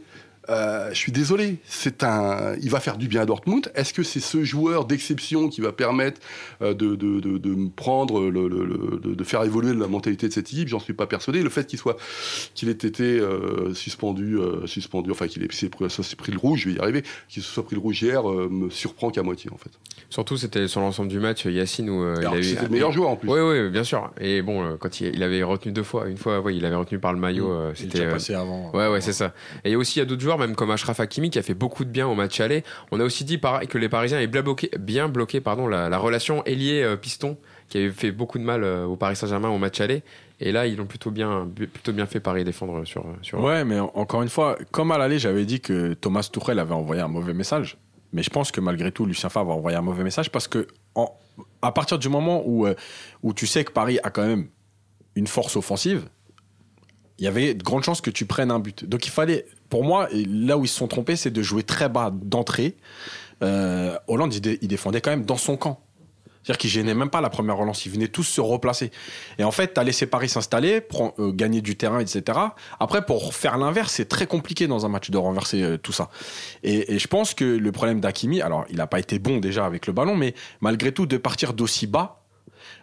euh, 0.49 0.89
je 0.89 0.95
suis 0.95 1.11
désolé, 1.11 1.57
c'est 1.65 2.03
un, 2.03 2.55
il 2.61 2.69
va 2.69 2.79
faire 2.79 2.97
du 2.97 3.07
bien 3.07 3.21
à 3.21 3.25
Dortmund. 3.25 3.71
Est-ce 3.75 3.93
que 3.93 4.03
c'est 4.03 4.19
ce 4.19 4.43
joueur 4.43 4.85
d'exception 4.85 5.49
qui 5.49 5.61
va 5.61 5.71
permettre 5.71 6.21
euh, 6.61 6.73
de, 6.73 6.95
de, 6.95 7.19
de, 7.19 7.37
de 7.37 7.69
prendre, 7.75 8.29
le, 8.29 8.47
le, 8.47 8.99
de, 9.15 9.23
faire 9.23 9.43
évoluer 9.43 9.73
la 9.73 9.87
mentalité 9.87 10.27
de 10.27 10.33
cette 10.33 10.47
équipe? 10.47 10.67
J'en 10.67 10.79
suis 10.79 10.93
pas 10.93 11.07
persuadé. 11.07 11.41
Le 11.41 11.49
fait 11.49 11.65
qu'il 11.65 11.79
soit, 11.79 11.97
qu'il 12.53 12.69
ait 12.69 12.73
été 12.73 13.19
euh, 13.19 13.73
suspendu, 13.73 14.37
suspendu, 14.65 15.11
enfin 15.11 15.27
qu'il 15.27 15.43
ait 15.43 15.47
s'est 15.51 15.69
pris, 15.69 15.87
pris, 16.17 16.31
le 16.31 16.37
rouge, 16.37 16.61
je 16.61 16.69
vais 16.69 16.75
y 16.75 16.79
arriver, 16.79 17.03
qu'il 17.27 17.41
se 17.41 17.51
soit 17.51 17.65
pris 17.65 17.75
le 17.75 17.81
rouge 17.81 18.01
hier, 18.01 18.23
me 18.23 18.69
surprend 18.69 19.09
qu'à 19.09 19.23
moitié 19.23 19.49
en 19.51 19.57
fait. 19.57 19.71
Surtout, 20.09 20.37
c'était 20.37 20.67
sur 20.67 20.81
l'ensemble 20.81 21.09
du 21.09 21.19
match, 21.19 21.45
Yacine 21.45 21.89
où 21.89 22.13
il 22.19 22.25
a 22.25 22.37
eu. 22.37 22.43
C'était 22.43 22.63
le 22.63 22.69
meilleur 22.69 22.91
joueur 22.91 23.09
en 23.09 23.15
plus. 23.15 23.29
Oui, 23.29 23.39
oui, 23.39 23.69
bien 23.69 23.83
sûr. 23.83 24.11
Et 24.19 24.41
bon, 24.41 24.77
quand 24.79 25.01
il, 25.01 25.23
avait 25.23 25.43
retenu 25.43 25.71
deux 25.71 25.83
fois, 25.83 26.07
une 26.07 26.17
fois, 26.17 26.41
oui, 26.41 26.57
il 26.57 26.65
avait 26.65 26.75
retenu 26.75 26.99
par 26.99 27.13
le 27.13 27.19
maillot. 27.19 27.49
Mmh. 27.49 27.75
c'était 27.75 28.07
passé 28.07 28.33
avant. 28.33 28.71
Ouais, 28.73 28.87
ouais, 28.87 29.01
c'est 29.01 29.13
ça. 29.13 29.33
Et 29.63 29.75
aussi 29.75 29.97
il 29.97 29.99
y 29.99 30.01
a 30.01 30.05
d'autres 30.05 30.21
joueurs, 30.21 30.34
même 30.37 30.55
comme 30.55 30.71
Ashraf 30.71 30.99
Hakimi, 30.99 31.29
qui 31.29 31.39
a 31.39 31.43
fait 31.43 31.53
beaucoup 31.53 31.85
de 31.85 31.89
bien 31.89 32.07
au 32.07 32.15
match 32.15 32.39
aller. 32.39 32.63
On 32.91 32.99
a 32.99 33.03
aussi 33.03 33.23
dit 33.23 33.39
que 33.39 33.77
les 33.77 33.89
Parisiens 33.89 34.17
avaient 34.17 34.27
bien 34.27 34.41
bloqué, 34.41 34.69
bien 34.79 35.09
bloqué 35.09 35.41
pardon, 35.41 35.67
la, 35.67 35.97
relation 35.97 36.43
ailier-piston, 36.45 37.37
qui 37.69 37.77
avait 37.77 37.89
fait 37.89 38.11
beaucoup 38.11 38.37
de 38.37 38.43
mal 38.43 38.63
euh, 38.63 38.85
au 38.85 38.95
Paris 38.95 39.15
Saint-Germain 39.15 39.49
au 39.49 39.57
match 39.57 39.79
aller. 39.81 40.03
Et 40.39 40.51
là, 40.51 40.67
ils 40.67 40.79
ont 40.81 40.85
plutôt 40.85 41.11
bien, 41.11 41.47
plutôt 41.55 41.93
bien 41.93 42.05
fait 42.05 42.19
Paris 42.19 42.43
défendre 42.43 42.85
sur, 42.85 43.05
sur. 43.21 43.41
Ouais, 43.41 43.63
mais 43.63 43.79
encore 43.79 44.21
une 44.21 44.29
fois, 44.29 44.57
comme 44.71 44.91
à 44.91 44.97
l'aller, 44.97 45.17
j'avais 45.17 45.45
dit 45.45 45.61
que 45.61 45.93
Thomas 45.93 46.27
Tuchel 46.31 46.59
avait 46.59 46.73
envoyé 46.73 47.01
un 47.01 47.07
mauvais 47.07 47.33
message. 47.33 47.77
Mais 48.11 48.23
je 48.23 48.29
pense 48.29 48.51
que 48.51 48.61
malgré 48.61 48.91
tout, 48.91 49.05
Lucien 49.05 49.29
Favre 49.29 49.51
a 49.51 49.55
envoyé 49.55 49.77
un 49.77 49.81
mauvais 49.81 50.03
message 50.03 50.31
parce 50.31 50.47
que 50.47 50.67
à 51.61 51.71
partir 51.71 51.99
du 51.99 52.09
moment 52.09 52.43
où, 52.45 52.65
euh, 52.65 52.75
où 53.23 53.33
tu 53.33 53.47
sais 53.47 53.63
que 53.63 53.71
Paris 53.71 53.99
a 54.03 54.09
quand 54.09 54.25
même 54.25 54.47
une 55.15 55.27
force 55.27 55.55
offensive, 55.55 56.07
il 57.17 57.25
y 57.25 57.27
avait 57.27 57.53
de 57.53 57.63
grandes 57.63 57.83
chances 57.83 58.01
que 58.01 58.09
tu 58.09 58.25
prennes 58.25 58.51
un 58.51 58.59
but. 58.59 58.85
Donc 58.85 59.05
il 59.05 59.11
fallait, 59.11 59.45
pour 59.69 59.83
moi, 59.83 60.07
là 60.11 60.57
où 60.57 60.65
ils 60.65 60.67
se 60.67 60.77
sont 60.77 60.87
trompés, 60.87 61.15
c'est 61.15 61.31
de 61.31 61.41
jouer 61.41 61.63
très 61.63 61.89
bas 61.89 62.11
d'entrée. 62.13 62.75
Euh, 63.43 63.97
Hollande, 64.07 64.33
il, 64.33 64.67
défendait 64.67 65.01
quand 65.01 65.09
même 65.09 65.25
dans 65.25 65.37
son 65.37 65.57
camp. 65.57 65.81
C'est-à-dire 66.43 66.59
qu'il 66.59 66.69
gênait 66.69 66.93
même 66.93 67.09
pas 67.09 67.21
la 67.21 67.31
première 67.31 67.57
relance, 67.57 67.87
ils 67.87 67.91
venaient 67.91 68.07
tous 68.07 68.23
se 68.23 68.39
replacer. 68.39 68.91
Et 69.39 69.43
en 69.43 69.49
fait, 69.49 69.73
tu 69.73 69.79
as 69.79 69.83
laissé 69.83 70.05
Paris 70.05 70.29
s'installer, 70.29 70.85
euh, 71.17 71.31
gagner 71.31 71.61
du 71.61 71.75
terrain, 71.75 71.99
etc. 71.99 72.37
Après, 72.79 73.03
pour 73.03 73.33
faire 73.33 73.57
l'inverse, 73.57 73.93
c'est 73.93 74.07
très 74.07 74.27
compliqué 74.27 74.67
dans 74.67 74.85
un 74.85 74.89
match 74.89 75.09
de 75.09 75.17
renverser 75.17 75.63
euh, 75.63 75.77
tout 75.77 75.91
ça. 75.91 76.09
Et, 76.61 76.93
et, 76.93 76.99
je 76.99 77.07
pense 77.07 77.33
que 77.33 77.43
le 77.43 77.71
problème 77.71 77.99
d'Akimi, 77.99 78.41
alors 78.41 78.65
il 78.69 78.75
n'a 78.75 78.85
pas 78.85 78.99
été 78.99 79.17
bon 79.17 79.37
déjà 79.39 79.65
avec 79.65 79.87
le 79.87 79.93
ballon, 79.93 80.15
mais 80.15 80.35
malgré 80.61 80.91
tout, 80.91 81.07
de 81.07 81.17
partir 81.17 81.53
d'aussi 81.53 81.87
bas, 81.87 82.21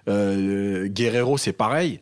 Guerrero, 0.09 1.39
c'est 1.39 1.53
pareil. 1.53 2.01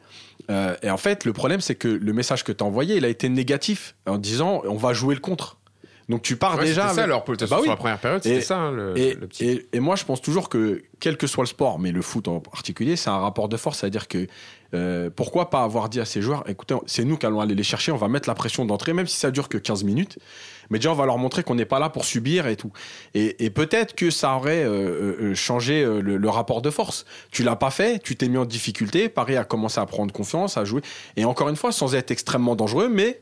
Euh, 0.51 0.77
et 0.83 0.91
en 0.91 0.97
fait, 0.97 1.25
le 1.25 1.33
problème, 1.33 1.61
c'est 1.61 1.75
que 1.75 1.89
le 1.89 2.13
message 2.13 2.45
que 2.45 2.53
tu 2.53 2.63
as 2.63 2.67
envoyé, 2.67 2.97
il 2.97 3.05
a 3.05 3.09
été 3.09 3.29
négatif 3.29 3.95
en 4.07 4.19
disant 4.19 4.63
on 4.65 4.77
va 4.77 4.93
jouer 4.93 5.15
le 5.15 5.21
contre. 5.21 5.59
Donc 6.11 6.23
tu 6.23 6.37
pars 6.37 6.59
déjà. 6.59 6.89
C'était 6.89 7.03
ça 7.03 7.21
pour 7.21 7.37
bah 7.37 7.47
sur 7.47 7.67
la 7.67 7.77
première 7.77 7.99
période, 7.99 8.23
c'était 8.23 8.41
ça 8.41 8.59
hein, 8.59 8.73
le, 8.73 8.99
et, 8.99 9.15
petit. 9.15 9.63
Et, 9.73 9.79
moi 9.79 9.95
je 9.95 10.05
pense 10.05 10.21
toujours 10.21 10.49
que 10.49 10.83
quel 10.99 11.17
que 11.17 11.29
soit 11.29 11.45
le 11.45 11.49
sport, 11.49 11.79
mais 11.79 11.93
le 11.93 12.03
foot 12.03 12.27
en 12.27 12.41
particulier, 12.41 12.97
c'est 12.97 13.11
un 13.11 13.19
rapport 13.19 13.49
de 13.49 13.57
force, 13.57 13.79
c'est-à-dire 13.79 14.09
que 14.09 14.27
euh, 14.75 15.11
pourquoi 15.15 15.51
pas 15.51 15.63
avoir 15.63 15.89
dit 15.89 16.01
à 16.01 16.05
ces 16.05 16.23
joueurs, 16.23 16.49
écoutez, 16.49 16.75
c'est 16.87 17.05
nous 17.05 17.17
qui 17.17 17.27
allons 17.27 17.41
aller 17.41 17.55
les 17.55 17.63
chercher, 17.63 17.93
on 17.93 17.97
va 17.97 18.09
mettre 18.09 18.29
la 18.29 18.35
pression 18.35 18.65
d'entrée, 18.65 18.93
même 18.93 19.07
si 19.07 19.17
ça 19.17 19.31
dure 19.31 19.49
que 19.49 19.59
15 19.59 19.85
minutes, 19.85 20.19
mais 20.71 20.79
déjà 20.79 20.93
on 20.93 20.95
va 20.95 21.07
leur 21.07 21.19
montrer 21.19 21.43
qu'on 21.43 21.57
n'est 21.57 21.65
pas 21.65 21.79
là 21.79 21.89
pour 21.89 22.05
subir 22.05 22.47
et 22.47 22.57
tout. 22.57 22.73
Et, 23.15 23.51
peut-être 23.51 23.95
que 23.95 24.11
ça 24.11 24.37
aurait 24.37 24.65
euh, 24.65 25.31
euh, 25.31 25.35
changé 25.35 25.85
le, 25.85 26.17
le, 26.17 26.31
rapport 26.31 26.63
de 26.63 26.71
force. 26.71 27.05
Tu 27.33 27.43
l'as 27.43 27.57
pas 27.57 27.71
fait, 27.71 28.01
tu 28.01 28.15
t'es 28.15 28.29
mis 28.29 28.37
en 28.37 28.45
difficulté, 28.45 29.09
Paris 29.09 29.37
a 29.37 29.45
commencé 29.45 29.81
à 29.81 29.87
prendre 29.87 30.13
confiance, 30.13 30.57
à 30.57 30.65
jouer, 30.65 30.83
et 31.17 31.25
encore 31.25 31.49
une 31.49 31.57
fois 31.57 31.73
sans 31.73 31.95
être 31.95 32.11
extrêmement 32.11 32.55
dangereux, 32.55 32.89
mais 32.89 33.21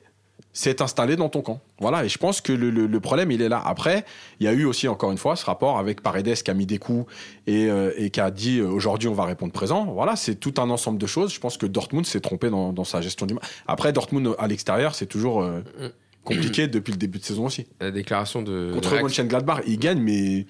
c'est 0.52 0.80
installé 0.80 1.16
dans 1.16 1.28
ton 1.28 1.40
camp. 1.40 1.60
Voilà, 1.78 2.04
et 2.04 2.08
je 2.08 2.18
pense 2.18 2.40
que 2.40 2.52
le, 2.52 3.00
problème, 3.00 3.30
il 3.30 3.42
est 3.42 3.48
là. 3.48 3.62
Après, 3.64 4.04
il 4.40 4.44
y 4.44 4.48
a 4.48 4.52
eu 4.52 4.64
aussi, 4.64 4.88
encore 4.88 5.12
une 5.12 5.18
fois, 5.18 5.36
ce 5.36 5.44
rapport 5.44 5.78
avec 5.78 6.02
Paredes 6.02 6.34
qui 6.42 6.50
a 6.50 6.54
mis 6.54 6.66
des 6.66 6.78
coups 6.78 7.06
et, 7.46 7.70
euh, 7.70 8.08
qui 8.08 8.20
a 8.20 8.30
dit 8.30 8.58
euh, 8.58 8.66
aujourd'hui, 8.66 9.08
on 9.08 9.14
va 9.14 9.24
répondre 9.24 9.52
présent. 9.52 9.84
Voilà, 9.84 10.16
c'est 10.16 10.34
tout 10.34 10.54
un 10.58 10.68
ensemble 10.70 10.98
de 10.98 11.06
choses. 11.06 11.32
Je 11.32 11.38
pense 11.38 11.56
que 11.58 11.66
Dortmund 11.66 12.06
s'est 12.06 12.20
trompé 12.20 12.50
dans, 12.50 12.84
sa 12.84 13.00
gestion 13.00 13.26
du 13.26 13.34
match. 13.34 13.44
Après, 13.66 13.92
Dortmund 13.92 14.34
à 14.38 14.48
l'extérieur, 14.48 14.94
c'est 14.94 15.06
toujours 15.06 15.42
euh, 15.42 15.60
compliqué 16.24 16.66
depuis 16.66 16.92
le 16.92 16.98
début 16.98 17.18
de 17.18 17.24
saison 17.24 17.46
aussi. 17.46 17.66
La 17.80 17.90
déclaration 17.90 18.42
de. 18.42 18.72
Contre 18.74 19.00
Mönchengladbach, 19.00 19.62
il 19.66 19.78
gagne, 19.78 20.00
mais 20.00 20.46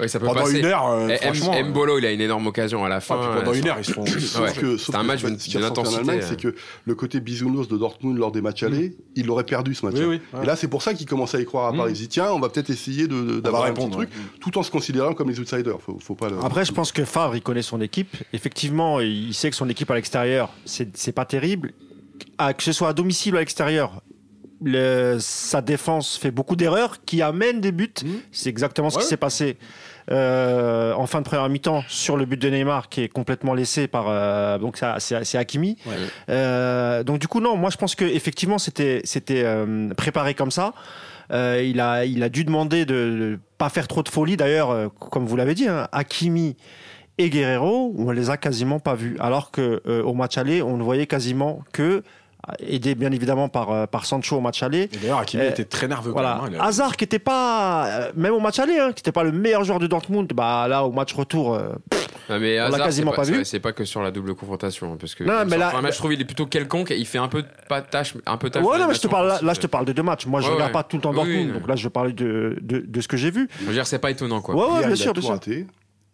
oui, 0.00 0.08
ça 0.08 0.18
peut 0.18 0.26
pendant 0.26 0.42
passer. 0.42 0.60
une 0.60 0.64
heure, 0.64 0.86
euh, 0.86 1.16
franchement. 1.16 1.54
Euh, 1.54 1.64
Mbolo, 1.64 1.98
il 1.98 2.06
a 2.06 2.12
une 2.12 2.20
énorme 2.20 2.46
occasion 2.46 2.84
à 2.84 2.88
la 2.88 3.00
fin. 3.00 3.16
pendant 3.16 3.52
une 3.52 3.66
heure, 3.66 3.76
ils 3.78 3.84
se 3.84 3.92
font. 3.92 4.04
c'est 4.78 4.94
un 4.94 5.02
match 5.02 5.24
d'une 5.24 5.62
intensité. 5.62 6.22
C'est 6.22 6.40
que 6.40 6.54
le 6.84 6.94
côté 6.94 7.20
bisounours 7.20 7.68
de 7.68 7.76
Dortmund 7.76 8.18
lors 8.18 8.32
des 8.32 8.40
matchs 8.40 8.62
allés, 8.62 8.90
mm. 8.90 8.94
il 9.16 9.30
aurait 9.30 9.44
perdu 9.44 9.74
ce 9.74 9.86
match. 9.86 9.96
Oui, 9.98 10.20
Et 10.42 10.46
là, 10.46 10.56
c'est 10.56 10.68
pour 10.68 10.82
ça 10.82 10.94
qu'il 10.94 11.06
commence 11.06 11.34
à 11.34 11.40
y 11.40 11.44
croire 11.44 11.68
à 11.68 11.72
Paris. 11.72 11.92
Mm. 11.92 11.94
Il 11.94 11.98
dit 11.98 12.08
tiens, 12.08 12.32
on 12.32 12.40
va 12.40 12.48
peut-être 12.48 12.70
essayer 12.70 13.06
d'avoir 13.08 13.64
un 13.64 13.72
petit 13.72 13.90
truc, 13.90 14.10
tout 14.40 14.56
en 14.58 14.62
se 14.62 14.70
considérant 14.70 15.14
comme 15.14 15.30
les 15.30 15.40
outsiders. 15.40 15.80
Faut, 15.80 15.98
faut 16.00 16.14
pas 16.14 16.28
Après, 16.42 16.64
je 16.64 16.72
pense 16.72 16.92
que 16.92 17.04
Favre, 17.04 17.36
il 17.36 17.42
connaît 17.42 17.62
son 17.62 17.80
équipe. 17.80 18.16
Effectivement, 18.32 19.00
il 19.00 19.34
sait 19.34 19.50
que 19.50 19.56
son 19.56 19.68
équipe 19.68 19.90
à 19.90 19.94
l'extérieur, 19.94 20.50
c'est 20.64 21.12
pas 21.12 21.24
terrible. 21.24 21.72
que 22.38 22.62
ce 22.62 22.72
soit 22.72 22.88
à 22.88 22.92
domicile 22.92 23.34
ou 23.34 23.36
à 23.36 23.40
l'extérieur, 23.40 24.02
sa 25.20 25.60
défense 25.60 26.16
fait 26.16 26.30
beaucoup 26.30 26.56
d'erreurs 26.56 27.04
qui 27.04 27.22
amènent 27.22 27.60
des 27.60 27.72
buts. 27.72 27.92
Mm. 28.02 28.08
C'est 28.32 28.50
exactement 28.50 28.90
ce 28.90 28.98
qui 28.98 29.04
s'est 29.04 29.16
passé 29.16 29.56
euh, 30.10 30.94
en 30.94 31.06
fin 31.06 31.20
de 31.20 31.24
première 31.24 31.48
mi-temps 31.48 31.84
sur 31.86 32.16
le 32.16 32.24
but 32.24 32.40
de 32.40 32.48
Neymar 32.48 32.88
qui 32.88 33.02
est 33.02 33.08
complètement 33.08 33.52
laissé 33.52 33.88
par 33.88 34.06
euh, 34.08 34.58
donc 34.58 34.78
c'est 34.98 35.36
Hakimi. 35.36 35.76
Euh, 36.30 37.02
donc 37.02 37.18
du 37.18 37.28
coup 37.28 37.40
non, 37.40 37.56
moi 37.56 37.70
je 37.70 37.76
pense 37.76 37.94
que 37.94 38.04
effectivement 38.04 38.58
c'était 38.58 39.00
c'était 39.04 39.44
préparé 39.96 40.34
comme 40.34 40.50
ça. 40.50 40.72
il 41.30 41.80
a 41.80 42.04
il 42.04 42.22
a 42.22 42.28
dû 42.28 42.44
demander 42.44 42.86
de, 42.86 42.94
ne 42.94 43.36
pas 43.58 43.68
faire 43.68 43.88
trop 43.88 44.02
de 44.02 44.08
folie. 44.08 44.36
D'ailleurs, 44.36 44.90
comme 44.98 45.26
vous 45.26 45.36
l'avez 45.36 45.54
dit, 45.54 45.68
hein, 45.68 45.88
Hakimi 45.92 46.56
et 47.18 47.30
Guerrero, 47.30 47.94
on 47.98 48.10
les 48.10 48.30
a 48.30 48.36
quasiment 48.36 48.78
pas 48.78 48.94
vus. 48.94 49.16
Alors 49.20 49.50
que 49.50 49.82
au 50.02 50.14
match 50.14 50.38
aller, 50.38 50.62
on 50.62 50.76
ne 50.76 50.82
voyait 50.82 51.06
quasiment 51.06 51.60
que 51.72 52.02
aidé 52.60 52.94
bien 52.94 53.12
évidemment 53.12 53.48
par, 53.48 53.70
euh, 53.70 53.86
par 53.86 54.06
Sancho 54.06 54.36
au 54.36 54.40
match 54.40 54.62
aller. 54.62 54.88
D'ailleurs, 54.88 55.18
Hakimi 55.18 55.42
euh, 55.42 55.50
était 55.50 55.64
très 55.64 55.88
nerveux. 55.88 56.12
Voilà. 56.12 56.40
Même, 56.44 56.54
hein, 56.54 56.64
Hazard 56.64 56.96
qui 56.96 57.04
n'était 57.04 57.18
pas, 57.18 57.86
euh, 57.86 58.12
même 58.16 58.32
au 58.32 58.40
match 58.40 58.58
aller, 58.58 58.78
hein, 58.78 58.88
qui 58.88 59.00
n'était 59.00 59.12
pas 59.12 59.24
le 59.24 59.32
meilleur 59.32 59.64
joueur 59.64 59.78
de 59.78 59.86
Dortmund, 59.86 60.32
bah 60.32 60.66
là 60.68 60.84
au 60.84 60.92
match 60.92 61.12
retour. 61.12 61.60
mais 62.30 62.60
on 62.60 62.70
l'a 62.70 62.78
quasiment 62.78 63.12
pas, 63.12 63.22
vu. 63.22 63.44
C'est 63.44 63.60
pas 63.60 63.72
que 63.72 63.84
sur 63.84 64.02
la 64.02 64.10
double 64.10 64.34
confrontation, 64.34 64.92
hein, 64.92 64.96
parce 64.98 65.14
que 65.14 65.24
non, 65.24 65.44
mais 65.46 65.58
là, 65.58 65.80
match, 65.80 65.94
je 65.94 65.98
trouve 65.98 66.14
il 66.14 66.20
est 66.20 66.24
plutôt 66.24 66.46
quelconque. 66.46 66.90
il 66.90 67.06
fait 67.06 67.18
un 67.18 67.28
peu 67.28 67.44
pas 67.68 67.82
tâche, 67.82 68.14
un 68.26 68.36
peu 68.36 68.50
tâche. 68.50 68.64
Ouais, 68.64 68.78
non, 68.78 68.88
mais 68.88 68.94
je 68.94 69.00
te 69.00 69.08
parle 69.08 69.38
là, 69.42 69.54
je 69.54 69.60
te 69.60 69.66
parle 69.66 69.84
de 69.84 69.92
deux 69.92 70.02
matchs. 70.02 70.26
Moi, 70.26 70.40
je 70.40 70.50
regarde 70.50 70.72
pas 70.72 70.82
tout 70.82 70.96
le 70.96 71.02
temps 71.02 71.12
Dortmund, 71.12 71.52
donc 71.52 71.68
là, 71.68 71.76
je 71.76 71.88
parlais 71.88 72.12
de, 72.12 72.58
de, 72.62 72.78
de 72.78 73.00
ce 73.00 73.08
que 73.08 73.16
j'ai 73.16 73.30
vu. 73.30 73.48
Je 73.60 73.66
veux 73.66 73.72
dire, 73.72 73.86
c'est 73.86 73.98
pas 73.98 74.10
étonnant, 74.10 74.40
quoi. 74.40 74.54
Ouais, 74.54 74.80
ouais 74.80 74.86
bien 74.86 74.96
sûr, 74.96 75.12
bien 75.12 75.22
sûr. 75.22 75.38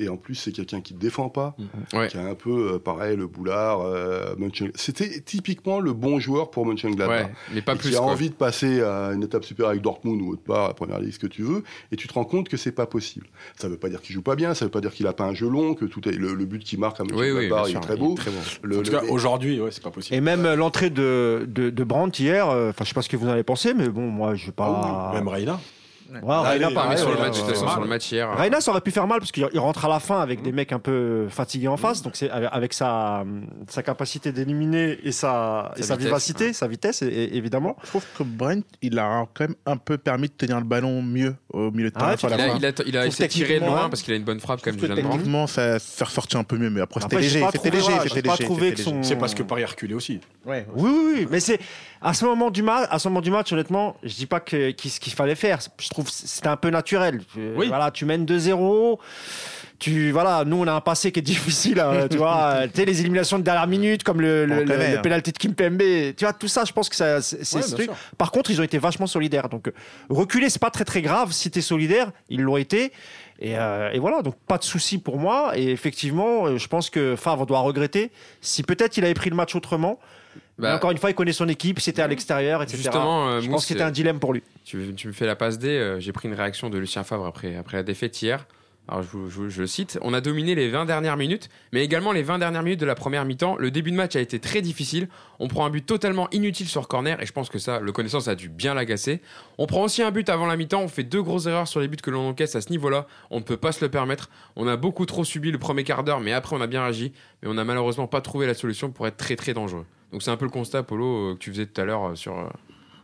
Et 0.01 0.09
en 0.09 0.17
plus, 0.17 0.35
c'est 0.35 0.51
quelqu'un 0.51 0.81
qui 0.81 0.93
ne 0.95 0.99
défend 0.99 1.29
pas, 1.29 1.55
mm. 1.57 2.07
qui 2.09 2.17
a 2.17 2.27
un 2.27 2.35
peu, 2.35 2.73
euh, 2.75 2.79
pareil, 2.81 3.17
le 3.17 3.29
boulard. 3.29 3.81
Euh, 3.83 4.35
C'était 4.75 5.21
typiquement 5.21 5.79
le 5.79 5.93
bon 5.93 6.19
joueur 6.19 6.51
pour 6.51 6.67
Mönchengladbach. 6.67 7.27
Ouais, 7.27 7.33
mais 7.53 7.63
pas 7.63 7.77
plus. 7.77 7.91
Qui 7.91 7.97
a 7.97 8.03
envie 8.03 8.29
de 8.29 8.35
passer 8.35 8.83
à 8.83 9.13
une 9.13 9.23
étape 9.23 9.45
supérieure 9.45 9.71
avec 9.71 9.83
Dortmund 9.83 10.21
ou 10.21 10.33
autre 10.33 10.43
part, 10.43 10.65
à 10.65 10.69
la 10.69 10.75
première 10.75 10.99
ligue, 10.99 11.13
ce 11.13 11.21
que 11.21 11.29
tu 11.29 11.43
veux, 11.43 11.63
et 11.93 11.97
tu 11.97 12.09
te 12.09 12.15
rends 12.15 12.25
compte 12.25 12.49
que 12.49 12.57
c'est 12.57 12.73
pas 12.73 12.87
possible. 12.87 13.29
Ça 13.57 13.69
veut 13.69 13.77
pas 13.77 13.89
dire 13.89 14.03
qu'il 14.03 14.15
joue 14.15 14.23
pas 14.23 14.35
bien, 14.35 14.55
ça 14.55 14.65
veut 14.65 14.71
pas 14.71 14.81
dire 14.81 14.93
qu'il 14.93 15.07
a 15.07 15.13
pas 15.13 15.25
un 15.25 15.35
jeu 15.35 15.49
long, 15.49 15.75
que 15.75 15.85
tout 15.85 16.09
est, 16.09 16.13
le, 16.13 16.35
but 16.45 16.65
qu'il 16.65 16.81
marque 16.81 16.99
à 16.99 17.05
Mönchengladbach 17.05 17.71
est 17.71 17.81
très 17.81 17.97
beau. 17.97 18.17
en 18.17 18.83
tout 18.83 18.91
cas, 18.91 19.03
aujourd'hui, 19.09 19.61
ouais, 19.61 19.71
c'est 19.71 19.83
pas 19.83 19.91
possible. 19.91 20.17
Et 20.17 20.21
même 20.21 20.45
euh, 20.45 20.57
l'entrée 20.57 20.91
de, 20.91 21.47
de, 21.49 21.71
de, 21.71 21.85
Brandt 21.85 22.21
hier, 22.21 22.49
enfin, 22.49 22.83
je 22.83 22.89
sais 22.89 22.95
pas 22.95 23.03
ce 23.03 23.09
que 23.09 23.17
vous 23.17 23.29
en 23.29 23.33
avez 23.33 23.45
pensé, 23.45 23.75
mais 23.75 23.89
bon, 23.89 24.09
moi, 24.09 24.35
je 24.35 24.47
vais 24.47 24.53
pas. 24.53 25.13
même 25.15 25.29
Reina. 25.29 25.61
Reina 26.13 26.71
pas 26.71 26.97
sur, 26.97 27.11
le 27.11 27.19
match, 27.19 27.35
sur 27.35 27.81
le 27.81 27.87
match 27.87 28.13
hier. 28.13 28.37
Reina, 28.37 28.61
ça 28.61 28.71
aurait 28.71 28.81
pu 28.81 28.91
faire 28.91 29.07
mal 29.07 29.19
parce 29.21 29.33
qu'il 29.33 29.59
rentre 29.59 29.85
à 29.85 29.89
la 29.89 30.01
fin 30.01 30.21
avec 30.21 30.43
des 30.43 30.53
mecs 30.53 30.73
un 30.73 30.79
peu 30.79 31.29
fatigués 31.29 31.69
en 31.69 31.77
face. 31.77 32.03
Donc 32.03 32.17
c'est 32.17 32.31
avec 32.31 32.73
sa, 32.73 33.25
sa 33.69 33.83
capacité 33.83 34.33
d'éliminer 34.33 34.99
et 35.03 35.13
sa, 35.13 35.73
et 35.77 35.83
sa 35.83 35.97
vivacité, 35.97 36.53
sa 36.53 36.67
vitesse, 36.67 37.03
évidemment. 37.03 37.77
Je 37.83 37.89
trouve 37.89 38.05
que 38.17 38.23
Brent, 38.23 38.65
il 38.83 38.99
a 38.99 39.27
quand 39.35 39.45
même 39.49 39.57
un 39.67 39.77
peu 39.77 39.99
permis 39.99 40.29
de 40.29 40.35
tenir 40.35 40.59
le 40.59 40.65
ballon 40.65 41.03
mieux 41.03 41.35
au 41.53 41.71
milieu 41.71 41.91
de 41.91 41.95
terrain. 41.95 42.15
il, 42.15 42.27
a, 42.33 42.57
il, 42.57 42.67
a, 42.67 42.73
il 42.87 42.99
a 42.99 43.07
essayé 43.07 43.29
de 43.29 43.33
tirer 43.33 43.59
loin 43.61 43.89
parce 43.89 44.03
qu'il 44.03 44.13
a 44.13 44.17
une 44.17 44.25
bonne 44.25 44.41
frappe 44.41 44.63
comme 44.63 44.77
même. 44.77 44.95
Techniquement, 44.95 45.47
ça, 45.47 45.79
ça 45.79 46.05
ressortit 46.05 46.37
un 46.37 46.45
peu 46.45 46.59
mieux, 46.59 46.71
mais 46.71 46.81
après 46.81 47.01
c'était 47.01 47.21
léger. 47.21 47.45
C'était 47.53 47.71
léger. 47.71 48.75
C'est 49.03 49.17
parce 49.17 49.35
que 49.35 49.43
Paris 49.43 49.65
a 49.65 49.69
reculé 49.69 49.95
aussi. 49.95 50.21
Oui, 50.45 50.57
oui, 50.75 50.91
oui. 51.15 51.29
Mais 51.31 51.41
c'est 51.41 51.59
à 52.05 52.13
ce 52.13 52.27
moment 52.27 52.51
du 52.51 52.63
match, 52.63 52.87
à 52.91 52.99
ce 52.99 53.09
moment 53.09 53.23
du 53.23 53.31
match, 53.31 53.51
honnêtement, 53.51 53.97
je 54.03 54.15
dis 54.15 54.27
pas 54.27 54.39
que, 54.39 54.73
ce 54.79 55.01
qu'il 55.01 55.15
fallait 55.15 55.35
faire. 55.35 55.59
Je 55.81 55.89
trouve 55.89 56.11
c'était 56.11 56.49
un 56.49 56.57
peu 56.57 56.69
naturel. 56.69 57.23
Voilà, 57.57 57.91
tu 57.91 58.05
mènes 58.05 58.27
2-0. 58.27 58.99
tu 59.79 60.11
voilà, 60.11 60.45
nous 60.45 60.59
on 60.59 60.67
a 60.67 60.73
un 60.73 60.83
passé 60.83 61.13
qui 61.13 61.21
est 61.21 61.23
difficile, 61.35 61.81
hein, 61.81 62.07
tu 62.11 62.19
vois, 62.19 62.65
tu 62.73 62.77
sais 62.77 62.85
les 62.85 63.01
éliminations 63.01 63.39
de 63.39 63.45
dernière 63.45 63.67
minute 63.67 64.05
comme 64.05 64.21
le, 64.21 64.45
le, 64.45 64.65
le, 64.65 65.01
penalty 65.01 65.33
de 65.33 65.39
Kimpembe, 65.39 66.15
tu 66.15 66.25
vois 66.25 66.35
tout 66.35 66.47
ça, 66.47 66.65
je 66.67 66.73
pense 66.73 66.91
que 66.91 66.95
ça 66.95 67.23
c'est 67.23 67.89
Par 68.19 68.31
contre, 68.31 68.51
ils 68.51 68.61
ont 68.61 68.65
été 68.65 68.77
vachement 68.77 69.07
solidaires. 69.07 69.49
Donc 69.49 69.73
reculer, 70.11 70.51
c'est 70.51 70.61
pas 70.61 70.71
très 70.71 70.85
très 70.85 71.01
grave 71.01 71.33
si 71.33 71.51
tu 71.51 71.61
es 71.61 71.63
solidaire, 71.63 72.13
ils 72.29 72.43
l'ont 72.43 72.59
été. 72.59 72.93
Et, 73.41 73.59
euh, 73.59 73.91
et, 73.93 73.99
voilà, 73.99 74.23
donc 74.23 74.37
pas 74.47 74.59
de 74.59 74.63
souci 74.63 74.99
pour 74.99 75.19
moi. 75.19 75.59
Et 75.59 75.71
effectivement, 75.71 76.57
je 76.57 76.69
pense 76.69 76.91
que 76.91 77.17
Favre 77.17 77.47
doit 77.47 77.61
regretter. 77.61 78.13
Si 78.43 78.63
peut-être 78.63 78.97
il 78.99 79.05
avait 79.05 79.15
pris 79.15 79.31
le 79.31 79.37
match 79.37 79.57
autrement, 79.57 79.99
bah, 80.59 80.77
encore 80.77 80.91
une 80.91 80.99
fois, 80.99 81.11
il 81.11 81.15
connaît 81.15 81.33
son 81.33 81.49
équipe, 81.49 81.81
c'était 81.81 82.03
à 82.03 82.07
l'extérieur, 82.09 82.63
etc. 82.63 82.77
Justement, 82.77 83.29
euh, 83.29 83.41
je 83.41 83.51
pense 83.51 83.63
que 83.63 83.69
c'était 83.69 83.83
un 83.83 83.91
dilemme 83.91 84.21
pour 84.21 84.33
lui. 84.33 84.43
Tu, 84.65 84.95
tu 84.95 85.09
me 85.09 85.13
fais 85.13 85.27
la 85.27 85.37
passe 85.37 85.59
D. 85.59 85.69
Euh, 85.69 86.01
j'ai 86.01 86.13
pris 86.13 86.29
une 86.29 86.35
réaction 86.35 86.71
de 86.71 86.79
Lucien 86.79 87.03
Favre 87.03 87.27
après, 87.27 87.57
après 87.57 87.77
la 87.77 87.83
défaite 87.83 88.21
hier. 88.23 88.47
Alors 88.87 89.03
je, 89.03 89.65
cite, 89.65 89.99
on 90.03 90.13
a 90.13 90.21
dominé 90.21 90.55
les 90.55 90.69
20 90.69 90.85
dernières 90.85 91.17
minutes, 91.17 91.49
mais 91.73 91.83
également 91.83 92.13
les 92.13 92.23
20 92.23 92.39
dernières 92.39 92.63
minutes 92.63 92.81
de 92.81 92.87
la 92.87 92.95
première 92.95 93.25
mi-temps. 93.25 93.57
Le 93.57 93.71
début 93.71 93.91
de 93.91 93.97
match 93.97 94.15
a 94.15 94.21
été 94.21 94.39
très 94.41 94.61
difficile. 94.61 95.09
On 95.39 95.49
prend 95.49 95.65
un 95.65 95.71
but 95.71 95.87
totalement 95.87 96.29
inutile 96.33 96.69
sur 96.69 96.87
corner, 96.87 97.21
et 97.23 97.25
je 97.25 97.33
pense 97.33 97.49
que 97.49 97.59
ça, 97.59 97.81
le 97.81 97.93
connaissance 97.93 98.29
a 98.29 98.35
dû 98.35 98.51
bien 98.51 98.75
l'agacer. 98.75 99.23
On 99.57 99.67
prend 99.67 99.85
aussi 99.85 100.03
un 100.03 100.11
but 100.11 100.29
avant 100.29 100.45
la 100.45 100.57
mi-temps, 100.57 100.83
on 100.83 100.89
fait 100.89 101.03
deux 101.03 101.23
grosses 101.23 101.47
erreurs 101.47 101.67
sur 101.67 101.81
les 101.81 101.89
buts 101.89 101.97
que 101.97 102.11
l'on 102.11 102.29
encaisse 102.29 102.57
à 102.57 102.61
ce 102.61 102.69
niveau-là. 102.69 103.07
On 103.31 103.39
ne 103.39 103.45
peut 103.45 103.57
pas 103.57 103.73
se 103.73 103.83
le 103.83 103.91
permettre. 103.91 104.29
On 104.55 104.67
a 104.67 104.77
beaucoup 104.77 105.07
trop 105.07 105.25
subi 105.25 105.51
le 105.51 105.59
premier 105.59 105.83
quart 105.85 106.05
d'heure, 106.05 106.21
mais 106.21 106.33
après 106.33 106.55
on 106.55 106.61
a 106.61 106.67
bien 106.67 106.83
réagi. 106.83 107.15
Mais 107.43 107.49
on 107.49 107.55
n'a 107.55 107.65
malheureusement 107.65 108.07
pas 108.07 108.21
trouvé 108.21 108.47
la 108.47 108.55
solution 108.55 108.91
pour 108.91 109.07
être 109.07 109.17
très 109.17 109.37
très 109.37 109.55
dangereux. 109.55 109.87
Donc 110.13 110.23
c'est 110.23 110.31
un 110.31 110.37
peu 110.37 110.45
le 110.45 110.51
constat, 110.51 110.83
Polo, 110.83 111.31
euh, 111.31 111.35
que 111.35 111.39
tu 111.39 111.51
faisais 111.51 111.67
tout 111.67 111.81
à 111.81 111.85
l'heure 111.85 112.11
euh, 112.11 112.15
sur... 112.17 112.35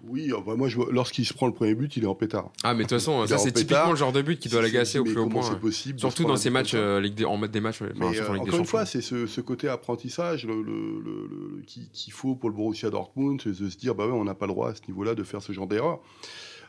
Euh, 0.04 0.08
oui, 0.08 0.32
moi, 0.56 0.68
lorsqu'il 0.90 1.24
se 1.24 1.34
prend 1.34 1.46
le 1.46 1.52
premier 1.52 1.74
but, 1.74 1.96
il 1.96 2.04
est 2.04 2.06
en 2.06 2.14
pétard. 2.14 2.50
Ah, 2.62 2.74
mais 2.74 2.84
de 2.84 2.88
toute 2.88 2.98
façon, 2.98 3.26
ça, 3.26 3.38
c'est 3.38 3.52
typiquement 3.52 3.90
le 3.90 3.96
genre 3.96 4.12
de 4.12 4.22
but 4.22 4.38
qui 4.38 4.48
doit 4.48 4.62
l'agacer 4.62 4.98
au 4.98 5.04
plus 5.04 5.18
haut 5.18 5.28
point. 5.28 5.54
possible 5.54 5.98
Surtout 5.98 6.24
dans 6.24 6.36
ces 6.36 6.50
matchs, 6.50 6.72
euh, 6.74 7.02
en 7.26 7.36
mode 7.36 7.50
des 7.50 7.60
matchs. 7.60 7.82
encore 7.82 8.58
une 8.58 8.64
fois, 8.64 8.86
c'est 8.86 9.00
ce, 9.00 9.40
côté 9.40 9.68
apprentissage 9.68 10.46
qu'il 11.66 12.12
faut 12.12 12.34
pour 12.34 12.50
le 12.50 12.54
Borussia 12.54 12.90
Dortmund, 12.90 13.42
de 13.44 13.52
se 13.52 13.76
dire, 13.76 13.94
bah 13.94 14.06
ouais, 14.06 14.12
on 14.12 14.24
n'a 14.24 14.34
pas 14.34 14.46
le 14.46 14.52
droit 14.52 14.70
à 14.70 14.74
ce 14.74 14.82
niveau-là 14.88 15.14
de 15.14 15.22
faire 15.22 15.42
ce 15.42 15.52
genre 15.52 15.66
d'erreur. 15.66 16.00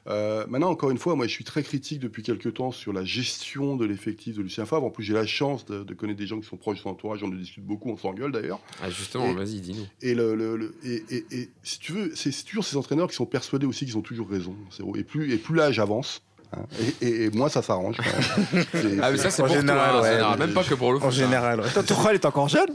Euh, 0.08 0.46
maintenant, 0.48 0.70
encore 0.70 0.90
une 0.90 0.98
fois, 0.98 1.16
moi, 1.16 1.28
je 1.28 1.32
suis 1.32 1.44
très 1.44 1.64
critique 1.64 2.00
depuis 2.00 2.24
quelques 2.24 2.56
temps 2.56 2.72
sur 2.72 2.94
la 2.94 3.04
gestion 3.04 3.76
de 3.76 3.86
l'effectif 3.86 4.36
de 4.36 4.42
Lucien 4.42 4.66
Favre. 4.66 4.86
En 4.86 4.90
plus, 4.90 5.04
j'ai 5.04 5.14
la 5.14 5.26
chance 5.26 5.66
de, 5.66 5.94
connaître 5.94 6.20
des 6.20 6.28
gens 6.28 6.40
qui 6.40 6.48
sont 6.48 6.58
proches 6.58 6.78
de 6.78 6.82
son 6.82 6.90
entourage. 6.90 7.24
On 7.24 7.28
en 7.28 7.36
discute 7.36 7.66
beaucoup, 7.66 7.90
on 7.90 7.98
s'engueule 7.98 8.32
d'ailleurs. 8.32 8.60
Ah, 8.82 8.90
justement, 8.90 9.32
vas-y, 9.34 9.62
dis-nous. 9.62 9.86
Et, 10.02 10.16
le, 10.16 10.76
et, 10.84 11.50
si 11.64 11.80
tu 11.80 11.92
veux, 11.94 12.12
c'est 12.16 12.32
toujours 12.44 12.66
ces 12.66 12.78
entraîneurs 12.78 13.10
qui 13.10 13.16
sont 13.16 13.26
persuadés 13.26 13.66
aussi 13.66 13.86
qu'ils 13.86 13.98
ont 13.98 14.02
toujours 14.02 14.30
raison. 14.30 14.56
Et 14.96 15.04
plus, 15.04 15.32
et 15.34 15.38
plus 15.38 15.56
l'âge 15.56 15.80
avance, 15.80 16.22
Hein. 16.54 16.64
Et, 17.02 17.30
moi, 17.32 17.50
ça 17.50 17.62
s'arrange. 17.62 17.98
ah, 19.02 19.12
mais 19.12 19.18
ça, 19.18 19.30
c'est 19.30 19.42
pour 19.42 19.52
général, 19.52 20.04
général, 20.04 20.40
même 20.40 20.54
pas 20.54 20.64
que 20.64 20.74
pour 20.74 20.92
le 20.92 21.00
foot. 21.00 21.08
En 21.08 21.12
général, 21.12 21.62
ouais. 21.62 21.84
Tourelle 21.84 22.16
est 22.16 22.26
encore 22.26 22.50
jeune. 22.50 22.70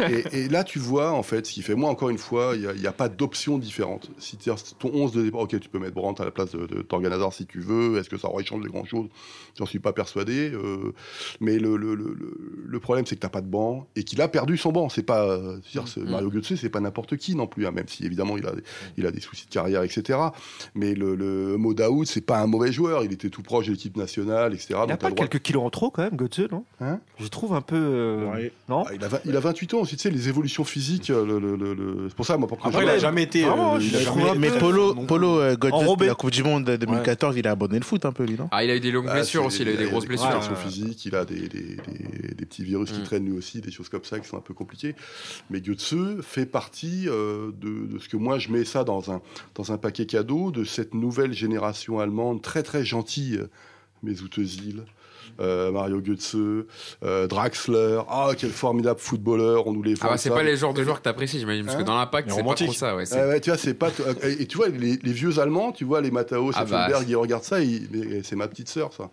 et, 0.32 0.48
là, 0.48 0.64
tu 0.64 0.78
vois, 0.78 1.12
en 1.12 1.22
fait, 1.22 1.46
ce 1.46 1.52
qui 1.52 1.62
fait, 1.62 1.74
moi, 1.74 1.90
encore 1.90 2.10
une 2.10 2.18
fois, 2.18 2.54
il 2.54 2.80
n'y 2.80 2.86
a, 2.86 2.92
pas 2.92 3.08
d'option 3.08 3.58
différente. 3.58 4.10
Si 4.18 4.36
tu 4.36 4.50
ton 4.78 4.90
11 4.92 5.12
de 5.12 5.22
départ, 5.22 5.42
ok, 5.42 5.60
tu 5.60 5.68
peux 5.68 5.78
mettre 5.78 5.94
Brandt 5.94 6.22
à 6.22 6.24
la 6.24 6.30
place 6.30 6.50
de, 6.52 6.66
de 6.66 7.30
si 7.30 7.46
tu 7.46 7.60
veux. 7.60 7.98
Est-ce 7.98 8.08
que 8.08 8.16
ça 8.16 8.28
aurait 8.28 8.44
changé 8.44 8.68
grand-chose? 8.68 9.08
J'en 9.56 9.66
suis 9.66 9.78
pas 9.78 9.92
persuadé. 9.92 10.50
Euh, 10.52 10.92
mais 11.40 11.58
le, 11.58 11.76
le, 11.76 11.94
le, 11.94 12.16
le 12.66 12.80
problème, 12.80 13.06
c'est 13.06 13.16
que 13.16 13.20
tu 13.20 13.26
n'as 13.26 13.30
pas 13.30 13.40
de 13.40 13.46
banc 13.46 13.86
et 13.96 14.04
qu'il 14.04 14.20
a 14.22 14.28
perdu 14.28 14.56
son 14.56 14.72
banc. 14.72 14.88
C'est 14.88 15.02
pas, 15.02 15.38
dire, 15.72 15.84
mm. 15.96 16.10
Mario 16.10 16.30
Götze, 16.30 16.56
c'est 16.56 16.68
pas 16.68 16.80
n'importe 16.80 17.16
qui 17.16 17.34
non 17.34 17.46
plus, 17.46 17.66
hein, 17.66 17.70
même 17.70 17.88
si 17.88 18.04
évidemment 18.04 18.36
il 18.36 18.46
a, 18.46 18.52
il 18.96 19.06
a 19.06 19.10
des 19.10 19.20
soucis 19.20 19.46
de 19.46 19.52
carrière, 19.52 19.82
etc. 19.82 20.18
Mais 20.74 20.94
le, 20.94 21.14
le 21.14 21.56
Modaoud, 21.56 22.06
c'est 22.06 22.24
pas 22.24 22.38
un 22.38 22.46
mauvais 22.46 22.72
joueur, 22.72 22.77
il 23.04 23.12
était 23.12 23.30
tout 23.30 23.42
proche 23.42 23.66
de 23.66 23.72
l'équipe 23.72 23.96
nationale, 23.96 24.54
etc. 24.54 24.80
Il 24.86 24.92
a 24.92 24.96
pas 24.96 25.10
quelques 25.10 25.40
kilos 25.40 25.64
en 25.64 25.70
trop 25.70 25.90
quand 25.90 26.02
même, 26.02 26.16
Götze, 26.16 26.48
non 26.50 26.64
hein 26.80 27.00
Je 27.18 27.26
trouve 27.26 27.54
un 27.54 27.60
peu. 27.60 27.76
Euh, 27.76 28.48
non 28.68 28.84
ah, 28.86 28.94
il, 28.94 29.04
a, 29.04 29.08
il, 29.24 29.36
a, 29.36 29.40
28 29.40 29.74
ans 29.74 29.80
aussi, 29.80 29.96
tu 29.96 30.02
sais, 30.02 30.10
les 30.10 30.28
évolutions 30.28 30.64
physiques. 30.64 31.08
Le, 31.08 32.06
c'est 32.08 32.14
pour 32.14 32.26
ça, 32.26 32.36
moi, 32.36 32.48
pour 32.48 32.58
Après, 32.64 32.84
il 32.84 32.88
a 32.88 32.98
jamais 32.98 33.24
été. 33.24 33.44
Euh, 33.44 33.78
mais 34.38 34.50
Polo, 34.50 34.94
Polo 34.94 35.40
euh, 35.40 35.56
Götze, 35.56 36.06
la 36.06 36.14
Coupe 36.14 36.30
du 36.30 36.42
Monde 36.42 36.64
2014, 36.64 37.36
il 37.36 37.46
a 37.46 37.52
abandonné 37.52 37.80
le 37.80 37.84
foot 37.84 38.04
un 38.04 38.12
peu, 38.12 38.24
lui, 38.24 38.36
non 38.36 38.48
Ah, 38.50 38.64
il 38.64 38.70
a 38.70 38.76
eu 38.76 38.80
des 38.80 38.90
longues 38.90 39.06
ah, 39.08 39.14
blessures 39.14 39.44
aussi, 39.44 39.62
il 39.62 39.68
a 39.68 39.72
eu 39.72 39.76
des 39.76 39.86
grosses 39.86 40.06
blessures. 40.06 40.42
physiques, 40.56 41.04
il 41.06 41.14
a 41.14 41.24
des, 41.24 41.48
des, 41.48 41.76
petits 42.48 42.64
virus 42.64 42.90
qui 42.90 43.00
mm. 43.00 43.04
traînent 43.04 43.26
lui 43.26 43.36
aussi, 43.36 43.60
des 43.60 43.70
choses 43.70 43.88
comme 43.88 44.04
ça 44.04 44.18
qui 44.18 44.28
sont 44.28 44.36
un 44.36 44.42
peu 44.42 44.54
compliquées. 44.54 44.94
Mais 45.50 45.60
Götze 45.60 46.20
fait 46.22 46.46
partie 46.46 47.06
de, 47.06 47.52
de 47.86 47.98
ce 47.98 48.08
que 48.08 48.16
moi, 48.16 48.38
je 48.38 48.50
mets 48.50 48.64
ça 48.64 48.84
dans 48.84 49.10
un, 49.12 49.20
dans 49.54 49.72
un 49.72 49.78
paquet 49.78 50.06
cadeau 50.06 50.50
de 50.50 50.64
cette 50.64 50.94
nouvelle 50.94 51.32
génération 51.32 52.00
allemande 52.00 52.42
très 52.42 52.62
très 52.68 52.84
gentille 52.84 53.40
mes 54.02 54.20
Outesil, 54.20 54.84
euh, 55.40 55.70
Mario 55.70 56.00
Götze, 56.00 56.36
euh, 57.04 57.26
Draxler. 57.26 58.00
Ah, 58.08 58.30
quel 58.36 58.50
formidable 58.50 59.00
footballeur, 59.00 59.66
on 59.66 59.72
nous 59.72 59.82
les 59.82 59.94
Ah, 60.00 60.16
c'est 60.16 60.30
pas 60.30 60.42
les 60.42 60.56
genres 60.56 60.74
de 60.74 60.82
joueurs 60.82 60.98
que 60.98 61.02
t'apprécies, 61.02 61.38
j'imagine, 61.38 61.64
parce 61.64 61.76
que 61.76 61.82
hein 61.82 61.86
dans 61.86 61.96
l'impact, 61.96 62.30
c'est 62.30 62.42
pas 62.42 62.54
trop 62.54 62.72
ça. 62.72 62.96
Ouais, 62.96 63.04
ouais, 63.12 63.40
tu 63.40 63.50
vois, 63.50 63.58
c'est 63.58 63.74
pas. 63.74 63.90
Et, 64.22 64.46
tu 64.46 64.56
vois, 64.56 64.68
les, 64.68 64.98
vieux 65.04 65.38
Allemands, 65.38 65.72
tu 65.72 65.84
vois, 65.84 66.00
les 66.00 66.10
Matao, 66.10 66.50
ah 66.54 66.64
bah, 66.64 66.88
ils 67.06 67.16
regardent 67.16 67.44
ça, 67.44 67.58
c'est 68.22 68.36
ma 68.36 68.48
petite 68.48 68.68
sœur, 68.68 68.92
ça. 68.92 69.10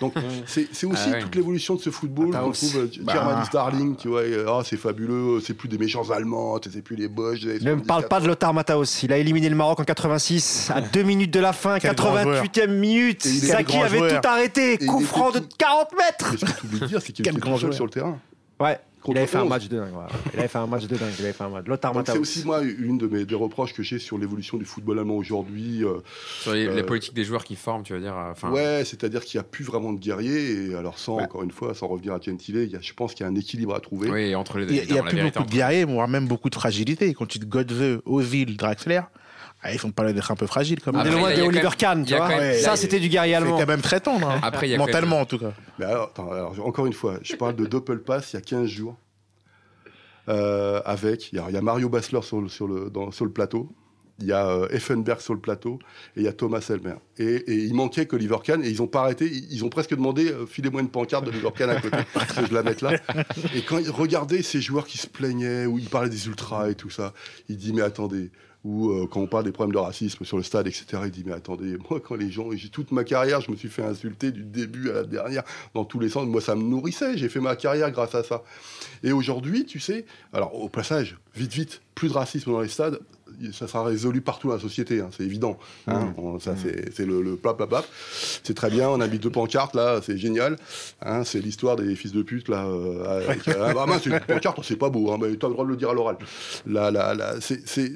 Donc, 0.00 0.14
c'est 0.46 0.86
aussi 0.86 1.10
ah 1.12 1.20
toute 1.20 1.34
l'évolution 1.34 1.74
de 1.74 1.80
ce 1.80 1.90
football 1.90 2.30
qu'on 2.30 2.50
trouve. 2.50 2.76
Euh, 2.76 2.88
bah. 3.02 3.44
Starling, 3.44 3.96
tu 3.96 4.08
vois, 4.08 4.22
ah, 4.46 4.62
c'est 4.64 4.76
fabuleux, 4.76 5.40
c'est 5.40 5.54
plus 5.54 5.68
des 5.68 5.78
méchants 5.78 6.10
Allemands, 6.10 6.58
c'est 6.62 6.82
plus 6.82 6.96
les 6.96 7.08
Bosch. 7.08 7.44
Ne 7.44 7.74
me 7.74 7.82
parle 7.82 8.06
pas 8.08 8.20
de 8.20 8.26
Lothar 8.26 8.52
Mataos. 8.52 9.02
Il 9.02 9.12
a 9.12 9.18
éliminé 9.18 9.48
le 9.48 9.56
Maroc 9.56 9.80
en 9.80 9.84
86, 9.84 10.70
à 10.74 10.80
deux 10.80 11.02
minutes 11.02 11.32
de 11.32 11.40
la 11.40 11.52
fin, 11.52 11.78
88e 11.78 12.66
minute. 12.68 13.22
Saki 13.24 13.76
avait 13.78 14.20
tout 14.20 14.28
arrêté, 14.28 14.78
coup 14.78 15.00
franc 15.00 15.30
de 15.30 15.40
40 15.68 15.88
mètres 15.96 16.38
ce 16.38 16.44
que 16.44 16.60
tu 16.60 16.66
oublies 16.66 16.80
de 16.80 16.86
dire, 16.86 17.02
c'est 17.02 17.12
qu'il 17.12 17.28
était 17.28 17.38
tout 17.38 17.58
seul 17.58 17.72
sur 17.72 17.84
le 17.84 17.90
terrain. 17.90 18.18
Ouais. 18.60 18.78
Il 19.06 19.16
avait 19.16 19.26
fait 19.26 19.38
un 19.38 19.44
match 19.44 19.68
de 19.68 19.78
dingue. 19.78 19.92
Il 20.34 20.38
avait 20.40 20.48
fait 20.48 20.58
un 20.58 20.66
match 20.66 20.86
de 20.86 20.96
dingue. 20.96 21.12
Il 21.18 21.24
avait 21.24 21.32
fait 21.32 21.44
un 21.44 21.48
match. 21.48 21.64
C'est 22.06 22.18
aussi 22.18 22.44
moi 22.44 22.62
une 22.62 22.98
de 22.98 23.06
mes 23.06 23.24
des 23.24 23.34
reproches 23.34 23.72
que 23.72 23.82
j'ai 23.82 23.98
sur 23.98 24.18
l'évolution 24.18 24.58
du 24.58 24.64
football 24.64 24.98
allemand 24.98 25.14
aujourd'hui. 25.14 25.84
Euh, 25.84 25.98
sur 26.40 26.52
les, 26.52 26.66
euh, 26.66 26.82
politiques 26.84 27.14
des 27.14 27.24
joueurs 27.24 27.44
qui 27.44 27.54
forment, 27.54 27.84
tu 27.84 27.92
veux 27.92 28.00
dire. 28.00 28.16
Euh, 28.16 28.32
enfin. 28.32 28.50
Ouais, 28.50 28.82
c'est-à-dire 28.84 29.24
qu'il 29.24 29.38
n'y 29.38 29.40
a 29.40 29.48
plus 29.48 29.64
vraiment 29.64 29.92
de 29.92 29.98
guerriers. 29.98 30.70
Et 30.70 30.74
alors 30.74 30.98
sans 30.98 31.18
encore 31.18 31.44
une 31.44 31.52
fois, 31.52 31.74
sans 31.74 31.86
revenir 31.86 32.12
à 32.12 32.20
Gentile, 32.20 32.68
je 32.80 32.92
pense 32.92 33.14
qu'il 33.14 33.24
y 33.24 33.28
a 33.28 33.30
un 33.30 33.36
équilibre 33.36 33.74
à 33.74 33.80
trouver. 33.80 34.10
Oui, 34.10 34.34
entre 34.34 34.58
les. 34.58 34.66
deux. 34.66 34.74
Il 34.74 34.92
n'y 34.92 34.98
a, 34.98 35.02
plus 35.02 35.22
beaucoup 35.22 35.44
de 35.44 35.50
guerriers, 35.50 35.84
voire 35.84 36.08
même 36.08 36.26
beaucoup 36.26 36.50
de 36.50 36.56
fragilité. 36.56 37.14
Quand 37.14 37.26
tu 37.26 37.38
te 37.38 37.46
Godze, 37.46 38.00
Ozil, 38.04 38.56
Draxler. 38.56 39.02
Ah, 39.62 39.72
ils 39.72 39.78
font 39.78 39.90
pas 39.90 40.12
d'être 40.12 40.30
un 40.30 40.36
peu 40.36 40.46
fragile 40.46 40.80
comme 40.80 40.96
même. 40.96 41.10
loin 41.10 41.34
de 41.34 41.42
Oliver 41.42 41.70
Kahn, 41.76 42.04
tu 42.04 42.14
vois. 42.14 42.54
Ça, 42.54 42.76
c'était 42.76 43.00
du 43.00 43.08
guerrier 43.08 43.34
allemand. 43.34 43.58
C'était 43.58 43.70
même 43.70 43.80
très 43.80 44.00
tendre. 44.00 44.30
Hein. 44.30 44.40
Après, 44.42 44.76
Mentalement, 44.76 45.20
en 45.20 45.26
tout 45.26 45.38
cas. 45.38 45.52
Mais 45.78 45.84
alors, 45.84 46.12
encore 46.64 46.86
une 46.86 46.92
fois, 46.92 47.18
je 47.22 47.34
parle 47.34 47.56
de 47.56 47.66
Doppelpass 47.66 48.32
il 48.32 48.36
y 48.36 48.38
a 48.38 48.42
15 48.42 48.66
jours. 48.66 48.96
Euh, 50.28 50.82
avec, 50.84 51.32
il 51.32 51.36
y, 51.36 51.56
a 51.56 51.62
Mario 51.62 51.88
Bassler 51.88 52.20
sur 52.20 52.42
le, 52.42 52.48
sur 52.48 52.68
le, 52.68 52.92
sur 53.12 53.24
le 53.24 53.30
plateau, 53.30 53.72
il 54.20 54.26
y 54.26 54.32
a 54.32 54.46
euh, 54.48 54.68
Effenberg 54.70 55.20
sur 55.20 55.32
le 55.32 55.40
plateau 55.40 55.78
et 56.16 56.20
il 56.20 56.22
y 56.24 56.28
a 56.28 56.32
Thomas 56.32 56.64
Elmer. 56.68 56.96
Et, 57.18 57.44
il 57.46 57.72
manquait 57.74 58.06
qu'Oliver 58.06 58.36
Kahn, 58.42 58.62
et 58.64 58.68
ils 58.68 58.82
ont 58.82 58.86
pas 58.86 59.00
arrêté, 59.02 59.30
ils, 59.50 59.64
ont 59.64 59.68
presque 59.68 59.94
demandé 59.94 60.30
euh, 60.30 60.44
filez-moi 60.44 60.80
une 60.80 60.90
pancarte 60.90 61.24
d'Oliver 61.24 61.50
Kahn 61.56 61.70
à 61.70 61.80
côté, 61.80 61.96
que 62.36 62.46
je 62.46 62.52
la 62.52 62.62
mette 62.62 62.82
là. 62.82 62.92
Et 63.54 63.62
quand 63.62 63.78
il 63.78 63.90
regardait 63.90 64.42
ces 64.42 64.60
joueurs 64.60 64.86
qui 64.86 64.98
se 64.98 65.06
plaignaient, 65.06 65.66
ou 65.66 65.78
ils 65.78 65.88
parlaient 65.88 66.10
des 66.10 66.26
ultras 66.26 66.68
et 66.68 66.74
tout 66.74 66.90
ça, 66.90 67.14
il 67.48 67.56
dit 67.56 67.72
mais 67.72 67.82
attendez, 67.82 68.30
ou 68.64 68.90
euh, 68.90 69.06
quand 69.10 69.20
on 69.20 69.26
parle 69.26 69.44
des 69.44 69.52
problèmes 69.52 69.74
de 69.74 69.78
racisme 69.78 70.24
sur 70.24 70.36
le 70.36 70.42
stade, 70.42 70.66
etc., 70.66 70.86
il 71.04 71.10
dit 71.10 71.22
Mais 71.24 71.32
attendez, 71.32 71.76
moi, 71.90 72.00
quand 72.00 72.16
les 72.16 72.30
gens, 72.30 72.50
j'ai 72.52 72.68
toute 72.68 72.92
ma 72.92 73.04
carrière, 73.04 73.40
je 73.40 73.50
me 73.50 73.56
suis 73.56 73.68
fait 73.68 73.82
insulter 73.82 74.32
du 74.32 74.44
début 74.44 74.90
à 74.90 74.94
la 74.94 75.04
dernière, 75.04 75.42
dans 75.74 75.84
tous 75.84 76.00
les 76.00 76.08
sens. 76.08 76.26
Moi, 76.26 76.40
ça 76.40 76.54
me 76.54 76.62
nourrissait, 76.62 77.16
j'ai 77.16 77.28
fait 77.28 77.40
ma 77.40 77.56
carrière 77.56 77.90
grâce 77.90 78.14
à 78.14 78.22
ça. 78.22 78.42
Et 79.02 79.12
aujourd'hui, 79.12 79.64
tu 79.64 79.78
sais, 79.78 80.04
alors 80.32 80.54
au 80.54 80.68
passage, 80.68 81.18
vite, 81.34 81.52
vite, 81.52 81.82
plus 81.94 82.08
de 82.08 82.14
racisme 82.14 82.52
dans 82.52 82.60
les 82.60 82.68
stades, 82.68 83.00
ça 83.52 83.68
sera 83.68 83.84
résolu 83.84 84.20
partout 84.20 84.48
dans 84.48 84.54
la 84.54 84.60
société, 84.60 85.00
hein, 85.00 85.10
c'est 85.16 85.24
évident. 85.24 85.58
Hein. 85.86 86.14
Mmh. 86.16 86.40
ça, 86.40 86.52
mmh. 86.52 86.56
c'est 86.92 87.06
le, 87.06 87.22
le 87.22 87.36
plap, 87.36 87.62
C'est 88.42 88.54
très 88.54 88.70
bien, 88.70 88.88
on 88.88 89.00
a 89.00 89.06
mis 89.06 89.18
deux 89.18 89.30
pancartes 89.30 89.74
là, 89.74 90.00
c'est 90.02 90.18
génial. 90.18 90.56
Hein, 91.02 91.24
c'est 91.24 91.40
l'histoire 91.40 91.76
des 91.76 91.94
fils 91.96 92.12
de 92.12 92.22
pute 92.22 92.48
là. 92.48 92.66
Euh, 92.66 93.34
ah, 93.46 93.74
bah, 93.74 93.86
c'est 94.02 94.10
une 94.10 94.20
pancarte, 94.20 94.62
c'est 94.62 94.76
pas 94.76 94.90
beau, 94.90 95.16
mais 95.16 95.36
tu 95.36 95.44
as 95.44 95.48
le 95.48 95.54
droit 95.54 95.64
de 95.64 95.70
le 95.70 95.76
dire 95.76 95.90
à 95.90 95.94
l'oral. 95.94 96.16
Là, 96.66 96.90
là, 96.90 97.14
là, 97.14 97.34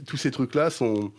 tous 0.07 0.17
ces 0.17 0.31
trucs 0.31 0.55
là 0.55 0.71
sont. 0.71 1.13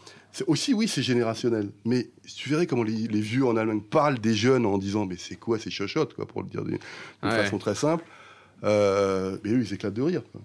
Aussi, 0.48 0.74
oui, 0.74 0.88
c'est 0.88 1.04
générationnel. 1.04 1.70
Mais 1.86 2.10
tu 2.36 2.50
verrais 2.50 2.66
comment 2.66 2.84
les, 2.84 3.08
vieux 3.08 3.46
en 3.46 3.56
Allemagne 3.56 3.82
parlent 3.82 4.18
des 4.18 4.34
jeunes 4.34 4.66
en 4.66 4.80
disant 4.80 5.06
Mais 5.06 5.18
c'est 5.18 5.36
quoi 5.36 5.60
ces 5.60 5.70
chochottes, 5.70 6.16
quoi, 6.16 6.26
pour 6.26 6.42
le 6.42 6.50
dire 6.50 6.64
d'une 6.64 6.80
façon 7.22 7.60
très 7.60 7.76
simple. 7.76 8.04
Euh, 8.64 9.38
mais 9.44 9.52
eux, 9.52 9.62
ils 9.62 9.74
éclatent 9.74 9.94
de 9.94 10.02
rire. 10.02 10.24
Quoi. 10.32 10.42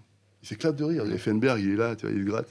Il 0.49 0.55
s'éclate 0.55 0.77
de 0.77 0.85
rire. 0.85 1.05
Effenberg, 1.13 1.61
il 1.61 1.73
est 1.73 1.77
là, 1.77 1.95
tu 1.95 2.07
vois, 2.07 2.17
il 2.17 2.25
gratte. 2.25 2.49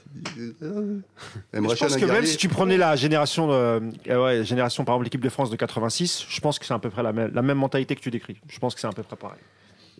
je 0.62 1.58
pense 1.58 1.96
que 1.96 2.04
même 2.04 2.24
si 2.24 2.36
tu 2.36 2.48
prenais 2.48 2.76
la 2.76 2.94
génération, 2.94 3.48
euh, 3.50 3.80
ouais, 4.06 4.44
génération 4.44 4.84
par 4.84 4.94
exemple 4.94 5.06
l'équipe 5.06 5.20
de 5.20 5.28
France 5.28 5.50
de 5.50 5.56
86, 5.56 6.26
je 6.28 6.40
pense 6.40 6.60
que 6.60 6.66
c'est 6.66 6.74
à 6.74 6.78
peu 6.78 6.90
près 6.90 7.02
la 7.02 7.12
même, 7.12 7.32
la 7.34 7.42
même 7.42 7.58
mentalité 7.58 7.96
que 7.96 8.00
tu 8.00 8.12
décris. 8.12 8.36
Je 8.48 8.58
pense 8.60 8.76
que 8.76 8.80
c'est 8.80 8.86
à 8.86 8.92
peu 8.92 9.02
près 9.02 9.16
pareil. 9.16 9.40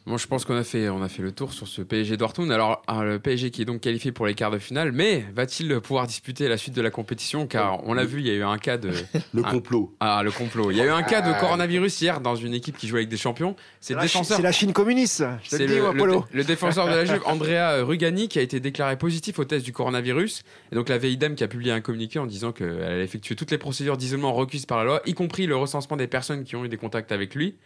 Moi, 0.09 0.17
je 0.17 0.27
pense 0.27 0.47
qu'on 0.47 0.57
a 0.57 0.65
fait, 0.65 0.89
on 0.89 1.03
a 1.03 1.09
fait 1.09 1.21
le 1.21 1.33
tour 1.33 1.53
sur 1.53 1.69
ce 1.69 1.83
PSG 1.83 2.17
Dortmund. 2.17 2.51
Alors, 2.51 2.81
le 2.89 3.19
PSG 3.19 3.51
qui 3.51 3.61
est 3.61 3.65
donc 3.67 3.83
qualifié 3.83 4.11
pour 4.11 4.27
les 4.27 4.35
quarts 4.35 4.51
de 4.51 4.59
finale, 4.59 4.91
mais 4.91 5.27
va-t-il 5.35 5.81
pouvoir 5.81 6.07
disputer 6.07 6.49
la 6.49 6.57
suite 6.57 6.75
de 6.75 6.81
la 6.81 6.91
compétition? 6.91 7.47
Car 7.47 7.87
on 7.87 7.93
l'a 7.93 8.07
vu, 8.07 8.21
il 8.21 8.27
y 8.27 8.31
a 8.31 8.33
eu 8.33 8.43
un 8.43 8.57
cas 8.57 8.79
de 8.79 8.91
le 9.35 9.43
complot. 9.43 9.95
Ah, 10.01 10.23
le 10.25 10.31
complot. 10.31 10.71
Il 10.71 10.79
y 10.79 10.81
a 10.81 10.87
eu 10.87 10.91
un 10.91 11.03
cas 11.03 11.21
de 11.21 11.31
ah. 11.31 11.39
coronavirus 11.39 12.01
hier 12.01 12.23
dans 12.23 12.37
une 12.37 12.55
équipe 12.55 12.79
qui 12.79 12.89
jouait 12.89 13.01
avec 13.01 13.11
des 13.11 13.19
champions. 13.19 13.55
C'est 13.81 13.93
le 13.93 14.01
défenseur. 14.01 14.39
C'est 14.39 14.43
la 14.43 14.51
Chine 14.53 14.73
communiste. 14.73 15.25
C'est 15.45 15.67
le, 15.67 15.93
le, 16.33 16.45
défenseur 16.45 16.87
de 16.87 16.93
la 16.93 17.05
Juve, 17.05 17.21
Andrea 17.27 17.85
Rugani, 17.85 18.29
qui 18.29 18.39
a 18.39 18.43
été 18.43 18.61
déclaré 18.61 18.97
positif 18.97 19.39
au 19.39 19.45
test 19.45 19.63
du 19.63 19.75
coronavirus. 19.75 20.43
Et 20.73 20.75
donc 20.75 20.89
la 20.89 20.97
VIDEM 20.97 21.35
qui 21.35 21.45
a 21.45 21.49
publié 21.49 21.73
un 21.73 21.83
communiqué 21.83 22.19
en 22.19 22.25
disant 22.25 22.53
qu'elle 22.53 22.83
allait 22.83 23.05
effectuer 23.05 23.37
toutes 23.37 23.51
les 23.51 23.59
procédures 23.59 23.99
d'isolement 23.99 24.33
requises 24.33 24.65
par 24.65 24.79
la 24.79 24.85
loi, 24.85 25.03
y 25.05 25.13
compris 25.13 25.47
le 25.47 25.57
recensement 25.57 25.99
des 25.99 26.07
personnes 26.07 26.45
qui 26.45 26.57
ont 26.57 26.65
eu 26.65 26.71
des 26.71 26.79
contacts 26.79 27.13
avec 27.13 27.35
lui. 27.35 27.57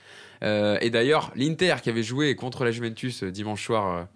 Euh, 0.42 0.78
et 0.80 0.90
d'ailleurs, 0.90 1.30
l'Inter 1.36 1.76
qui 1.82 1.90
avait 1.90 2.02
joué 2.02 2.31
contre 2.34 2.64
la 2.64 2.70
Juventus 2.70 3.22
euh, 3.22 3.30
dimanche 3.30 3.64
soir 3.64 4.08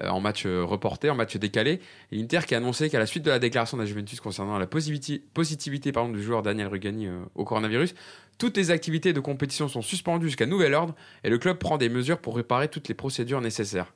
euh, 0.00 0.08
en 0.08 0.20
match 0.20 0.46
reporté, 0.46 1.10
en 1.10 1.14
match 1.14 1.36
décalé, 1.36 1.80
l'Inter 2.10 2.40
qui 2.46 2.54
a 2.54 2.58
annoncé 2.58 2.90
qu'à 2.90 2.98
la 2.98 3.06
suite 3.06 3.24
de 3.24 3.30
la 3.30 3.38
déclaration 3.38 3.76
de 3.76 3.82
la 3.82 3.86
Juventus 3.86 4.20
concernant 4.20 4.58
la 4.58 4.66
positivité, 4.66 5.92
du 6.12 6.22
joueur 6.22 6.42
Daniel 6.42 6.68
Rugani 6.68 7.08
au 7.34 7.44
coronavirus, 7.44 7.94
toutes 8.38 8.56
les 8.56 8.70
activités 8.70 9.12
de 9.12 9.20
compétition 9.20 9.68
sont 9.68 9.82
suspendues 9.82 10.26
jusqu'à 10.26 10.46
nouvel 10.46 10.74
ordre 10.74 10.94
et 11.24 11.30
le 11.30 11.38
club 11.38 11.58
prend 11.58 11.76
des 11.76 11.88
mesures 11.88 12.18
pour 12.18 12.36
réparer 12.36 12.68
toutes 12.68 12.88
les 12.88 12.94
procédures 12.94 13.40
nécessaires 13.40 13.92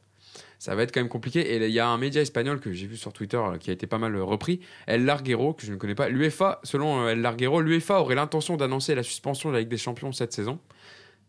ça 0.59 0.75
va 0.75 0.83
être 0.83 0.93
quand 0.93 1.01
même 1.01 1.11
compliqué. 1.11 1.41
Et 1.41 1.65
il 1.67 1.73
y 1.73 1.79
a 1.79 1.87
un 1.87 1.99
média 1.99 2.23
espagnol 2.23 2.61
que 2.61 2.73
j'ai 2.73 2.87
vu 2.87 2.97
sur 2.97 3.13
Twitter 3.13 3.39
qui 3.61 3.71
a 3.71 3.73
été 3.73 3.87
pas 3.87 3.99
mal 3.99 4.17
repris, 4.17 4.61
El 4.87 5.05
Larguero, 5.05 5.53
que 5.53 5.67
je 5.67 5.73
ne 5.73 5.77
connais 5.77 5.95
pas. 5.95 6.09
L'UEFA, 6.09 6.61
selon 6.63 7.07
El 7.09 7.21
Larguero, 7.21 7.61
l'UEFA 7.61 8.01
aurait 8.01 8.15
l'intention 8.15 8.57
d'annoncer 8.57 8.95
la 8.95 9.03
suspension 9.03 9.51
de 9.51 9.55
la 9.55 9.61
Ligue 9.61 9.69
des 9.69 9.77
Champions 9.77 10.13
cette 10.13 10.33
saison. 10.33 10.59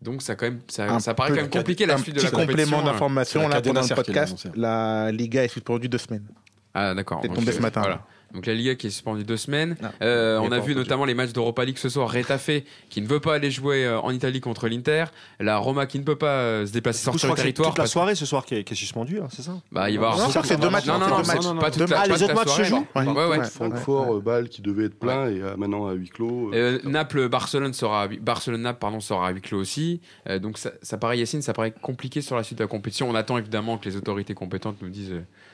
Donc 0.06 0.22
ça, 0.22 0.36
quand 0.36 0.46
même, 0.46 0.60
ça, 0.68 1.00
ça 1.00 1.14
paraît 1.14 1.32
quand 1.32 1.36
même 1.36 1.50
compliqué 1.50 1.86
la 1.86 1.98
suite 1.98 2.16
de 2.16 2.22
la 2.22 2.30
compétition. 2.30 2.78
Complément 2.78 2.84
d'information, 2.84 3.48
là, 3.48 3.62
pendant 3.62 3.82
le 3.82 3.96
podcast, 3.96 4.48
la 4.56 5.12
Liga 5.12 5.44
est 5.44 5.50
suspendue 5.50 5.90
deux 5.90 5.98
semaines. 5.98 6.26
Ah 6.74 6.94
d'accord. 6.94 7.20
C'est 7.22 7.34
tombé 7.34 7.52
ce 7.52 7.60
matin. 7.60 7.82
Voilà. 7.82 8.06
Donc 8.34 8.46
la 8.46 8.54
Liga 8.54 8.76
qui 8.76 8.88
est 8.88 8.90
suspendue 8.90 9.24
deux 9.24 9.38
semaines. 9.38 9.78
Euh, 10.02 10.40
on 10.40 10.52
a 10.52 10.60
vu 10.60 10.76
notamment 10.76 11.06
les 11.06 11.14
matchs 11.14 11.34
d'Europa 11.34 11.64
League 11.64 11.78
ce 11.78 11.90
soir. 11.90 12.12
Retafe 12.12 12.52
qui 12.90 13.02
ne 13.02 13.08
veut 13.08 13.20
pas 13.20 13.36
aller 13.36 13.52
jouer 13.52 13.86
euh, 13.86 14.00
en 14.00 14.12
Italie 14.12 14.42
contre 14.42 14.68
l'Inter. 14.68 15.06
La 15.40 15.58
Roma 15.58 15.86
qui 15.86 16.00
ne 16.00 16.04
peut 16.04 16.16
pas 16.18 16.40
euh, 16.40 16.66
se 16.66 16.72
déplacer 16.72 17.04
sur 17.18 17.30
le 17.30 17.34
territoire. 17.36 17.70
Toute 17.70 17.78
la 17.78 17.88
soirée 17.88 18.16
ce 18.16 18.26
soir 18.26 18.46
qui 18.46 18.56
est, 18.56 18.64
qui 18.64 18.76
suspendue, 18.76 19.20
hein, 19.20 19.28
c'est 19.32 19.42
ça 19.42 19.62
Bah 19.72 19.90
il 19.90 20.00
va 20.00 20.12
avoir. 20.12 20.46
C'est 20.46 20.60
deux 20.60 20.70
matchs. 20.70 20.86
Non 20.86 21.00
non 21.00 21.08
non, 21.08 21.60
pas 21.60 21.72
toute 21.72 21.90
la. 21.90 22.02
Ah 22.02 22.08
les 22.08 22.24
autres 22.24 22.36
matchs 22.36 22.58
se 22.58 22.64
jouent. 22.64 22.86
Ouais 22.96 23.28
ouais. 23.28 23.44
Francfort, 23.46 24.22
Bâle 24.22 24.50
qui 24.50 24.62
devait 24.62 24.86
être 24.86 25.00
plein 25.00 25.28
et 25.30 25.40
maintenant 25.58 25.88
à 25.88 25.94
huis 25.94 26.10
clos. 26.10 26.52
Naples, 26.84 27.30
Barcelone 27.30 27.74
sera 27.74 28.08
Barcelone 28.08 28.62
Naples 28.62 28.80
pardon 28.80 29.00
sera 29.00 29.28
à 29.28 29.32
huis 29.32 29.42
clos 29.42 29.60
aussi. 29.60 30.02
Donc 30.42 30.58
ça 30.58 30.98
paraît 30.98 31.18
Yacine, 31.18 31.42
ça 31.42 31.54
paraît 31.54 31.72
compliqué 31.72 32.22
sur 32.22 32.36
la 32.36 32.44
suite 32.44 32.58
de 32.58 32.64
la 32.64 32.68
compétition. 32.68 33.10
On 33.10 33.16
attend 33.16 33.38
évidemment 33.38 33.78
que 33.78 33.88
les 33.88 33.96
autorités 33.96 34.34
compétentes 34.34 34.78
nous 34.82 34.90
disent 34.90 35.14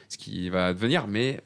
ce 0.10 0.18
qui 0.18 0.50
va 0.50 0.68
advenir, 0.68 1.08
mais 1.08 1.42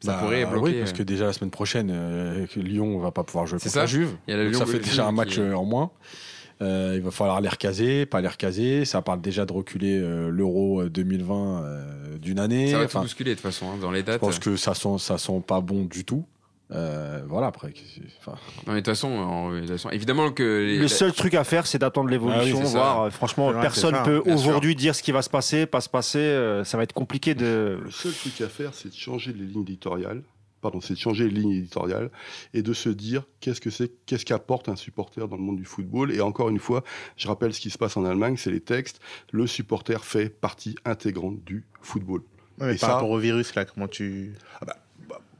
ça 0.00 0.12
bah, 0.12 0.18
pourrait 0.20 0.46
bloquer. 0.46 0.64
Oui, 0.64 0.78
parce 0.78 0.92
que 0.92 1.02
déjà 1.02 1.26
la 1.26 1.32
semaine 1.32 1.50
prochaine, 1.50 1.90
euh, 1.92 2.46
Lyon 2.56 2.98
va 2.98 3.10
pas 3.10 3.22
pouvoir 3.22 3.46
jouer 3.46 3.58
contre 3.58 3.70
ça. 3.70 3.80
la 3.80 3.86
Juve. 3.86 4.16
ça 4.52 4.66
fait 4.66 4.78
déjà 4.78 5.06
un 5.06 5.12
match 5.12 5.38
euh, 5.38 5.52
en 5.52 5.64
moins. 5.64 5.90
Euh, 6.62 6.94
il 6.96 7.02
va 7.02 7.10
falloir 7.10 7.40
les 7.40 7.48
recaser, 7.48 8.04
pas 8.06 8.20
les 8.20 8.28
recaser. 8.28 8.84
Ça 8.84 9.02
parle 9.02 9.20
déjà 9.20 9.46
de 9.46 9.52
reculer 9.52 9.98
l'Euro 10.30 10.88
2020 10.88 12.18
d'une 12.20 12.38
année. 12.38 12.70
Ça 12.70 12.78
va 12.78 12.86
tout 12.86 13.00
bousculer 13.00 13.30
de 13.30 13.34
toute 13.36 13.42
façon 13.42 13.66
hein, 13.70 13.78
dans 13.80 13.90
les 13.90 14.02
dates. 14.02 14.20
Je 14.20 14.26
pense 14.26 14.38
que 14.38 14.56
ça 14.56 14.74
sent, 14.74 14.98
ça 14.98 15.18
sent 15.18 15.42
pas 15.46 15.60
bon 15.60 15.84
du 15.84 16.04
tout. 16.04 16.24
Euh, 16.72 17.22
voilà, 17.26 17.48
après. 17.48 17.72
Enfin... 18.18 18.38
Non, 18.66 18.74
mais 18.74 18.80
de 18.80 18.86
toute 18.86 18.94
façon, 18.94 19.90
évidemment 19.90 20.30
que. 20.30 20.76
Le 20.78 20.88
seul 20.88 21.12
truc 21.12 21.34
à 21.34 21.44
faire, 21.44 21.66
c'est 21.66 21.78
d'attendre 21.78 22.08
l'évolution, 22.10 22.60
ah 22.62 22.68
voir. 22.68 23.00
Euh, 23.02 23.10
franchement, 23.10 23.52
personne 23.52 23.94
ne 23.94 24.04
peut 24.04 24.22
aujourd'hui 24.30 24.76
dire 24.76 24.94
ce 24.94 25.02
qui 25.02 25.12
va 25.12 25.22
se 25.22 25.30
passer, 25.30 25.66
pas 25.66 25.80
se 25.80 25.88
passer. 25.88 26.18
Euh, 26.18 26.64
ça 26.64 26.76
va 26.76 26.84
être 26.84 26.92
compliqué 26.92 27.34
de. 27.34 27.80
Le 27.82 27.90
seul 27.90 28.12
truc 28.12 28.40
à 28.40 28.48
faire, 28.48 28.74
c'est 28.74 28.90
de 28.90 28.94
changer 28.94 29.32
les 29.32 29.44
lignes 29.44 29.62
éditoriales. 29.62 30.22
Pardon, 30.60 30.80
c'est 30.82 30.92
de 30.92 30.98
changer 30.98 31.24
les 31.24 31.40
lignes 31.40 31.52
éditoriales 31.52 32.10
et 32.52 32.62
de 32.62 32.72
se 32.74 32.90
dire 32.90 33.22
qu'est-ce 33.40 33.62
que 33.62 33.70
c'est, 33.70 33.90
qu'est-ce 34.04 34.26
qu'apporte 34.26 34.68
un 34.68 34.76
supporter 34.76 35.26
dans 35.26 35.36
le 35.36 35.42
monde 35.42 35.56
du 35.56 35.64
football. 35.64 36.12
Et 36.12 36.20
encore 36.20 36.50
une 36.50 36.58
fois, 36.58 36.84
je 37.16 37.28
rappelle 37.28 37.54
ce 37.54 37.60
qui 37.60 37.70
se 37.70 37.78
passe 37.78 37.96
en 37.96 38.04
Allemagne, 38.04 38.36
c'est 38.36 38.50
les 38.50 38.60
textes. 38.60 39.00
Le 39.32 39.46
supporter 39.46 40.04
fait 40.04 40.28
partie 40.28 40.76
intégrante 40.84 41.42
du 41.44 41.64
football. 41.80 42.22
et 42.60 42.74
par 42.76 42.90
rapport 42.90 43.10
au 43.10 43.18
virus, 43.18 43.54
là, 43.54 43.64
comment 43.64 43.88
tu. 43.88 44.34
Ah 44.60 44.66
bah, 44.66 44.76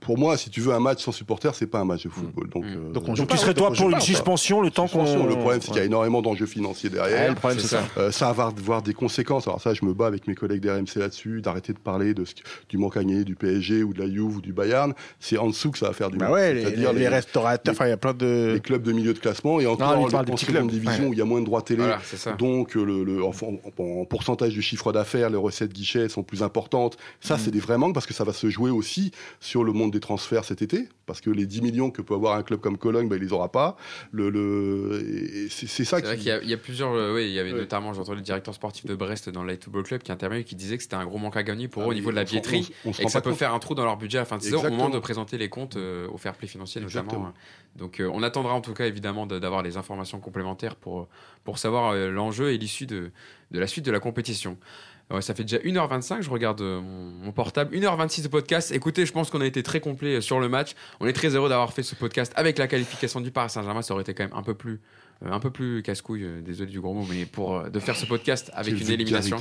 pour 0.00 0.18
moi, 0.18 0.36
si 0.36 0.50
tu 0.50 0.60
veux 0.60 0.72
un 0.72 0.80
match 0.80 1.04
sans 1.04 1.12
supporter, 1.12 1.54
c'est 1.54 1.66
pas 1.66 1.78
un 1.78 1.84
match 1.84 2.04
de 2.04 2.08
football. 2.08 2.48
Donc, 2.48 2.64
mm. 2.64 2.68
euh, 2.68 2.92
donc, 2.92 3.28
tu 3.28 3.36
serais 3.36 3.54
toi 3.54 3.70
pour 3.72 3.90
une 3.90 4.00
suspension 4.00 4.60
le 4.60 4.70
temps 4.70 4.88
qu'on. 4.88 5.26
Le 5.26 5.36
problème, 5.36 5.60
c'est 5.60 5.68
qu'il 5.68 5.76
y 5.76 5.80
a 5.80 5.84
énormément 5.84 6.22
d'enjeux 6.22 6.46
financiers 6.46 6.90
derrière. 6.90 7.28
le 7.28 7.34
problème, 7.34 7.60
c'est 7.60 7.68
ça. 7.68 7.82
Euh, 7.98 8.10
ça 8.10 8.32
va 8.32 8.46
avoir 8.46 8.82
des 8.82 8.94
conséquences. 8.94 9.46
Alors 9.46 9.60
ça, 9.60 9.74
je 9.74 9.84
me 9.84 9.92
bats 9.92 10.06
avec 10.06 10.26
mes 10.26 10.34
collègues 10.34 10.62
d'RMC 10.62 10.96
là-dessus, 10.96 11.42
d'arrêter 11.42 11.72
de 11.72 11.78
parler 11.78 12.14
de 12.14 12.24
ce, 12.24 12.34
du 12.68 12.78
manque 12.78 12.96
à 12.96 13.00
gagner 13.00 13.24
du 13.24 13.34
PSG 13.34 13.82
ou 13.82 13.92
de 13.92 14.00
la 14.00 14.08
Juve 14.08 14.36
ou 14.36 14.40
du 14.40 14.52
Bayern. 14.52 14.94
C'est 15.18 15.38
en 15.38 15.48
dessous 15.48 15.70
que 15.70 15.78
ça 15.78 15.88
va 15.88 15.92
faire 15.92 16.10
du 16.10 16.18
bah 16.18 16.26
mal. 16.26 16.34
Ouais, 16.34 16.54
les, 16.54 16.70
les, 16.76 16.92
les, 16.92 17.08
restaurateurs, 17.08 17.72
enfin, 17.72 17.86
il 17.86 17.90
y 17.90 17.92
a 17.92 17.96
plein 17.96 18.14
de. 18.14 18.52
Les 18.54 18.60
clubs 18.60 18.82
de 18.82 18.92
milieu 18.92 19.12
de 19.12 19.18
classement 19.18 19.60
et 19.60 19.66
encore 19.66 19.96
non, 19.96 20.04
en 20.04 20.36
seconde 20.36 20.70
division 20.70 21.08
où 21.08 21.12
il 21.12 21.18
y 21.18 21.22
a 21.22 21.24
moins 21.24 21.40
de 21.40 21.46
droits 21.46 21.62
télé. 21.62 21.84
donc, 22.38 22.76
euh, 22.76 23.04
le, 23.04 23.22
en, 23.22 24.04
pourcentage 24.04 24.52
du 24.52 24.62
chiffre 24.62 24.92
d'affaires, 24.92 25.30
les 25.30 25.36
recettes 25.36 25.72
guichets 25.72 26.08
sont 26.08 26.22
plus 26.22 26.42
importantes. 26.42 26.96
Ça, 27.20 27.36
mm. 27.36 27.38
c'est 27.38 27.50
des 27.50 27.60
vrais 27.60 27.78
manques 27.78 27.94
parce 27.94 28.06
que 28.06 28.14
ça 28.14 28.24
va 28.24 28.32
se 28.32 28.48
jouer 28.48 28.70
aussi 28.70 29.12
sur 29.40 29.64
le 29.64 29.72
monde 29.72 29.89
des 29.90 30.00
transferts 30.00 30.44
cet 30.44 30.62
été 30.62 30.88
parce 31.06 31.20
que 31.20 31.30
les 31.30 31.46
10 31.46 31.62
millions 31.62 31.90
que 31.90 32.02
peut 32.02 32.14
avoir 32.14 32.36
un 32.36 32.42
club 32.42 32.60
comme 32.60 32.78
Cologne, 32.78 33.08
bah, 33.08 33.16
il 33.16 33.22
les 33.22 33.32
aura 33.32 33.50
pas. 33.50 33.76
Le, 34.12 34.30
le... 34.30 35.48
C'est 35.50 35.84
ça 35.84 36.00
qui. 36.00 36.06
Vrai 36.06 36.16
qu'il 36.16 36.26
y, 36.26 36.30
a, 36.30 36.40
il 36.42 36.48
y 36.48 36.54
a 36.54 36.56
plusieurs. 36.56 36.92
Euh, 36.92 37.14
oui, 37.14 37.24
il 37.24 37.32
y 37.32 37.38
avait 37.38 37.52
notamment, 37.52 37.92
j'ai 37.92 38.00
entendu 38.00 38.18
le 38.18 38.22
directeur 38.22 38.54
sportif 38.54 38.86
de 38.86 38.94
Brest 38.94 39.28
dans 39.28 39.42
le 39.42 39.48
Light 39.48 39.64
Football 39.64 39.82
Club 39.82 40.02
qui 40.02 40.12
intervenu 40.12 40.44
qui 40.44 40.54
disait 40.54 40.76
que 40.76 40.82
c'était 40.82 40.96
un 40.96 41.04
gros 41.04 41.18
manque 41.18 41.36
à 41.36 41.42
gagner 41.42 41.68
pour 41.68 41.82
eux 41.82 41.86
au 41.86 41.90
ah, 41.90 41.94
niveau 41.94 42.10
de 42.10 42.16
la 42.16 42.24
billetterie 42.24 42.70
et 42.84 43.04
que 43.04 43.10
ça 43.10 43.20
peut 43.20 43.32
faire 43.32 43.52
un 43.52 43.58
trou 43.58 43.74
dans 43.74 43.84
leur 43.84 43.96
budget 43.96 44.18
à 44.18 44.22
la 44.22 44.24
fin 44.24 44.38
de 44.38 44.42
saison 44.42 44.64
au 44.64 44.70
moment 44.70 44.90
de 44.90 44.98
présenter 44.98 45.36
les 45.38 45.48
comptes 45.48 45.76
euh, 45.76 46.08
au 46.08 46.16
fair 46.16 46.34
play 46.34 46.48
financier 46.48 46.80
notamment. 46.80 47.32
Donc 47.76 48.00
euh, 48.00 48.10
on 48.12 48.22
attendra 48.22 48.54
en 48.54 48.60
tout 48.60 48.74
cas 48.74 48.86
évidemment 48.86 49.26
d'avoir 49.26 49.62
les 49.62 49.76
informations 49.76 50.20
complémentaires 50.20 50.76
pour, 50.76 51.08
pour 51.44 51.58
savoir 51.58 51.94
l'enjeu 51.94 52.52
et 52.52 52.58
l'issue 52.58 52.86
de, 52.86 53.10
de 53.50 53.58
la 53.58 53.66
suite 53.66 53.84
de 53.84 53.92
la 53.92 54.00
compétition. 54.00 54.58
Ouais, 55.10 55.22
ça 55.22 55.34
fait 55.34 55.42
déjà 55.42 55.58
1h25, 55.58 56.22
je 56.22 56.30
regarde 56.30 56.60
euh, 56.60 56.80
mon, 56.80 57.32
portable. 57.32 57.76
1h26 57.76 58.22
de 58.22 58.28
podcast. 58.28 58.70
Écoutez, 58.70 59.06
je 59.06 59.12
pense 59.12 59.28
qu'on 59.28 59.40
a 59.40 59.46
été 59.46 59.64
très 59.64 59.80
complet 59.80 60.16
euh, 60.16 60.20
sur 60.20 60.38
le 60.38 60.48
match. 60.48 60.74
On 61.00 61.06
est 61.06 61.12
très 61.12 61.34
heureux 61.34 61.48
d'avoir 61.48 61.72
fait 61.72 61.82
ce 61.82 61.96
podcast 61.96 62.32
avec 62.36 62.58
la 62.58 62.68
qualification 62.68 63.20
du 63.20 63.32
Paris 63.32 63.50
Saint-Germain. 63.50 63.82
Ça 63.82 63.92
aurait 63.92 64.02
été 64.02 64.14
quand 64.14 64.22
même 64.22 64.36
un 64.36 64.44
peu 64.44 64.54
plus, 64.54 64.80
euh, 65.24 65.32
un 65.32 65.40
peu 65.40 65.50
plus 65.50 65.82
casse-couille, 65.82 66.24
désolé 66.42 66.70
du 66.70 66.80
gros 66.80 66.94
mot, 66.94 67.04
mais 67.10 67.26
pour 67.26 67.60
de 67.68 67.80
faire 67.80 67.96
ce 67.96 68.06
podcast 68.06 68.52
avec 68.54 68.80
une 68.80 68.88
élimination. 68.88 69.38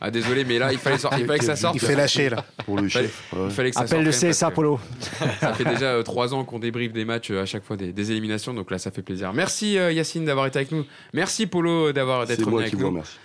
Ah, 0.00 0.12
désolé, 0.12 0.44
mais 0.44 0.60
là, 0.60 0.72
il 0.72 0.78
fallait, 0.78 0.98
sortir, 0.98 1.18
il 1.18 1.26
fallait 1.26 1.40
que 1.40 1.44
ça 1.44 1.56
sorte. 1.56 1.74
Il 1.74 1.80
fait 1.80 1.96
lâcher, 1.96 2.30
là, 2.30 2.44
pour 2.64 2.80
le 2.80 2.86
chef. 2.86 3.32
Il 3.32 3.50
fallait 3.50 3.70
que 3.70 3.76
ça 3.76 3.82
Appelle 3.82 4.04
le 4.04 4.12
CSA, 4.12 4.52
Polo. 4.52 4.78
ça 5.40 5.52
fait 5.52 5.64
déjà 5.64 6.00
trois 6.04 6.32
ans 6.32 6.44
qu'on 6.44 6.60
débriefe 6.60 6.92
des 6.92 7.04
matchs 7.04 7.32
à 7.32 7.44
chaque 7.44 7.64
fois 7.64 7.76
des, 7.76 8.12
éliminations, 8.12 8.54
donc 8.54 8.70
là, 8.70 8.78
ça 8.78 8.92
fait 8.92 9.02
plaisir. 9.02 9.32
Merci 9.32 9.72
Yacine 9.72 10.24
d'avoir 10.24 10.46
été 10.46 10.60
avec 10.60 10.70
nous. 10.70 10.84
Merci 11.12 11.48
Polo 11.48 11.92
d'avoir 11.92 12.24
d'être 12.24 12.44
venu 12.44 12.60
avec 12.60 12.78
nous. 12.78 12.92
Merci. 12.92 13.18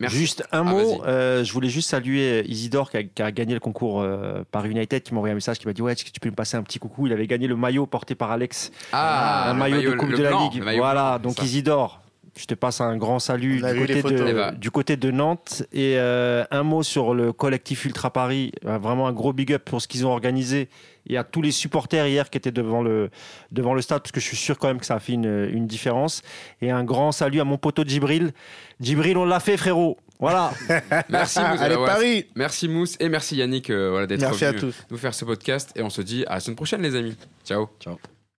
Juste 0.00 0.44
un 0.52 0.60
ah, 0.66 0.70
mot, 0.70 1.02
euh, 1.04 1.42
je 1.44 1.52
voulais 1.52 1.68
juste 1.68 1.88
saluer 1.88 2.44
Isidore 2.46 2.90
qui 2.90 3.22
a, 3.22 3.32
gagné 3.32 3.54
le 3.54 3.60
concours 3.60 4.02
euh, 4.02 4.44
par 4.50 4.66
United, 4.66 5.02
qui 5.02 5.14
m'a 5.14 5.18
envoyé 5.18 5.32
un 5.32 5.36
message 5.36 5.58
qui 5.58 5.66
m'a 5.66 5.72
dit 5.72 5.82
ouais, 5.82 5.92
est-ce 5.92 6.04
que 6.04 6.10
tu 6.10 6.20
peux 6.20 6.28
me 6.28 6.34
passer 6.34 6.56
un 6.56 6.62
petit 6.62 6.78
coucou? 6.78 7.06
Il 7.06 7.12
avait 7.12 7.26
gagné 7.26 7.46
le 7.46 7.56
maillot 7.56 7.86
porté 7.86 8.14
par 8.14 8.30
Alex, 8.30 8.72
ah, 8.92 9.50
un 9.50 9.54
maillot, 9.54 9.92
de 9.92 9.96
Coupe 9.96 10.12
de 10.12 10.22
la 10.22 10.32
Ligue. 10.32 10.62
Voilà, 10.76 11.18
donc 11.22 11.42
Isidore, 11.42 12.00
je 12.36 12.44
te 12.46 12.54
passe 12.54 12.80
un 12.80 12.96
grand 12.96 13.18
salut 13.18 13.56
du 13.56 13.62
côté, 13.62 14.02
de, 14.02 14.26
eh 14.28 14.32
ben. 14.32 14.52
du 14.52 14.70
côté, 14.70 14.96
de, 14.96 15.10
Nantes. 15.10 15.62
Et 15.72 15.94
euh, 15.96 16.44
un 16.50 16.62
mot 16.62 16.82
sur 16.82 17.14
le 17.14 17.32
collectif 17.32 17.84
Ultra 17.84 18.10
Paris. 18.10 18.52
Vraiment 18.62 19.08
un 19.08 19.12
gros 19.12 19.32
big 19.32 19.52
up 19.52 19.64
pour 19.64 19.80
ce 19.80 19.88
qu'ils 19.88 20.06
ont 20.06 20.10
organisé. 20.10 20.68
Et 21.08 21.16
à 21.16 21.24
tous 21.24 21.40
les 21.40 21.52
supporters 21.52 22.06
hier 22.06 22.28
qui 22.30 22.38
étaient 22.38 22.50
devant 22.50 22.82
le, 22.82 23.10
devant 23.52 23.74
le 23.74 23.80
stade, 23.80 24.02
parce 24.02 24.12
que 24.12 24.20
je 24.20 24.26
suis 24.26 24.36
sûr 24.36 24.58
quand 24.58 24.68
même 24.68 24.80
que 24.80 24.86
ça 24.86 24.96
a 24.96 24.98
fait 24.98 25.12
une, 25.12 25.48
une 25.52 25.66
différence. 25.66 26.22
Et 26.60 26.70
un 26.70 26.84
grand 26.84 27.12
salut 27.12 27.40
à 27.40 27.44
mon 27.44 27.58
poteau 27.58 27.84
Djibril. 27.84 28.32
Djibril, 28.80 29.16
on 29.16 29.24
l'a 29.24 29.40
fait, 29.40 29.56
frérot. 29.56 29.96
Voilà. 30.18 30.52
merci 31.08 31.40
Mousse. 31.40 31.60
Allez, 31.60 31.76
Paris. 31.76 32.26
Merci 32.34 32.68
Mousse 32.68 32.96
et 33.00 33.08
merci 33.08 33.36
Yannick 33.36 33.70
euh, 33.70 33.90
voilà, 33.90 34.06
d'être 34.06 34.20
venu 34.20 34.72
nous 34.90 34.98
faire 34.98 35.14
ce 35.14 35.24
podcast. 35.24 35.72
Et 35.76 35.82
on 35.82 35.90
se 35.90 36.02
dit 36.02 36.24
à 36.26 36.34
la 36.34 36.40
semaine 36.40 36.56
prochaine, 36.56 36.82
les 36.82 36.94
amis. 36.94 37.16
Ciao. 37.44 37.68
Ciao. 37.80 37.98